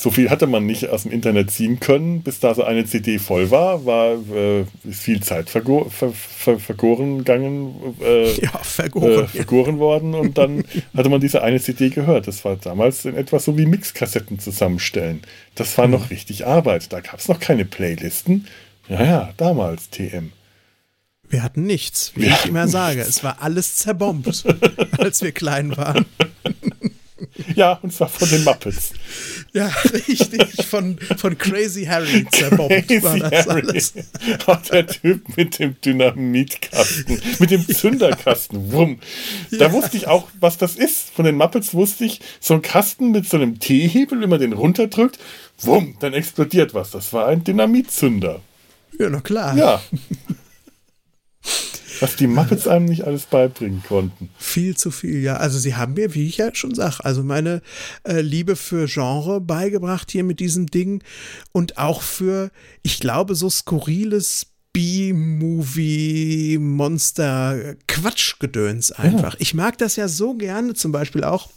so 0.00 0.10
viel 0.10 0.30
hatte 0.30 0.46
man 0.46 0.64
nicht 0.64 0.88
aus 0.88 1.02
dem 1.02 1.12
Internet 1.12 1.50
ziehen 1.50 1.78
können, 1.78 2.22
bis 2.22 2.40
da 2.40 2.54
so 2.54 2.64
eine 2.64 2.86
CD 2.86 3.18
voll 3.18 3.50
war, 3.50 3.84
war 3.84 4.14
äh, 4.34 4.64
viel 4.90 5.22
Zeit 5.22 5.50
vergo 5.50 5.90
ver 5.90 6.10
ver 6.12 6.58
vergoren 6.58 7.18
gegangen, 7.18 7.74
äh, 8.00 8.32
ja, 8.40 8.56
vergoren. 8.62 9.24
Äh, 9.24 9.28
vergoren 9.28 9.78
worden 9.78 10.14
und 10.14 10.38
dann 10.38 10.64
hatte 10.96 11.10
man 11.10 11.20
diese 11.20 11.42
eine 11.42 11.60
CD 11.60 11.90
gehört. 11.90 12.28
Das 12.28 12.46
war 12.46 12.56
damals 12.56 13.04
in 13.04 13.14
etwas 13.14 13.44
so 13.44 13.58
wie 13.58 13.66
Mixkassetten 13.66 14.38
zusammenstellen. 14.38 15.20
Das 15.54 15.76
war 15.76 15.86
mhm. 15.86 15.92
noch 15.92 16.08
richtig 16.08 16.46
Arbeit. 16.46 16.90
Da 16.94 17.00
gab 17.00 17.18
es 17.18 17.28
noch 17.28 17.38
keine 17.38 17.66
Playlisten. 17.66 18.46
Ja, 18.88 19.04
ja, 19.04 19.34
damals 19.36 19.90
TM. 19.90 20.32
Wir 21.28 21.42
hatten 21.42 21.64
nichts, 21.64 22.12
wie 22.14 22.26
ja. 22.26 22.38
ich 22.40 22.46
immer 22.46 22.68
sage. 22.68 23.02
Es 23.02 23.22
war 23.22 23.42
alles 23.42 23.76
zerbombt, 23.76 24.46
als 24.98 25.20
wir 25.20 25.32
klein 25.32 25.76
waren. 25.76 26.06
Ja, 27.54 27.78
und 27.82 27.92
zwar 27.92 28.08
von 28.08 28.28
den 28.28 28.44
Muppets. 28.44 28.92
Ja, 29.52 29.66
richtig. 29.92 30.66
Von, 30.66 30.98
von 31.16 31.36
Crazy 31.36 31.84
Harry 31.84 32.26
zerbombt 32.30 32.88
Crazy 32.88 33.02
war 33.02 33.18
das 33.18 33.46
Harry. 33.46 33.62
alles. 33.62 33.94
Oh, 34.46 34.56
der 34.70 34.86
Typ 34.86 35.36
mit 35.36 35.58
dem 35.58 35.76
Dynamitkasten, 35.80 37.20
mit 37.38 37.50
dem 37.50 37.66
Zünderkasten. 37.66 38.72
Wumm. 38.72 39.00
Da 39.50 39.66
ja. 39.66 39.72
wusste 39.72 39.96
ich 39.96 40.06
auch, 40.06 40.28
was 40.38 40.58
das 40.58 40.76
ist. 40.76 41.10
Von 41.10 41.24
den 41.24 41.36
Muppets 41.36 41.74
wusste 41.74 42.04
ich, 42.04 42.20
so 42.38 42.54
ein 42.54 42.62
Kasten 42.62 43.10
mit 43.10 43.28
so 43.28 43.36
einem 43.36 43.58
T-Hebel, 43.58 44.20
wenn 44.20 44.30
man 44.30 44.40
den 44.40 44.52
runterdrückt, 44.52 45.18
wumm, 45.62 45.96
dann 46.00 46.14
explodiert 46.14 46.74
was. 46.74 46.90
Das 46.90 47.12
war 47.12 47.26
ein 47.26 47.44
Dynamitzünder. 47.44 48.40
Ja, 48.98 49.08
na 49.10 49.20
klar. 49.20 49.56
Ja. 49.56 49.82
Was 52.00 52.16
die 52.16 52.26
Muppets 52.26 52.66
einem 52.66 52.86
nicht 52.86 53.04
alles 53.04 53.26
beibringen 53.26 53.82
konnten. 53.86 54.30
Viel 54.38 54.76
zu 54.76 54.90
viel, 54.90 55.20
ja. 55.20 55.36
Also 55.36 55.58
sie 55.58 55.76
haben 55.76 55.94
mir, 55.94 56.14
wie 56.14 56.26
ich 56.26 56.38
ja 56.38 56.54
schon 56.54 56.74
sage, 56.74 57.04
also 57.04 57.22
meine 57.22 57.62
äh, 58.04 58.20
Liebe 58.20 58.56
für 58.56 58.86
Genre 58.86 59.40
beigebracht 59.40 60.10
hier 60.10 60.24
mit 60.24 60.40
diesem 60.40 60.66
Ding 60.66 61.04
und 61.52 61.78
auch 61.78 62.02
für, 62.02 62.50
ich 62.82 63.00
glaube, 63.00 63.34
so 63.34 63.50
skurriles 63.50 64.46
B-Movie, 64.72 66.58
Monster, 66.58 67.74
Quatschgedöns 67.88 68.92
einfach. 68.92 69.34
Ja. 69.34 69.40
Ich 69.40 69.54
mag 69.54 69.78
das 69.78 69.96
ja 69.96 70.06
so 70.08 70.34
gerne, 70.34 70.74
zum 70.74 70.92
Beispiel 70.92 71.24
auch 71.24 71.50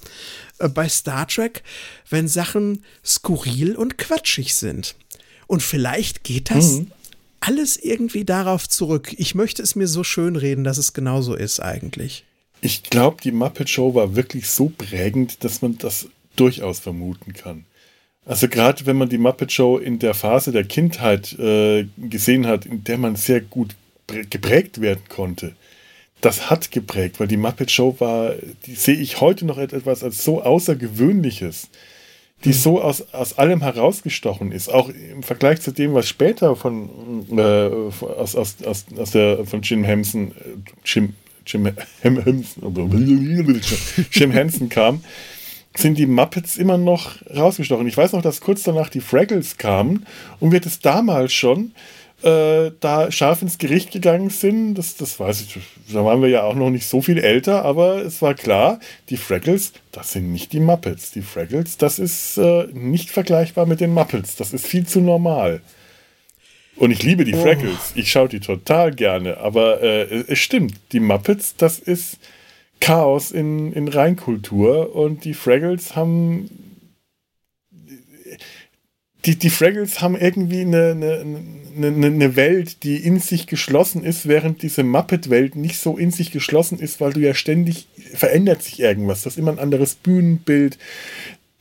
äh, 0.60 0.68
bei 0.68 0.90
Star 0.90 1.28
Trek, 1.28 1.64
wenn 2.10 2.28
Sachen 2.28 2.84
skurril 3.06 3.76
und 3.76 3.98
quatschig 3.98 4.56
sind. 4.56 4.96
Und 5.48 5.62
vielleicht 5.62 6.24
geht 6.24 6.50
das 6.50 6.80
mhm 6.80 6.92
alles 7.46 7.78
irgendwie 7.78 8.26
darauf 8.26 8.68
zurück. 8.70 9.14
Ich 9.18 9.36
möchte 9.36 9.62
es 9.62 9.76
mir 9.76 9.88
so 9.88 10.04
schön 10.04 10.36
reden, 10.36 10.64
dass 10.64 10.78
es 10.78 10.94
genauso 10.94 11.36
ist 11.36 11.60
eigentlich. 11.60 12.24
Ich 12.62 12.84
glaube, 12.84 13.18
die 13.22 13.32
Muppet 13.32 13.70
Show 13.70 13.94
war 13.94 14.16
wirklich 14.16 14.50
so 14.50 14.70
prägend, 14.70 15.44
dass 15.44 15.62
man 15.62 15.78
das 15.78 16.08
durchaus 16.36 16.80
vermuten 16.80 17.34
kann. 17.34 17.66
Also 18.26 18.48
gerade 18.48 18.86
wenn 18.86 18.98
man 18.98 19.10
die 19.10 19.18
Muppet 19.18 19.52
Show 19.52 19.78
in 19.78 20.00
der 20.00 20.14
Phase 20.14 20.54
der 20.54 20.64
Kindheit 20.64 21.34
äh, 21.38 21.86
gesehen 21.98 22.48
hat, 22.48 22.66
in 22.66 22.84
der 22.86 22.98
man 22.98 23.18
sehr 23.18 23.42
gut 23.42 23.76
geprägt 24.30 24.80
werden 24.80 25.04
konnte, 25.10 25.56
das 26.22 26.50
hat 26.50 26.72
geprägt, 26.72 27.20
weil 27.20 27.28
die 27.28 27.36
Muppet 27.36 27.70
Show 27.70 27.98
war, 28.00 28.34
die 28.66 28.76
sehe 28.76 28.96
ich 28.96 29.20
heute 29.20 29.46
noch 29.46 29.58
etwas 29.58 30.04
als 30.06 30.24
so 30.24 30.42
Außergewöhnliches 30.42 31.68
die 32.44 32.54
so 32.54 32.82
aus, 32.82 33.14
aus 33.14 33.38
allem 33.38 33.62
herausgestochen 33.62 34.52
ist, 34.52 34.70
auch 34.70 34.90
im 34.90 35.24
Vergleich 35.24 35.62
zu 35.62 35.72
dem, 35.72 35.94
was 35.94 36.08
später 36.08 36.56
von, 36.56 36.90
äh, 37.32 37.70
aus, 38.06 38.36
aus, 38.36 38.58
aus, 38.66 38.86
aus 38.98 39.12
der, 39.12 39.46
von 39.46 39.62
Jim 39.62 39.84
Henson, 39.84 40.32
äh, 40.32 40.72
Jim, 40.86 41.14
Jim 41.46 41.74
Jim 44.12 44.32
Henson 44.32 44.70
kam, 44.70 45.04
sind 45.76 45.98
die 45.98 46.06
Muppets 46.06 46.58
immer 46.58 46.78
noch 46.78 47.16
rausgestochen. 47.36 47.88
Ich 47.88 47.98
weiß 47.98 48.14
noch, 48.14 48.22
dass 48.22 48.42
kurz 48.42 48.64
danach 48.64 48.90
die 48.90 49.02
Fraggles 49.02 49.58
kamen 49.58 50.06
und 50.40 50.52
wir 50.52 50.62
das 50.62 50.80
damals 50.80 51.34
schon 51.34 51.72
äh, 52.24 52.72
da 52.80 53.12
scharf 53.12 53.42
ins 53.42 53.58
Gericht 53.58 53.92
gegangen 53.92 54.30
sind. 54.30 54.76
Das, 54.76 54.96
das 54.96 55.20
weiß 55.20 55.42
ich, 55.42 55.60
da 55.92 56.06
waren 56.06 56.22
wir 56.22 56.30
ja 56.30 56.44
auch 56.44 56.56
noch 56.56 56.70
nicht 56.70 56.88
so 56.88 57.02
viel 57.02 57.18
älter, 57.18 57.66
aber 57.66 57.98
es 57.98 58.22
war 58.22 58.34
klar, 58.34 58.80
die 59.10 59.18
Fraggles, 59.18 59.74
das 59.92 60.14
sind 60.14 60.32
nicht 60.32 60.54
die 60.54 60.60
Muppets. 60.60 61.12
Die 61.12 61.22
Fraggles, 61.22 61.78
das 61.78 62.00
ist 62.00 62.38
äh, 62.38 62.68
nicht 62.74 63.12
vergleichbar 63.12 63.66
mit 63.66 63.82
den 63.82 63.94
Muppets. 63.94 64.36
Das 64.36 64.54
ist 64.54 64.66
viel 64.66 64.86
zu 64.88 65.02
normal. 65.02 65.62
Und 66.76 66.92
ich 66.92 67.04
liebe 67.04 67.26
die 67.26 67.36
oh. 67.36 67.42
Fraggles. 67.42 67.92
Ich 67.96 68.12
schaue 68.12 68.30
die 68.30 68.40
total 68.40 68.94
gerne. 68.94 69.38
Aber 69.38 69.82
äh, 69.82 70.24
es 70.28 70.40
stimmt, 70.40 70.76
die 70.92 71.00
Muppets, 71.00 71.56
das 71.56 71.80
ist 71.80 72.18
Chaos 72.80 73.32
in, 73.32 73.74
in 73.74 73.88
Reinkultur. 73.88 74.96
Und 74.96 75.26
die 75.26 75.34
Fraggles 75.34 75.96
haben. 75.96 76.50
Die, 79.26 79.38
die 79.38 79.50
Fraggles 79.50 80.02
haben 80.02 80.18
irgendwie 80.18 80.62
eine, 80.62 80.92
eine, 80.92 81.26
eine, 81.78 82.08
eine 82.08 82.36
Welt, 82.36 82.84
die 82.84 82.98
in 82.98 83.20
sich 83.20 83.48
geschlossen 83.48 84.04
ist, 84.04 84.28
während 84.28 84.62
diese 84.62 84.84
Muppet-Welt 84.84 85.56
nicht 85.56 85.80
so 85.80 85.98
in 85.98 86.12
sich 86.12 86.32
geschlossen 86.32 86.80
ist, 86.80 87.00
weil 87.00 87.14
du 87.14 87.22
ja 87.22 87.34
ständig 87.34 87.88
verändert 88.14 88.64
sich 88.64 88.80
irgendwas. 88.80 89.24
Das 89.24 89.34
ist 89.34 89.40
immer 89.40 89.52
ein 89.52 89.60
anderes 89.60 89.96
Bühnenbild 89.96 90.78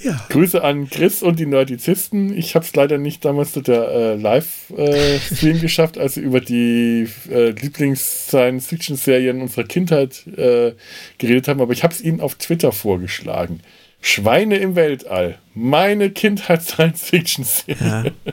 Ja. 0.00 0.24
Grüße 0.28 0.62
an 0.62 0.88
Chris 0.88 1.24
und 1.24 1.40
die 1.40 1.46
Nerdizisten. 1.46 2.32
Ich 2.36 2.54
habe 2.54 2.64
es 2.64 2.72
leider 2.76 2.98
nicht 2.98 3.24
damals 3.24 3.50
zu 3.52 3.62
der 3.62 3.88
äh, 3.88 4.14
Live-Stream 4.14 5.56
äh, 5.56 5.58
geschafft, 5.60 5.98
als 5.98 6.14
sie 6.14 6.20
über 6.20 6.40
die 6.40 7.08
äh, 7.28 7.50
Lieblings-Science-Fiction-Serien 7.50 9.42
unserer 9.42 9.64
Kindheit 9.64 10.24
äh, 10.28 10.74
geredet 11.18 11.48
haben, 11.48 11.60
aber 11.60 11.72
ich 11.72 11.82
habe 11.82 11.92
es 11.92 12.00
ihnen 12.00 12.20
auf 12.20 12.36
Twitter 12.36 12.70
vorgeschlagen. 12.70 13.58
Schweine 14.00 14.58
im 14.58 14.76
Weltall. 14.76 15.40
Meine 15.54 16.10
Kindheit-Science-Fiction-Serie. 16.10 18.12
Ja. 18.24 18.32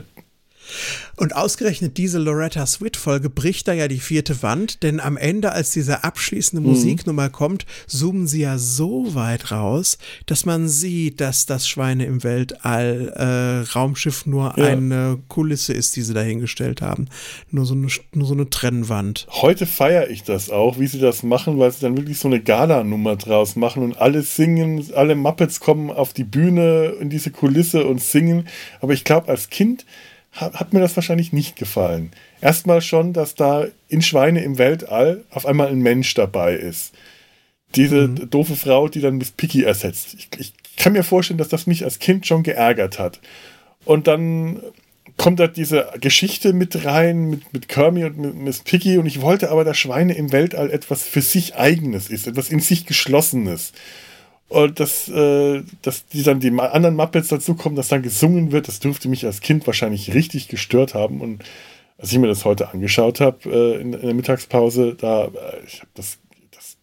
Und 1.16 1.34
ausgerechnet 1.34 1.96
diese 1.96 2.18
Loretta 2.18 2.66
Swit-Folge 2.66 3.30
bricht 3.30 3.68
da 3.68 3.72
ja 3.72 3.88
die 3.88 4.00
vierte 4.00 4.42
Wand, 4.42 4.82
denn 4.82 5.00
am 5.00 5.16
Ende, 5.16 5.52
als 5.52 5.70
diese 5.70 6.04
abschließende 6.04 6.60
mhm. 6.60 6.74
Musiknummer 6.74 7.30
kommt, 7.30 7.64
zoomen 7.86 8.26
sie 8.26 8.42
ja 8.42 8.58
so 8.58 9.14
weit 9.14 9.50
raus, 9.50 9.96
dass 10.26 10.44
man 10.44 10.68
sieht, 10.68 11.20
dass 11.20 11.46
das 11.46 11.68
Schweine 11.68 12.04
im 12.04 12.22
Weltall 12.22 13.12
äh, 13.16 13.70
Raumschiff 13.72 14.26
nur 14.26 14.54
ja. 14.56 14.64
eine 14.64 15.18
Kulisse 15.28 15.72
ist, 15.72 15.96
die 15.96 16.02
sie 16.02 16.12
dahingestellt 16.12 16.82
haben. 16.82 17.08
Nur 17.50 17.64
so 17.64 17.74
eine, 17.74 17.88
nur 18.12 18.26
so 18.26 18.34
eine 18.34 18.50
Trennwand. 18.50 19.26
Heute 19.30 19.64
feiere 19.64 20.10
ich 20.10 20.22
das 20.22 20.50
auch, 20.50 20.78
wie 20.78 20.86
sie 20.86 21.00
das 21.00 21.22
machen, 21.22 21.58
weil 21.58 21.72
sie 21.72 21.80
dann 21.80 21.96
wirklich 21.96 22.18
so 22.18 22.28
eine 22.28 22.42
Gala-Nummer 22.42 23.16
draus 23.16 23.56
machen 23.56 23.82
und 23.82 23.96
alle 23.96 24.22
singen, 24.22 24.84
alle 24.94 25.14
Muppets 25.14 25.60
kommen 25.60 25.90
auf 25.90 26.12
die 26.12 26.24
Bühne 26.24 26.94
in 27.00 27.08
diese 27.08 27.30
Kulisse 27.30 27.86
und 27.86 28.02
singen. 28.02 28.48
Aber 28.80 28.92
ich 28.92 29.04
glaube, 29.04 29.28
als 29.28 29.48
Kind 29.48 29.86
hat 30.36 30.72
mir 30.72 30.80
das 30.80 30.96
wahrscheinlich 30.96 31.32
nicht 31.32 31.56
gefallen. 31.56 32.12
Erstmal 32.40 32.82
schon, 32.82 33.12
dass 33.12 33.34
da 33.34 33.66
in 33.88 34.02
Schweine 34.02 34.42
im 34.42 34.58
Weltall 34.58 35.24
auf 35.30 35.46
einmal 35.46 35.68
ein 35.68 35.80
Mensch 35.80 36.12
dabei 36.14 36.54
ist. 36.54 36.94
Diese 37.74 38.08
mhm. 38.08 38.30
doofe 38.30 38.56
Frau, 38.56 38.88
die 38.88 39.00
dann 39.00 39.16
Miss 39.16 39.30
Piggy 39.30 39.64
ersetzt. 39.64 40.14
Ich, 40.14 40.28
ich, 40.38 40.52
kann 40.76 40.92
mir 40.92 41.04
vorstellen, 41.04 41.38
dass 41.38 41.48
das 41.48 41.66
mich 41.66 41.84
als 41.84 41.98
Kind 41.98 42.26
schon 42.26 42.42
geärgert 42.42 42.98
hat. 42.98 43.20
Und 43.86 44.06
dann 44.06 44.60
kommt 45.16 45.40
da 45.40 45.46
diese 45.46 45.90
Geschichte 46.00 46.52
mit 46.52 46.84
rein, 46.84 47.30
mit, 47.30 47.52
mit 47.54 47.68
Kermie 47.68 48.04
und 48.04 48.18
mit 48.18 48.34
Miss 48.34 48.60
Piggy. 48.60 48.98
Und 48.98 49.06
ich 49.06 49.22
wollte 49.22 49.50
aber, 49.50 49.64
dass 49.64 49.78
Schweine 49.78 50.14
im 50.14 50.32
Weltall 50.32 50.70
etwas 50.70 51.02
für 51.02 51.22
sich 51.22 51.56
Eigenes 51.56 52.10
ist, 52.10 52.26
etwas 52.26 52.50
in 52.50 52.60
sich 52.60 52.84
Geschlossenes. 52.84 53.72
Und 54.48 54.78
dass, 54.78 55.08
äh, 55.08 55.62
dass 55.82 56.06
die 56.06 56.22
dann 56.22 56.38
die 56.38 56.52
anderen 56.52 56.94
Muppets 56.94 57.28
dazukommen, 57.28 57.74
dass 57.74 57.88
dann 57.88 58.02
gesungen 58.02 58.52
wird, 58.52 58.68
das 58.68 58.78
dürfte 58.78 59.08
mich 59.08 59.26
als 59.26 59.40
Kind 59.40 59.66
wahrscheinlich 59.66 60.14
richtig 60.14 60.46
gestört 60.46 60.94
haben. 60.94 61.20
Und 61.20 61.42
als 61.98 62.12
ich 62.12 62.18
mir 62.18 62.28
das 62.28 62.44
heute 62.44 62.70
angeschaut 62.70 63.20
habe 63.20 63.38
äh, 63.50 63.80
in, 63.80 63.92
in, 63.92 64.02
der 64.02 64.14
Mittagspause, 64.14 64.94
da, 64.94 65.24
äh, 65.24 65.30
ich 65.66 65.80
habe 65.80 65.90
das, 65.94 66.18
das 66.52 66.76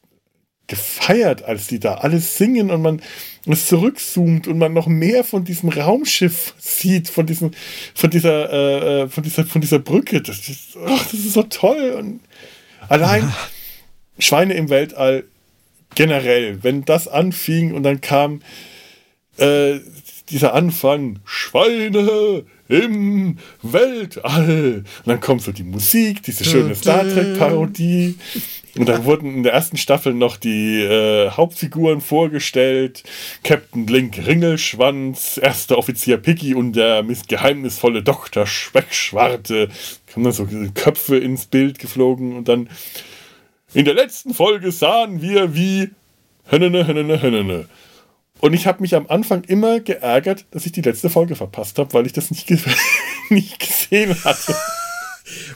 gefeiert, 0.67 1.43
als 1.43 1.67
die 1.67 1.79
da 1.79 1.95
alles 1.95 2.37
singen 2.37 2.69
und 2.69 2.81
man 2.81 3.01
es 3.45 3.67
zurückzoomt 3.67 4.47
und 4.47 4.57
man 4.57 4.73
noch 4.73 4.87
mehr 4.87 5.23
von 5.23 5.45
diesem 5.45 5.69
Raumschiff 5.69 6.55
sieht, 6.57 7.07
von 7.07 7.25
diesem, 7.25 7.51
von 7.93 8.09
dieser, 8.09 8.51
äh, 8.51 9.03
äh 9.03 9.07
von 9.07 9.23
dieser, 9.23 9.45
von 9.45 9.61
dieser 9.61 9.79
Brücke. 9.79 10.21
Das 10.21 10.49
ist, 10.49 10.77
ach, 10.85 11.03
das 11.03 11.13
ist 11.13 11.33
so 11.33 11.43
toll. 11.43 11.95
Und 11.97 12.19
allein 12.89 13.33
Schweine 14.19 14.53
im 14.55 14.69
Weltall 14.69 15.25
generell, 15.95 16.63
wenn 16.63 16.85
das 16.85 17.07
anfing 17.07 17.73
und 17.73 17.83
dann 17.83 18.01
kam 18.01 18.41
äh, 19.37 19.79
dieser 20.29 20.53
Anfang, 20.53 21.19
Schweine 21.25 22.45
im 22.69 23.37
Weltall. 23.61 24.83
Und 25.05 25.07
dann 25.07 25.19
kommt 25.19 25.41
so 25.41 25.51
die 25.51 25.63
Musik, 25.63 26.23
diese 26.23 26.45
schöne 26.45 26.75
Star 26.75 27.03
Trek-Parodie. 27.03 28.15
Und 28.75 28.89
dann 28.89 29.05
wurden 29.05 29.35
in 29.35 29.43
der 29.43 29.53
ersten 29.53 29.77
Staffel 29.77 30.13
noch 30.13 30.37
die 30.37 30.81
äh, 30.81 31.29
Hauptfiguren 31.29 32.01
vorgestellt. 32.01 33.03
Captain 33.43 33.85
Link 33.85 34.17
Ringelschwanz, 34.25 35.39
erster 35.41 35.77
Offizier 35.77 36.17
Piggy 36.17 36.55
und 36.55 36.73
der 36.73 37.05
geheimnisvolle 37.27 38.01
Dr. 38.01 38.47
Speckschwarte. 38.47 39.69
Kamen 40.07 40.23
dann 40.23 40.33
so 40.33 40.47
Köpfe 40.73 41.17
ins 41.17 41.45
Bild 41.45 41.77
geflogen 41.77 42.35
und 42.35 42.47
dann 42.47 42.69
in 43.73 43.85
der 43.85 43.93
letzten 43.93 44.33
Folge 44.33 44.71
sahen 44.71 45.21
wir, 45.21 45.55
wie 45.55 45.91
Hönnene, 46.45 46.85
Hönnene, 46.87 47.21
Hönnene. 47.21 47.69
Und 48.39 48.53
ich 48.53 48.67
habe 48.67 48.81
mich 48.81 48.95
am 48.95 49.07
Anfang 49.07 49.43
immer 49.45 49.79
geärgert, 49.79 50.45
dass 50.51 50.65
ich 50.65 50.73
die 50.73 50.81
letzte 50.81 51.09
Folge 51.09 51.35
verpasst 51.35 51.79
habe, 51.79 51.93
weil 51.93 52.05
ich 52.05 52.13
das 52.13 52.29
nicht, 52.29 52.45
ge 52.45 52.59
nicht 53.29 53.59
gesehen 53.59 54.15
hatte. 54.23 54.55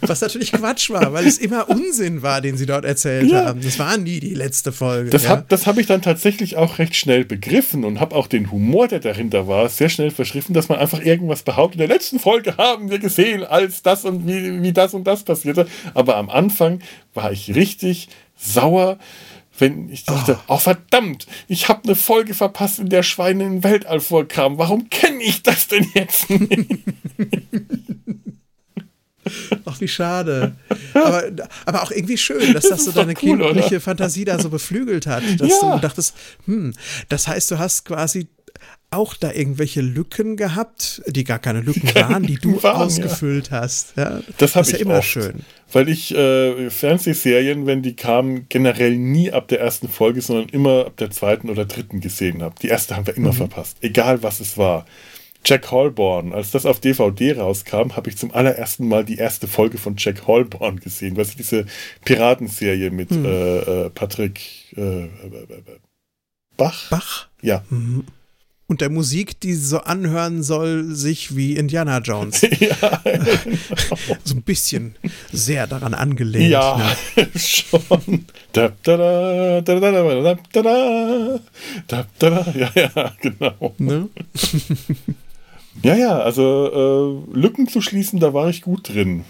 Was 0.01 0.21
natürlich 0.21 0.53
Quatsch 0.53 0.89
war, 0.89 1.11
weil 1.11 1.27
es 1.27 1.37
immer 1.37 1.69
Unsinn 1.69 2.21
war, 2.21 2.39
den 2.39 2.55
sie 2.55 2.65
dort 2.65 2.85
erzählt 2.85 3.29
ja. 3.29 3.45
haben. 3.45 3.61
Das 3.61 3.77
war 3.79 3.97
nie 3.97 4.19
die 4.19 4.33
letzte 4.33 4.71
Folge. 4.71 5.09
Das 5.09 5.23
ja. 5.23 5.29
habe 5.29 5.57
hab 5.57 5.77
ich 5.77 5.87
dann 5.87 6.01
tatsächlich 6.01 6.55
auch 6.55 6.79
recht 6.79 6.95
schnell 6.95 7.25
begriffen 7.25 7.83
und 7.83 7.99
habe 7.99 8.15
auch 8.15 8.27
den 8.27 8.51
Humor, 8.51 8.87
der 8.87 8.99
dahinter 8.99 9.47
war, 9.47 9.67
sehr 9.67 9.89
schnell 9.89 10.11
verschriffen, 10.11 10.53
dass 10.53 10.69
man 10.69 10.79
einfach 10.79 11.01
irgendwas 11.01 11.43
behauptet. 11.43 11.81
In 11.81 11.87
der 11.87 11.95
letzten 11.95 12.19
Folge 12.19 12.55
haben 12.57 12.89
wir 12.89 12.99
gesehen, 12.99 13.43
als 13.43 13.81
das 13.81 14.05
und 14.05 14.25
wie, 14.25 14.61
wie 14.61 14.71
das 14.71 14.93
und 14.93 15.05
das 15.05 15.23
passierte. 15.23 15.67
Aber 15.93 16.15
am 16.15 16.29
Anfang 16.29 16.79
war 17.13 17.31
ich 17.31 17.53
richtig 17.53 18.07
sauer, 18.37 18.97
wenn 19.59 19.89
ich 19.89 20.05
dachte, 20.05 20.39
oh, 20.47 20.53
oh 20.53 20.57
verdammt, 20.57 21.27
ich 21.47 21.67
habe 21.67 21.83
eine 21.83 21.95
Folge 21.95 22.33
verpasst, 22.35 22.79
in 22.79 22.89
der 22.89 23.03
Schweine 23.03 23.43
in 23.43 23.63
Weltall 23.63 23.99
vorkamen. 23.99 24.57
Warum 24.57 24.89
kenne 24.89 25.21
ich 25.23 25.43
das 25.43 25.67
denn 25.67 25.87
jetzt 25.93 26.29
nicht? 26.29 26.67
Ach, 29.65 29.79
wie 29.81 29.87
schade. 29.87 30.55
Aber, 30.93 31.23
aber 31.65 31.83
auch 31.83 31.91
irgendwie 31.91 32.17
schön, 32.17 32.53
dass 32.53 32.69
das, 32.69 32.83
das 32.83 32.85
so 32.85 32.91
deine 32.91 33.13
cool, 33.21 33.37
kindliche 33.37 33.67
oder? 33.67 33.81
Fantasie 33.81 34.25
da 34.25 34.39
so 34.39 34.49
beflügelt 34.49 35.07
hat, 35.07 35.23
dass 35.37 35.61
ja. 35.61 35.75
du 35.75 35.81
dachtest, 35.81 36.15
hm, 36.45 36.73
das 37.09 37.27
heißt, 37.27 37.51
du 37.51 37.59
hast 37.59 37.85
quasi 37.85 38.27
auch 38.89 39.15
da 39.15 39.33
irgendwelche 39.33 39.81
Lücken 39.81 40.37
gehabt, 40.37 41.01
die 41.07 41.25
gar 41.25 41.39
keine 41.39 41.59
Lücken 41.59 41.93
waren, 41.93 42.23
die 42.23 42.35
du 42.35 42.61
waren, 42.63 42.83
ausgefüllt 42.83 43.49
ja. 43.51 43.61
hast. 43.61 43.97
Ja, 43.97 44.21
das 44.37 44.55
habe 44.55 44.65
ich 44.65 44.73
ja 44.73 44.79
immer 44.79 44.99
oft, 44.99 45.07
schön. 45.07 45.41
Weil 45.73 45.89
ich 45.89 46.15
äh, 46.15 46.69
Fernsehserien, 46.69 47.65
wenn 47.65 47.81
die 47.81 47.95
kamen, 47.95 48.45
generell 48.47 48.95
nie 48.95 49.31
ab 49.31 49.49
der 49.49 49.59
ersten 49.59 49.89
Folge, 49.89 50.21
sondern 50.21 50.47
immer 50.49 50.85
ab 50.85 50.97
der 50.97 51.11
zweiten 51.11 51.49
oder 51.49 51.65
dritten 51.65 51.99
gesehen 51.99 52.41
habe. 52.41 52.55
Die 52.61 52.69
erste 52.69 52.95
haben 52.95 53.05
wir 53.05 53.17
immer 53.17 53.33
mhm. 53.33 53.37
verpasst, 53.37 53.77
egal 53.81 54.23
was 54.23 54.39
es 54.39 54.57
war. 54.57 54.85
Jack 55.45 55.71
Holborn, 55.71 56.33
als 56.33 56.51
das 56.51 56.65
auf 56.65 56.79
DVD 56.79 57.37
rauskam, 57.37 57.95
habe 57.95 58.09
ich 58.09 58.17
zum 58.17 58.33
allerersten 58.33 58.87
Mal 58.87 59.05
die 59.05 59.17
erste 59.17 59.47
Folge 59.47 59.77
von 59.77 59.95
Jack 59.97 60.27
Holborn 60.27 60.79
gesehen, 60.79 61.17
was 61.17 61.29
ist 61.29 61.39
diese 61.39 61.65
Piratenserie 62.03 62.91
mit 62.91 63.11
mhm. 63.11 63.25
äh, 63.25 63.57
äh, 63.59 63.89
Patrick 63.89 64.39
äh, 64.75 65.07
Bach? 66.57 66.89
Bach? 66.89 67.27
Ja. 67.41 67.63
Mhm 67.69 68.05
und 68.67 68.81
der 68.81 68.89
Musik, 68.89 69.39
die 69.39 69.53
so 69.53 69.79
anhören 69.79 70.43
soll, 70.43 70.93
sich 70.93 71.35
wie 71.35 71.55
Indiana 71.55 71.99
Jones. 71.99 72.41
ja, 72.41 73.01
genau. 73.03 74.17
so 74.23 74.35
ein 74.35 74.41
bisschen 74.41 74.95
sehr 75.31 75.67
daran 75.67 75.93
angelehnt. 75.93 76.51
Ja, 76.51 76.77
ne? 77.15 77.27
schon. 77.39 78.25
Da, 78.51 78.73
da, 78.83 78.97
da, 78.97 79.61
da, 79.61 79.79
da, 79.79 79.91
da, 79.91 80.35
da, 80.51 80.61
da, 80.61 81.39
da, 81.87 82.05
da, 82.19 82.53
ja, 82.55 82.71
ja, 82.75 83.13
genau. 83.21 83.73
Ne? 83.77 84.09
Ja, 85.83 85.95
ja, 85.95 86.19
also 86.19 87.25
äh, 87.33 87.37
Lücken 87.37 87.67
zu 87.67 87.81
schließen, 87.81 88.19
da 88.19 88.33
war 88.33 88.49
ich 88.49 88.61
gut 88.61 88.89
drin. 88.89 89.23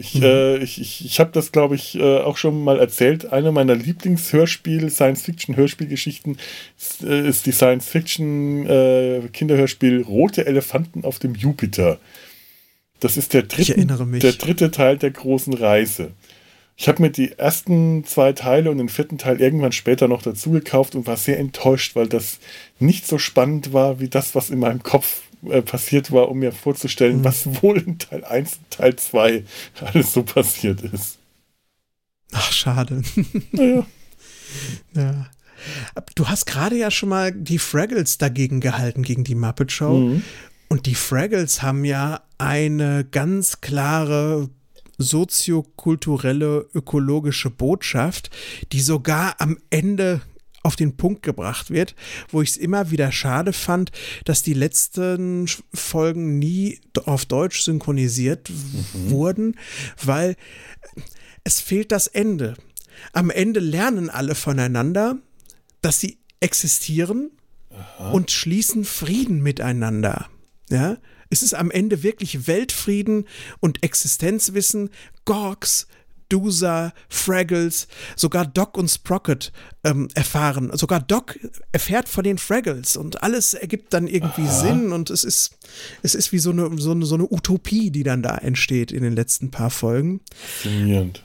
Ich, 0.00 0.14
mhm. 0.14 0.22
äh, 0.22 0.56
ich, 0.58 0.80
ich, 0.80 1.04
ich 1.04 1.18
habe 1.20 1.30
das, 1.32 1.52
glaube 1.52 1.74
ich, 1.74 1.94
äh, 1.96 2.20
auch 2.20 2.38
schon 2.38 2.64
mal 2.64 2.80
erzählt. 2.80 3.30
Eine 3.32 3.52
meiner 3.52 3.74
Lieblingshörspiel, 3.74 4.88
Science-Fiction-Hörspielgeschichten 4.88 6.38
ist, 6.78 7.04
äh, 7.04 7.28
ist, 7.28 7.44
die 7.44 7.52
Science-Fiction-Kinderhörspiel 7.52 10.00
Rote 10.02 10.46
Elefanten 10.46 11.04
auf 11.04 11.18
dem 11.18 11.34
Jupiter. 11.34 11.98
Das 13.00 13.18
ist 13.18 13.34
der 13.34 13.42
dritte, 13.42 13.84
der 13.84 14.32
dritte 14.32 14.70
Teil 14.70 14.96
der 14.96 15.10
großen 15.10 15.52
Reise. 15.52 16.12
Ich 16.76 16.88
habe 16.88 17.02
mir 17.02 17.10
die 17.10 17.32
ersten 17.32 18.04
zwei 18.04 18.32
Teile 18.32 18.70
und 18.70 18.78
den 18.78 18.88
vierten 18.88 19.18
Teil 19.18 19.42
irgendwann 19.42 19.72
später 19.72 20.08
noch 20.08 20.22
dazu 20.22 20.50
gekauft 20.50 20.94
und 20.94 21.06
war 21.06 21.18
sehr 21.18 21.38
enttäuscht, 21.38 21.94
weil 21.94 22.08
das 22.08 22.38
nicht 22.78 23.06
so 23.06 23.18
spannend 23.18 23.74
war 23.74 24.00
wie 24.00 24.08
das, 24.08 24.34
was 24.34 24.48
in 24.48 24.60
meinem 24.60 24.82
Kopf 24.82 25.20
äh, 25.48 25.62
passiert 25.62 26.12
war, 26.12 26.28
um 26.28 26.38
mir 26.38 26.52
vorzustellen, 26.52 27.18
mhm. 27.18 27.24
was 27.24 27.62
wohl 27.62 27.78
in 27.78 27.98
Teil 27.98 28.24
1 28.24 28.56
und 28.56 28.70
Teil 28.70 28.96
2 28.96 29.44
alles 29.80 30.12
so 30.12 30.22
passiert 30.22 30.82
ist. 30.82 31.18
Ach, 32.32 32.52
schade. 32.52 33.02
Naja. 33.52 33.86
ja. 34.94 35.26
Du 36.14 36.26
hast 36.26 36.46
gerade 36.46 36.74
ja 36.74 36.90
schon 36.90 37.10
mal 37.10 37.32
die 37.32 37.58
Fraggles 37.58 38.16
dagegen 38.16 38.60
gehalten, 38.60 39.02
gegen 39.02 39.24
die 39.24 39.34
Muppet 39.34 39.70
Show. 39.70 39.98
Mhm. 39.98 40.22
Und 40.70 40.86
die 40.86 40.94
Fraggles 40.94 41.60
haben 41.60 41.84
ja 41.84 42.22
eine 42.38 43.04
ganz 43.04 43.60
klare 43.60 44.48
soziokulturelle, 44.96 46.66
ökologische 46.74 47.50
Botschaft, 47.50 48.30
die 48.72 48.80
sogar 48.80 49.34
am 49.38 49.58
Ende 49.70 50.20
auf 50.62 50.76
den 50.76 50.96
Punkt 50.96 51.22
gebracht 51.22 51.70
wird, 51.70 51.94
wo 52.28 52.42
ich 52.42 52.50
es 52.50 52.56
immer 52.56 52.90
wieder 52.90 53.12
schade 53.12 53.52
fand, 53.52 53.90
dass 54.24 54.42
die 54.42 54.54
letzten 54.54 55.48
Folgen 55.72 56.38
nie 56.38 56.80
auf 57.04 57.24
Deutsch 57.24 57.62
synchronisiert 57.62 58.50
mhm. 58.50 59.10
wurden, 59.10 59.56
weil 60.02 60.36
es 61.44 61.60
fehlt 61.60 61.92
das 61.92 62.06
Ende. 62.06 62.54
Am 63.12 63.30
Ende 63.30 63.60
lernen 63.60 64.10
alle 64.10 64.34
voneinander, 64.34 65.16
dass 65.80 66.00
sie 66.00 66.18
existieren 66.40 67.30
Aha. 67.70 68.10
und 68.10 68.30
schließen 68.30 68.84
Frieden 68.84 69.42
miteinander. 69.42 70.28
Ja, 70.68 70.98
es 71.30 71.42
ist 71.42 71.54
am 71.54 71.70
Ende 71.70 72.02
wirklich 72.02 72.46
Weltfrieden 72.46 73.26
und 73.60 73.82
Existenzwissen. 73.82 74.90
Gorks 75.24 75.86
Doozer, 76.30 76.92
Fraggles, 77.08 77.88
sogar 78.16 78.46
Doc 78.46 78.78
und 78.78 78.88
Sprocket 78.88 79.52
ähm, 79.84 80.08
erfahren. 80.14 80.70
Sogar 80.74 81.00
Doc 81.00 81.38
erfährt 81.72 82.08
von 82.08 82.24
den 82.24 82.38
Fraggles 82.38 82.96
und 82.96 83.22
alles 83.22 83.54
ergibt 83.54 83.92
dann 83.92 84.06
irgendwie 84.06 84.42
Aha. 84.42 84.60
Sinn 84.60 84.92
und 84.92 85.10
es 85.10 85.24
ist, 85.24 85.58
es 86.02 86.14
ist 86.14 86.32
wie 86.32 86.38
so 86.38 86.50
eine, 86.50 86.70
so, 86.78 86.92
eine, 86.92 87.04
so 87.04 87.14
eine 87.14 87.30
Utopie, 87.30 87.90
die 87.90 88.02
dann 88.02 88.22
da 88.22 88.36
entsteht 88.36 88.92
in 88.92 89.02
den 89.02 89.14
letzten 89.14 89.50
paar 89.50 89.70
Folgen. 89.70 90.20
Faszinierend. 90.62 91.24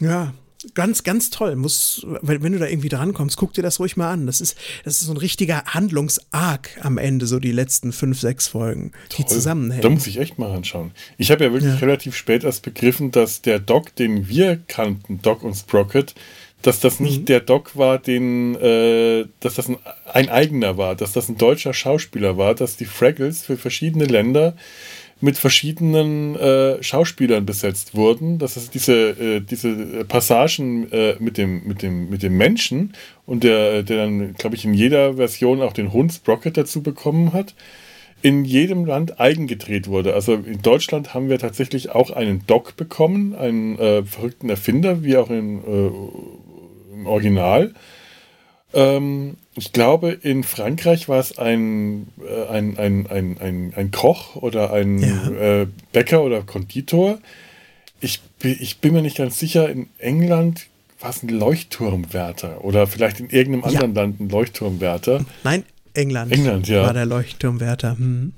Ja, 0.00 0.34
ganz, 0.74 1.02
ganz 1.04 1.30
toll. 1.30 1.56
Muss, 1.56 2.06
wenn, 2.22 2.42
wenn 2.42 2.52
du 2.52 2.58
da 2.58 2.66
irgendwie 2.66 2.88
drankommst, 2.88 3.36
guck 3.36 3.52
dir 3.52 3.62
das 3.62 3.80
ruhig 3.80 3.96
mal 3.96 4.10
an. 4.10 4.26
Das 4.26 4.40
ist, 4.40 4.56
das 4.84 5.00
ist 5.00 5.06
so 5.06 5.12
ein 5.12 5.18
richtiger 5.18 5.64
Handlungsarg 5.66 6.70
am 6.80 6.98
Ende, 6.98 7.26
so 7.26 7.38
die 7.38 7.52
letzten 7.52 7.92
fünf, 7.92 8.20
sechs 8.20 8.48
Folgen, 8.48 8.92
toll. 9.08 9.18
die 9.18 9.26
zusammenhängen. 9.26 9.82
Da 9.82 9.90
muss 9.90 10.06
ich 10.06 10.18
echt 10.18 10.38
mal 10.38 10.54
anschauen. 10.54 10.92
Ich 11.18 11.30
habe 11.30 11.44
ja 11.44 11.52
wirklich 11.52 11.74
ja. 11.74 11.78
relativ 11.78 12.16
spät 12.16 12.44
erst 12.44 12.62
begriffen, 12.62 13.10
dass 13.10 13.42
der 13.42 13.58
Doc, 13.58 13.94
den 13.96 14.28
wir 14.28 14.56
kannten, 14.68 15.20
Doc 15.22 15.42
und 15.42 15.54
Sprocket, 15.54 16.14
dass 16.62 16.80
das 16.80 17.00
nicht 17.00 17.20
mhm. 17.20 17.24
der 17.26 17.40
Doc 17.40 17.76
war, 17.76 17.98
den, 17.98 18.54
äh, 18.56 19.26
dass 19.40 19.54
das 19.54 19.68
ein, 19.68 19.76
ein 20.12 20.28
eigener 20.28 20.76
war, 20.76 20.96
dass 20.96 21.12
das 21.12 21.28
ein 21.28 21.36
deutscher 21.36 21.74
Schauspieler 21.74 22.36
war, 22.36 22.54
dass 22.54 22.76
die 22.76 22.86
Fraggles 22.86 23.42
für 23.42 23.56
verschiedene 23.56 24.06
Länder 24.06 24.56
mit 25.20 25.38
verschiedenen 25.38 26.36
äh, 26.36 26.82
Schauspielern 26.82 27.46
besetzt 27.46 27.94
wurden. 27.94 28.38
Das 28.38 28.56
ist 28.56 28.74
diese, 28.74 29.10
äh, 29.10 29.40
diese 29.40 30.04
Passagen 30.04 30.92
äh, 30.92 31.16
mit, 31.18 31.38
dem, 31.38 31.66
mit, 31.66 31.82
dem, 31.82 32.10
mit 32.10 32.22
dem 32.22 32.36
Menschen 32.36 32.92
und 33.24 33.42
der, 33.42 33.82
der 33.82 34.04
dann, 34.04 34.34
glaube 34.34 34.56
ich, 34.56 34.64
in 34.64 34.74
jeder 34.74 35.14
Version 35.14 35.62
auch 35.62 35.72
den 35.72 35.92
Hund 35.92 36.12
Sprocket 36.12 36.56
dazu 36.56 36.82
bekommen 36.82 37.32
hat, 37.32 37.54
in 38.22 38.44
jedem 38.44 38.84
Land 38.84 39.18
eigen 39.20 39.46
gedreht 39.46 39.88
wurde. 39.88 40.14
Also 40.14 40.34
in 40.34 40.60
Deutschland 40.60 41.14
haben 41.14 41.28
wir 41.28 41.38
tatsächlich 41.38 41.90
auch 41.90 42.10
einen 42.10 42.46
Doc 42.46 42.76
bekommen, 42.76 43.34
einen 43.34 43.78
äh, 43.78 44.02
verrückten 44.02 44.50
Erfinder, 44.50 45.02
wie 45.02 45.16
auch 45.16 45.30
in, 45.30 45.58
äh, 45.64 46.94
im 46.94 47.06
Original. 47.06 47.72
Ähm, 48.72 49.36
ich 49.54 49.72
glaube, 49.72 50.10
in 50.10 50.44
Frankreich 50.44 51.08
war 51.08 51.18
es 51.18 51.38
ein, 51.38 52.08
äh, 52.20 52.46
ein, 52.48 52.76
ein, 52.78 53.06
ein, 53.06 53.38
ein, 53.40 53.72
ein 53.74 53.90
Koch 53.90 54.36
oder 54.36 54.72
ein 54.72 54.98
ja. 54.98 55.62
äh, 55.62 55.66
Bäcker 55.92 56.22
oder 56.22 56.42
Konditor. 56.42 57.18
Ich, 58.00 58.20
ich 58.42 58.78
bin 58.78 58.92
mir 58.92 59.02
nicht 59.02 59.16
ganz 59.16 59.38
sicher, 59.38 59.68
in 59.68 59.88
England 59.98 60.66
war 61.00 61.10
es 61.10 61.22
ein 61.22 61.28
Leuchtturmwärter 61.28 62.64
oder 62.64 62.86
vielleicht 62.86 63.20
in 63.20 63.30
irgendeinem 63.30 63.72
ja. 63.72 63.80
anderen 63.80 63.94
Land 63.94 64.20
ein 64.20 64.28
Leuchtturmwärter. 64.28 65.24
Nein, 65.44 65.64
England, 65.94 66.32
England 66.32 66.68
ja. 66.68 66.82
war 66.82 66.92
der 66.92 67.06
Leuchtturmwärter. 67.06 67.98
Hm. 67.98 68.32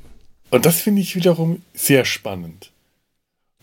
Und 0.50 0.66
das 0.66 0.80
finde 0.80 1.02
ich 1.02 1.14
wiederum 1.14 1.62
sehr 1.74 2.05
spannend. 2.05 2.70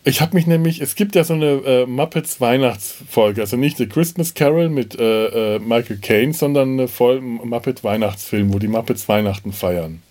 Ich 0.06 0.20
habe 0.20 0.36
mich 0.36 0.46
nämlich, 0.46 0.80
es 0.80 0.94
gibt 0.94 1.16
ja 1.16 1.24
so 1.24 1.34
eine 1.34 1.46
äh, 1.64 1.84
Muppets 1.84 2.40
Weihnachtsfolge, 2.40 3.40
also 3.40 3.56
nicht 3.56 3.76
The 3.76 3.88
Christmas 3.88 4.34
Carol 4.34 4.68
mit 4.68 4.96
äh, 4.96 5.56
äh, 5.56 5.58
Michael 5.58 5.98
Caine, 5.98 6.32
sondern 6.32 6.74
eine 6.74 6.86
voll 6.86 7.20
Muppet 7.20 7.82
Weihnachtsfilm, 7.82 8.54
wo 8.54 8.60
die 8.60 8.68
Muppets 8.68 9.08
Weihnachten 9.08 9.52
feiern. 9.52 10.02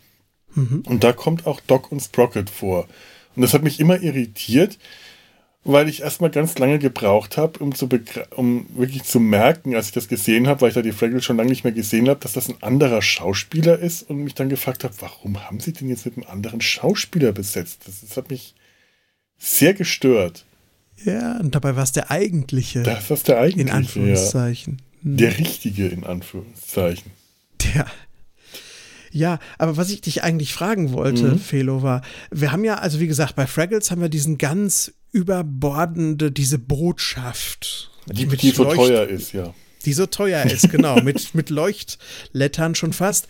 Mhm. 0.53 0.83
Und 0.85 1.05
da 1.05 1.13
kommt 1.13 1.47
auch 1.47 1.61
Doc 1.61 1.93
und 1.93 2.01
Sprocket 2.01 2.49
vor. 2.49 2.89
Und 3.37 3.41
das 3.41 3.53
hat 3.53 3.63
mich 3.63 3.79
immer 3.79 4.01
irritiert, 4.01 4.77
weil 5.63 5.87
ich 5.87 6.01
erstmal 6.01 6.29
ganz 6.29 6.57
lange 6.59 6.77
gebraucht 6.77 7.37
habe, 7.37 7.59
um, 7.59 7.73
um 8.35 8.65
wirklich 8.75 9.03
zu 9.03 9.21
merken, 9.21 9.75
als 9.75 9.87
ich 9.87 9.93
das 9.93 10.09
gesehen 10.09 10.49
habe, 10.49 10.59
weil 10.59 10.69
ich 10.69 10.75
da 10.75 10.81
die 10.81 10.91
Fraggles 10.91 11.23
schon 11.23 11.37
lange 11.37 11.51
nicht 11.51 11.63
mehr 11.63 11.71
gesehen 11.71 12.09
habe, 12.09 12.19
dass 12.19 12.33
das 12.33 12.49
ein 12.49 12.61
anderer 12.61 13.01
Schauspieler 13.01 13.79
ist 13.79 14.09
und 14.09 14.25
mich 14.25 14.35
dann 14.35 14.49
gefragt 14.49 14.83
habe, 14.83 14.93
warum 14.99 15.45
haben 15.45 15.61
sie 15.61 15.71
den 15.71 15.87
jetzt 15.87 16.05
mit 16.05 16.17
einem 16.17 16.27
anderen 16.27 16.59
Schauspieler 16.59 17.31
besetzt? 17.31 17.83
Das, 17.87 18.01
das 18.01 18.17
hat 18.17 18.29
mich 18.29 18.55
sehr 19.37 19.73
gestört. 19.73 20.45
Ja, 21.03 21.37
und 21.39 21.55
dabei 21.55 21.75
war 21.75 21.83
es 21.83 21.91
der 21.91 22.09
eigentliche. 22.11 22.83
Das 22.83 23.11
ist 23.11 23.27
der 23.27 23.39
eigentliche. 23.39 23.69
In 23.69 23.75
Anführungszeichen. 23.75 24.77
Ja. 24.77 25.03
Hm. 25.03 25.17
Der 25.17 25.37
richtige, 25.37 25.87
in 25.87 26.03
Anführungszeichen. 26.03 27.11
Der. 27.63 27.85
Ja, 29.11 29.39
aber 29.57 29.77
was 29.77 29.91
ich 29.91 30.01
dich 30.01 30.23
eigentlich 30.23 30.53
fragen 30.53 30.91
wollte, 30.91 31.23
mhm. 31.23 31.39
Felo, 31.39 31.81
war, 31.81 32.01
wir 32.31 32.51
haben 32.51 32.65
ja, 32.65 32.75
also 32.75 32.99
wie 32.99 33.07
gesagt, 33.07 33.35
bei 33.35 33.47
Fraggles 33.47 33.89
haben 33.89 34.01
wir 34.01 34.09
diesen 34.09 34.37
ganz 34.37 34.93
überbordende, 35.13 36.31
diese 36.31 36.59
Botschaft. 36.59 37.91
Die, 38.07 38.27
die 38.27 38.51
so 38.51 38.65
teuer 38.65 39.07
ist, 39.07 39.31
ja 39.31 39.53
die 39.85 39.93
so 39.93 40.05
teuer 40.05 40.43
ist, 40.43 40.69
genau, 40.69 40.95
mit, 41.01 41.35
mit 41.35 41.49
Leuchtlettern 41.49 42.75
schon 42.75 42.93
fast. 42.93 43.27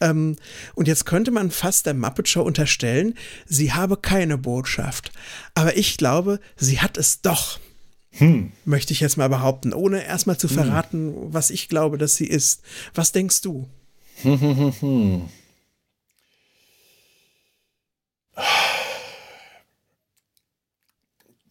Ähm, 0.00 0.36
und 0.74 0.88
jetzt 0.88 1.06
könnte 1.06 1.30
man 1.30 1.50
fast 1.50 1.86
der 1.86 1.94
Muppet 1.94 2.28
Show 2.28 2.42
unterstellen, 2.42 3.14
sie 3.46 3.72
habe 3.72 3.96
keine 3.96 4.38
Botschaft. 4.38 5.12
Aber 5.54 5.76
ich 5.76 5.96
glaube, 5.96 6.40
sie 6.56 6.80
hat 6.80 6.96
es 6.96 7.20
doch. 7.22 7.58
Hm. 8.12 8.52
Möchte 8.64 8.92
ich 8.92 9.00
jetzt 9.00 9.16
mal 9.16 9.28
behaupten, 9.28 9.72
ohne 9.72 10.04
erstmal 10.04 10.38
zu 10.38 10.48
hm. 10.48 10.54
verraten, 10.54 11.14
hm. 11.14 11.34
was 11.34 11.50
ich 11.50 11.68
glaube, 11.68 11.98
dass 11.98 12.16
sie 12.16 12.26
ist. 12.26 12.62
Was 12.94 13.12
denkst 13.12 13.42
du? 13.42 13.68
Hm, 14.22 14.40
hm, 14.40 14.56
hm, 14.56 14.72
hm. 14.80 15.28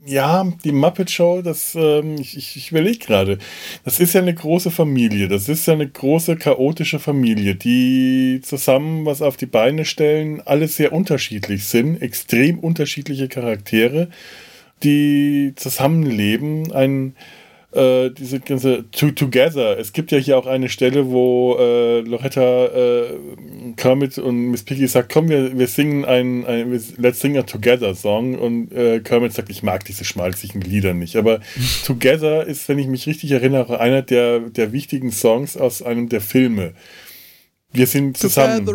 Ja, 0.07 0.51
die 0.63 0.71
Muppet 0.71 1.11
Show, 1.11 1.41
das, 1.41 1.75
ähm, 1.75 2.15
ich, 2.19 2.37
ich, 2.37 2.71
überlege 2.71 2.99
gerade, 2.99 3.37
das 3.83 3.99
ist 3.99 4.13
ja 4.13 4.21
eine 4.21 4.33
große 4.33 4.71
Familie, 4.71 5.27
das 5.27 5.49
ist 5.49 5.67
ja 5.67 5.73
eine 5.73 5.87
große 5.87 6.37
chaotische 6.37 6.99
Familie, 6.99 7.55
die 7.55 8.39
zusammen 8.41 9.05
was 9.05 9.21
auf 9.21 9.37
die 9.37 9.45
Beine 9.45 9.85
stellen, 9.85 10.41
alle 10.45 10.67
sehr 10.67 10.93
unterschiedlich 10.93 11.65
sind, 11.65 12.01
extrem 12.01 12.59
unterschiedliche 12.59 13.27
Charaktere, 13.27 14.07
die 14.83 15.53
zusammenleben, 15.55 16.71
ein 16.71 17.15
äh, 17.77 18.09
diese 18.09 18.39
ganze 18.39 18.89
to 18.91 19.11
Together. 19.11 19.77
Es 19.77 19.93
gibt 19.93 20.11
ja 20.11 20.17
hier 20.17 20.37
auch 20.37 20.47
eine 20.47 20.67
Stelle, 20.67 21.09
wo 21.09 21.55
äh, 21.59 22.01
Loretta 22.01 22.65
äh, 22.65 23.03
Kermit 23.75 24.17
und 24.17 24.51
Miss 24.51 24.63
Piggy 24.63 24.87
sagt, 24.87 25.13
komm, 25.13 25.29
wir, 25.29 25.57
wir 25.57 25.67
singen 25.67 26.03
ein, 26.03 26.45
ein 26.45 26.71
Let's 26.97 27.19
Sing 27.19 27.37
a 27.37 27.43
Together 27.43 27.93
Song 27.95 28.37
und 28.37 28.71
äh, 28.71 28.99
Kermit 28.99 29.33
sagt, 29.33 29.49
ich 29.49 29.63
mag 29.63 29.85
diese 29.85 30.03
schmalzigen 30.03 30.61
Lieder 30.61 30.93
nicht. 30.93 31.15
Aber 31.15 31.39
Together 31.85 32.45
ist, 32.45 32.67
wenn 32.67 32.79
ich 32.79 32.87
mich 32.87 33.07
richtig 33.07 33.31
erinnere, 33.31 33.79
einer 33.79 34.01
der, 34.01 34.39
der 34.39 34.71
wichtigen 34.71 35.11
Songs 35.11 35.55
aus 35.55 35.81
einem 35.81 36.09
der 36.09 36.21
Filme. 36.21 36.73
Wir 37.71 37.85
sind 37.85 38.17
zusammen. 38.17 38.65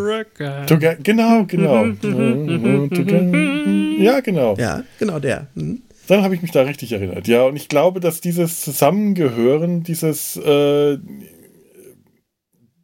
Together, 0.66 0.98
genau, 1.02 1.44
genau. 1.46 1.86
ja, 4.02 4.20
genau. 4.20 4.54
Ja, 4.56 4.84
genau 4.98 5.18
der. 5.18 5.48
Mhm. 5.54 5.82
Dann 6.12 6.24
habe 6.24 6.34
ich 6.34 6.42
mich 6.42 6.50
da 6.50 6.60
richtig 6.60 6.92
erinnert. 6.92 7.26
Ja, 7.26 7.44
und 7.44 7.56
ich 7.56 7.68
glaube, 7.68 7.98
dass 7.98 8.20
dieses 8.20 8.60
Zusammengehören, 8.60 9.82
dieses, 9.82 10.36
äh, 10.36 10.98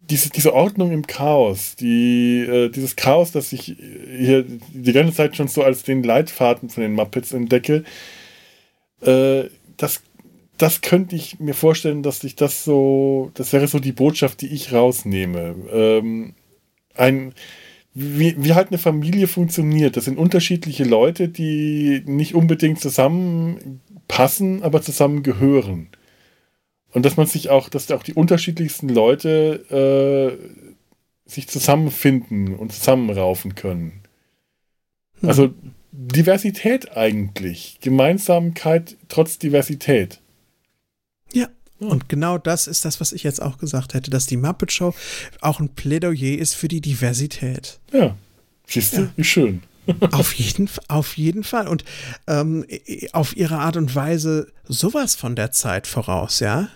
diese, 0.01 0.31
diese 0.31 0.55
Ordnung 0.55 0.93
im 0.93 1.07
Chaos, 1.07 1.77
die, 1.77 2.39
äh, 2.39 2.71
dieses 2.71 2.97
Chaos, 2.97 3.31
das 3.31 3.53
ich 3.53 3.77
hier 4.17 4.47
die 4.73 4.93
ganze 4.95 5.13
Zeit 5.13 5.37
schon 5.37 5.47
so 5.47 5.63
als 5.63 5.83
den 5.83 6.03
Leitfaden 6.03 6.71
von 6.71 6.83
den 6.83 6.95
Muppets 6.95 7.35
entdecke, 7.35 7.85
äh, 9.03 9.43
das, 9.77 10.01
das 10.57 10.81
könnte 10.81 11.15
ich 11.15 11.39
mir 11.39 11.53
vorstellen, 11.53 12.03
dass 12.03 12.25
ich 12.25 12.35
das 12.35 12.65
so, 12.65 13.31
das 13.35 13.53
wäre 13.53 13.69
so 13.69 13.79
die 13.79 13.93
Botschaft, 13.93 14.41
die 14.41 14.55
ich 14.55 14.73
rausnehme. 14.73 15.55
Ähm, 15.71 16.35
ein, 16.95 17.35
wie, 18.01 18.37
wie 18.39 18.55
halt 18.55 18.69
eine 18.69 18.79
Familie 18.79 19.27
funktioniert. 19.27 19.97
Das 19.97 20.05
sind 20.05 20.19
unterschiedliche 20.19 20.85
Leute, 20.85 21.29
die 21.29 22.05
nicht 22.07 22.33
unbedingt 22.37 22.81
zusammenpassen, 22.81 24.63
aber 24.63 24.83
zusammen 24.83 25.25
gehören. 25.25 25.89
Und 26.93 27.05
dass 27.05 27.17
man 27.17 27.27
sich 27.27 27.51
auch, 27.51 27.69
dass 27.69 27.91
auch 27.91 28.05
die 28.05 28.15
unterschiedlichsten 28.15 28.89
Leute 28.89 30.39
äh, 30.39 31.29
sich 31.29 31.49
zusammenfinden 31.49 32.55
und 32.55 32.73
zusammenraufen 32.73 33.57
können. 33.57 34.03
Hm. 35.21 35.29
Also 35.29 35.55
Diversität 35.91 36.97
eigentlich. 36.97 37.79
Gemeinsamkeit 37.81 38.97
trotz 39.09 39.39
Diversität. 39.39 40.21
Ja, 41.33 41.49
und 41.81 42.09
genau 42.09 42.39
das 42.39 42.67
ist 42.67 42.85
das, 42.85 43.01
was 43.01 43.13
ich 43.13 43.23
jetzt 43.23 43.41
auch 43.41 43.59
gesagt 43.59 43.95
hätte, 43.95 44.11
dass 44.11 44.27
die 44.27 44.37
Muppet 44.37 44.73
Show 44.73 44.95
auch 45.41 45.61
ein 45.61 45.69
Plädoyer 45.69 46.39
ist 46.39 46.55
für 46.55 46.69
die 46.69 46.81
Diversität. 46.81 47.79
Ja, 47.93 48.17
siehst 48.67 48.97
du, 48.97 49.03
ja. 49.03 49.09
wie 49.17 49.25
schön. 49.25 49.63
auf, 50.13 50.35
jeden, 50.35 50.69
auf 50.89 51.17
jeden 51.17 51.45
Fall. 51.45 51.67
Und 51.67 51.85
ähm, 52.27 52.67
auf 53.13 53.37
ihre 53.37 53.59
Art 53.59 53.77
und 53.77 53.95
Weise 53.95 54.53
sowas 54.67 55.15
von 55.15 55.35
der 55.35 55.53
Zeit 55.53 55.87
voraus, 55.87 56.41
ja. 56.41 56.69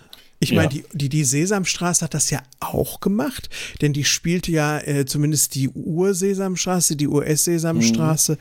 Ich 0.43 0.51
meine, 0.53 0.73
ja. 0.73 0.81
die, 0.91 0.97
die, 0.97 1.09
die 1.09 1.23
Sesamstraße 1.23 2.03
hat 2.03 2.13
das 2.13 2.29
ja 2.29 2.41
auch 2.59 2.99
gemacht, 2.99 3.49
denn 3.81 3.93
die 3.93 4.03
spielte 4.03 4.51
ja 4.51 4.79
äh, 4.79 5.05
zumindest 5.05 5.55
die 5.55 5.69
Ur-Sesamstraße, 5.69 6.95
die 6.95 7.07
US-Sesamstraße 7.07 8.33
mhm. 8.33 8.37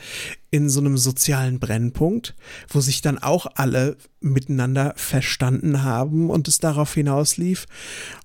in 0.50 0.68
so 0.68 0.80
einem 0.80 0.98
sozialen 0.98 1.60
Brennpunkt, 1.60 2.34
wo 2.68 2.80
sich 2.80 3.02
dann 3.02 3.18
auch 3.18 3.46
alle 3.54 3.96
miteinander 4.20 4.94
verstanden 4.96 5.82
haben 5.82 6.28
und 6.28 6.48
es 6.48 6.58
darauf 6.58 6.92
hinaus 6.94 7.36
lief. 7.36 7.66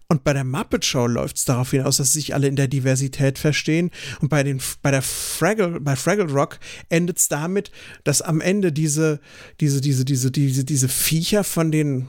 Und 0.09 0.23
bei 0.23 0.33
der 0.33 0.45
Muppet 0.45 0.85
Show 0.85 1.05
läuft 1.05 1.35
es 1.37 1.45
darauf 1.45 1.71
hinaus, 1.71 1.97
dass 1.97 2.13
sich 2.13 2.33
alle 2.33 2.47
in 2.47 2.55
der 2.55 2.69
Diversität 2.69 3.37
verstehen. 3.37 3.91
Und 4.21 4.29
bei, 4.29 4.41
den, 4.41 4.61
bei 4.81 4.89
der 4.89 5.01
Fraggle, 5.01 5.81
bei 5.81 5.97
Fraggle 5.97 6.31
Rock 6.31 6.59
endet 6.87 7.19
es 7.19 7.27
damit, 7.27 7.71
dass 8.05 8.21
am 8.21 8.39
Ende 8.39 8.71
diese, 8.71 9.19
diese, 9.59 9.81
diese, 9.81 10.05
diese, 10.05 10.31
diese, 10.31 10.63
diese 10.63 10.87
Viecher 10.87 11.43
von 11.43 11.71
den 11.71 12.07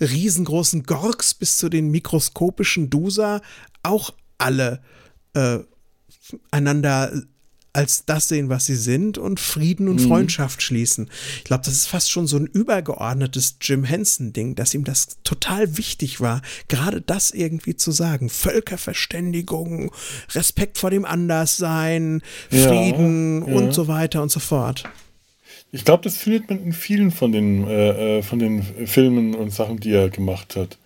riesengroßen 0.00 0.84
Gorks 0.84 1.34
bis 1.34 1.58
zu 1.58 1.68
den 1.68 1.90
mikroskopischen 1.90 2.90
Dusa 2.90 3.40
auch 3.82 4.12
alle 4.38 4.80
äh, 5.34 5.58
einander 6.50 7.12
als 7.72 8.04
das 8.04 8.28
sehen, 8.28 8.48
was 8.48 8.66
sie 8.66 8.74
sind 8.74 9.16
und 9.16 9.38
Frieden 9.38 9.88
und 9.88 10.00
mhm. 10.00 10.08
Freundschaft 10.08 10.62
schließen. 10.62 11.08
Ich 11.38 11.44
glaube, 11.44 11.64
das 11.64 11.74
ist 11.74 11.86
fast 11.86 12.10
schon 12.10 12.26
so 12.26 12.36
ein 12.36 12.46
übergeordnetes 12.46 13.58
Jim 13.60 13.84
Henson-Ding, 13.84 14.56
dass 14.56 14.74
ihm 14.74 14.84
das 14.84 15.18
total 15.22 15.76
wichtig 15.76 16.20
war, 16.20 16.42
gerade 16.68 17.00
das 17.00 17.30
irgendwie 17.30 17.76
zu 17.76 17.92
sagen. 17.92 18.28
Völkerverständigung, 18.28 19.92
Respekt 20.32 20.78
vor 20.78 20.90
dem 20.90 21.04
Anderssein, 21.04 22.22
Frieden 22.48 23.42
ja, 23.42 23.48
ja. 23.48 23.54
und 23.54 23.72
so 23.72 23.86
weiter 23.86 24.22
und 24.22 24.32
so 24.32 24.40
fort. 24.40 24.84
Ich 25.72 25.84
glaube, 25.84 26.02
das 26.02 26.16
findet 26.16 26.50
man 26.50 26.62
in 26.62 26.72
vielen 26.72 27.10
von 27.10 27.32
den, 27.32 27.66
äh, 27.66 28.18
äh, 28.18 28.22
von 28.22 28.38
den 28.38 28.62
Filmen 28.62 29.34
und 29.34 29.52
Sachen, 29.52 29.78
die 29.78 29.92
er 29.92 30.10
gemacht 30.10 30.56
hat. 30.56 30.78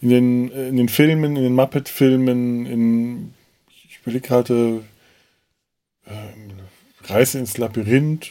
In 0.00 0.08
den, 0.08 0.52
äh, 0.52 0.68
in 0.68 0.76
den 0.76 0.88
Filmen, 0.88 1.36
in 1.36 1.42
den 1.42 1.54
Muppet-Filmen, 1.54 2.66
in, 2.66 3.34
ich 3.68 3.98
überlege 4.02 4.26
gerade, 4.26 4.82
äh, 6.06 7.10
Reise 7.12 7.38
ins 7.38 7.58
Labyrinth, 7.58 8.30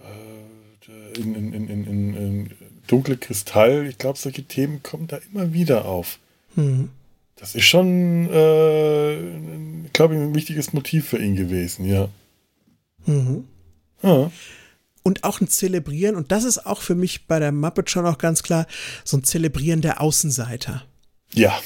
äh, 0.00 1.20
in, 1.20 1.34
in, 1.34 1.52
in, 1.52 1.68
in, 1.68 2.14
in 2.14 2.50
Dunkle 2.88 3.16
Kristall. 3.16 3.86
Ich 3.86 3.98
glaube, 3.98 4.18
solche 4.18 4.42
Themen 4.42 4.82
kommen 4.82 5.06
da 5.06 5.20
immer 5.32 5.52
wieder 5.52 5.84
auf. 5.84 6.18
Mhm. 6.56 6.90
Das 7.36 7.54
ist 7.54 7.64
schon, 7.64 8.28
äh, 8.30 9.18
glaube 9.92 10.14
ich, 10.14 10.20
ein 10.20 10.34
wichtiges 10.34 10.72
Motiv 10.72 11.08
für 11.08 11.18
ihn 11.18 11.36
gewesen, 11.36 11.84
ja. 11.86 12.08
Mhm. 13.06 13.44
Ja 14.02 14.30
und 15.04 15.22
auch 15.22 15.40
ein 15.40 15.48
Zelebrieren, 15.48 16.16
und 16.16 16.32
das 16.32 16.42
ist 16.42 16.66
auch 16.66 16.82
für 16.82 16.96
mich 16.96 17.26
bei 17.26 17.38
der 17.38 17.52
Muppet 17.52 17.90
schon 17.90 18.06
auch 18.06 18.18
ganz 18.18 18.42
klar, 18.42 18.66
so 19.04 19.16
ein 19.16 19.22
Zelebrieren 19.22 19.82
der 19.82 20.00
Außenseiter. 20.00 20.82
Ja. 21.32 21.56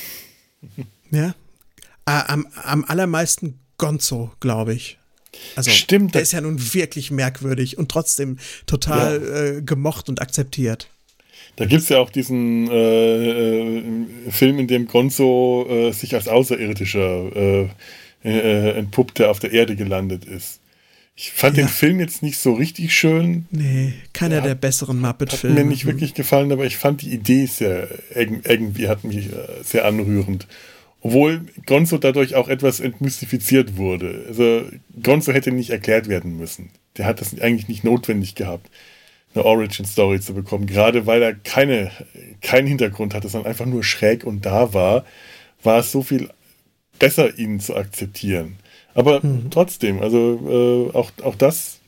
Ja. 1.10 1.34
Am, 2.04 2.46
am 2.64 2.84
allermeisten 2.84 3.58
Gonzo, 3.78 4.32
glaube 4.40 4.74
ich. 4.74 4.98
Also, 5.56 5.70
Stimmt. 5.70 6.14
Der 6.14 6.22
ist 6.22 6.32
ja 6.32 6.40
nun 6.40 6.74
wirklich 6.74 7.10
merkwürdig 7.10 7.78
und 7.78 7.90
trotzdem 7.90 8.38
total 8.66 9.22
ja. 9.22 9.42
äh, 9.42 9.62
gemocht 9.62 10.08
und 10.08 10.20
akzeptiert. 10.20 10.88
Da 11.56 11.64
gibt 11.64 11.82
es 11.82 11.88
ja 11.88 11.98
auch 11.98 12.10
diesen 12.10 12.68
äh, 12.70 13.78
äh, 13.78 14.30
Film, 14.30 14.58
in 14.58 14.68
dem 14.68 14.86
Gonzo 14.86 15.66
äh, 15.68 15.92
sich 15.92 16.14
als 16.14 16.28
Außerirdischer 16.28 17.36
äh, 17.36 17.68
äh, 18.24 18.70
entpuppt, 18.78 19.18
der 19.18 19.30
auf 19.30 19.38
der 19.38 19.52
Erde 19.52 19.76
gelandet 19.76 20.24
ist. 20.24 20.60
Ich 21.20 21.32
fand 21.32 21.56
ja. 21.56 21.64
den 21.64 21.68
Film 21.68 21.98
jetzt 21.98 22.22
nicht 22.22 22.38
so 22.38 22.52
richtig 22.52 22.96
schön. 22.96 23.46
Nee, 23.50 23.92
keiner 24.12 24.36
der, 24.36 24.50
der 24.50 24.54
besseren 24.54 25.00
Muppet-Filme. 25.00 25.56
Hat 25.56 25.64
mir 25.64 25.68
nicht 25.68 25.84
wirklich 25.84 26.14
gefallen, 26.14 26.52
aber 26.52 26.64
ich 26.64 26.76
fand 26.76 27.02
die 27.02 27.12
Idee 27.12 27.46
sehr, 27.46 27.88
irgendwie 28.14 28.86
hat 28.86 29.02
mich 29.02 29.32
äh, 29.32 29.62
sehr 29.64 29.84
anrührend. 29.84 30.46
Obwohl 31.00 31.40
Gonzo 31.66 31.98
dadurch 31.98 32.36
auch 32.36 32.46
etwas 32.46 32.78
entmystifiziert 32.78 33.76
wurde. 33.76 34.26
Also 34.28 34.66
Gonzo 35.02 35.32
hätte 35.32 35.50
nicht 35.50 35.70
erklärt 35.70 36.08
werden 36.08 36.36
müssen. 36.36 36.70
Der 36.96 37.06
hat 37.06 37.20
das 37.20 37.36
eigentlich 37.40 37.66
nicht 37.66 37.82
notwendig 37.82 38.36
gehabt, 38.36 38.70
eine 39.34 39.44
Origin-Story 39.44 40.20
zu 40.20 40.34
bekommen. 40.34 40.66
Gerade 40.66 41.06
weil 41.06 41.20
er 41.20 41.34
keine, 41.34 41.90
keinen 42.42 42.68
Hintergrund 42.68 43.12
hatte, 43.12 43.28
sondern 43.28 43.50
einfach 43.50 43.66
nur 43.66 43.82
schräg 43.82 44.22
und 44.22 44.46
da 44.46 44.72
war, 44.72 45.04
war 45.64 45.80
es 45.80 45.90
so 45.90 46.04
viel 46.04 46.30
besser, 47.00 47.36
ihn 47.40 47.58
zu 47.58 47.74
akzeptieren. 47.74 48.54
Aber 48.98 49.24
mhm. 49.24 49.48
trotzdem, 49.52 50.02
also 50.02 50.90
äh, 50.92 50.96
auch, 50.96 51.12
auch 51.22 51.36
das 51.36 51.78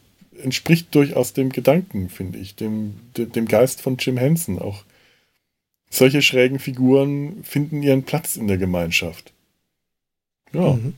entspricht 0.40 0.94
durchaus 0.94 1.32
dem 1.32 1.50
Gedanken, 1.50 2.08
finde 2.08 2.38
ich, 2.38 2.54
dem, 2.54 3.00
dem 3.16 3.48
Geist 3.48 3.80
von 3.80 3.96
Jim 3.96 4.16
Henson. 4.16 4.60
Auch 4.60 4.84
solche 5.90 6.22
schrägen 6.22 6.60
Figuren 6.60 7.42
finden 7.42 7.82
ihren 7.82 8.04
Platz 8.04 8.36
in 8.36 8.46
der 8.46 8.58
Gemeinschaft. 8.58 9.32
Ja. 10.52 10.74
Mhm. 10.74 10.94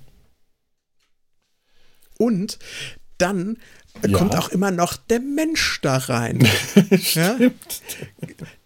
Und 2.18 2.58
dann 3.16 3.56
ja. 4.06 4.18
kommt 4.18 4.36
auch 4.36 4.50
immer 4.50 4.70
noch 4.70 4.98
der 4.98 5.20
Mensch 5.20 5.80
da 5.80 5.96
rein. 5.96 6.46
ja? 7.14 7.38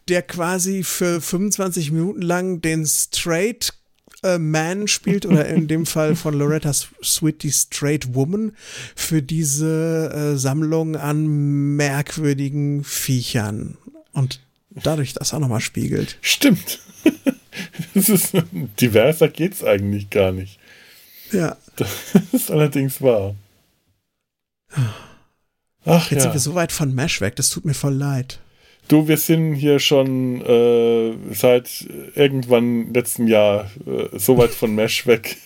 Der 0.08 0.22
quasi 0.22 0.82
für 0.82 1.20
25 1.20 1.92
Minuten 1.92 2.22
lang 2.22 2.60
den 2.60 2.84
straight 2.86 3.72
äh, 4.22 4.38
Man 4.38 4.88
spielt 4.88 5.26
oder 5.26 5.46
in 5.46 5.68
dem 5.68 5.86
Fall 5.86 6.16
von 6.16 6.34
Loretta 6.34 6.72
Sweet 6.72 7.42
die 7.42 7.52
Straight 7.52 8.14
Woman 8.14 8.52
für 8.94 9.22
diese 9.22 10.34
äh, 10.34 10.38
Sammlung 10.38 10.96
an 10.96 11.26
merkwürdigen 11.76 12.84
Viechern 12.84 13.76
und 14.12 14.40
dadurch 14.70 15.12
das 15.12 15.34
auch 15.34 15.38
nochmal 15.38 15.60
spiegelt. 15.60 16.18
Stimmt. 16.20 16.80
Das 17.94 18.10
ist, 18.10 18.34
diverser 18.82 19.28
geht's 19.28 19.64
eigentlich 19.64 20.10
gar 20.10 20.30
nicht. 20.30 20.58
Ja. 21.32 21.56
Das 21.76 21.88
ist 22.32 22.50
allerdings 22.50 23.00
wahr. 23.00 23.34
Ach, 25.86 26.10
Jetzt 26.10 26.16
ja. 26.16 26.20
sind 26.20 26.32
wir 26.34 26.40
so 26.40 26.54
weit 26.54 26.72
von 26.72 26.94
Mesh 26.94 27.20
weg, 27.20 27.36
das 27.36 27.48
tut 27.48 27.64
mir 27.64 27.74
voll 27.74 27.94
leid. 27.94 28.40
Du, 28.88 29.08
wir 29.08 29.16
sind 29.16 29.54
hier 29.54 29.80
schon 29.80 30.40
äh, 30.42 31.12
seit 31.32 31.86
irgendwann 32.14 32.92
letzten 32.94 33.26
Jahr 33.26 33.70
äh, 33.84 34.16
so 34.16 34.38
weit 34.38 34.50
von 34.50 34.74
Mesh 34.74 35.06
weg. 35.06 35.36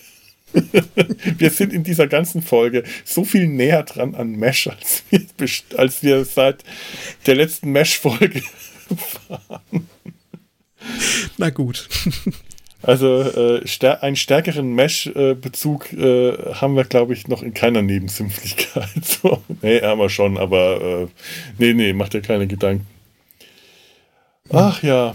wir 1.38 1.50
sind 1.50 1.72
in 1.72 1.84
dieser 1.84 2.06
ganzen 2.06 2.42
Folge 2.42 2.82
so 3.04 3.24
viel 3.24 3.46
näher 3.46 3.84
dran 3.84 4.14
an 4.14 4.32
Mesh, 4.32 4.66
als 4.66 5.04
wir, 5.10 5.22
als 5.78 6.02
wir 6.02 6.24
seit 6.24 6.64
der 7.26 7.36
letzten 7.36 7.72
Mesh-Folge 7.72 8.42
waren. 9.28 9.88
Na 11.38 11.50
gut. 11.50 11.88
Also 12.82 13.20
äh, 13.20 13.66
stär 13.66 14.02
einen 14.02 14.16
stärkeren 14.16 14.74
Mesh-Bezug 14.74 15.92
äh, 15.92 16.54
haben 16.54 16.76
wir, 16.76 16.84
glaube 16.84 17.12
ich, 17.12 17.28
noch 17.28 17.42
in 17.42 17.54
keiner 17.54 17.82
Nebensimpflichkeit. 17.82 18.88
So, 19.02 19.42
nee, 19.62 19.80
haben 19.82 20.00
wir 20.00 20.08
schon, 20.08 20.38
aber 20.38 20.80
äh, 20.80 21.06
nee, 21.58 21.74
nee, 21.74 21.92
macht 21.92 22.14
dir 22.14 22.22
keine 22.22 22.46
Gedanken. 22.46 22.86
Ach 24.52 24.82
ja. 24.82 25.14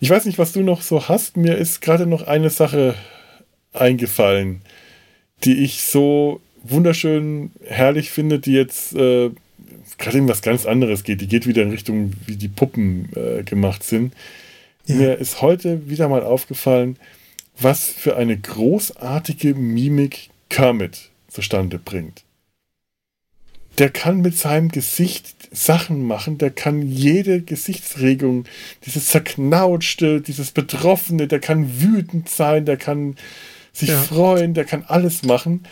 Ich 0.00 0.10
weiß 0.10 0.24
nicht, 0.24 0.38
was 0.38 0.52
du 0.52 0.62
noch 0.62 0.82
so 0.82 1.08
hast. 1.08 1.36
Mir 1.36 1.56
ist 1.56 1.80
gerade 1.80 2.06
noch 2.06 2.26
eine 2.26 2.50
Sache 2.50 2.94
eingefallen, 3.72 4.62
die 5.44 5.64
ich 5.64 5.82
so 5.82 6.40
wunderschön 6.62 7.52
herrlich 7.66 8.10
finde, 8.10 8.38
die 8.38 8.52
jetzt 8.52 8.94
äh, 8.94 9.30
gerade 9.98 10.18
in 10.18 10.28
was 10.28 10.42
ganz 10.42 10.66
anderes 10.66 11.04
geht. 11.04 11.20
Die 11.20 11.28
geht 11.28 11.46
wieder 11.46 11.62
in 11.62 11.70
Richtung, 11.70 12.12
wie 12.26 12.36
die 12.36 12.48
Puppen 12.48 13.10
äh, 13.14 13.42
gemacht 13.42 13.82
sind. 13.82 14.14
Ja. 14.86 14.96
Mir 14.96 15.18
ist 15.18 15.42
heute 15.42 15.88
wieder 15.88 16.08
mal 16.08 16.22
aufgefallen, 16.22 16.96
was 17.58 17.88
für 17.90 18.16
eine 18.16 18.36
großartige 18.36 19.54
Mimik 19.54 20.30
Kermit 20.48 21.10
zustande 21.28 21.78
bringt. 21.78 22.24
Der 23.78 23.90
kann 23.90 24.20
mit 24.20 24.36
seinem 24.36 24.68
Gesicht 24.68 25.48
Sachen 25.52 26.06
machen, 26.06 26.38
der 26.38 26.50
kann 26.50 26.82
jede 26.82 27.40
Gesichtsregung, 27.40 28.44
dieses 28.84 29.06
zerknautschte, 29.06 30.20
dieses 30.20 30.50
Betroffene, 30.52 31.26
der 31.26 31.40
kann 31.40 31.80
wütend 31.80 32.28
sein, 32.28 32.64
der 32.66 32.76
kann 32.76 33.16
sich 33.72 33.88
ja. 33.88 34.00
freuen, 34.00 34.54
der 34.54 34.64
kann 34.64 34.84
alles 34.86 35.22
machen. 35.22 35.64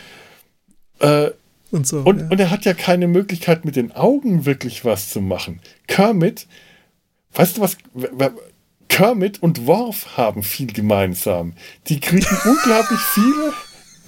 Äh, 0.99 1.31
und, 1.71 1.87
so, 1.87 1.99
und, 1.99 2.19
ja. 2.19 2.27
und 2.29 2.39
er 2.39 2.49
hat 2.49 2.65
ja 2.65 2.73
keine 2.73 3.07
Möglichkeit, 3.07 3.63
mit 3.63 3.75
den 3.75 3.91
Augen 3.91 4.45
wirklich 4.45 4.85
was 4.85 5.09
zu 5.09 5.21
machen. 5.21 5.59
Kermit, 5.87 6.47
weißt 7.33 7.57
du 7.57 7.61
was? 7.61 7.77
Kermit 8.87 9.41
und 9.41 9.67
Worf 9.67 10.17
haben 10.17 10.43
viel 10.43 10.73
gemeinsam. 10.73 11.53
Die 11.87 11.99
kriegen 11.99 12.25
unglaublich 12.45 12.99
viele. 13.13 13.53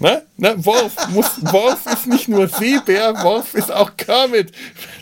Ne? 0.01 0.23
Ne? 0.37 0.55
Worf, 0.65 1.09
muss, 1.09 1.29
Worf 1.41 1.85
ist 1.93 2.07
nicht 2.07 2.27
nur 2.27 2.47
Seebär, 2.47 3.13
Worf 3.23 3.53
ist 3.53 3.71
auch 3.71 3.95
Kermit. 3.97 4.51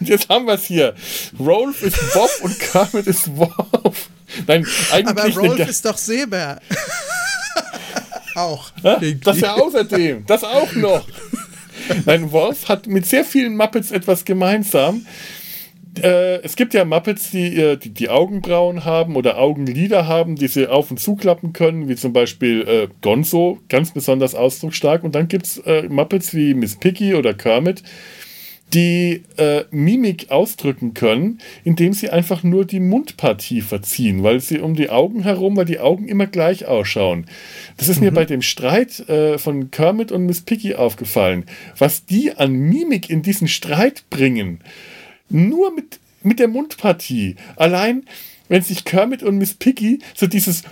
Jetzt 0.02 0.28
haben 0.28 0.46
wir 0.46 0.56
es 0.56 0.66
hier. 0.66 0.94
Rolf 1.40 1.82
ist 1.82 1.98
Bob 2.14 2.30
und 2.42 2.60
Kermit 2.60 3.08
ist 3.08 3.36
Worf. 3.38 4.10
Nein, 4.46 4.68
eigentlich 4.92 5.38
Aber 5.38 5.48
Rolf 5.48 5.60
ist 5.60 5.86
doch 5.86 5.98
Seebär. 5.98 6.60
auch. 8.36 8.72
Das 9.24 9.40
ja 9.40 9.56
außerdem. 9.56 10.26
Das 10.26 10.44
auch 10.44 10.74
noch. 10.74 11.08
Nein, 12.06 12.32
Wolf 12.32 12.68
hat 12.68 12.88
mit 12.88 13.06
sehr 13.06 13.24
vielen 13.24 13.56
Muppets 13.56 13.92
etwas 13.92 14.26
gemeinsam. 14.26 15.06
Äh, 16.02 16.42
es 16.42 16.56
gibt 16.56 16.74
ja 16.74 16.86
Muppets, 16.86 17.32
die, 17.32 17.78
die, 17.78 17.90
die 17.90 18.10
Augenbrauen 18.10 18.86
haben 18.86 19.16
oder 19.16 19.38
Augenlider 19.38 20.08
haben, 20.08 20.36
die 20.36 20.48
sie 20.48 20.68
auf 20.68 20.92
und 20.92 21.00
zuklappen 21.00 21.54
können, 21.54 21.88
wie 21.90 21.96
zum 21.96 22.14
Beispiel 22.14 22.62
äh, 22.68 22.88
Gonzo, 23.02 23.60
ganz 23.70 23.92
besonders 23.92 24.36
ausdrucksstark. 24.36 25.04
Und 25.04 25.16
dann 25.16 25.28
gibt 25.28 25.46
es 25.46 25.58
äh, 25.60 25.84
Muppets 25.90 26.34
wie 26.34 26.54
Miss 26.54 26.76
Piggy 26.76 27.16
oder 27.16 27.34
Kermit, 27.34 27.84
die 28.74 29.24
äh, 29.38 29.64
Mimik 29.72 30.30
ausdrücken 30.30 30.94
können, 30.94 31.40
indem 31.64 31.94
sie 31.94 32.10
einfach 32.10 32.44
nur 32.44 32.66
die 32.66 32.80
Mundpartie 32.80 33.62
verziehen, 33.62 34.24
weil 34.24 34.40
sie 34.40 34.60
um 34.60 34.76
die 34.76 34.90
Augen 34.90 35.24
herum, 35.24 35.58
weil 35.58 35.66
die 35.66 35.80
Augen 35.80 36.08
immer 36.08 36.28
gleich 36.28 36.68
ausschauen. 36.68 37.26
Das 37.78 37.90
ist 37.90 37.98
mhm. 37.98 38.06
mir 38.06 38.12
bei 38.12 38.26
dem 38.26 38.42
Streit 38.42 39.00
äh, 39.10 39.38
von 39.38 39.72
Kermit 39.72 40.12
und 40.12 40.26
Miss 40.26 40.42
Piggy 40.42 40.76
aufgefallen. 40.76 41.46
Was 41.78 42.06
die 42.06 42.34
an 42.34 42.54
Mimik 42.54 43.10
in 43.10 43.22
diesen 43.22 43.48
Streit 43.48 44.04
bringen, 44.10 44.60
nur 45.30 45.72
mit, 45.74 46.00
mit 46.24 46.40
der 46.40 46.48
Mundpartie. 46.48 47.36
Allein 47.56 48.06
wenn 48.50 48.64
sich 48.64 48.84
Kermit 48.84 49.24
und 49.24 49.38
Miss 49.38 49.54
Piggy 49.54 50.00
so 50.16 50.28
dieses 50.28 50.64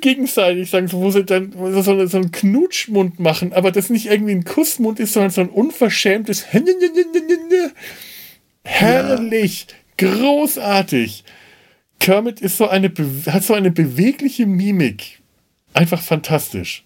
gegenseitig 0.00 0.70
sagen, 0.70 0.90
wo 0.92 1.10
sie 1.10 1.24
dann 1.24 1.52
so, 1.52 2.06
so 2.06 2.16
einen 2.16 2.30
Knutschmund 2.30 3.18
machen, 3.18 3.52
aber 3.52 3.72
das 3.72 3.90
nicht 3.90 4.06
irgendwie 4.06 4.32
ein 4.32 4.44
Kussmund 4.44 5.00
ist, 5.00 5.12
sondern 5.12 5.30
so 5.32 5.40
ein 5.42 5.50
unverschämtes 5.50 6.46
herrlich, 8.62 9.66
großartig. 9.98 11.24
Kermit 11.98 12.40
ist 12.40 12.56
so 12.56 12.68
eine, 12.68 12.92
hat 13.26 13.44
so 13.44 13.54
eine 13.54 13.70
bewegliche 13.70 14.46
Mimik. 14.46 15.20
Einfach 15.74 16.00
fantastisch. 16.00 16.84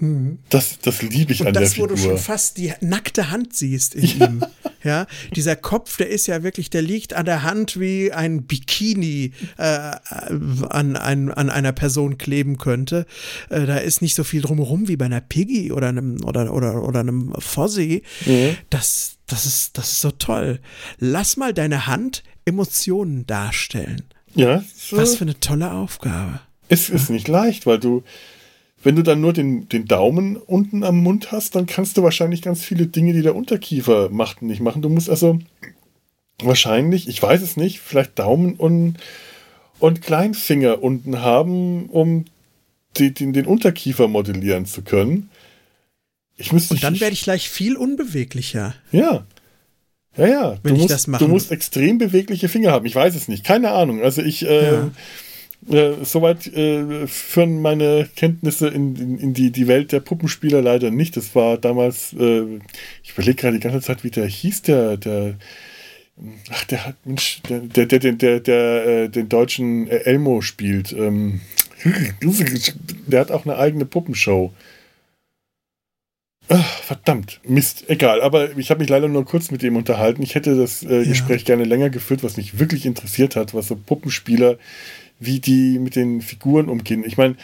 Mhm. 0.00 0.38
Das, 0.48 0.78
das 0.80 1.02
liebe 1.02 1.32
ich 1.32 1.40
und 1.40 1.48
an 1.48 1.54
das, 1.54 1.62
der 1.62 1.70
Figur. 1.70 1.88
Das, 1.88 1.98
wo 1.98 2.02
du 2.02 2.10
schon 2.10 2.18
fast 2.18 2.58
die 2.58 2.72
nackte 2.80 3.30
Hand 3.30 3.54
siehst 3.54 3.94
in 3.94 4.18
ja. 4.18 4.26
ihm. 4.26 4.44
Ja, 4.84 5.06
dieser 5.34 5.56
Kopf, 5.56 5.96
der 5.96 6.08
ist 6.08 6.28
ja 6.28 6.44
wirklich, 6.44 6.70
der 6.70 6.82
liegt 6.82 7.12
an 7.12 7.26
der 7.26 7.42
Hand 7.42 7.80
wie 7.80 8.12
ein 8.12 8.44
Bikini 8.44 9.32
äh, 9.56 9.62
an, 9.62 10.96
ein, 10.96 11.32
an 11.32 11.50
einer 11.50 11.72
Person 11.72 12.16
kleben 12.16 12.58
könnte. 12.58 13.04
Äh, 13.50 13.66
da 13.66 13.78
ist 13.78 14.02
nicht 14.02 14.14
so 14.14 14.22
viel 14.22 14.40
drumherum 14.40 14.86
wie 14.86 14.96
bei 14.96 15.06
einer 15.06 15.20
Piggy 15.20 15.72
oder 15.72 15.88
einem 15.88 16.22
oder 16.24 16.54
oder 16.54 16.84
oder 16.84 17.00
einem 17.00 17.34
Fozzie. 17.38 18.02
Mhm. 18.24 18.56
Das, 18.70 19.16
das 19.26 19.46
ist 19.46 19.76
das 19.76 19.92
ist 19.92 20.00
so 20.00 20.12
toll. 20.12 20.60
Lass 20.98 21.36
mal 21.36 21.52
deine 21.52 21.86
Hand 21.86 22.22
Emotionen 22.44 23.26
darstellen. 23.26 24.04
Ja. 24.34 24.62
So 24.76 24.96
Was 24.96 25.16
für 25.16 25.22
eine 25.22 25.38
tolle 25.40 25.72
Aufgabe. 25.72 26.40
Es 26.68 26.88
ist 26.88 27.10
nicht 27.10 27.28
leicht, 27.28 27.66
weil 27.66 27.78
du 27.78 28.04
wenn 28.82 28.96
du 28.96 29.02
dann 29.02 29.20
nur 29.20 29.32
den, 29.32 29.68
den 29.68 29.86
Daumen 29.86 30.36
unten 30.36 30.84
am 30.84 30.98
Mund 30.98 31.32
hast, 31.32 31.54
dann 31.54 31.66
kannst 31.66 31.96
du 31.96 32.02
wahrscheinlich 32.02 32.42
ganz 32.42 32.64
viele 32.64 32.86
Dinge, 32.86 33.12
die 33.12 33.22
der 33.22 33.34
Unterkiefer 33.34 34.08
macht, 34.10 34.42
nicht 34.42 34.60
machen. 34.60 34.82
Du 34.82 34.88
musst 34.88 35.10
also 35.10 35.38
wahrscheinlich, 36.40 37.08
ich 37.08 37.20
weiß 37.20 37.42
es 37.42 37.56
nicht, 37.56 37.80
vielleicht 37.80 38.18
Daumen 38.18 38.54
und, 38.54 38.96
und 39.80 40.02
Kleinfinger 40.02 40.82
unten 40.82 41.20
haben, 41.20 41.86
um 41.86 42.26
die, 42.96 43.12
den, 43.12 43.32
den 43.32 43.46
Unterkiefer 43.46 44.06
modellieren 44.06 44.64
zu 44.64 44.82
können. 44.82 45.30
Ich 46.36 46.52
müsste, 46.52 46.74
und 46.74 46.84
dann 46.84 47.00
werde 47.00 47.14
ich 47.14 47.22
gleich 47.22 47.48
viel 47.48 47.76
unbeweglicher. 47.76 48.74
Ja. 48.92 49.26
Ja, 50.16 50.26
ja. 50.26 50.58
Wenn 50.62 50.74
du 50.74 50.76
ich 50.76 50.82
musst, 50.82 50.94
das 50.94 51.06
mache. 51.08 51.24
Du 51.24 51.28
musst 51.28 51.50
extrem 51.50 51.98
bewegliche 51.98 52.48
Finger 52.48 52.70
haben. 52.70 52.86
Ich 52.86 52.94
weiß 52.94 53.16
es 53.16 53.26
nicht. 53.26 53.44
Keine 53.44 53.72
Ahnung. 53.72 54.02
Also 54.02 54.22
ich. 54.22 54.46
Äh, 54.46 54.66
ja 54.66 54.90
äh, 55.66 56.04
soweit 56.04 56.46
äh, 56.46 57.06
führen 57.06 57.60
meine 57.60 58.08
Kenntnisse 58.16 58.68
in, 58.68 58.96
in, 58.96 59.18
in, 59.18 59.34
die, 59.34 59.50
die 59.50 59.66
Welt 59.66 59.92
der 59.92 60.00
Puppenspieler 60.00 60.62
leider 60.62 60.90
nicht. 60.90 61.16
Das 61.16 61.34
war 61.34 61.58
damals, 61.58 62.14
äh, 62.18 62.60
ich 63.02 63.12
überlege 63.12 63.34
gerade 63.34 63.58
die 63.58 63.62
ganze 63.62 63.80
Zeit, 63.80 64.04
wie 64.04 64.10
der 64.10 64.26
hieß, 64.26 64.62
der, 64.62 64.96
der, 64.96 65.34
ach, 66.50 66.64
der 66.64 66.86
hat, 66.86 66.96
Mensch, 67.04 67.42
der, 67.48 67.60
der, 67.60 67.86
der, 67.86 67.98
der, 67.98 68.12
der, 68.12 68.40
der 68.40 68.86
äh, 68.86 69.08
den 69.08 69.28
deutschen 69.28 69.88
Elmo 69.88 70.40
spielt. 70.40 70.92
Ähm, 70.92 71.40
der 73.06 73.20
hat 73.20 73.30
auch 73.30 73.44
eine 73.44 73.56
eigene 73.56 73.84
Puppenshow. 73.84 74.52
Ach, 76.50 76.78
verdammt, 76.78 77.40
Mist, 77.44 77.84
egal. 77.88 78.22
Aber 78.22 78.56
ich 78.56 78.70
habe 78.70 78.80
mich 78.80 78.88
leider 78.88 79.08
nur 79.08 79.26
kurz 79.26 79.50
mit 79.50 79.62
ihm 79.62 79.76
unterhalten. 79.76 80.22
Ich 80.22 80.34
hätte 80.34 80.56
das 80.56 80.82
äh, 80.82 81.02
ja. 81.02 81.10
Gespräch 81.10 81.44
gerne 81.44 81.64
länger 81.64 81.90
geführt, 81.90 82.24
was 82.24 82.38
mich 82.38 82.58
wirklich 82.58 82.86
interessiert 82.86 83.36
hat, 83.36 83.52
was 83.52 83.68
so 83.68 83.76
Puppenspieler 83.76 84.56
wie 85.18 85.40
die 85.40 85.78
mit 85.78 85.96
den 85.96 86.20
Figuren 86.20 86.68
umgehen. 86.68 87.04
Ich 87.04 87.16
meine, 87.16 87.36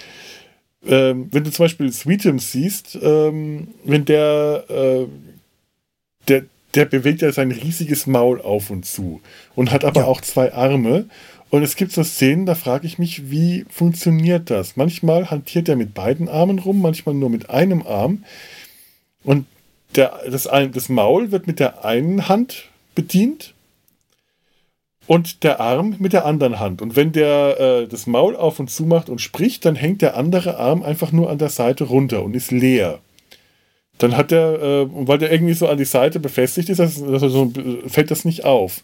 ähm, 0.87 1.29
wenn 1.31 1.45
du 1.45 1.51
zum 1.51 1.65
Beispiel 1.65 1.93
Sweetum 1.93 2.39
siehst, 2.39 2.99
ähm, 3.01 3.69
wenn 3.85 4.05
der, 4.05 4.65
äh, 4.69 5.07
der, 6.29 6.45
der 6.75 6.85
bewegt 6.85 7.23
ja 7.23 7.33
sein 7.33 7.51
riesiges 7.51 8.07
Maul 8.07 8.41
auf 8.41 8.71
und 8.71 8.85
zu 8.85 9.21
und 9.55 9.71
hat 9.71 9.85
aber 9.85 10.03
ja. 10.03 10.07
auch 10.07 10.21
zwei 10.21 10.53
Arme. 10.53 11.07
Und 11.51 11.63
es 11.63 11.77
gibt 11.77 11.93
so 11.93 12.03
Szenen, 12.03 12.47
da 12.47 12.55
frage 12.55 12.87
ich 12.87 12.99
mich, 12.99 13.31
wie 13.31 13.65
funktioniert 13.71 14.51
das? 14.51 14.77
Manchmal 14.77 15.31
hantiert 15.31 15.69
er 15.69 15.77
mit 15.77 15.95
beiden 15.95 16.29
Armen 16.29 16.59
rum, 16.59 16.83
manchmal 16.83 17.15
nur 17.15 17.31
mit 17.31 17.49
einem 17.49 17.83
Arm. 17.83 18.25
Und 19.23 19.47
der, 19.95 20.21
das, 20.29 20.49
das 20.73 20.89
Maul 20.89 21.31
wird 21.31 21.47
mit 21.47 21.61
der 21.61 21.85
einen 21.85 22.29
Hand 22.29 22.71
bedient 22.95 23.54
und 25.07 25.43
der 25.45 25.61
Arm 25.61 25.97
mit 25.99 26.13
der 26.13 26.25
anderen 26.25 26.59
Hand. 26.59 26.81
Und 26.81 26.97
wenn 26.97 27.13
der 27.13 27.61
äh, 27.61 27.89
das 27.89 28.07
Maul 28.07 28.37
auf 28.37 28.59
und 28.59 28.71
zu 28.71 28.85
macht 28.85 29.09
und 29.09 29.21
spricht, 29.21 29.65
dann 29.65 29.77
hängt 29.77 30.03
der 30.03 30.17
andere 30.17 30.59
Arm 30.59 30.83
einfach 30.83 31.13
nur 31.13 31.31
an 31.31 31.39
der 31.39 31.51
Seite 31.51 31.85
runter 31.85 32.23
und 32.23 32.35
ist 32.35 32.51
leer. 32.51 33.01
Dann 33.99 34.17
hat 34.17 34.31
der, 34.31 34.63
äh, 34.63 34.87
weil 34.91 35.19
der 35.19 35.31
irgendwie 35.31 35.55
so 35.55 35.69
an 35.69 35.79
die 35.79 35.85
Seite 35.85 36.21
befestigt 36.21 36.69
ist, 36.69 36.79
das, 36.79 37.03
das 37.03 37.21
so, 37.21 37.53
fällt 37.87 38.11
das 38.11 38.25
nicht 38.25 38.45
auf. 38.45 38.83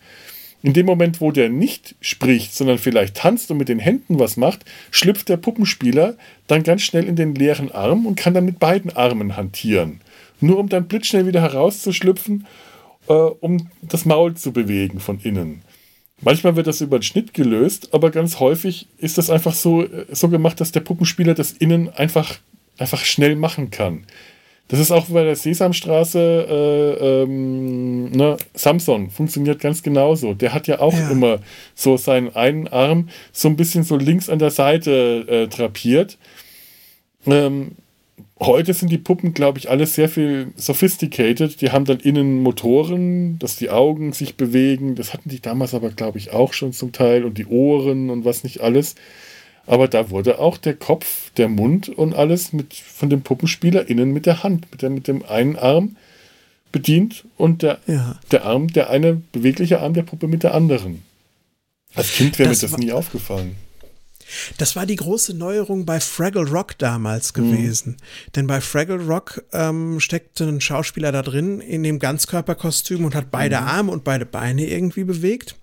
In 0.63 0.75
dem 0.75 0.85
Moment, 0.85 1.23
wo 1.23 1.33
der 1.33 1.49
nicht 1.49 1.95
spricht, 2.03 2.55
sondern 2.55 2.77
vielleicht 2.77 3.17
tanzt 3.17 3.51
und 3.51 3.57
mit 3.57 3.71
den 3.71 3.79
Händen 3.79 4.19
was 4.19 4.37
macht, 4.37 4.67
schlüpft 4.91 5.31
der 5.31 5.39
Puppenspieler 5.39 6.17
dann 6.49 6.63
ganz 6.65 6.83
schnell 6.83 7.05
in 7.05 7.17
den 7.17 7.35
leeren 7.35 7.73
Arm 7.73 8.05
und 8.05 8.17
kann 8.17 8.35
dann 8.35 8.45
mit 8.45 8.59
beiden 8.59 8.95
Armen 8.95 9.39
hantieren. 9.39 10.03
Nur 10.43 10.59
um 10.59 10.69
dann 10.69 10.87
blitzschnell 10.87 11.27
wieder 11.27 11.41
herauszuschlüpfen 11.41 12.47
äh, 13.11 13.13
um 13.13 13.69
das 13.83 14.05
Maul 14.05 14.35
zu 14.35 14.53
bewegen 14.53 15.01
von 15.01 15.19
innen. 15.19 15.63
Manchmal 16.23 16.57
wird 16.57 16.67
das 16.67 16.81
über 16.81 16.99
den 16.99 17.03
Schnitt 17.03 17.33
gelöst, 17.33 17.89
aber 17.93 18.11
ganz 18.11 18.41
häufig 18.41 18.89
ist 18.99 19.19
das 19.19 19.31
einfach 19.31 19.55
so, 19.55 19.85
äh, 19.85 20.07
so 20.11 20.29
gemacht, 20.29 20.61
dass 20.61 20.73
der 20.73 20.81
Puppenspieler 20.81 21.35
das 21.35 21.53
innen 21.53 21.89
einfach, 21.89 22.39
einfach 22.79 23.05
schnell 23.05 23.37
machen 23.37 23.71
kann. 23.71 24.05
Das 24.71 24.79
ist 24.79 24.93
auch 24.93 25.07
bei 25.07 25.25
der 25.25 25.35
Sesamstraße, 25.35 26.21
äh, 26.21 27.23
ähm, 27.23 28.11
ne, 28.13 28.37
Samson 28.55 29.11
funktioniert 29.11 29.61
ganz 29.61 29.83
genauso. 29.83 30.35
Der 30.35 30.55
hat 30.55 30.69
ja 30.69 30.79
auch 30.79 30.95
ja. 30.95 31.11
immer 31.11 31.41
so 31.75 31.97
seinen 31.97 32.37
einen 32.37 32.69
Arm 32.69 33.09
so 33.33 33.49
ein 33.49 33.57
bisschen 33.57 33.83
so 33.83 33.97
links 33.97 34.29
an 34.29 34.39
der 34.39 34.53
Seite 34.53 35.25
äh, 35.27 35.49
drapiert. 35.49 36.19
Ähm, 37.27 37.73
heute 38.41 38.75
sind 38.75 38.91
die 38.91 38.99
Puppen, 38.99 39.35
glaube 39.35 39.59
ich, 39.59 39.71
alle 39.71 39.87
sehr 39.87 40.09
viel 40.09 40.53
sophisticated. 40.57 41.61
Die 41.61 41.71
haben 41.71 41.85
dann 41.85 42.01
innen 42.01 42.43
Motoren, 42.43 43.39
dass 43.39 43.57
die 43.57 43.71
Augen 43.71 44.13
sich 44.13 44.37
bewegen. 44.37 44.95
Das 44.95 45.13
hatten 45.13 45.29
die 45.29 45.41
damals 45.41 45.75
aber, 45.75 45.91
glaube 45.91 46.19
ich, 46.19 46.33
auch 46.33 46.53
schon 46.53 46.73
zum 46.73 46.93
Teil 46.93 47.25
und 47.25 47.39
die 47.39 47.47
Ohren 47.47 48.11
und 48.11 48.25
was 48.25 48.45
nicht 48.45 48.61
alles. 48.61 48.95
Aber 49.67 49.89
da 49.89 50.11
wurde 50.11 50.39
auch 50.39 50.57
der 50.57 50.75
Kopf, 50.75 51.31
der 51.37 51.49
Mund 51.49 51.89
und 51.89 52.15
alles 52.15 52.53
mit, 52.53 52.75
von 52.75 53.11
dem 53.11 53.23
Puppenspieler 53.23 53.89
innen 53.89 54.13
mit 54.13 54.27
der 54.27 54.43
Hand, 54.43 54.67
mit, 54.71 54.83
der, 54.83 54.91
mit 54.91 55.07
dem 55.07 55.25
einen 55.25 55.57
Arm 55.57 55.97
bedient 56.73 57.25
und 57.37 57.63
der, 57.63 57.79
ja. 57.87 58.19
der 58.31 58.47
Arm, 58.47 58.73
der 58.73 58.91
eine 58.91 59.23
bewegliche 59.33 59.81
Arm 59.81 59.95
der 59.95 60.03
Puppe 60.03 60.29
mit 60.29 60.43
der 60.43 60.55
anderen. 60.55 61.03
Als 61.95 62.15
Kind 62.15 62.39
wäre 62.39 62.49
mir 62.49 62.57
das 62.57 62.79
nie 62.79 62.93
aufgefallen. 62.93 63.57
Das 64.59 64.77
war 64.77 64.87
die 64.87 64.97
große 64.97 65.35
Neuerung 65.35 65.85
bei 65.85 66.01
Fraggle 66.01 66.49
Rock 66.49 66.79
damals 66.79 67.35
mhm. 67.35 67.51
gewesen. 67.51 67.91
Mhm. 67.93 68.33
Denn 68.37 68.47
bei 68.47 68.61
Fraggle 68.61 69.05
Rock 69.07 69.43
ähm, 69.53 70.01
steckte 70.01 70.45
ein 70.47 70.61
Schauspieler 70.61 71.13
da 71.13 71.23
drin 71.23 71.61
in 71.61 71.83
dem 71.83 71.99
Ganzkörperkostüm 71.99 73.05
und 73.05 73.15
hat 73.15 73.31
beide 73.31 73.61
mhm. 73.61 73.67
Arme 73.67 73.93
und 73.93 74.05
beide 74.05 74.27
Beine 74.27 74.67
irgendwie 74.67 75.05
bewegt. 75.05 75.57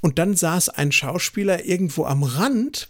Und 0.00 0.18
dann 0.18 0.36
saß 0.36 0.68
ein 0.68 0.92
Schauspieler 0.92 1.64
irgendwo 1.64 2.04
am 2.04 2.22
Rand 2.22 2.88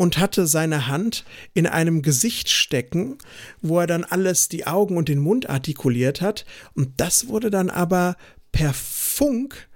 und 0.00 0.16
hatte 0.16 0.46
seine 0.46 0.86
Hand 0.86 1.26
in 1.52 1.66
einem 1.66 2.00
Gesicht 2.00 2.48
stecken, 2.48 3.18
wo 3.60 3.80
er 3.80 3.86
dann 3.86 4.04
alles, 4.04 4.48
die 4.48 4.66
Augen 4.66 4.96
und 4.96 5.10
den 5.10 5.18
Mund 5.18 5.50
artikuliert 5.50 6.22
hat. 6.22 6.46
Und 6.74 6.98
das 6.98 7.28
wurde 7.28 7.50
dann 7.50 7.68
aber 7.68 8.16
per 8.50 8.72
Funk 8.72 9.68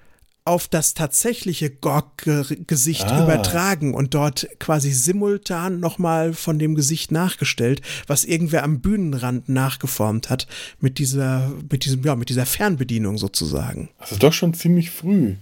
auf 0.47 0.69
das 0.69 0.93
tatsächliche 0.93 1.71
Gorg-Gesicht 1.71 3.07
ah. 3.07 3.23
übertragen 3.23 3.95
und 3.95 4.13
dort 4.13 4.47
quasi 4.59 4.93
simultan 4.93 5.81
nochmal 5.81 6.35
von 6.35 6.59
dem 6.59 6.75
Gesicht 6.75 7.11
nachgestellt, 7.11 7.81
was 8.07 8.27
irgendwer 8.27 8.63
am 8.63 8.81
Bühnenrand 8.81 9.49
nachgeformt 9.49 10.29
hat 10.29 10.47
mit 10.81 10.99
dieser, 10.99 11.51
mit 11.71 11.87
diesem, 11.87 12.03
ja, 12.03 12.15
mit 12.15 12.29
dieser 12.29 12.45
Fernbedienung 12.45 13.17
sozusagen. 13.17 13.89
Also 13.99 14.17
doch 14.17 14.35
schon 14.35 14.53
ziemlich 14.53 14.91
früh. 14.91 15.37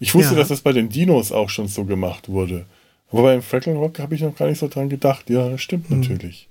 Ich 0.00 0.12
wusste, 0.14 0.34
ja. 0.34 0.40
dass 0.40 0.48
das 0.48 0.62
bei 0.62 0.72
den 0.72 0.88
Dinos 0.88 1.30
auch 1.30 1.50
schon 1.50 1.68
so 1.68 1.84
gemacht 1.84 2.28
wurde. 2.28 2.66
Aber 3.12 3.22
beim 3.22 3.42
Freckle 3.42 3.74
Rock 3.74 4.00
habe 4.00 4.16
ich 4.16 4.22
noch 4.22 4.34
gar 4.34 4.48
nicht 4.48 4.58
so 4.58 4.66
dran 4.66 4.88
gedacht. 4.88 5.30
Ja, 5.30 5.48
das 5.48 5.62
stimmt 5.62 5.88
hm. 5.88 6.00
natürlich. 6.00 6.47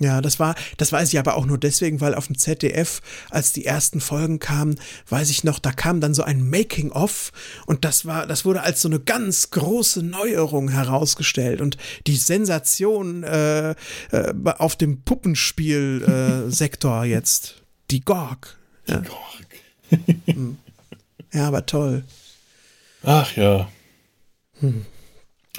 Ja, 0.00 0.20
das 0.20 0.40
war, 0.40 0.56
das 0.76 0.90
weiß 0.90 1.12
ich 1.12 1.20
aber 1.20 1.36
auch 1.36 1.46
nur 1.46 1.56
deswegen, 1.56 2.00
weil 2.00 2.16
auf 2.16 2.26
dem 2.26 2.36
ZDF, 2.36 3.00
als 3.30 3.52
die 3.52 3.64
ersten 3.64 4.00
Folgen 4.00 4.40
kamen, 4.40 4.74
weiß 5.08 5.30
ich 5.30 5.44
noch, 5.44 5.60
da 5.60 5.70
kam 5.70 6.00
dann 6.00 6.14
so 6.14 6.24
ein 6.24 6.50
Making-of 6.50 7.30
und 7.66 7.84
das 7.84 8.04
war, 8.04 8.26
das 8.26 8.44
wurde 8.44 8.62
als 8.62 8.82
so 8.82 8.88
eine 8.88 8.98
ganz 8.98 9.50
große 9.50 10.02
Neuerung 10.02 10.68
herausgestellt 10.68 11.60
und 11.60 11.76
die 12.08 12.16
Sensation 12.16 13.22
äh, 13.22 13.76
äh, 14.10 14.34
auf 14.58 14.74
dem 14.74 15.02
Puppenspiel-Sektor 15.02 17.04
äh, 17.04 17.08
jetzt, 17.10 17.62
die 17.92 18.04
Gorg. 18.04 18.58
Ja. 18.88 18.98
Die 18.98 19.08
Gorg. 19.08 19.46
Hm. 20.26 20.58
ja, 21.32 21.46
aber 21.46 21.66
toll. 21.66 22.02
Ach 23.04 23.36
ja. 23.36 23.68
Hm. 24.58 24.86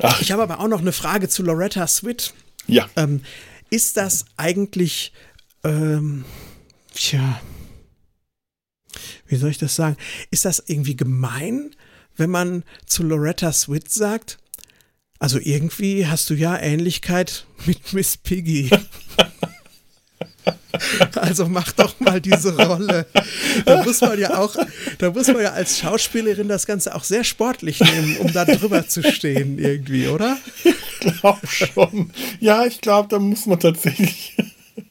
Ach. 0.02 0.20
Ich 0.20 0.34
habe 0.34 0.44
aber 0.44 0.60
auch 0.60 0.68
noch 0.68 0.82
eine 0.82 0.92
Frage 0.92 1.30
zu 1.30 1.42
Loretta 1.42 1.88
Swit. 1.88 2.34
Ja. 2.68 2.90
Ähm, 2.98 3.22
ist 3.70 3.98
das 3.98 4.26
eigentlich, 4.38 5.14
ähm, 5.64 6.26
tja, 6.94 7.42
wie 9.28 9.36
soll 9.36 9.50
ich 9.50 9.58
das 9.58 9.76
sagen? 9.76 9.98
Ist 10.32 10.46
das 10.46 10.64
irgendwie 10.68 10.96
gemein, 10.96 11.76
wenn 12.16 12.30
man 12.30 12.64
zu 12.86 13.04
Loretta 13.04 13.52
Swit 13.52 13.92
sagt? 13.92 14.38
Also 15.20 15.40
irgendwie 15.40 16.08
hast 16.08 16.30
du 16.30 16.34
ja 16.34 16.58
Ähnlichkeit 16.58 17.48
mit 17.66 17.94
Miss 17.94 18.18
Piggy. 18.18 18.70
Also 21.16 21.48
mach 21.48 21.72
doch 21.72 22.00
mal 22.00 22.20
diese 22.20 22.56
Rolle. 22.58 23.06
Da 23.66 23.84
muss 23.84 24.02
man 24.02 24.20
ja 24.20 24.38
auch, 24.38 24.56
da 24.98 25.12
muss 25.12 25.28
man 25.28 25.42
ja 25.42 25.52
als 25.52 25.80
Schauspielerin 25.80 26.48
das 26.48 26.66
Ganze 26.66 26.94
auch 26.96 27.04
sehr 27.04 27.24
sportlich 27.24 27.80
nehmen, 27.80 28.18
um 28.18 28.34
da 28.34 28.46
drüber 28.46 28.88
zu 28.88 29.02
stehen, 29.04 29.58
irgendwie, 29.58 30.08
oder? 30.08 30.38
Ich 30.64 31.00
glaube 31.00 31.48
schon. 31.48 32.12
Ja, 32.40 32.66
ich 32.66 32.82
glaube, 32.82 33.08
da 33.10 33.20
muss 33.20 33.46
man 33.46 33.60
tatsächlich 33.60 34.36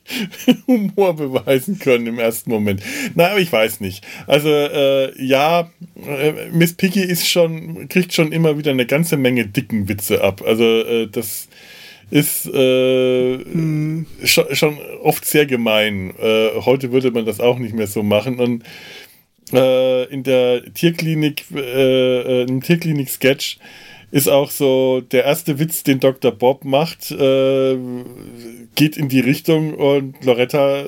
Humor 0.66 1.16
beweisen 1.16 1.78
können 1.78 2.06
im 2.06 2.18
ersten 2.18 2.50
Moment. 2.50 2.82
Na, 3.14 3.28
aber 3.30 3.40
ich 3.40 3.52
weiß 3.52 3.80
nicht. 3.80 4.04
Also 4.26 4.48
äh, 4.48 5.22
ja, 5.22 5.70
äh, 6.06 6.50
Miss 6.52 6.74
Piggy 6.74 7.02
ist 7.02 7.28
schon, 7.28 7.88
kriegt 7.88 8.12
schon 8.12 8.32
immer 8.32 8.58
wieder 8.58 8.70
eine 8.70 8.86
ganze 8.86 9.16
Menge 9.16 9.46
dicken 9.46 9.88
Witze 9.88 10.22
ab. 10.22 10.42
Also 10.46 10.64
äh, 10.64 11.08
das 11.08 11.48
ist 12.14 12.46
äh, 12.46 13.38
hm. 13.38 14.06
schon, 14.22 14.54
schon, 14.54 14.78
oft 15.02 15.24
sehr 15.24 15.46
gemein. 15.46 16.14
Äh, 16.22 16.50
heute 16.60 16.92
würde 16.92 17.10
man 17.10 17.26
das 17.26 17.40
auch 17.40 17.58
nicht 17.58 17.74
mehr 17.74 17.88
so 17.88 18.04
machen. 18.04 18.38
Und 18.38 18.62
äh, 19.52 20.04
in 20.04 20.22
der 20.22 20.62
Tierklinik, 20.72 21.44
äh, 21.52 22.42
äh, 22.42 22.46
im 22.48 22.62
Tierklinik-Sketch 22.62 23.58
ist 24.12 24.28
auch 24.28 24.52
so 24.52 25.00
der 25.00 25.24
erste 25.24 25.58
Witz, 25.58 25.82
den 25.82 25.98
Dr. 25.98 26.30
Bob 26.30 26.64
macht, 26.64 27.10
äh, 27.10 27.76
geht 28.76 28.96
in 28.96 29.08
die 29.08 29.18
Richtung 29.18 29.74
und 29.74 30.24
Loretta 30.24 30.84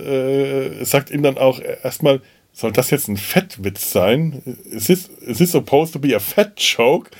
sagt 0.84 1.10
ihm 1.10 1.24
dann 1.24 1.38
auch 1.38 1.60
erstmal, 1.82 2.20
soll 2.52 2.70
das 2.70 2.90
jetzt 2.90 3.08
ein 3.08 3.16
Fettwitz 3.16 3.90
sein? 3.90 4.42
Is 4.70 4.86
this, 4.86 5.10
is 5.26 5.38
this 5.38 5.50
supposed 5.50 5.92
to 5.94 5.98
be 5.98 6.14
a 6.14 6.20
fat 6.20 6.52
joke? 6.60 7.10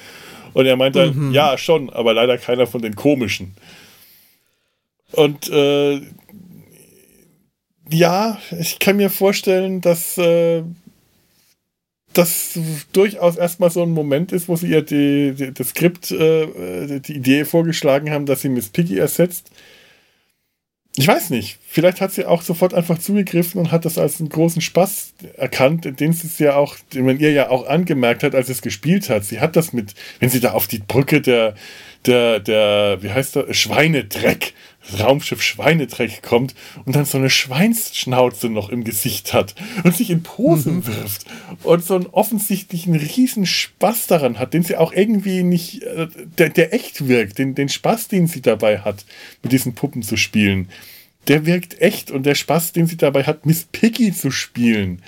Und 0.53 0.67
er 0.67 0.77
meint 0.77 0.95
dann, 0.95 1.15
mhm. 1.15 1.33
ja, 1.33 1.59
schon, 1.59 1.91
aber 1.91 2.15
leider 2.15 2.39
keiner 2.39 2.69
von 2.69 2.83
den 2.83 2.95
komischen. 2.95 3.57
Und 5.13 5.49
äh, 5.49 6.01
ja, 7.91 8.39
ich 8.59 8.79
kann 8.79 8.97
mir 8.97 9.11
vorstellen, 9.11 9.81
dass 9.81 10.19
äh, 10.19 10.63
das 12.13 12.59
durchaus 12.93 13.37
erstmal 13.37 13.71
so 13.71 13.83
ein 13.83 13.91
Moment 13.91 14.33
ist, 14.33 14.49
wo 14.49 14.57
sie 14.57 14.69
ihr 14.69 14.83
die, 14.83 15.35
die, 15.35 15.53
das 15.53 15.71
Skript, 15.71 16.11
äh, 16.11 17.01
die 17.01 17.17
Idee 17.17 17.45
vorgeschlagen 17.45 18.11
haben, 18.11 18.27
dass 18.27 18.43
sie 18.43 18.49
Miss 18.49 18.71
Piggy 18.71 18.99
ersetzt. 18.99 19.51
Ich 20.99 21.07
weiß 21.07 21.29
nicht. 21.29 21.59
Vielleicht 21.69 22.01
hat 22.01 22.13
sie 22.13 22.25
auch 22.25 22.41
sofort 22.41 22.73
einfach 22.73 22.99
zugegriffen 22.99 23.61
und 23.61 23.71
hat 23.71 23.85
das 23.85 23.99
als 23.99 24.19
einen 24.19 24.31
großen 24.31 24.63
Spaß 24.63 25.13
erkannt, 25.37 26.01
den 26.01 26.15
sie 26.15 26.27
es 26.27 26.39
ja 26.39 26.57
auch, 26.57 26.77
den 26.95 27.05
man 27.05 27.19
ihr 27.21 27.33
ja 27.33 27.51
auch 27.51 27.67
angemerkt 27.69 28.23
hat, 28.23 28.35
als 28.35 28.49
es 28.49 28.63
gespielt 28.63 29.11
hat. 29.11 29.25
Sie 29.25 29.39
hat 29.39 29.57
das 29.57 29.75
mit, 29.75 29.95
wenn 30.21 30.31
sie 30.31 30.41
da 30.41 30.53
auf 30.53 30.67
die 30.67 30.79
Brücke 30.79 31.21
der, 31.21 31.55
der, 32.07 32.41
der, 32.41 33.03
wie 33.03 33.11
heißt 33.11 33.37
der, 33.37 33.53
Schweinedreck 33.53 34.55
Raumschiff 34.99 35.43
Schweinedreck 35.43 36.23
kommt 36.23 36.55
und 36.85 36.97
dann 36.97 37.05
so 37.05 37.19
eine 37.19 37.31
Schweinsschnauze 37.31 38.49
noch 38.49 38.69
im 38.69 38.85
Gesicht 38.85 39.33
hat 39.33 39.55
und 39.85 39.97
sich 39.97 40.11
in 40.11 40.23
Posen 40.23 40.77
mhm. 40.77 40.87
wirft 40.87 41.25
und 41.63 41.85
so 41.85 41.95
einen 41.95 42.07
offensichtlichen 42.07 42.95
riesen 42.95 43.47
Spaß 43.47 44.07
daran 44.07 44.39
hat, 44.39 44.55
den 44.55 44.63
sie 44.63 44.77
auch 44.77 44.93
irgendwie 44.93 45.43
nicht, 45.43 45.83
äh, 45.83 46.09
der, 46.39 46.51
der 46.51 46.75
echt 46.75 47.09
wirkt, 47.09 47.39
den, 47.39 47.55
den 47.55 47.69
Spaß, 47.69 48.09
den 48.09 48.27
sie 48.27 48.43
dabei 48.43 48.81
hat, 48.81 49.05
mit 49.43 49.53
diesen 49.53 49.75
Puppen 49.75 50.03
zu 50.03 50.17
spielen, 50.17 50.69
der 51.29 51.47
wirkt 51.47 51.81
echt 51.81 52.11
und 52.11 52.25
der 52.25 52.35
Spaß, 52.35 52.73
den 52.73 52.87
sie 52.87 52.97
dabei 52.97 53.25
hat, 53.25 53.47
Miss 53.47 53.65
Piggy 53.65 54.13
zu 54.13 54.31
spielen. 54.31 55.03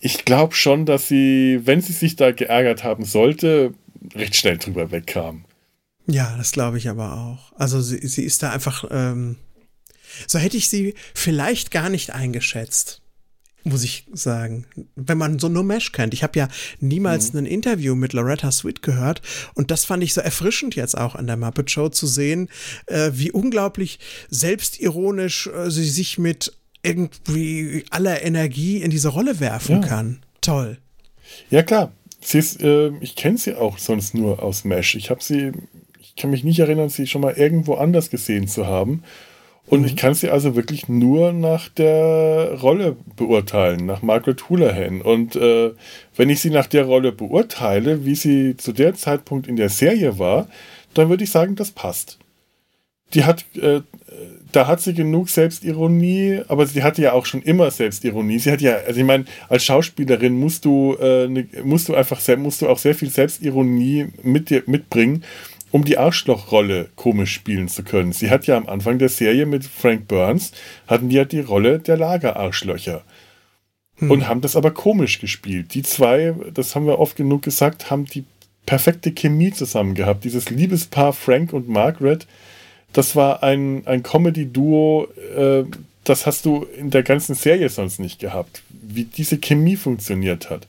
Ich 0.00 0.24
glaube 0.24 0.54
schon, 0.54 0.86
dass 0.86 1.08
sie, 1.08 1.60
wenn 1.64 1.80
sie 1.80 1.92
sich 1.92 2.16
da 2.16 2.32
geärgert 2.32 2.84
haben 2.84 3.04
sollte, 3.04 3.74
recht 4.14 4.34
schnell 4.34 4.58
drüber 4.58 4.90
wegkam. 4.90 5.44
Ja, 6.10 6.34
das 6.36 6.52
glaube 6.52 6.78
ich 6.78 6.88
aber 6.88 7.16
auch. 7.16 7.52
Also 7.58 7.80
sie, 7.80 8.06
sie 8.06 8.24
ist 8.24 8.42
da 8.42 8.50
einfach, 8.50 8.84
ähm, 8.90 9.36
so 10.26 10.38
hätte 10.38 10.56
ich 10.56 10.68
sie 10.68 10.94
vielleicht 11.14 11.70
gar 11.70 11.88
nicht 11.88 12.10
eingeschätzt, 12.12 13.00
muss 13.62 13.84
ich 13.84 14.06
sagen. 14.12 14.66
Wenn 14.96 15.18
man 15.18 15.38
so 15.38 15.48
nur 15.48 15.62
Mesh 15.62 15.92
kennt. 15.92 16.12
Ich 16.14 16.22
habe 16.22 16.38
ja 16.38 16.48
niemals 16.80 17.32
mhm. 17.32 17.40
ein 17.40 17.46
Interview 17.46 17.94
mit 17.94 18.12
Loretta 18.12 18.50
Sweet 18.50 18.82
gehört 18.82 19.22
und 19.54 19.70
das 19.70 19.84
fand 19.84 20.02
ich 20.02 20.14
so 20.14 20.20
erfrischend 20.20 20.74
jetzt 20.74 20.96
auch 20.96 21.14
an 21.14 21.26
der 21.26 21.36
Muppet 21.36 21.70
Show 21.70 21.88
zu 21.88 22.06
sehen, 22.06 22.48
äh, 22.86 23.10
wie 23.14 23.30
unglaublich 23.30 23.98
selbstironisch 24.30 25.46
äh, 25.46 25.70
sie 25.70 25.88
sich 25.88 26.18
mit 26.18 26.52
irgendwie 26.82 27.84
aller 27.90 28.22
Energie 28.22 28.78
in 28.78 28.90
diese 28.90 29.08
Rolle 29.10 29.38
werfen 29.38 29.82
ja. 29.82 29.88
kann. 29.88 30.22
Toll. 30.40 30.78
Ja, 31.50 31.62
klar. 31.62 31.92
Sie 32.22 32.38
ist, 32.38 32.60
äh, 32.62 32.90
ich 33.00 33.16
kenne 33.16 33.38
sie 33.38 33.54
auch 33.54 33.78
sonst 33.78 34.14
nur 34.14 34.42
aus 34.42 34.64
Mesh. 34.64 34.94
Ich 34.94 35.10
habe 35.10 35.22
sie 35.22 35.52
ich 36.14 36.20
kann 36.20 36.30
mich 36.30 36.44
nicht 36.44 36.58
erinnern, 36.58 36.88
sie 36.88 37.06
schon 37.06 37.22
mal 37.22 37.34
irgendwo 37.34 37.74
anders 37.74 38.10
gesehen 38.10 38.48
zu 38.48 38.66
haben. 38.66 39.02
Und 39.66 39.80
mhm. 39.80 39.86
ich 39.86 39.96
kann 39.96 40.14
sie 40.14 40.28
also 40.30 40.56
wirklich 40.56 40.88
nur 40.88 41.32
nach 41.32 41.68
der 41.68 42.58
Rolle 42.60 42.96
beurteilen, 43.16 43.86
nach 43.86 44.02
Margaret 44.02 44.48
Houlihan. 44.48 45.00
Und 45.00 45.36
äh, 45.36 45.70
wenn 46.16 46.28
ich 46.28 46.40
sie 46.40 46.50
nach 46.50 46.66
der 46.66 46.84
Rolle 46.84 47.12
beurteile, 47.12 48.04
wie 48.04 48.16
sie 48.16 48.56
zu 48.56 48.72
der 48.72 48.94
Zeitpunkt 48.94 49.46
in 49.46 49.56
der 49.56 49.68
Serie 49.68 50.18
war, 50.18 50.48
dann 50.94 51.08
würde 51.08 51.24
ich 51.24 51.30
sagen, 51.30 51.54
das 51.54 51.70
passt. 51.70 52.18
Die 53.14 53.24
hat, 53.24 53.44
äh, 53.56 53.82
da 54.52 54.66
hat 54.66 54.80
sie 54.80 54.94
genug 54.94 55.28
Selbstironie, 55.28 56.42
aber 56.48 56.66
sie 56.66 56.82
hatte 56.82 57.02
ja 57.02 57.12
auch 57.12 57.26
schon 57.26 57.42
immer 57.42 57.70
Selbstironie. 57.70 58.40
Sie 58.40 58.50
hat 58.50 58.60
ja, 58.60 58.76
also 58.86 58.98
ich 58.98 59.06
meine, 59.06 59.24
als 59.48 59.64
Schauspielerin 59.64 60.38
musst 60.38 60.64
du, 60.64 60.96
äh, 61.00 61.28
ne, 61.28 61.46
musst 61.62 61.88
du 61.88 61.94
einfach, 61.94 62.20
musst 62.36 62.62
du 62.62 62.68
auch 62.68 62.78
sehr 62.78 62.94
viel 62.94 63.10
Selbstironie 63.10 64.08
mit 64.22 64.50
dir 64.50 64.64
mitbringen, 64.66 65.24
um 65.72 65.84
die 65.84 65.98
Arschlochrolle 65.98 66.88
komisch 66.96 67.32
spielen 67.32 67.68
zu 67.68 67.82
können. 67.82 68.12
Sie 68.12 68.30
hat 68.30 68.46
ja 68.46 68.56
am 68.56 68.68
Anfang 68.68 68.98
der 68.98 69.08
Serie 69.08 69.46
mit 69.46 69.64
Frank 69.64 70.08
Burns, 70.08 70.52
hatten 70.86 71.08
die 71.08 71.16
ja 71.16 71.24
die 71.24 71.40
Rolle 71.40 71.78
der 71.78 71.96
Lagerarschlöcher. 71.96 73.02
Hm. 73.96 74.10
Und 74.10 74.28
haben 74.28 74.40
das 74.40 74.56
aber 74.56 74.72
komisch 74.72 75.20
gespielt. 75.20 75.74
Die 75.74 75.82
zwei, 75.82 76.34
das 76.52 76.74
haben 76.74 76.86
wir 76.86 76.98
oft 76.98 77.16
genug 77.16 77.42
gesagt, 77.42 77.90
haben 77.90 78.06
die 78.06 78.24
perfekte 78.66 79.12
Chemie 79.12 79.52
zusammen 79.52 79.94
gehabt. 79.94 80.24
Dieses 80.24 80.50
Liebespaar 80.50 81.12
Frank 81.12 81.52
und 81.52 81.68
Margaret, 81.68 82.26
das 82.92 83.14
war 83.14 83.42
ein, 83.42 83.86
ein 83.86 84.02
Comedy-Duo, 84.02 85.08
äh, 85.36 85.64
das 86.04 86.26
hast 86.26 86.44
du 86.44 86.66
in 86.76 86.90
der 86.90 87.02
ganzen 87.02 87.34
Serie 87.34 87.68
sonst 87.68 88.00
nicht 88.00 88.18
gehabt, 88.18 88.62
wie 88.70 89.04
diese 89.04 89.38
Chemie 89.38 89.76
funktioniert 89.76 90.50
hat. 90.50 90.66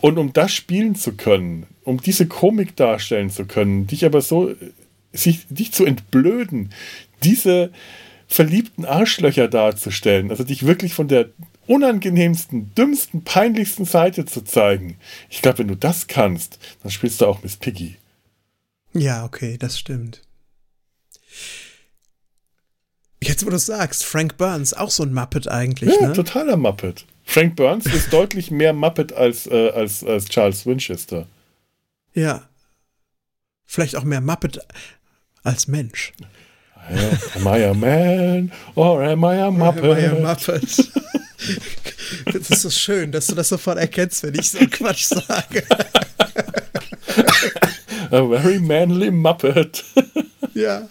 Und 0.00 0.18
um 0.18 0.32
das 0.32 0.52
spielen 0.52 0.94
zu 0.94 1.14
können, 1.14 1.66
um 1.84 2.00
diese 2.00 2.26
Komik 2.26 2.76
darstellen 2.76 3.30
zu 3.30 3.44
können, 3.46 3.86
dich 3.86 4.04
aber 4.04 4.20
so, 4.20 4.54
sich, 5.12 5.46
dich 5.48 5.72
zu 5.72 5.84
entblöden, 5.84 6.70
diese 7.22 7.72
verliebten 8.28 8.84
Arschlöcher 8.84 9.48
darzustellen, 9.48 10.30
also 10.30 10.44
dich 10.44 10.66
wirklich 10.66 10.94
von 10.94 11.08
der 11.08 11.30
unangenehmsten, 11.66 12.74
dümmsten, 12.74 13.24
peinlichsten 13.24 13.84
Seite 13.84 14.24
zu 14.24 14.42
zeigen. 14.42 14.96
Ich 15.30 15.42
glaube, 15.42 15.58
wenn 15.58 15.68
du 15.68 15.76
das 15.76 16.06
kannst, 16.06 16.58
dann 16.82 16.90
spielst 16.90 17.20
du 17.20 17.26
auch 17.26 17.42
Miss 17.42 17.56
Piggy. 17.56 17.96
Ja, 18.92 19.24
okay, 19.24 19.56
das 19.58 19.78
stimmt. 19.78 20.22
Jetzt, 23.22 23.44
wo 23.44 23.50
du 23.50 23.58
sagst, 23.58 24.04
Frank 24.04 24.36
Burns, 24.36 24.74
auch 24.74 24.90
so 24.90 25.02
ein 25.02 25.12
Muppet 25.12 25.48
eigentlich, 25.48 25.94
ja, 26.00 26.08
ne? 26.08 26.12
totaler 26.12 26.56
Muppet. 26.56 27.04
Frank 27.28 27.56
Burns 27.56 27.84
ist 27.84 28.10
deutlich 28.12 28.50
mehr 28.50 28.72
Muppet 28.72 29.12
als, 29.12 29.46
äh, 29.46 29.68
als, 29.70 30.02
als 30.02 30.30
Charles 30.30 30.64
Winchester. 30.64 31.26
Ja. 32.14 32.48
Vielleicht 33.66 33.96
auch 33.96 34.04
mehr 34.04 34.22
Muppet 34.22 34.60
als 35.42 35.68
Mensch. 35.68 36.14
Am 37.34 37.46
I 37.46 37.64
a 37.64 37.74
man 37.74 38.50
or 38.74 39.02
am 39.02 39.22
I 39.24 39.40
a 39.40 39.50
Muppet? 39.50 39.84
Am 39.84 39.98
I 39.98 40.06
a 40.06 40.14
Muppet? 40.14 40.90
Das 42.32 42.50
ist 42.50 42.62
so 42.62 42.70
schön, 42.70 43.12
dass 43.12 43.26
du 43.26 43.34
das 43.34 43.50
sofort 43.50 43.76
erkennst, 43.78 44.22
wenn 44.22 44.34
ich 44.34 44.50
so 44.50 44.58
Quatsch 44.66 45.04
sage. 45.04 45.62
A 48.10 48.26
very 48.26 48.58
manly 48.58 49.10
Muppet. 49.10 49.84
Ja. 50.54 50.88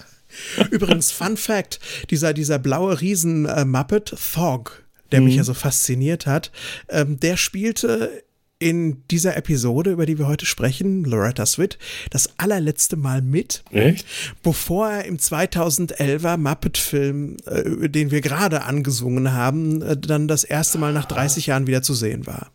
Übrigens, 0.69 1.11
Fun 1.11 1.35
Fact: 1.35 1.79
dieser, 2.11 2.33
dieser 2.33 2.59
blaue 2.59 3.01
Riesen-Muppet, 3.01 4.13
äh, 4.13 4.15
Thog, 4.35 4.86
der 5.11 5.21
mhm. 5.21 5.27
mich 5.27 5.35
ja 5.35 5.43
so 5.43 5.53
fasziniert 5.53 6.25
hat, 6.25 6.51
ähm, 6.89 7.19
der 7.19 7.37
spielte 7.37 8.23
in 8.59 9.03
dieser 9.11 9.37
Episode, 9.37 9.91
über 9.91 10.05
die 10.05 10.17
wir 10.17 10.27
heute 10.27 10.45
sprechen, 10.45 11.03
Loretta 11.03 11.45
Swit, 11.45 11.77
das 12.09 12.31
allerletzte 12.37 12.95
Mal 12.95 13.21
mit. 13.21 13.63
Echt? 13.71 14.05
Bevor 14.41 14.89
er 14.89 15.05
im 15.05 15.17
2011er 15.17 16.37
Muppet-Film, 16.37 17.37
äh, 17.45 17.89
den 17.89 18.09
wir 18.09 18.21
gerade 18.21 18.63
angesungen 18.63 19.33
haben, 19.33 19.81
äh, 19.81 19.95
dann 19.95 20.27
das 20.27 20.43
erste 20.43 20.79
Mal 20.79 20.93
nach 20.93 21.05
30 21.05 21.47
Jahren 21.47 21.67
wieder 21.67 21.83
zu 21.83 21.93
sehen 21.93 22.25
war. 22.25 22.51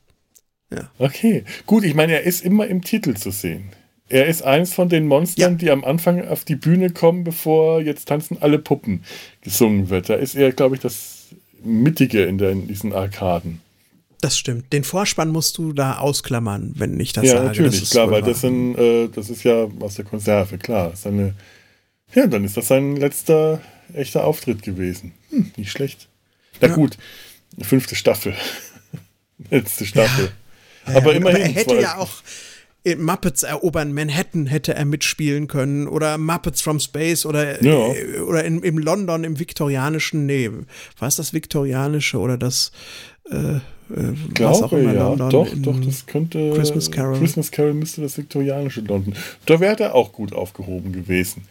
Ja. 0.73 0.91
Okay, 0.99 1.45
gut, 1.67 1.85
ich 1.85 1.95
meine, 1.95 2.15
er 2.15 2.23
ist 2.23 2.45
immer 2.45 2.67
im 2.67 2.83
Titel 2.83 3.15
zu 3.15 3.31
sehen. 3.31 3.71
Er 4.09 4.27
ist 4.27 4.43
eins 4.43 4.75
von 4.75 4.89
den 4.89 5.07
Monstern, 5.07 5.53
ja. 5.53 5.59
die 5.59 5.71
am 5.71 5.85
Anfang 5.85 6.27
auf 6.27 6.45
die 6.45 6.57
Bühne 6.57 6.91
kommen, 6.91 7.25
bevor 7.25 7.81
jetzt 7.81 8.09
tanzen 8.09 8.39
alle 8.41 8.59
Puppen 8.59 9.05
gesungen 9.41 9.89
wird. 9.89 10.09
Da 10.09 10.15
ist 10.15 10.35
er, 10.35 10.53
glaube 10.53 10.75
ich, 10.75 10.83
das 10.83 11.12
Mittige 11.65 12.25
in, 12.25 12.39
der, 12.39 12.51
in 12.51 12.67
diesen 12.67 12.93
Arkaden. 12.93 13.61
Das 14.21 14.39
stimmt. 14.39 14.73
Den 14.73 14.85
Vorspann 14.85 15.31
musst 15.31 15.59
du 15.59 15.73
da 15.73 15.99
ausklammern, 15.99 16.75
wenn 16.77 16.99
ich 17.01 17.13
das 17.13 17.25
ja, 17.25 17.33
sage. 17.33 17.43
Ja, 17.43 17.49
natürlich, 17.49 17.91
klar, 17.91 18.11
weil 18.11 18.23
das, 18.23 18.41
sind, 18.41 18.77
äh, 18.77 19.09
das 19.09 19.31
ist 19.31 19.43
ja 19.43 19.67
aus 19.81 19.97
der 19.97 20.05
Konserve, 20.05 20.59
klar. 20.59 20.93
Seine, 20.95 21.35
ja, 22.15 22.29
dann 22.29 22.45
ist 22.45 22.57
das 22.57 22.69
sein 22.69 22.97
letzter 22.97 23.61
echter 23.95 24.25
Auftritt 24.25 24.63
gewesen. 24.63 25.13
Hm, 25.31 25.51
nicht 25.57 25.73
schlecht. 25.73 26.09
Na 26.61 26.69
ja. 26.69 26.75
gut, 26.75 26.99
fünfte 27.61 27.95
Staffel. 27.97 28.35
Letzte 29.51 29.87
Staffel. 29.87 30.31
Ja, 30.87 30.97
aber 30.97 31.15
immerhin. 31.15 31.43
Aber 31.43 31.45
er 31.45 31.53
hätte 31.53 31.81
ja 31.81 31.97
auch 31.99 32.23
Muppets 32.97 33.43
erobern 33.43 33.93
Manhattan 33.93 34.47
hätte 34.47 34.75
er 34.75 34.85
mitspielen 34.85 35.47
können 35.47 35.87
oder 35.87 36.19
Muppets 36.19 36.63
from 36.63 36.81
Space 36.81 37.25
oder, 37.25 37.63
ja. 37.63 37.93
Äh, 37.93 38.21
oder 38.21 38.45
in, 38.45 38.63
im 38.63 38.79
London 38.79 39.25
im 39.25 39.39
viktorianischen, 39.39 40.27
nee, 40.27 40.51
war 40.99 41.09
es 41.09 41.17
das 41.17 41.33
viktorianische 41.33 42.19
oder 42.19 42.37
das 42.37 42.73
äh, 43.31 43.37
äh 43.37 43.61
was 44.39 44.63
auch 44.63 44.73
immer 44.73 44.95
ja. 44.95 45.09
London 45.09 45.31
doch, 45.31 45.49
doch, 45.55 45.81
das 45.81 46.07
könnte 46.07 46.53
Christmas 46.55 46.91
Carol. 46.91 47.19
Christmas 47.19 47.51
Carol 47.51 47.75
müsste 47.75 48.01
das 48.01 48.19
viktorianische 48.19 48.81
London. 48.81 49.15
Da 49.47 49.61
wäre 49.61 49.81
er 49.81 49.95
auch 49.95 50.13
gut 50.13 50.33
aufgehoben 50.33 50.93
gewesen. 50.93 51.45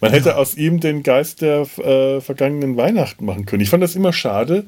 Man 0.00 0.10
ja. 0.10 0.18
hätte 0.18 0.36
aus 0.36 0.54
ihm 0.54 0.80
den 0.80 1.02
Geist 1.02 1.40
der 1.40 1.62
äh, 1.78 2.20
vergangenen 2.20 2.76
Weihnachten 2.76 3.24
machen 3.24 3.46
können. 3.46 3.62
Ich 3.62 3.70
fand 3.70 3.82
das 3.82 3.96
immer 3.96 4.12
schade, 4.12 4.66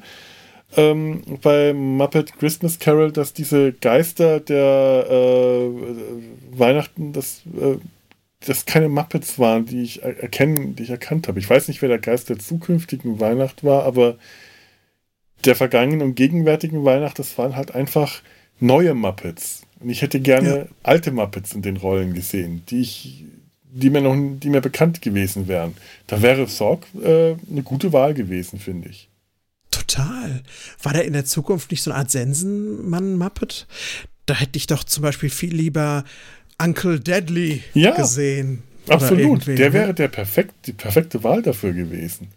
ähm, 0.75 1.21
bei 1.41 1.73
Muppet 1.73 2.37
Christmas 2.37 2.79
Carol, 2.79 3.11
dass 3.11 3.33
diese 3.33 3.73
Geister 3.73 4.39
der 4.39 5.07
äh, 5.09 6.59
Weihnachten, 6.59 7.13
dass 7.13 7.43
äh, 7.59 7.77
das 8.41 8.65
keine 8.65 8.89
Muppets 8.89 9.39
waren, 9.39 9.65
die 9.65 9.81
ich 9.81 10.03
erkennen, 10.03 10.75
die 10.75 10.83
ich 10.83 10.89
erkannt 10.89 11.27
habe. 11.27 11.39
Ich 11.39 11.49
weiß 11.49 11.67
nicht, 11.67 11.81
wer 11.81 11.89
der 11.89 11.99
Geist 11.99 12.29
der 12.29 12.37
zukünftigen 12.37 13.19
Weihnacht 13.19 13.63
war, 13.63 13.83
aber 13.83 14.17
der 15.45 15.55
vergangenen 15.55 16.01
und 16.01 16.15
gegenwärtigen 16.15 16.83
Weihnacht, 16.83 17.17
das 17.19 17.37
waren 17.37 17.55
halt 17.55 17.73
einfach 17.73 18.21
neue 18.59 18.93
Muppets. 18.93 19.63
Und 19.79 19.89
ich 19.89 20.01
hätte 20.01 20.19
gerne 20.19 20.57
ja. 20.57 20.65
alte 20.83 21.11
Muppets 21.11 21.53
in 21.53 21.61
den 21.61 21.77
Rollen 21.77 22.13
gesehen, 22.13 22.63
die 22.69 22.81
ich, 22.81 23.25
die 23.71 23.89
mir 23.89 24.01
noch, 24.01 24.15
die 24.15 24.49
mir 24.49 24.61
bekannt 24.61 25.01
gewesen 25.01 25.47
wären. 25.47 25.75
Da 26.07 26.21
wäre 26.21 26.47
Sorg 26.47 26.85
äh, 27.01 27.35
eine 27.49 27.63
gute 27.63 27.93
Wahl 27.93 28.13
gewesen, 28.13 28.59
finde 28.59 28.89
ich. 28.89 29.09
Total. 29.71 30.41
War 30.81 30.93
der 30.93 31.05
in 31.05 31.13
der 31.13 31.25
Zukunft 31.25 31.71
nicht 31.71 31.83
so 31.83 31.91
eine 31.91 31.99
Art 31.99 32.11
Sensenmann-Muppet? 32.11 33.67
Da 34.25 34.33
hätte 34.33 34.57
ich 34.57 34.67
doch 34.67 34.83
zum 34.83 35.03
Beispiel 35.03 35.29
viel 35.29 35.53
lieber 35.53 36.03
Uncle 36.61 36.99
Deadly 36.99 37.63
ja, 37.73 37.95
gesehen. 37.95 38.63
Absolut. 38.87 39.47
Der 39.47 39.69
ne? 39.69 39.73
wäre 39.73 39.93
der 39.93 40.07
perfekt, 40.07 40.53
die 40.65 40.73
perfekte 40.73 41.23
Wahl 41.23 41.41
dafür 41.41 41.73
gewesen. 41.73 42.29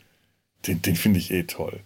Den, 0.66 0.82
den 0.82 0.96
finde 0.96 1.18
ich 1.18 1.30
eh 1.30 1.44
toll. 1.44 1.80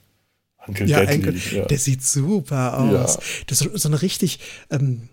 Uncle 0.67 0.87
ja, 0.87 1.05
Deadly. 1.05 1.29
Uncle, 1.29 1.59
ja. 1.59 1.65
Der 1.67 1.79
sieht 1.79 2.03
super 2.03 2.79
aus. 2.79 3.17
Ja. 3.17 3.23
Das 3.47 3.61
ist 3.61 3.83
so 3.83 3.89
eine 3.89 4.03
richtig, 4.03 4.41
ähm, 4.71 5.09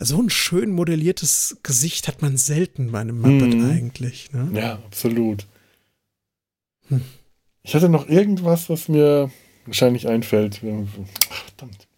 so 0.00 0.20
ein 0.20 0.30
schön 0.30 0.70
modelliertes 0.70 1.58
Gesicht 1.62 2.08
hat 2.08 2.22
man 2.22 2.36
selten 2.36 2.92
bei 2.92 3.00
einem 3.00 3.20
Muppet 3.20 3.54
mhm. 3.54 3.70
eigentlich. 3.70 4.32
Ne? 4.32 4.50
Ja, 4.52 4.74
absolut. 4.74 5.46
Hm. 6.88 7.02
Ich 7.62 7.74
hatte 7.74 7.88
noch 7.88 8.08
irgendwas, 8.08 8.70
was 8.70 8.88
mir 8.88 9.30
wahrscheinlich 9.68 10.08
einfällt. 10.08 10.60
Ach, 11.30 11.44
verdammt. 11.44 11.88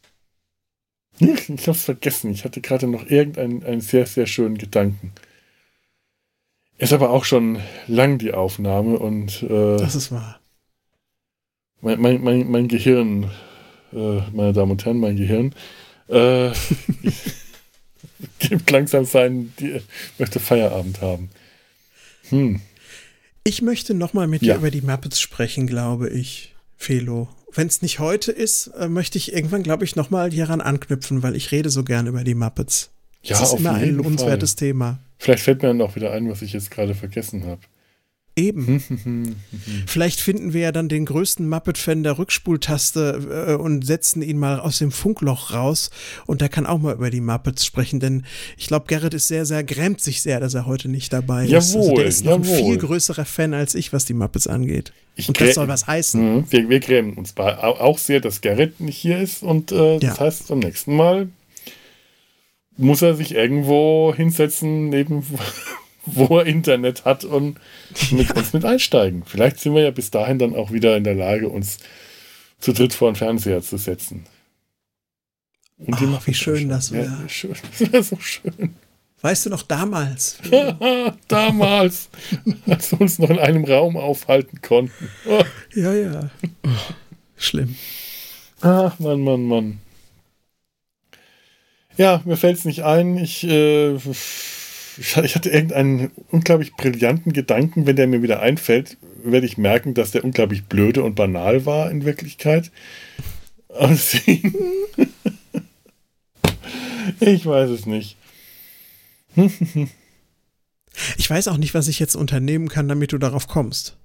Ich 1.20 1.68
hab's 1.68 1.84
vergessen. 1.84 2.32
Ich 2.32 2.44
hatte 2.44 2.60
gerade 2.60 2.86
noch 2.86 3.06
irgendeinen 3.06 3.62
einen 3.62 3.80
sehr, 3.80 4.06
sehr 4.06 4.26
schönen 4.26 4.58
Gedanken. 4.58 5.12
Ist 6.78 6.94
aber 6.94 7.10
auch 7.10 7.24
schon 7.24 7.60
lang 7.86 8.18
die 8.18 8.32
Aufnahme 8.32 8.98
und. 8.98 9.42
Äh, 9.42 9.76
das 9.76 9.94
ist 9.94 10.10
wahr. 10.12 10.40
Mein, 11.82 12.00
mein, 12.00 12.22
mein, 12.22 12.50
mein 12.50 12.68
Gehirn, 12.68 13.30
äh, 13.92 14.20
meine 14.32 14.52
Damen 14.52 14.72
und 14.72 14.84
Herren, 14.84 14.98
mein 14.98 15.16
Gehirn, 15.16 15.54
äh, 16.08 16.52
gibt 18.38 18.70
langsam 18.70 19.04
sein, 19.04 19.52
die 19.58 19.80
möchte 20.18 20.40
Feierabend 20.40 21.00
haben. 21.02 21.30
Hm. 22.30 22.60
Ich 23.44 23.62
möchte 23.62 23.94
nochmal 23.94 24.26
mit 24.26 24.42
ja. 24.42 24.54
dir 24.54 24.58
über 24.58 24.70
die 24.70 24.82
Muppets 24.82 25.20
sprechen, 25.20 25.66
glaube 25.66 26.08
ich, 26.10 26.54
Felo 26.76 27.28
wenn 27.54 27.66
es 27.66 27.82
nicht 27.82 27.98
heute 27.98 28.32
ist, 28.32 28.68
äh, 28.68 28.88
möchte 28.88 29.18
ich 29.18 29.32
irgendwann, 29.32 29.62
glaube 29.62 29.84
ich, 29.84 29.96
nochmal 29.96 30.30
hieran 30.30 30.60
anknüpfen, 30.60 31.22
weil 31.22 31.36
ich 31.36 31.52
rede 31.52 31.70
so 31.70 31.84
gern 31.84 32.06
über 32.06 32.24
die 32.24 32.34
Muppets. 32.34 32.90
Ja, 33.22 33.38
das 33.38 33.52
ist 33.52 33.60
immer 33.60 33.72
ein 33.74 33.96
lohnenswertes 33.96 34.56
Thema. 34.56 34.98
Vielleicht 35.18 35.42
fällt 35.42 35.62
mir 35.62 35.68
dann 35.68 35.82
auch 35.82 35.96
wieder 35.96 36.12
ein, 36.12 36.30
was 36.30 36.42
ich 36.42 36.52
jetzt 36.52 36.70
gerade 36.70 36.94
vergessen 36.94 37.44
habe. 37.44 37.60
Eben. 38.36 39.34
Vielleicht 39.86 40.20
finden 40.20 40.52
wir 40.52 40.60
ja 40.62 40.72
dann 40.72 40.88
den 40.88 41.04
größten 41.04 41.48
Muppet-Fan 41.48 42.02
der 42.04 42.16
Rückspultaste 42.18 43.48
äh, 43.50 43.54
und 43.54 43.84
setzen 43.84 44.22
ihn 44.22 44.38
mal 44.38 44.60
aus 44.60 44.78
dem 44.78 44.92
Funkloch 44.92 45.52
raus 45.52 45.90
und 46.26 46.40
der 46.40 46.48
kann 46.48 46.64
auch 46.64 46.78
mal 46.78 46.94
über 46.94 47.10
die 47.10 47.20
Muppets 47.20 47.64
sprechen, 47.66 48.00
denn 48.00 48.24
ich 48.56 48.68
glaube, 48.68 48.86
Gerrit 48.88 49.14
ist 49.14 49.28
sehr, 49.28 49.44
sehr, 49.46 49.64
grämt 49.64 50.00
sich 50.00 50.22
sehr, 50.22 50.40
dass 50.40 50.54
er 50.54 50.64
heute 50.66 50.88
nicht 50.88 51.12
dabei 51.12 51.44
Jawohl, 51.44 51.58
ist. 51.58 51.74
Also 51.76 51.94
der 51.96 52.04
ist 52.06 52.24
noch 52.24 52.32
jawohl. 52.44 52.56
ein 52.58 52.64
viel 52.64 52.78
größerer 52.78 53.24
Fan 53.24 53.52
als 53.52 53.74
ich, 53.74 53.92
was 53.92 54.04
die 54.04 54.14
Muppets 54.14 54.46
angeht. 54.46 54.92
Ich 55.16 55.28
und 55.28 55.40
das 55.40 55.54
soll 55.54 55.68
was 55.68 55.86
heißen. 55.86 56.36
Mhm, 56.36 56.44
Wir, 56.50 56.68
wir 56.68 56.80
grämen 56.80 57.14
uns 57.14 57.36
auch 57.36 57.98
sehr, 57.98 58.20
dass 58.20 58.40
Gerrit 58.40 58.80
nicht 58.80 58.96
hier 58.96 59.20
ist 59.20 59.42
und 59.42 59.72
äh, 59.72 59.98
das 59.98 60.02
Ja. 60.16 60.20
heißt, 60.20 60.48
beim 60.48 60.60
nächsten 60.60 60.94
Mal 60.96 61.28
muss 62.76 63.02
er 63.02 63.14
sich 63.14 63.34
irgendwo 63.34 64.14
hinsetzen, 64.16 64.88
neben 64.88 65.22
wo 66.06 66.38
er 66.38 66.46
Internet 66.46 67.04
hat 67.04 67.24
und 67.24 67.58
mit 68.10 68.30
uns 68.36 68.52
mit 68.52 68.64
einsteigen. 68.64 69.22
Vielleicht 69.26 69.60
sind 69.60 69.74
wir 69.74 69.82
ja 69.82 69.90
bis 69.90 70.10
dahin 70.10 70.38
dann 70.38 70.54
auch 70.54 70.72
wieder 70.72 70.96
in 70.96 71.04
der 71.04 71.14
Lage, 71.14 71.48
uns 71.48 71.78
zu 72.58 72.72
dritt 72.72 72.92
vor 72.92 73.10
den 73.10 73.16
Fernseher 73.16 73.62
zu 73.62 73.76
setzen. 73.76 74.26
Und 75.78 75.94
Ach, 75.94 76.26
wie 76.26 76.34
schön 76.34 76.68
das 76.68 76.92
anschauen. 76.92 77.10
wär. 77.10 77.20
Ja, 77.22 77.28
schön. 77.28 77.54
Das 77.78 77.92
wäre 77.92 78.02
so 78.02 78.16
schön. 78.18 78.74
Weißt 79.22 79.44
du 79.46 79.50
noch 79.50 79.62
damals? 79.62 80.38
Damals, 81.28 82.08
als 82.66 82.92
wir 82.92 83.00
uns 83.02 83.18
noch 83.18 83.28
in 83.28 83.38
einem 83.38 83.64
Raum 83.64 83.98
aufhalten 83.98 84.62
konnten. 84.62 85.10
Oh. 85.26 85.44
ja, 85.74 85.92
ja. 85.92 86.30
Oh, 86.64 86.68
schlimm. 87.36 87.76
Ach, 88.62 88.98
Mann, 88.98 89.20
Mann, 89.20 89.44
Mann. 89.44 89.78
Ja, 91.98 92.22
mir 92.24 92.38
fällt 92.38 92.56
es 92.56 92.64
nicht 92.64 92.82
ein. 92.82 93.18
Ich, 93.18 93.44
äh, 93.44 93.98
ich 94.98 95.34
hatte 95.34 95.50
irgendeinen 95.50 96.10
unglaublich 96.30 96.74
brillanten 96.74 97.32
Gedanken. 97.32 97.86
Wenn 97.86 97.96
der 97.96 98.06
mir 98.06 98.22
wieder 98.22 98.40
einfällt, 98.40 98.96
werde 99.22 99.46
ich 99.46 99.58
merken, 99.58 99.94
dass 99.94 100.10
der 100.10 100.24
unglaublich 100.24 100.64
blöde 100.64 101.02
und 101.02 101.14
banal 101.14 101.66
war 101.66 101.90
in 101.90 102.04
Wirklichkeit. 102.04 102.70
Ich 107.18 107.44
weiß 107.44 107.70
es 107.70 107.86
nicht. 107.86 108.16
Ich 111.16 111.28
weiß 111.30 111.48
auch 111.48 111.56
nicht, 111.56 111.74
was 111.74 111.88
ich 111.88 111.98
jetzt 111.98 112.14
unternehmen 112.14 112.68
kann, 112.68 112.88
damit 112.88 113.12
du 113.12 113.18
darauf 113.18 113.46
kommst. 113.46 113.96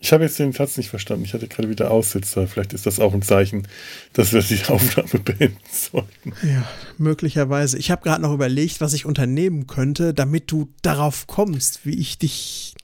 Ich 0.00 0.12
habe 0.12 0.24
jetzt 0.24 0.38
den 0.38 0.52
Satz 0.52 0.76
nicht 0.76 0.90
verstanden. 0.90 1.24
Ich 1.24 1.32
hatte 1.32 1.48
gerade 1.48 1.70
wieder 1.70 1.90
Aussitzer. 1.90 2.46
Vielleicht 2.46 2.72
ist 2.72 2.84
das 2.84 3.00
auch 3.00 3.14
ein 3.14 3.22
Zeichen, 3.22 3.66
dass 4.12 4.32
wir 4.32 4.42
die 4.42 4.60
Aufnahme 4.68 5.20
beenden 5.20 5.56
sollten. 5.70 6.32
Ja, 6.42 6.68
möglicherweise. 6.98 7.78
Ich 7.78 7.90
habe 7.90 8.02
gerade 8.02 8.20
noch 8.22 8.34
überlegt, 8.34 8.80
was 8.80 8.92
ich 8.92 9.06
unternehmen 9.06 9.66
könnte, 9.66 10.12
damit 10.12 10.50
du 10.50 10.68
darauf 10.82 11.26
kommst, 11.26 11.86
wie 11.86 11.98
ich 11.98 12.18
dich. 12.18 12.74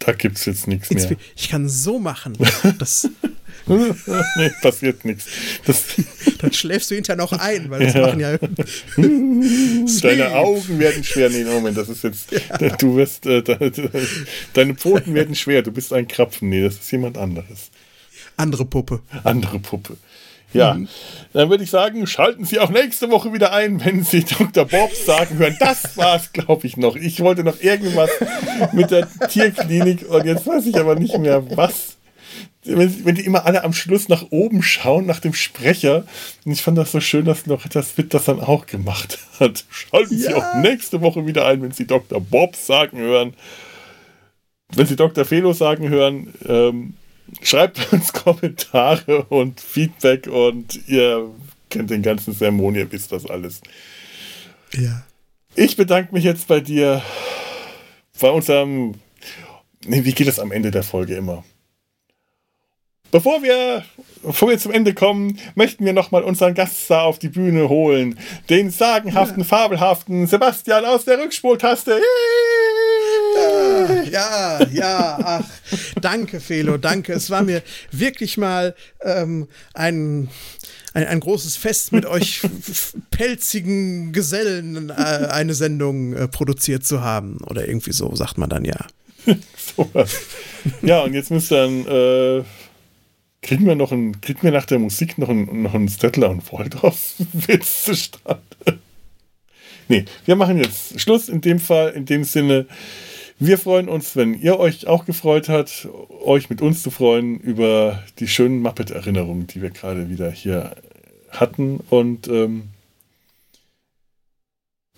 Da 0.00 0.12
gibt 0.12 0.36
es 0.36 0.44
jetzt 0.44 0.66
nichts 0.66 0.90
mehr. 0.90 1.16
Ich 1.34 1.48
kann 1.48 1.68
so 1.68 1.98
machen. 1.98 2.36
Das, 2.78 3.08
nee, 3.68 4.50
passiert 4.62 5.04
nichts. 5.04 5.26
Das, 5.64 5.84
dann 6.38 6.52
schläfst 6.52 6.90
du 6.90 6.94
hinterher 6.94 7.16
noch 7.16 7.32
ein, 7.32 7.70
weil 7.70 7.84
das 7.84 7.94
Ja. 7.94 8.00
machen 8.02 8.20
ja. 8.20 8.36
deine. 10.02 10.34
Augen 10.36 10.78
werden 10.78 11.02
schwer. 11.04 11.30
Nee, 11.30 11.44
Moment, 11.44 11.76
das 11.76 11.88
ist 11.88 12.04
jetzt. 12.04 12.28
Du 12.78 12.96
wirst. 12.96 13.26
Äh, 13.26 13.42
de, 13.42 13.70
de, 13.70 13.90
deine 14.54 14.74
Pfoten 14.74 15.14
werden 15.14 15.34
schwer. 15.34 15.62
Du 15.62 15.72
bist 15.72 15.92
ein 15.92 16.06
Krapfen. 16.08 16.48
Nee, 16.48 16.62
das 16.62 16.74
ist 16.74 16.90
jemand 16.92 17.18
anderes. 17.18 17.70
Andere 18.36 18.64
Puppe. 18.64 19.00
Andere 19.24 19.58
Puppe. 19.58 19.96
Ja, 20.52 20.78
dann 21.32 21.50
würde 21.50 21.64
ich 21.64 21.70
sagen, 21.70 22.06
schalten 22.06 22.44
Sie 22.44 22.60
auch 22.60 22.70
nächste 22.70 23.10
Woche 23.10 23.32
wieder 23.32 23.52
ein, 23.52 23.84
wenn 23.84 24.04
Sie 24.04 24.24
Dr. 24.38 24.64
Bob 24.64 24.94
sagen 24.94 25.38
hören. 25.38 25.56
Das 25.58 25.96
war's, 25.96 26.32
glaube 26.32 26.66
ich, 26.66 26.76
noch. 26.76 26.96
Ich 26.96 27.20
wollte 27.20 27.42
noch 27.44 27.60
irgendwas 27.60 28.08
mit 28.72 28.90
der 28.90 29.08
Tierklinik 29.28 30.08
und 30.08 30.24
jetzt 30.24 30.46
weiß 30.46 30.64
ich 30.66 30.76
aber 30.78 30.94
nicht 30.94 31.18
mehr, 31.18 31.42
was. 31.56 31.95
Wenn, 32.66 33.04
wenn 33.04 33.14
die 33.14 33.24
immer 33.24 33.46
alle 33.46 33.62
am 33.64 33.72
Schluss 33.72 34.08
nach 34.08 34.26
oben 34.30 34.62
schauen, 34.62 35.06
nach 35.06 35.20
dem 35.20 35.34
Sprecher. 35.34 36.04
Und 36.44 36.52
ich 36.52 36.62
fand 36.62 36.76
das 36.76 36.92
so 36.92 37.00
schön, 37.00 37.24
dass 37.24 37.46
noch 37.46 37.66
das 37.68 37.96
Witt 37.96 38.12
das 38.14 38.24
dann 38.24 38.40
auch 38.40 38.66
gemacht 38.66 39.18
hat. 39.40 39.64
Schalten 39.70 40.18
Sie 40.18 40.30
Ja. 40.30 40.36
auch 40.36 40.54
nächste 40.60 41.00
Woche 41.00 41.26
wieder 41.26 41.46
ein, 41.46 41.62
wenn 41.62 41.70
Sie 41.72 41.86
Dr. 41.86 42.20
Bob 42.20 42.56
sagen 42.56 42.98
hören. 42.98 43.34
Wenn 44.74 44.86
Sie 44.86 44.96
Dr. 44.96 45.24
Felo 45.24 45.52
sagen 45.52 45.88
hören, 45.88 46.34
ähm, 46.48 46.94
schreibt 47.42 47.92
uns 47.92 48.12
Kommentare 48.12 49.24
und 49.24 49.60
Feedback 49.60 50.26
und 50.26 50.88
ihr 50.88 51.30
kennt 51.70 51.90
den 51.90 52.02
ganzen 52.02 52.32
Sermon, 52.34 52.74
ihr 52.74 52.90
wisst 52.90 53.12
das 53.12 53.26
alles. 53.26 53.60
Ja. 54.72 55.04
Ich 55.54 55.76
bedanke 55.76 56.12
mich 56.14 56.24
jetzt 56.24 56.48
bei 56.48 56.60
dir, 56.60 57.02
bei 58.20 58.28
unserem. 58.30 58.94
Nee, 59.86 60.04
wie 60.04 60.12
geht 60.12 60.26
das 60.26 60.38
am 60.40 60.52
Ende 60.52 60.70
der 60.70 60.82
Folge 60.82 61.14
immer? 61.14 61.44
Bevor 63.16 63.42
wir, 63.42 63.82
bevor 64.22 64.50
wir 64.50 64.58
zum 64.58 64.72
Ende 64.72 64.92
kommen, 64.92 65.38
möchten 65.54 65.86
wir 65.86 65.94
nochmal 65.94 66.22
unseren 66.22 66.52
Gaststar 66.52 67.04
auf 67.04 67.18
die 67.18 67.30
Bühne 67.30 67.70
holen. 67.70 68.18
Den 68.50 68.70
sagenhaften, 68.70 69.42
fabelhaften 69.42 70.26
Sebastian 70.26 70.84
aus 70.84 71.06
der 71.06 71.18
Rückspultaste. 71.18 71.98
Ja, 74.10 74.62
ja, 74.70 75.18
ach, 75.24 75.44
danke, 75.98 76.40
Felo, 76.40 76.76
danke. 76.76 77.14
Es 77.14 77.30
war 77.30 77.42
mir 77.42 77.62
wirklich 77.90 78.36
mal 78.36 78.74
ähm, 79.00 79.48
ein, 79.72 80.28
ein, 80.92 81.06
ein 81.06 81.20
großes 81.20 81.56
Fest 81.56 81.92
mit 81.92 82.04
euch 82.04 82.42
pelzigen 83.10 84.12
Gesellen 84.12 84.90
äh, 84.90 84.92
eine 84.92 85.54
Sendung 85.54 86.12
äh, 86.12 86.28
produziert 86.28 86.84
zu 86.84 87.00
haben. 87.00 87.38
Oder 87.46 87.66
irgendwie 87.66 87.94
so, 87.94 88.14
sagt 88.14 88.36
man 88.36 88.50
dann 88.50 88.66
ja. 88.66 88.76
Sowas. 89.56 90.20
Ja, 90.82 91.00
und 91.00 91.14
jetzt 91.14 91.30
müsst 91.30 91.50
ihr 91.50 91.56
dann, 91.56 91.86
äh, 91.86 92.44
kriegen 93.46 93.64
wir 93.64 93.76
noch 93.76 93.92
ein, 93.92 94.20
kriegen 94.20 94.42
wir 94.42 94.50
nach 94.50 94.66
der 94.66 94.80
Musik 94.80 95.18
noch 95.18 95.28
ein, 95.28 95.62
noch 95.62 95.74
einen 95.74 95.88
Stettler 95.88 96.30
und 96.30 96.52
Waldorf-Witz 96.52 97.84
zustande? 97.84 98.42
Nee, 99.88 100.04
wir 100.24 100.34
machen 100.34 100.58
jetzt 100.58 101.00
Schluss 101.00 101.28
in 101.28 101.40
dem 101.40 101.60
Fall, 101.60 101.90
in 101.90 102.06
dem 102.06 102.24
Sinne. 102.24 102.66
Wir 103.38 103.56
freuen 103.56 103.88
uns, 103.88 104.16
wenn 104.16 104.34
ihr 104.34 104.58
euch 104.58 104.88
auch 104.88 105.04
gefreut 105.04 105.48
habt, 105.48 105.88
euch 106.24 106.50
mit 106.50 106.60
uns 106.60 106.82
zu 106.82 106.90
freuen 106.90 107.38
über 107.38 108.02
die 108.18 108.26
schönen 108.26 108.60
Muppet-Erinnerungen, 108.62 109.46
die 109.46 109.62
wir 109.62 109.70
gerade 109.70 110.10
wieder 110.10 110.30
hier 110.30 110.74
hatten. 111.30 111.78
Und 111.88 112.26
ähm, 112.26 112.70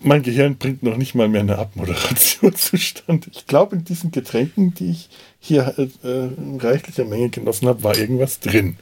mein 0.01 0.23
Gehirn 0.23 0.57
bringt 0.57 0.83
noch 0.83 0.97
nicht 0.97 1.15
mal 1.15 1.27
mehr 1.27 1.41
eine 1.41 1.57
Abmoderation 1.57 2.55
zustande. 2.55 3.27
Ich 3.31 3.45
glaube, 3.45 3.75
in 3.75 3.83
diesen 3.83 4.11
Getränken, 4.11 4.73
die 4.73 4.91
ich 4.91 5.09
hier 5.39 5.73
äh, 5.77 6.07
äh, 6.07 6.27
in 6.37 6.59
reichlicher 6.59 7.05
Menge 7.05 7.29
genossen 7.29 7.67
habe, 7.67 7.83
war 7.83 7.97
irgendwas 7.97 8.39
drin. 8.39 8.77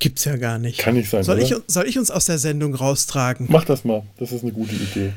Gibt's 0.00 0.24
ja 0.24 0.36
gar 0.36 0.58
nicht. 0.58 0.78
Kann 0.78 0.94
nicht 0.94 1.10
sein, 1.10 1.24
Soll 1.24 1.40
ich, 1.40 1.54
soll 1.66 1.86
ich 1.88 1.98
uns 1.98 2.10
aus 2.10 2.26
der 2.26 2.38
Sendung 2.38 2.74
raustragen? 2.74 3.46
Mach 3.50 3.64
das 3.64 3.84
mal. 3.84 4.04
Das 4.18 4.30
ist 4.30 4.42
eine 4.42 4.52
gute 4.52 4.74
Idee. 4.74 5.12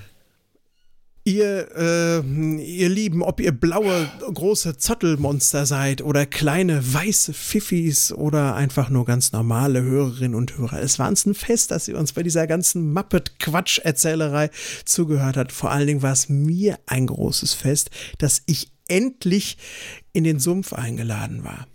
Ihr, 1.24 1.68
äh, 1.76 2.20
ihr 2.64 2.90
Lieben, 2.90 3.22
ob 3.22 3.40
ihr 3.40 3.52
blaue, 3.52 4.10
große 4.34 4.78
Zottelmonster 4.78 5.68
seid 5.68 6.02
oder 6.02 6.26
kleine, 6.26 6.82
weiße 6.94 7.34
Pfiffis 7.34 8.12
oder 8.12 8.56
einfach 8.56 8.90
nur 8.90 9.06
ganz 9.06 9.32
normale 9.32 9.84
Hörerinnen 9.84 10.34
und 10.34 10.58
Hörer. 10.58 10.82
Es 10.82 10.98
war 10.98 11.10
uns 11.10 11.28
ein 11.28 11.36
Fest, 11.36 11.70
dass 11.70 11.88
ihr 11.88 12.00
uns 12.00 12.14
bei 12.14 12.24
dieser 12.24 12.48
ganzen 12.48 12.92
Muppet-Quatsch-Erzählerei 12.94 14.50
zugehört 14.84 15.38
habt. 15.38 15.52
Vor 15.52 15.70
allen 15.70 15.86
Dingen 15.86 16.02
war 16.02 16.14
es 16.14 16.28
mir 16.28 16.80
ein 16.88 17.06
großes 17.06 17.54
Fest, 17.54 17.92
dass 18.18 18.42
ich 18.48 18.72
endlich 18.88 19.58
in 20.14 20.24
den 20.24 20.40
Sumpf 20.40 20.74
eingeladen 20.74 21.44
war. 21.44 21.68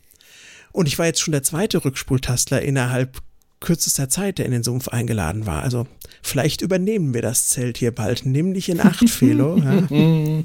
Und 0.72 0.88
ich 0.88 0.98
war 0.98 1.06
jetzt 1.06 1.20
schon 1.20 1.32
der 1.32 1.44
zweite 1.44 1.84
Rückspultastler 1.84 2.62
innerhalb 2.62 3.22
kürzester 3.60 4.08
Zeit, 4.08 4.38
der 4.38 4.46
in 4.46 4.52
den 4.52 4.62
Sumpf 4.62 4.88
eingeladen 4.88 5.46
war. 5.46 5.62
Also 5.62 5.86
vielleicht 6.22 6.62
übernehmen 6.62 7.14
wir 7.14 7.22
das 7.22 7.48
Zelt 7.48 7.78
hier 7.78 7.94
bald. 7.94 8.26
Nimm 8.26 8.54
dich 8.54 8.68
in 8.68 8.80
Acht, 8.80 9.08
Felo. 9.08 9.56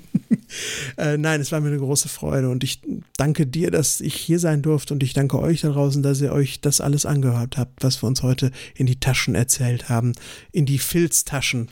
Äh, 0.98 1.18
nein, 1.18 1.40
es 1.40 1.54
war 1.54 1.62
mir 1.62 1.70
eine 1.70 1.78
große 1.78 2.10
Freude 2.10 2.50
und 2.50 2.64
ich 2.64 2.82
danke 3.16 3.48
dir, 3.48 3.72
dass 3.72 4.02
ich 4.02 4.16
hier 4.16 4.38
sein 4.38 4.62
durfte 4.62 4.94
und 4.94 5.02
ich 5.02 5.14
danke 5.14 5.40
euch 5.40 5.62
da 5.62 5.70
draußen, 5.70 6.04
dass 6.04 6.20
ihr 6.20 6.34
euch 6.34 6.60
das 6.60 6.82
alles 6.82 7.06
angehört 7.06 7.58
habt, 7.58 7.84
was 7.84 8.04
wir 8.04 8.08
uns 8.08 8.22
heute 8.22 8.52
in 8.76 8.86
die 8.86 9.00
Taschen 9.00 9.34
erzählt 9.34 9.88
haben. 9.88 10.12
In 10.52 10.66
die 10.66 10.80
Filztaschen. 10.80 11.70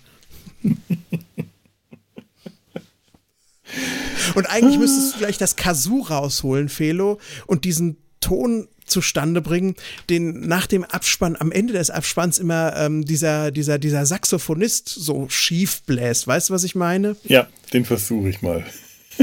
Und 4.36 4.50
eigentlich 4.50 4.80
müsstest 4.80 5.16
du 5.16 5.20
gleich 5.20 5.38
das 5.38 5.56
Kazoo 5.56 6.02
rausholen, 6.02 6.70
Felo, 6.70 7.20
und 7.48 7.66
diesen 7.66 7.98
Ton 8.20 8.68
zustande 8.90 9.42
bringen, 9.42 9.76
den 10.10 10.48
nach 10.48 10.68
dem 10.68 10.84
Abspann, 10.84 11.36
am 11.40 11.52
Ende 11.52 11.74
des 11.74 11.90
Abspanns 11.90 12.40
immer 12.40 12.76
ähm, 12.78 13.06
dieser, 13.06 13.52
dieser, 13.52 13.80
dieser 13.80 14.06
Saxophonist 14.06 14.90
so 14.90 15.28
schief 15.30 15.84
bläst. 15.84 16.28
Weißt 16.28 16.50
du, 16.50 16.54
was 16.54 16.64
ich 16.64 16.76
meine? 16.76 17.16
Ja, 17.24 17.48
den 17.74 17.86
versuche 17.86 18.30
ich 18.30 18.42
mal. 18.42 18.66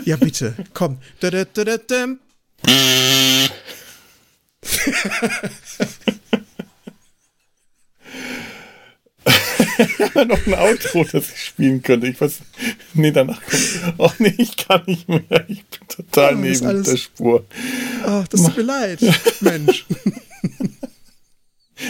Ja, 0.05 0.17
bitte, 0.17 0.55
komm. 0.75 0.99
Da, 1.21 1.31
da, 1.31 1.45
da, 1.45 1.65
da, 1.65 1.77
da. 1.79 2.07
noch 10.27 10.47
ein 10.47 10.55
Outro, 10.55 11.05
das 11.05 11.31
ich 11.33 11.45
spielen 11.45 11.83
könnte. 11.83 12.07
Ich 12.07 12.21
weiß, 12.21 12.41
nee, 12.95 13.11
danach 13.11 13.41
kommt, 13.43 13.95
oh 13.99 14.11
nee, 14.19 14.35
ich 14.39 14.57
kann 14.57 14.83
nicht 14.87 15.09
mehr. 15.09 15.21
Ich 15.49 15.65
bin 15.65 15.89
total 15.89 16.35
oh, 16.35 16.39
neben 16.39 16.67
alles, 16.67 16.89
der 16.89 16.97
Spur. 16.97 17.45
Ach, 18.05 18.27
das 18.29 18.43
tut 18.43 18.57
mir 18.57 18.63
leid, 18.63 19.01
Mensch. 19.41 19.87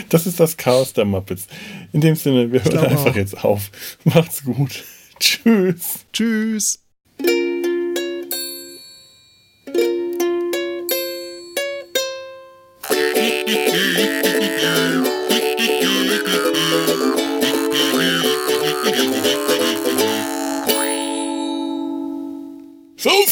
Das 0.08 0.26
ist 0.26 0.40
das 0.40 0.56
Chaos 0.56 0.92
der 0.94 1.04
Muppets. 1.04 1.46
In 1.92 2.00
dem 2.00 2.16
Sinne, 2.16 2.50
wir 2.50 2.64
hören 2.64 2.78
einfach 2.78 3.12
auch. 3.12 3.16
jetzt 3.16 3.44
auf. 3.44 3.70
Macht's 4.02 4.42
gut. 4.42 4.84
Tschüss. 5.20 6.00
Tschüss. 6.12 6.80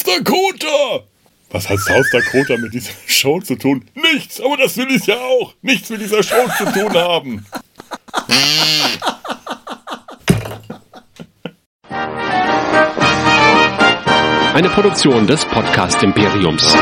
Dakota! 0.04 1.04
Was 1.50 1.68
hat 1.68 1.78
South 1.78 2.10
Dakota 2.10 2.56
mit 2.56 2.74
dieser 2.74 2.92
Show 3.06 3.40
zu 3.40 3.54
tun? 3.56 3.84
Nichts, 3.94 4.40
aber 4.40 4.56
das 4.56 4.76
will 4.76 4.90
ich 4.90 5.06
ja 5.06 5.16
auch. 5.16 5.54
Nichts 5.62 5.88
mit 5.90 6.00
dieser 6.00 6.22
Show 6.22 6.48
zu 6.58 6.64
tun 6.72 6.92
haben. 6.94 7.46
Eine 14.54 14.68
Produktion 14.70 15.26
des 15.26 15.44
Podcast 15.44 16.02
Imperiums. 16.02 16.76